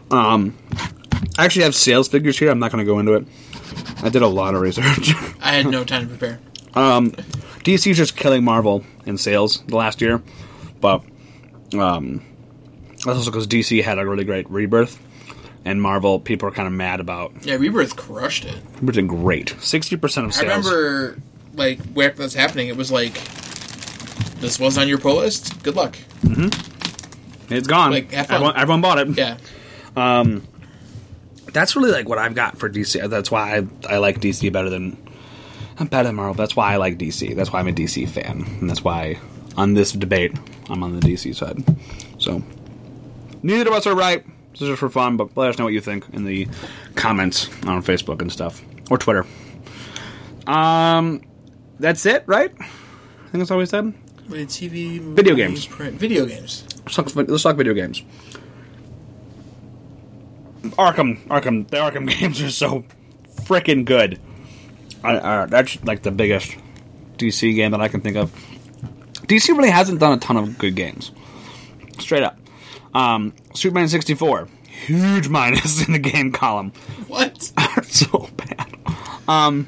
Um, 0.09 0.57
I 1.37 1.45
actually 1.45 1.65
have 1.65 1.75
sales 1.75 2.07
figures 2.07 2.39
here. 2.39 2.49
I'm 2.49 2.57
not 2.57 2.71
going 2.71 2.83
to 2.83 2.91
go 2.91 2.97
into 2.97 3.13
it. 3.13 3.27
I 4.01 4.09
did 4.09 4.23
a 4.23 4.27
lot 4.27 4.55
of 4.55 4.61
research. 4.61 5.13
I 5.39 5.53
had 5.53 5.67
no 5.67 5.83
time 5.83 6.09
to 6.09 6.15
prepare. 6.15 6.39
um, 6.73 7.11
DC's 7.61 7.97
just 7.97 8.17
killing 8.17 8.43
Marvel 8.43 8.83
in 9.05 9.19
sales 9.19 9.61
the 9.67 9.75
last 9.75 10.01
year, 10.01 10.23
but 10.81 11.03
um, 11.77 12.25
that's 13.05 13.17
also 13.17 13.31
because 13.31 13.47
DC 13.47 13.83
had 13.83 13.99
a 13.99 14.05
really 14.05 14.23
great 14.23 14.49
rebirth, 14.49 14.99
and 15.63 15.81
Marvel 15.81 16.19
people 16.19 16.49
are 16.49 16.51
kind 16.51 16.67
of 16.67 16.73
mad 16.73 16.99
about. 16.99 17.33
Yeah, 17.45 17.55
Rebirth 17.55 17.95
crushed 17.95 18.45
it. 18.45 18.57
Rebirth 18.75 18.95
did 18.95 19.07
great, 19.07 19.55
sixty 19.59 19.95
percent 19.95 20.25
of 20.27 20.33
sales. 20.33 20.45
I 20.45 20.55
remember, 20.55 21.21
like, 21.53 21.79
where 21.93 22.09
that's 22.09 22.33
happening, 22.33 22.67
it 22.67 22.77
was 22.77 22.91
like, 22.91 23.13
this 24.39 24.59
was 24.59 24.77
on 24.77 24.87
your 24.87 24.97
pull 24.97 25.17
list? 25.17 25.63
Good 25.63 25.75
luck. 25.75 25.97
Mm-hmm. 26.21 27.53
It's 27.53 27.67
gone. 27.67 27.91
like, 27.91 28.11
everyone, 28.11 28.57
everyone 28.57 28.81
bought 28.81 28.99
it. 28.99 29.17
Yeah. 29.17 29.37
Um, 29.95 30.47
that's 31.53 31.75
really 31.75 31.91
like 31.91 32.09
what 32.09 32.17
I've 32.17 32.35
got 32.35 32.57
for 32.57 32.69
DC. 32.69 33.09
That's 33.09 33.31
why 33.31 33.57
I, 33.57 33.95
I 33.95 33.97
like 33.97 34.19
DC 34.19 34.51
better 34.51 34.69
than 34.69 34.97
I'm 35.79 35.87
better 35.87 36.07
than 36.07 36.15
Marvel. 36.15 36.33
That's 36.33 36.55
why 36.55 36.73
I 36.73 36.77
like 36.77 36.97
DC. 36.97 37.35
That's 37.35 37.51
why 37.51 37.59
I'm 37.59 37.67
a 37.67 37.71
DC 37.71 38.07
fan, 38.09 38.43
and 38.59 38.69
that's 38.69 38.83
why 38.83 39.19
on 39.57 39.73
this 39.73 39.91
debate 39.91 40.33
I'm 40.69 40.83
on 40.83 40.99
the 40.99 41.05
DC 41.05 41.35
side. 41.35 41.63
So 42.17 42.43
neither 43.45 43.69
of 43.69 43.75
us 43.75 43.87
are 43.87 43.95
right. 43.95 44.25
This 44.51 44.61
is 44.63 44.67
just 44.69 44.79
for 44.79 44.89
fun, 44.89 45.17
but 45.17 45.35
let 45.37 45.49
us 45.49 45.57
know 45.57 45.65
what 45.65 45.73
you 45.73 45.81
think 45.81 46.05
in 46.13 46.23
the 46.25 46.47
comments 46.95 47.47
on 47.65 47.83
Facebook 47.83 48.21
and 48.21 48.31
stuff 48.31 48.63
or 48.89 48.97
Twitter. 48.97 49.25
Um, 50.47 51.21
that's 51.79 52.05
it, 52.05 52.23
right? 52.25 52.51
I 52.59 52.63
think 53.29 53.33
that's 53.33 53.51
all 53.51 53.57
we 53.57 53.65
said. 53.65 53.93
Wait, 54.29 54.47
TV, 54.47 54.99
Video 54.99 55.35
games. 55.35 55.65
print- 55.65 55.95
video 55.97 56.25
games. 56.25 56.63
Let's 56.85 56.95
talk, 56.95 57.15
let's 57.15 57.43
talk 57.43 57.57
video 57.57 57.73
games. 57.73 58.01
Arkham, 60.63 61.19
Arkham, 61.27 61.67
the 61.67 61.77
Arkham 61.77 62.07
games 62.19 62.41
are 62.41 62.49
so 62.49 62.83
freaking 63.41 63.85
good. 63.85 64.19
I, 65.03 65.19
I, 65.19 65.45
that's 65.45 65.83
like 65.83 66.01
the 66.01 66.11
biggest 66.11 66.55
DC 67.17 67.53
game 67.55 67.71
that 67.71 67.81
I 67.81 67.87
can 67.87 68.01
think 68.01 68.17
of. 68.17 68.31
DC 69.27 69.49
really 69.49 69.69
hasn't 69.69 69.99
done 69.99 70.13
a 70.13 70.17
ton 70.17 70.37
of 70.37 70.57
good 70.57 70.75
games. 70.75 71.11
Straight 71.99 72.23
up. 72.23 72.37
Um, 72.95 73.33
Superman 73.53 73.89
64, 73.89 74.47
huge 74.69 75.27
minus 75.27 75.85
in 75.85 75.93
the 75.93 75.99
game 75.99 76.31
column. 76.31 76.71
What? 77.07 77.43
so 77.83 78.29
bad. 78.37 78.73
Um, 79.27 79.67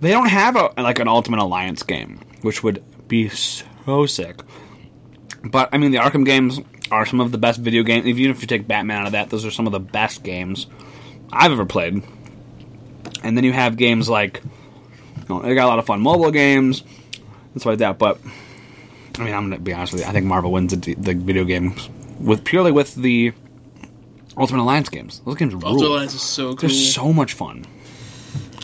they 0.00 0.10
don't 0.10 0.28
have 0.28 0.54
a 0.54 0.70
like 0.80 0.98
an 0.98 1.08
Ultimate 1.08 1.40
Alliance 1.40 1.82
game, 1.82 2.20
which 2.42 2.62
would 2.62 2.84
be 3.08 3.30
so 3.30 4.04
sick. 4.04 4.42
But 5.42 5.70
I 5.72 5.78
mean, 5.78 5.90
the 5.90 5.98
Arkham 5.98 6.26
games 6.26 6.60
are 6.90 7.06
some 7.06 7.20
of 7.20 7.32
the 7.32 7.38
best 7.38 7.60
video 7.60 7.82
games. 7.82 8.06
Even 8.06 8.30
if 8.30 8.42
you 8.42 8.46
take 8.46 8.68
Batman 8.68 9.00
out 9.00 9.06
of 9.06 9.12
that, 9.12 9.30
those 9.30 9.46
are 9.46 9.50
some 9.50 9.66
of 9.66 9.72
the 9.72 9.80
best 9.80 10.22
games 10.22 10.66
I've 11.32 11.50
ever 11.50 11.64
played. 11.64 12.02
And 13.22 13.36
then 13.36 13.44
you 13.44 13.54
have 13.54 13.78
games 13.78 14.06
like, 14.10 14.42
you 15.16 15.24
know, 15.30 15.40
they 15.40 15.54
got 15.54 15.64
a 15.64 15.68
lot 15.68 15.78
of 15.78 15.86
fun 15.86 16.00
mobile 16.00 16.30
games 16.30 16.82
and 16.82 17.62
stuff 17.62 17.66
like 17.66 17.78
that. 17.78 17.98
But 17.98 18.18
I 19.18 19.24
mean, 19.24 19.32
I'm 19.32 19.48
gonna 19.48 19.60
be 19.60 19.72
honest 19.72 19.94
with 19.94 20.02
you. 20.02 20.08
I 20.08 20.12
think 20.12 20.26
Marvel 20.26 20.52
wins 20.52 20.76
the, 20.76 20.94
the 20.94 21.14
video 21.14 21.44
games 21.44 21.88
with 22.20 22.44
purely 22.44 22.72
with 22.72 22.94
the 22.94 23.32
Ultimate 24.36 24.62
Alliance 24.62 24.88
games. 24.88 25.20
Those 25.24 25.36
games 25.36 25.54
rule. 25.54 25.66
Ultra 25.66 25.88
Alliance 25.88 26.14
is 26.14 26.22
so 26.22 26.54
cool. 26.54 26.56
They're 26.56 26.70
so 26.70 27.12
much 27.12 27.34
fun. 27.34 27.64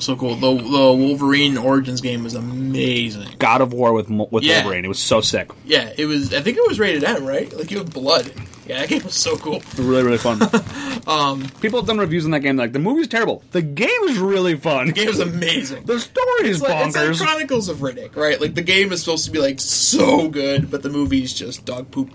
So 0.00 0.16
cool. 0.16 0.34
The, 0.36 0.54
the 0.54 0.92
Wolverine 0.92 1.56
Origins 1.56 2.00
game 2.00 2.24
was 2.24 2.34
amazing. 2.34 3.28
God 3.38 3.60
of 3.60 3.72
War 3.72 3.92
with 3.92 4.08
with 4.10 4.42
Yeah. 4.44 4.62
Wolverine. 4.62 4.84
It 4.84 4.88
was 4.88 4.98
so 4.98 5.20
sick. 5.20 5.50
Yeah, 5.64 5.92
it 5.96 6.06
was. 6.06 6.32
I 6.34 6.40
think 6.40 6.56
it 6.56 6.66
was 6.66 6.78
rated 6.78 7.04
M, 7.04 7.24
right? 7.24 7.52
Like 7.52 7.70
you 7.70 7.78
have 7.78 7.92
blood. 7.92 8.32
Yeah, 8.66 8.80
that 8.80 8.88
game 8.88 9.02
was 9.02 9.14
so 9.16 9.36
cool. 9.36 9.62
Really, 9.76 10.04
really 10.04 10.18
fun. 10.18 10.40
um, 11.08 11.48
People 11.60 11.80
have 11.80 11.88
done 11.88 11.98
reviews 11.98 12.24
on 12.24 12.30
that 12.30 12.40
game. 12.40 12.56
Like 12.56 12.72
the 12.72 12.78
movie's 12.78 13.08
terrible. 13.08 13.42
The 13.50 13.62
game 13.62 13.88
is 14.04 14.18
really 14.18 14.54
fun. 14.56 14.86
The 14.88 14.92
game 14.92 15.08
was 15.08 15.18
amazing. 15.20 15.86
The 15.86 15.98
story 15.98 16.48
is 16.48 16.62
like, 16.62 16.86
it's 16.86 16.94
like 16.96 17.04
bonkers. 17.06 17.20
Chronicles 17.20 17.68
of 17.68 17.78
Riddick, 17.78 18.14
right? 18.14 18.40
Like 18.40 18.54
the 18.54 18.62
game 18.62 18.92
is 18.92 19.00
supposed 19.00 19.24
to 19.24 19.32
be 19.32 19.40
like 19.40 19.58
so 19.60 20.28
good, 20.28 20.70
but 20.70 20.82
the 20.84 20.88
movie's 20.88 21.34
just 21.34 21.64
dog 21.64 21.90
poop. 21.90 22.10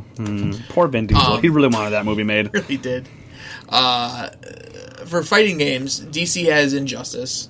Poor 0.69 0.87
Vin 0.87 1.07
Diesel. 1.07 1.23
Um, 1.23 1.41
he 1.41 1.49
really 1.49 1.67
wanted 1.67 1.89
that 1.89 2.05
movie 2.05 2.23
made. 2.23 2.51
Really 2.53 2.77
did. 2.77 3.09
Uh, 3.67 4.29
for 5.05 5.23
fighting 5.23 5.57
games, 5.57 5.99
DC 5.99 6.45
has 6.45 6.73
Injustice, 6.73 7.49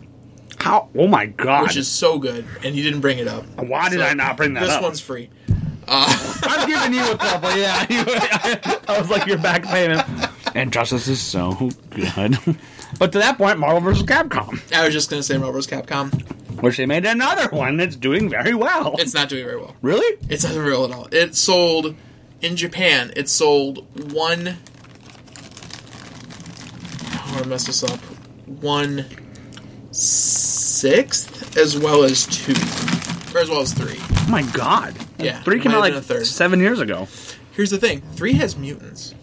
How? 0.60 0.90
Oh 0.96 1.08
my 1.08 1.26
god! 1.28 1.64
which 1.64 1.78
is 1.78 1.88
so 1.88 2.18
good, 2.18 2.46
and 2.64 2.76
you 2.76 2.84
didn't 2.84 3.02
bring 3.02 3.20
it 3.20 3.28
up. 3.28 3.46
Why 3.60 3.90
did 3.90 4.02
I 4.02 4.14
not 4.14 4.38
bring 4.38 4.54
that 4.56 4.62
this 4.62 4.72
up? 4.72 4.82
one's 4.84 5.00
free. 5.00 5.30
I'm 5.88 6.68
giving 6.68 6.94
you 6.94 7.12
a 7.12 7.18
couple. 7.18 7.56
Yeah, 7.56 7.86
I 8.88 8.98
was 9.00 9.10
like 9.10 9.28
your 9.28 9.38
back 9.38 9.64
payment. 9.64 10.02
Injustice 10.56 11.08
is 11.08 11.22
so 11.22 11.70
good. 11.92 12.38
but 13.00 13.12
to 13.12 13.20
that 13.20 13.38
point, 13.38 13.60
Marvel 13.60 13.82
vs. 13.82 14.04
Capcom, 14.04 14.60
I 14.76 14.86
was 14.86 14.94
just 14.94 15.10
gonna 15.10 15.22
say 15.22 15.38
Marvel 15.38 15.54
vs. 15.62 15.72
Capcom. 15.72 16.12
which 16.62 16.78
they 16.78 16.86
made 16.88 17.06
another 17.06 17.50
one 17.56 17.78
that's 17.78 17.96
doing 17.96 18.30
very 18.30 18.56
well. 18.56 18.96
It's 18.98 19.14
not 19.14 19.30
doing 19.30 19.46
very 19.46 19.58
well. 19.60 19.76
really? 19.84 20.18
It's 20.30 20.44
not 20.44 20.56
real 20.56 20.86
at 20.86 20.92
all. 20.92 21.08
It 21.12 21.36
sold 21.36 21.94
in 22.42 22.56
Japan. 22.56 23.12
It 23.16 23.30
sold 23.30 23.86
one. 24.12 24.58
I 27.12 27.32
want 27.32 27.44
to 27.44 27.50
mess 27.50 27.66
this 27.68 27.84
up. 27.84 28.00
One 28.48 29.06
sixth 29.96 31.58
as 31.58 31.78
well 31.78 32.04
as 32.04 32.26
two, 32.26 32.54
or 33.36 33.42
as 33.42 33.50
well 33.50 33.62
as 33.62 33.74
three. 33.74 33.98
Oh 34.00 34.28
my 34.30 34.42
god! 34.42 34.96
Yeah, 35.18 35.42
three 35.44 35.60
came 35.60 35.72
out 35.72 35.84
have 35.84 35.94
like 35.94 35.94
a 35.94 36.02
third. 36.02 36.28
seven 36.28 36.60
years 36.60 36.80
ago. 36.80 37.08
Here's 37.54 37.72
the 37.72 37.78
thing: 37.78 38.02
three 38.02 38.34
has 38.34 38.58
mutants. 38.58 39.16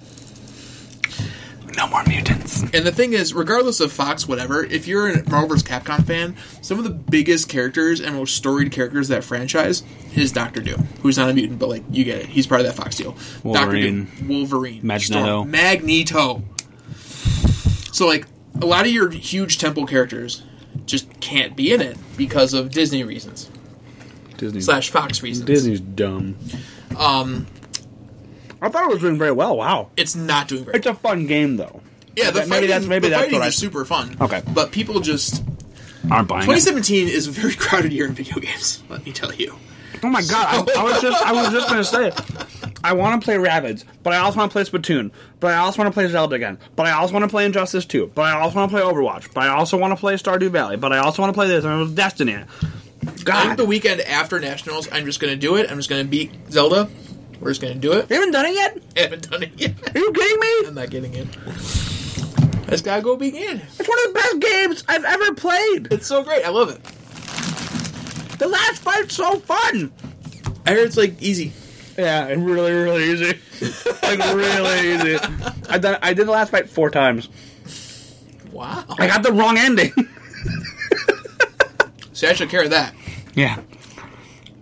No 1.77 1.87
more 1.89 2.05
mutants. 2.05 2.63
And 2.63 2.87
the 2.87 2.93
thing 2.93 3.15
is, 3.15 3.33
regardless 3.33 3.81
of 3.81 3.91
Fox, 3.93 4.29
whatever, 4.29 4.63
if 4.63 4.87
you're 4.87 5.09
a 5.09 5.29
Marvel 5.31 5.49
vs. 5.49 5.63
Capcom 5.67 6.05
fan, 6.07 6.37
some 6.61 6.77
of 6.79 6.85
the 6.85 6.91
biggest 6.91 7.49
characters 7.49 7.99
and 8.01 8.15
most 8.15 8.37
storied 8.37 8.73
characters 8.73 9.09
of 9.09 9.17
that 9.17 9.25
franchise 9.25 9.83
is 10.15 10.33
Doctor 10.33 10.61
Doom, 10.61 10.87
who's 11.01 11.17
not 11.17 11.31
a 11.31 11.35
mutant, 11.35 11.59
but 11.59 11.71
like 11.71 11.83
you 11.91 12.05
get 12.05 12.19
it, 12.19 12.27
he's 12.27 12.47
part 12.47 12.61
of 12.61 12.67
that 12.67 12.75
Fox 12.75 12.97
deal. 12.97 13.13
Doctor 13.13 13.43
Wolverine. 13.43 14.05
Doom, 14.05 14.29
Wolverine, 14.29 14.81
Magneto. 14.87 15.25
Storm, 15.25 15.51
Magneto. 15.51 16.43
So 17.93 18.07
like 18.07 18.27
a 18.61 18.67
lot 18.67 18.85
of 18.85 18.93
your 18.93 19.11
huge 19.11 19.57
temple 19.57 19.87
characters 19.87 20.43
just 20.87 21.21
can't 21.21 21.55
be 21.57 21.73
in 21.73 21.81
it 21.81 21.97
because 22.17 22.55
of 22.55 22.71
Disney 22.71 23.05
reasons 23.05 23.51
Disney. 24.37 24.61
slash 24.61 24.91
Fox 24.91 25.23
reasons. 25.23 25.47
Disney's 25.47 25.81
dumb. 25.81 26.37
Um, 26.99 27.47
I 28.61 28.69
thought 28.69 28.85
it 28.85 28.91
was 28.93 29.01
doing 29.01 29.19
very 29.19 29.33
well. 29.33 29.57
Wow. 29.57 29.91
it's 29.97 30.15
not 30.15 30.49
doing 30.49 30.65
very. 30.65 30.79
It's 30.79 30.87
a 30.87 30.95
fun 30.95 31.27
game 31.27 31.57
though. 31.57 31.81
Yeah, 32.17 32.31
the 32.31 32.41
Maybe 32.41 32.51
fighting, 32.51 32.69
that's- 32.69 32.89
maybe 32.89 33.07
the 33.09 33.11
that's 33.11 33.23
fighting 33.23 33.39
what 33.39 33.45
I- 33.45 33.49
is 33.49 33.57
super 33.57 33.85
fun. 33.85 34.17
Okay. 34.21 34.43
but 34.55 34.71
people 34.73 35.01
just 35.01 35.43
aren't 36.11 36.29
buying 36.29 36.43
2017 36.43 37.09
is 37.09 37.29
a 37.29 37.31
very 37.31 37.55
crowded 37.57 37.93
year 37.93 38.07
in 38.07 38.13
video 38.13 38.39
games. 38.39 38.83
Let 38.89 39.05
me 39.07 39.13
tell 39.13 39.33
you. 39.35 39.57
Oh 40.03 40.09
my 40.09 40.23
god! 40.23 40.69
I, 40.77 40.81
I 40.81 40.85
was 40.85 41.01
just 41.01 41.23
I 41.27 41.33
was 41.33 41.53
just 41.53 41.69
gonna 41.69 41.85
say, 41.85 42.11
I 42.85 42.95
want 42.95 43.21
to 43.21 43.25
play 43.25 43.37
Rabbids, 43.37 43.85
but 44.03 44.13
I 44.13 44.19
also 44.19 44.39
want 44.39 44.51
to 44.51 44.53
play 44.53 44.65
Splatoon, 44.65 45.13
but 45.41 45.53
I 45.53 45.59
also 45.59 45.83
want 45.83 45.93
to 45.93 45.95
play 45.95 46.09
Zelda 46.09 46.35
again, 46.35 46.59
but 46.75 46.87
I 46.87 46.93
also 46.93 47.13
want 47.13 47.25
to 47.25 47.29
play 47.29 47.45
Injustice 47.47 47.87
2, 47.87 48.13
but 48.15 48.23
I 48.23 48.41
also 48.41 48.57
want 48.57 48.71
to 48.71 48.77
play 48.77 48.85
Overwatch, 48.85 49.33
but 49.33 49.45
I 49.45 49.49
also 49.49 49.79
want 49.79 49.93
to 49.93 49.97
play 49.97 50.15
Stardew 50.15 50.51
Valley, 50.51 50.77
but 50.77 50.93
I 50.93 50.99
also 50.99 51.23
want 51.23 51.33
to 51.33 51.39
play 51.39 51.49
this 51.49 51.65
and 51.65 51.97
Destiny. 51.97 52.35
I 52.35 53.07
think 53.07 53.57
the 53.57 53.65
weekend 53.65 54.01
after 54.01 54.39
Nationals, 54.41 54.89
I'm 54.91 55.05
just 55.05 55.21
going 55.21 55.33
to 55.33 55.39
do 55.39 55.57
it. 55.57 55.71
I'm 55.71 55.77
just 55.77 55.89
going 55.89 56.05
to 56.05 56.09
beat 56.09 56.33
Zelda. 56.51 56.89
We're 57.41 57.51
just 57.51 57.61
going 57.61 57.75
to 57.75 57.81
do 57.81 57.93
it. 57.93 58.09
you 58.09 58.17
haven't 58.17 58.31
done 58.31 58.47
it 58.47 58.55
yet? 58.55 58.79
I 58.97 59.01
haven't 59.01 59.31
done 59.31 59.43
it 59.43 59.53
yet. 59.57 59.95
Are 59.95 59.99
you 59.99 60.13
kidding 60.13 60.41
me? 60.41 60.69
I'm 60.69 60.75
not 60.75 60.91
getting 60.91 61.15
it. 61.15 61.27
I 62.67 62.71
just 62.71 62.85
gotta 62.87 63.03
go 63.03 63.17
begin. 63.17 63.61
It's 63.79 63.87
one 63.87 63.99
of 64.07 64.07
the 64.07 64.13
best 64.15 64.41
games 64.41 64.85
I've 64.89 65.05
ever 65.05 65.35
played. 65.35 65.93
It's 65.93 66.07
so 66.07 66.23
great. 66.25 66.43
I 66.43 66.49
love 66.49 66.71
it. 66.71 66.83
The 68.39 68.49
last 68.49 68.81
fight's 68.81 69.15
so 69.15 69.41
fun. 69.41 69.93
I 70.65 70.71
heard 70.71 70.87
it's 70.87 70.97
like 70.97 71.21
easy. 71.21 71.53
Yeah, 71.97 72.27
and 72.27 72.45
really, 72.47 72.73
really 72.73 73.05
easy. 73.11 73.39
like 74.03 74.19
really 74.19 74.95
easy. 74.95 75.19
I 75.69 75.79
done. 75.79 75.99
I 76.03 76.15
did 76.15 76.27
the 76.27 76.31
last 76.33 76.51
fight 76.51 76.69
four 76.69 76.91
times. 76.91 77.29
Wow. 78.51 78.85
I 78.99 79.07
got 79.07 79.23
the 79.23 79.33
wrong 79.33 79.57
ending. 79.59 79.93
See, 82.13 82.27
I 82.27 82.33
should 82.35 82.51
care 82.51 82.65
of 82.65 82.71
that. 82.71 82.95
yeah. 83.35 83.61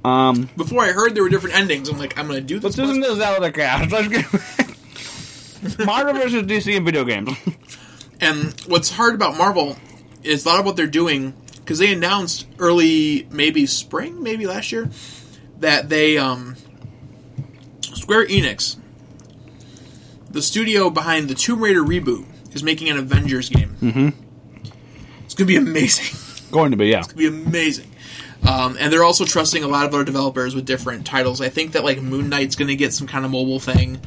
Um. 0.04 0.48
Before 0.56 0.82
I 0.82 0.92
heard 0.92 1.14
there 1.14 1.22
were 1.22 1.28
different 1.28 1.56
endings, 1.56 1.88
I'm 1.88 1.98
like, 1.98 2.18
I'm 2.18 2.26
gonna 2.26 2.40
do 2.40 2.58
this. 2.58 2.76
This 2.76 2.88
isn't 2.88 3.02
the 3.02 3.14
Zelda 3.16 3.52
cast. 3.52 3.92
Let's 3.92 4.08
get 4.08 4.26
Marvel 5.86 6.14
versus 6.14 6.42
DC 6.44 6.74
in 6.74 6.84
video 6.84 7.04
games. 7.04 7.30
And 8.20 8.58
what's 8.66 8.90
hard 8.90 9.14
about 9.14 9.36
Marvel 9.36 9.76
is 10.22 10.44
a 10.44 10.48
lot 10.48 10.60
of 10.60 10.66
what 10.66 10.76
they're 10.76 10.86
doing 10.86 11.34
because 11.56 11.78
they 11.78 11.92
announced 11.92 12.46
early, 12.58 13.26
maybe 13.30 13.66
spring, 13.66 14.22
maybe 14.22 14.46
last 14.46 14.72
year, 14.72 14.90
that 15.58 15.88
they 15.88 16.18
um, 16.18 16.56
Square 18.10 18.26
Enix, 18.26 18.76
the 20.28 20.42
studio 20.42 20.90
behind 20.90 21.28
the 21.28 21.34
Tomb 21.36 21.62
Raider 21.62 21.84
reboot, 21.84 22.26
is 22.52 22.60
making 22.60 22.88
an 22.88 22.98
Avengers 22.98 23.48
game. 23.48 23.76
Mm-hmm. 23.80 24.08
It's 25.24 25.34
gonna 25.34 25.46
be 25.46 25.54
amazing. 25.54 26.18
Going 26.50 26.72
to 26.72 26.76
be, 26.76 26.88
yeah. 26.88 26.98
It's 26.98 27.12
going 27.12 27.24
to 27.24 27.30
be 27.30 27.46
amazing. 27.46 27.88
Um, 28.42 28.76
and 28.80 28.92
they're 28.92 29.04
also 29.04 29.24
trusting 29.24 29.62
a 29.62 29.68
lot 29.68 29.86
of 29.86 29.94
other 29.94 30.02
developers 30.02 30.56
with 30.56 30.66
different 30.66 31.06
titles. 31.06 31.40
I 31.40 31.48
think 31.48 31.70
that 31.72 31.84
like 31.84 32.02
Moon 32.02 32.28
Knight's 32.28 32.56
going 32.56 32.66
to 32.66 32.74
get 32.74 32.92
some 32.92 33.06
kind 33.06 33.24
of 33.24 33.30
mobile 33.30 33.60
thing. 33.60 34.00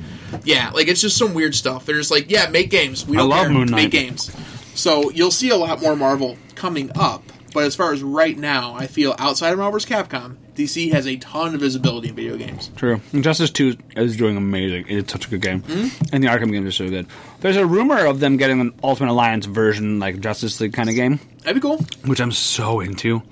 Yeah, 0.44 0.72
like 0.72 0.90
it's 0.90 1.00
just 1.00 1.16
some 1.16 1.34
weird 1.34 1.56
stuff. 1.56 1.86
They're 1.86 1.96
just 1.96 2.12
like, 2.12 2.30
yeah, 2.30 2.50
make 2.50 2.70
games. 2.70 3.08
We 3.08 3.16
I 3.16 3.22
don't 3.22 3.30
love 3.30 3.44
care. 3.44 3.54
Moon 3.54 3.68
Knight. 3.70 3.84
Make 3.84 3.92
games. 3.92 4.30
So 4.76 5.10
you'll 5.12 5.32
see 5.32 5.52
a 5.52 5.56
lot 5.56 5.82
more 5.82 5.96
Marvel 5.96 6.38
coming 6.56 6.92
up. 6.96 7.24
But 7.54 7.64
as 7.64 7.78
far 7.78 7.94
as 7.94 8.04
right 8.04 8.38
now, 8.38 8.76
I 8.76 8.88
feel 8.88 9.16
outside 9.18 9.54
of 9.54 9.60
Marvel 9.60 9.80
vs. 9.80 9.90
Capcom, 9.90 10.36
DC 10.56 10.92
has 10.92 11.08
a 11.08 11.16
ton 11.18 11.56
of 11.56 11.62
visibility 11.62 12.10
in 12.10 12.16
video 12.16 12.38
games. 12.38 12.70
True. 12.76 13.02
Injustice 13.12 13.50
2 13.50 13.76
is 13.98 14.16
doing 14.16 14.38
amazing. 14.38 14.86
It's 14.88 15.12
such 15.12 15.26
a 15.28 15.30
good 15.32 15.42
game. 15.42 15.62
Hmm? 15.62 15.88
And 16.14 16.24
the 16.24 16.28
Arkham 16.28 16.52
games 16.52 16.68
are 16.68 16.72
so 16.72 16.88
good. 16.90 17.08
There's 17.40 17.58
a 17.58 17.66
rumor 17.66 18.06
of 18.06 18.20
them 18.20 18.38
getting 18.38 18.62
an 18.62 18.74
Ultimate 18.84 19.12
Alliance 19.12 19.46
version, 19.48 20.00
like 20.00 20.20
Justice 20.20 20.60
League 20.62 20.74
kind 20.74 20.90
of 20.90 20.96
game, 20.96 21.20
That'd 21.40 21.56
be 21.56 21.62
cool. 21.62 21.78
which 22.06 22.22
I'm 22.22 22.32
so 22.32 22.80
into. 22.82 23.24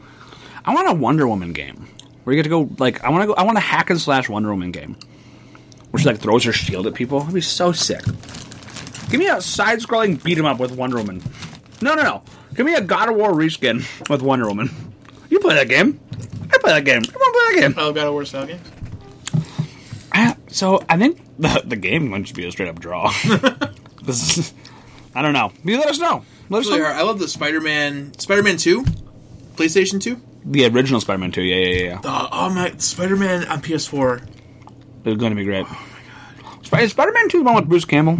I 0.65 0.73
want 0.73 0.89
a 0.89 0.93
Wonder 0.93 1.27
Woman 1.27 1.53
game. 1.53 1.87
Where 2.23 2.35
you 2.35 2.39
get 2.41 2.43
to 2.43 2.49
go, 2.49 2.69
like, 2.79 3.03
I 3.03 3.09
want 3.09 3.23
to 3.23 3.27
go, 3.27 3.33
I 3.33 3.43
want 3.43 3.57
a 3.57 3.61
hack 3.61 3.89
and 3.89 3.99
slash 4.01 4.27
Wonder 4.29 4.49
Woman 4.49 4.71
game. 4.71 4.95
Where 5.91 6.01
she, 6.01 6.07
like, 6.07 6.19
throws 6.19 6.43
her 6.45 6.53
shield 6.53 6.87
at 6.87 6.93
people. 6.93 7.19
That'd 7.19 7.33
be 7.35 7.41
so 7.41 7.71
sick. 7.71 8.03
Give 9.09 9.19
me 9.19 9.27
a 9.27 9.41
side 9.41 9.79
scrolling 9.79 10.23
beat 10.23 10.37
'em 10.37 10.45
up 10.45 10.59
with 10.59 10.71
Wonder 10.71 10.97
Woman. 10.97 11.21
No, 11.81 11.93
no, 11.95 12.03
no. 12.03 12.23
Give 12.55 12.65
me 12.65 12.75
a 12.75 12.81
God 12.81 13.09
of 13.09 13.15
War 13.15 13.31
reskin 13.31 13.83
with 14.09 14.21
Wonder 14.21 14.47
Woman. 14.47 14.69
You 15.29 15.39
play 15.39 15.55
that 15.55 15.67
game. 15.69 15.99
I 16.63 16.63
play 16.63 16.73
that 16.73 16.85
game. 16.85 17.01
Come 17.03 17.21
on, 17.21 17.33
play 17.33 17.61
that 17.61 17.67
game. 17.67 17.75
Oh, 17.77 17.91
God 17.93 18.07
of 18.07 18.13
War 18.13 18.25
style 18.25 18.45
games. 18.47 18.61
I, 20.11 20.35
so 20.47 20.83
I 20.89 20.97
think 20.97 21.21
the 21.39 21.61
the 21.65 21.75
game 21.75 22.09
might 22.09 22.23
just 22.23 22.35
be 22.35 22.45
a 22.45 22.51
straight 22.51 22.69
up 22.69 22.79
draw. 22.79 23.11
This 24.03 24.37
is- 24.39 24.53
I 25.13 25.21
don't 25.21 25.33
know. 25.33 25.51
You 25.63 25.77
let 25.77 25.87
us 25.89 25.99
know. 25.99 26.23
Let 26.49 26.59
us 26.61 26.67
Really 26.67 26.79
know. 26.79 26.85
are. 26.85 26.93
I 26.93 27.01
love 27.03 27.19
the 27.19 27.27
Spider-Man, 27.27 28.17
Spider-Man 28.17 28.57
Two, 28.57 28.83
PlayStation 29.55 30.01
Two. 30.01 30.19
The 30.43 30.65
original 30.65 30.99
Spider-Man 31.01 31.31
2. 31.31 31.41
Yeah, 31.43 31.55
yeah, 31.55 31.67
yeah. 31.67 31.83
yeah. 31.83 31.99
Uh, 32.03 32.29
oh 32.31 32.49
my, 32.49 32.71
Spider-Man 32.77 33.45
on 33.47 33.61
PS4. 33.61 34.23
It's 35.05 35.17
going 35.19 35.31
to 35.31 35.35
be 35.35 35.43
great. 35.43 35.67
Oh 35.69 36.59
Sp- 36.65 36.81
is 36.81 36.91
Spider-Man 36.91 37.29
2 37.29 37.37
the 37.39 37.43
one 37.43 37.55
with 37.55 37.67
Bruce 37.69 37.85
Campbell? 37.85 38.17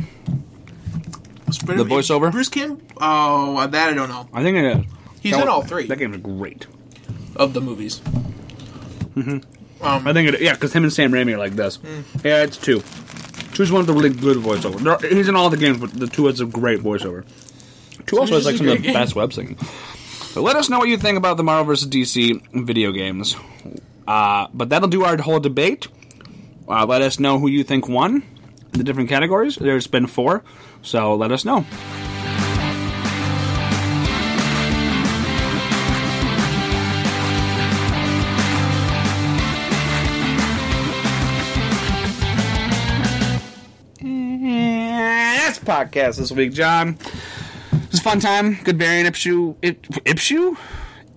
Spider- 1.50 1.84
The 1.84 1.90
voiceover? 1.90 2.32
Bruce 2.32 2.50
Kim? 2.50 2.80
Oh, 2.98 3.66
that 3.68 3.90
I 3.90 3.94
don't 3.96 4.10
know. 4.10 4.30
I 4.34 4.44
think 4.44 4.58
it 4.58 4.66
is. 4.66 4.86
He's 5.22 5.32
That 5.32 5.42
in 5.42 5.48
one- 5.48 5.50
all 5.50 5.62
three 5.64 5.88
That 5.88 5.98
game's 5.98 6.18
great. 6.18 6.68
Of 7.42 7.54
the 7.54 7.62
movies. 7.62 8.02
Um, 9.18 9.42
I 9.82 10.14
think 10.14 10.30
it. 10.34 10.42
Yeah, 10.42 10.54
because 10.54 10.74
him 10.74 10.84
and 10.84 10.94
Sam 10.94 11.12
Raimi 11.12 11.34
are 11.34 11.38
like 11.38 11.54
this. 11.54 11.78
Hmm. 11.78 12.02
Yeah, 12.24 12.44
it's 12.44 12.58
two. 12.58 12.82
Two's 13.54 13.72
one 13.72 13.82
of 13.82 13.88
the 13.88 13.94
really 13.94 14.10
good 14.10 14.38
voiceover. 14.38 15.02
He's 15.12 15.28
in 15.28 15.36
all 15.36 15.50
the 15.50 15.58
games, 15.58 15.80
but 15.80 15.92
the 15.92 16.08
two 16.08 16.28
has 16.28 16.40
a 16.40 16.46
great 16.46 16.80
voiceover. 16.80 17.26
Two 18.06 18.20
also 18.20 18.36
has 18.36 18.46
like 18.46 18.56
some 18.58 18.70
of 18.70 18.78
the 18.78 18.84
game. 18.84 18.94
best 18.94 19.16
web 19.16 19.34
singing. 19.34 19.58
So 19.58 20.42
let 20.42 20.56
us 20.56 20.70
know 20.70 20.80
what 20.80 20.88
you 20.88 20.98
think 20.98 21.18
about 21.18 21.38
the 21.38 21.44
Marvel 21.44 21.66
vs. 21.66 21.90
DC 21.90 22.42
video 22.54 22.92
games. 22.92 23.36
Uh, 24.08 24.48
but 24.54 24.70
that'll 24.70 24.88
do 24.88 25.04
our 25.04 25.18
whole 25.18 25.40
debate. 25.40 25.88
Uh, 26.70 26.86
let 26.86 27.02
us 27.02 27.20
know 27.20 27.38
who 27.40 27.48
you 27.48 27.64
think 27.64 27.90
won 27.90 28.24
in 28.72 28.78
the 28.78 28.84
different 28.84 29.10
categories. 29.10 29.56
There's 29.58 29.88
been 29.88 30.08
four, 30.08 30.44
so 30.82 31.16
let 31.16 31.32
us 31.32 31.44
know. 31.44 31.66
Podcast 45.82 46.18
this 46.18 46.32
week, 46.32 46.54
John. 46.54 46.90
It 47.72 47.92
was 47.92 48.00
a 48.00 48.04
fun 48.04 48.20
time. 48.20 48.60
Good 48.64 48.78
variant 48.78 49.10
issue. 49.16 49.56
Issue? 50.06 50.56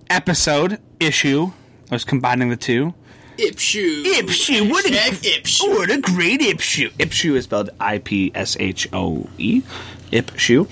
Episode. 0.09 0.79
Issue. 0.99 1.51
I 1.91 1.95
was 1.95 2.03
combining 2.03 2.49
the 2.49 2.57
two. 2.57 2.95
Ipshu. 3.37 4.03
Ipshu. 4.05 4.69
What 4.71 4.85
a, 4.85 4.89
Ipshu. 4.89 5.69
what 5.69 5.91
a 5.91 6.01
great 6.01 6.41
Ipshu. 6.41 6.89
Ipshu 6.93 7.35
is 7.35 7.43
spelled 7.43 7.69
I 7.79 7.99
P 7.99 8.31
S 8.33 8.57
H 8.59 8.87
O 8.91 9.29
E. 9.37 9.61
Ipshu. 10.11 10.67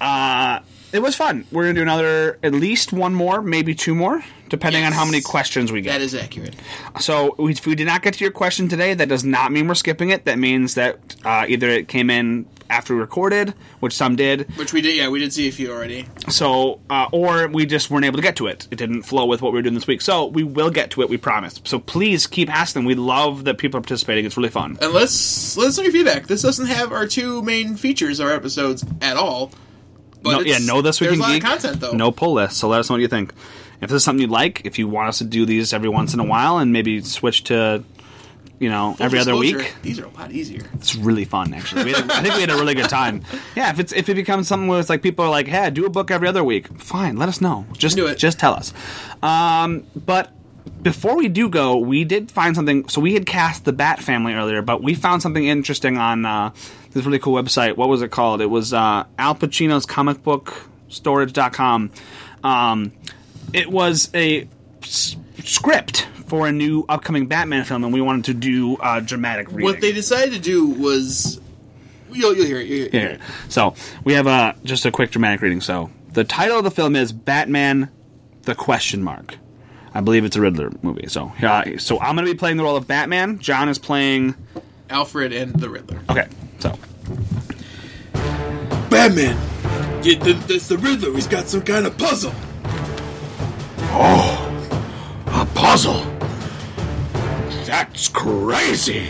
Uh, 0.00 0.60
it 0.92 1.00
was 1.00 1.16
fun. 1.16 1.46
We're 1.50 1.64
going 1.64 1.74
to 1.76 1.78
do 1.78 1.82
another, 1.82 2.38
at 2.42 2.52
least 2.52 2.92
one 2.92 3.14
more, 3.14 3.40
maybe 3.40 3.74
two 3.74 3.94
more, 3.94 4.22
depending 4.48 4.84
on 4.84 4.92
how 4.92 5.04
many 5.04 5.20
questions 5.20 5.70
we 5.70 5.80
get. 5.80 5.92
That 5.92 6.00
is 6.00 6.14
accurate. 6.14 6.56
So 7.00 7.36
if 7.38 7.66
we 7.66 7.74
did 7.74 7.86
not 7.86 8.02
get 8.02 8.14
to 8.14 8.24
your 8.24 8.32
question 8.32 8.68
today, 8.68 8.94
that 8.94 9.08
does 9.08 9.24
not 9.24 9.52
mean 9.52 9.68
we're 9.68 9.74
skipping 9.74 10.10
it. 10.10 10.24
That 10.24 10.38
means 10.38 10.74
that 10.74 11.16
uh, 11.24 11.46
either 11.48 11.68
it 11.68 11.88
came 11.88 12.10
in 12.10 12.46
after 12.70 12.94
we 12.94 13.00
recorded, 13.00 13.54
which 13.80 13.94
some 13.94 14.14
did, 14.16 14.48
Which 14.58 14.72
we 14.72 14.80
did, 14.80 14.94
yeah, 14.96 15.08
we 15.08 15.18
did 15.18 15.32
see 15.32 15.48
a 15.48 15.52
few 15.52 15.70
already. 15.72 16.06
so 16.28 16.80
uh, 16.90 17.06
or 17.12 17.48
we 17.48 17.64
just 17.66 17.90
weren't 17.90 18.04
able 18.04 18.16
to 18.16 18.22
get 18.22 18.36
to 18.36 18.46
it. 18.46 18.68
It 18.70 18.76
didn't 18.76 19.02
flow 19.02 19.24
with 19.26 19.40
what 19.42 19.52
we 19.52 19.58
were 19.58 19.62
doing 19.62 19.74
this 19.74 19.86
week. 19.86 20.00
So 20.02 20.26
we 20.26 20.42
will 20.42 20.70
get 20.70 20.90
to 20.92 21.02
it. 21.02 21.08
We 21.08 21.16
promise. 21.16 21.60
So 21.64 21.78
please 21.78 22.26
keep 22.26 22.50
asking. 22.54 22.84
We 22.84 22.94
love 22.94 23.44
that 23.44 23.58
people 23.58 23.78
are 23.78 23.80
participating. 23.80 24.24
It's 24.26 24.36
really 24.36 24.48
fun. 24.50 24.76
And 24.80 24.92
let's 24.92 25.56
let 25.56 25.68
us 25.68 25.78
know 25.78 25.84
your 25.84 25.92
feedback. 25.92 26.26
This 26.26 26.42
doesn't 26.42 26.66
have 26.66 26.92
our 26.92 27.06
two 27.06 27.42
main 27.42 27.76
features, 27.76 28.20
our 28.20 28.30
episodes 28.32 28.84
at 29.00 29.16
all. 29.16 29.50
But 30.22 30.32
No, 30.32 30.40
yeah, 30.40 30.58
know 30.58 30.82
this 30.82 31.00
week 31.00 31.10
there's 31.10 31.18
in 31.20 31.24
a 31.24 31.28
lot 31.28 31.32
geek. 31.34 31.44
of 31.44 31.48
content 31.50 31.80
though. 31.80 31.92
No 31.92 32.10
pull 32.10 32.34
list. 32.34 32.56
So 32.58 32.68
let 32.68 32.80
us 32.80 32.90
know 32.90 32.94
what 32.94 33.00
you 33.02 33.08
think. 33.08 33.32
If 33.80 33.88
this 33.90 33.98
is 33.98 34.04
something 34.04 34.20
you'd 34.22 34.30
like, 34.30 34.62
if 34.66 34.78
you 34.78 34.88
want 34.88 35.08
us 35.08 35.18
to 35.18 35.24
do 35.24 35.46
these 35.46 35.72
every 35.72 35.88
once 35.88 36.12
in 36.12 36.18
a 36.18 36.24
while, 36.24 36.58
and 36.58 36.72
maybe 36.72 37.00
switch 37.00 37.44
to, 37.44 37.84
you 38.58 38.68
know, 38.68 38.94
Full 38.94 39.06
every 39.06 39.18
other 39.18 39.36
week. 39.36 39.74
These 39.82 39.98
are 40.00 40.04
a 40.06 40.10
lot 40.10 40.32
easier. 40.32 40.62
It's 40.74 40.94
really 40.96 41.24
fun, 41.24 41.54
actually. 41.54 41.84
We 41.84 41.92
had, 41.92 42.10
I 42.10 42.22
think 42.22 42.34
we 42.34 42.40
had 42.40 42.50
a 42.50 42.56
really 42.56 42.74
good 42.74 42.88
time. 42.88 43.22
Yeah, 43.56 43.70
if 43.70 43.78
it's 43.80 43.92
if 43.92 44.08
it 44.08 44.14
becomes 44.14 44.46
something 44.48 44.68
where 44.68 44.78
it's 44.80 44.88
like 44.88 45.02
people 45.02 45.24
are 45.24 45.30
like, 45.30 45.48
"Hey, 45.48 45.70
do 45.70 45.84
a 45.86 45.90
book 45.90 46.10
every 46.10 46.28
other 46.28 46.44
week," 46.44 46.68
fine. 46.80 47.16
Let 47.16 47.28
us 47.28 47.40
know. 47.40 47.66
Just 47.72 47.96
Do 47.96 48.06
it. 48.06 48.18
just 48.18 48.38
tell 48.38 48.52
us. 48.54 48.72
Um, 49.22 49.84
but 49.96 50.30
before 50.82 51.16
we 51.16 51.28
do 51.28 51.48
go, 51.48 51.76
we 51.78 52.04
did 52.04 52.30
find 52.30 52.54
something. 52.54 52.88
So 52.88 53.00
we 53.00 53.14
had 53.14 53.26
cast 53.26 53.64
the 53.64 53.72
Bat 53.72 54.00
Family 54.00 54.34
earlier, 54.34 54.62
but 54.62 54.82
we 54.82 54.94
found 54.94 55.22
something 55.22 55.44
interesting 55.44 55.98
on 55.98 56.24
uh, 56.24 56.50
this 56.92 57.04
really 57.04 57.18
cool 57.18 57.34
website. 57.42 57.76
What 57.76 57.88
was 57.88 58.02
it 58.02 58.10
called? 58.10 58.40
It 58.40 58.46
was 58.50 58.72
uh, 58.72 59.04
Al 59.18 59.34
Pacino's 59.34 59.86
comic 59.86 60.22
book 60.22 60.68
storage.com. 60.88 61.90
Um, 62.44 62.92
it 63.52 63.70
was 63.70 64.10
a 64.14 64.46
script 65.44 66.06
for 66.26 66.46
a 66.46 66.52
new 66.52 66.84
upcoming 66.88 67.26
Batman 67.26 67.64
film, 67.64 67.84
and 67.84 67.92
we 67.92 68.00
wanted 68.00 68.26
to 68.26 68.34
do 68.34 68.76
uh, 68.76 69.00
dramatic 69.00 69.48
reading. 69.48 69.64
What 69.64 69.80
they 69.80 69.92
decided 69.92 70.32
to 70.34 70.40
do 70.40 70.66
was, 70.66 71.40
you'll, 72.12 72.34
you'll 72.36 72.46
hear 72.46 72.60
it. 72.60 72.66
You'll 72.66 72.90
hear 72.90 73.08
it. 73.08 73.20
Yeah. 73.20 73.26
So 73.48 73.74
we 74.04 74.14
have 74.14 74.26
uh, 74.26 74.54
just 74.64 74.84
a 74.84 74.90
quick 74.90 75.10
dramatic 75.10 75.40
reading. 75.40 75.60
So 75.60 75.90
the 76.12 76.24
title 76.24 76.58
of 76.58 76.64
the 76.64 76.70
film 76.70 76.96
is 76.96 77.12
Batman: 77.12 77.90
The 78.42 78.54
Question 78.54 79.02
Mark. 79.02 79.36
I 79.94 80.00
believe 80.00 80.24
it's 80.24 80.36
a 80.36 80.40
Riddler 80.40 80.70
movie. 80.82 81.08
So 81.08 81.32
uh, 81.42 81.78
so 81.78 81.98
I'm 81.98 82.14
going 82.14 82.26
to 82.26 82.32
be 82.32 82.38
playing 82.38 82.58
the 82.58 82.62
role 82.64 82.76
of 82.76 82.86
Batman. 82.86 83.38
John 83.38 83.68
is 83.68 83.78
playing. 83.78 84.34
Alfred 84.90 85.32
and 85.32 85.54
the 85.54 85.68
Riddler. 85.68 86.00
Okay. 86.10 86.28
So 86.60 86.78
Batman. 88.90 89.36
Yeah, 90.02 90.18
th- 90.18 90.36
that's 90.46 90.68
the 90.68 90.78
Riddler. 90.78 91.12
He's 91.14 91.26
got 91.26 91.48
some 91.48 91.62
kind 91.62 91.86
of 91.86 91.98
puzzle. 91.98 92.32
Oh, 93.90 94.44
a 94.44 94.47
puzzle. 95.58 96.04
That's 97.66 98.06
crazy. 98.06 99.08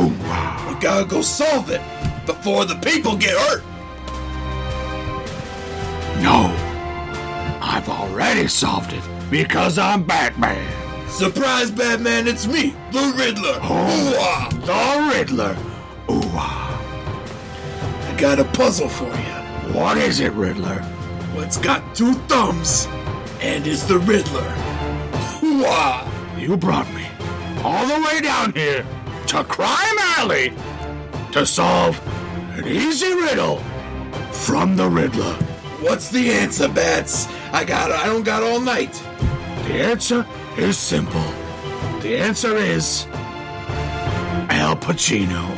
Ooh, 0.00 0.08
wow. 0.24 0.66
We 0.68 0.80
gotta 0.80 1.04
go 1.04 1.20
solve 1.20 1.68
it 1.70 1.82
before 2.24 2.64
the 2.64 2.76
people 2.76 3.16
get 3.16 3.36
hurt. 3.36 3.62
No, 6.22 6.48
I've 7.60 7.88
already 7.90 8.48
solved 8.48 8.94
it 8.94 9.02
because 9.30 9.78
I'm 9.78 10.02
Batman. 10.02 10.66
Surprise, 11.10 11.70
Batman, 11.70 12.26
it's 12.26 12.46
me, 12.46 12.74
the 12.92 13.12
Riddler. 13.14 13.58
Oh, 13.62 14.14
Ooh-ah. 14.14 14.48
the 14.70 15.18
Riddler. 15.18 15.54
Ooh, 16.10 16.34
wow. 16.34 16.78
I 18.08 18.16
got 18.18 18.38
a 18.38 18.44
puzzle 18.44 18.88
for 18.88 19.04
you. 19.04 19.74
What 19.78 19.98
is 19.98 20.20
it, 20.20 20.32
Riddler? 20.32 20.82
Well, 21.34 21.42
it's 21.42 21.58
got 21.58 21.94
two 21.94 22.14
thumbs 22.26 22.88
and 23.42 23.66
is 23.66 23.86
the 23.86 23.98
Riddler. 23.98 24.69
Ooh-ah. 25.42 26.36
You 26.38 26.56
brought 26.56 26.92
me 26.94 27.06
all 27.62 27.86
the 27.86 28.00
way 28.06 28.20
down 28.20 28.52
here 28.52 28.84
to 29.28 29.44
Crime 29.44 29.98
Alley 30.18 30.52
to 31.32 31.46
solve 31.46 32.00
an 32.56 32.66
easy 32.66 33.12
riddle 33.14 33.58
from 34.32 34.76
the 34.76 34.88
Riddler. 34.88 35.34
What's 35.80 36.10
the 36.10 36.30
answer, 36.30 36.68
Bats? 36.68 37.26
I 37.52 37.64
got. 37.64 37.90
I 37.90 38.06
don't 38.06 38.22
got 38.22 38.42
all 38.42 38.60
night. 38.60 38.92
The 39.66 39.82
answer 39.82 40.26
is 40.56 40.76
simple. 40.76 41.24
The 42.00 42.16
answer 42.16 42.56
is 42.56 43.06
Al 44.50 44.76
Pacino. 44.76 45.48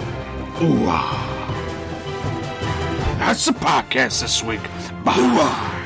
Ooh. 0.62 0.86
That's 3.18 3.44
the 3.44 3.52
podcast 3.52 4.20
this 4.20 4.42
week. 4.42 4.62
Bye. 5.04 5.81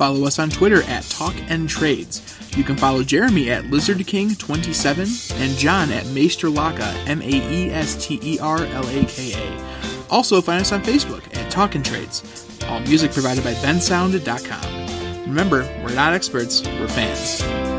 Follow 0.00 0.26
us 0.26 0.38
on 0.38 0.48
Twitter 0.48 0.82
at 0.84 1.02
Talk 1.10 1.34
N 1.50 1.66
Trades. 1.66 2.22
You 2.56 2.64
can 2.64 2.74
follow 2.74 3.02
Jeremy 3.02 3.50
at 3.50 3.66
Lizard 3.66 4.06
King 4.06 4.34
27 4.34 5.06
and 5.34 5.58
John 5.58 5.92
at 5.92 6.06
Maester 6.06 6.46
Laka, 6.46 6.90
M 7.06 7.20
A 7.20 7.26
E 7.26 7.70
S 7.70 8.02
T 8.02 8.18
E 8.22 8.38
R 8.38 8.64
L 8.64 8.88
A 8.88 9.04
K 9.04 9.34
A. 9.34 10.06
Also 10.08 10.40
find 10.40 10.62
us 10.62 10.72
on 10.72 10.82
Facebook 10.82 11.22
at 11.36 11.50
Talk 11.50 11.76
N 11.76 11.82
Trades. 11.82 12.48
All 12.64 12.80
music 12.80 13.12
provided 13.12 13.44
by 13.44 13.52
bensound.com. 13.56 15.20
Remember, 15.28 15.64
we're 15.84 15.94
not 15.94 16.14
experts, 16.14 16.66
we're 16.66 16.88
fans. 16.88 17.69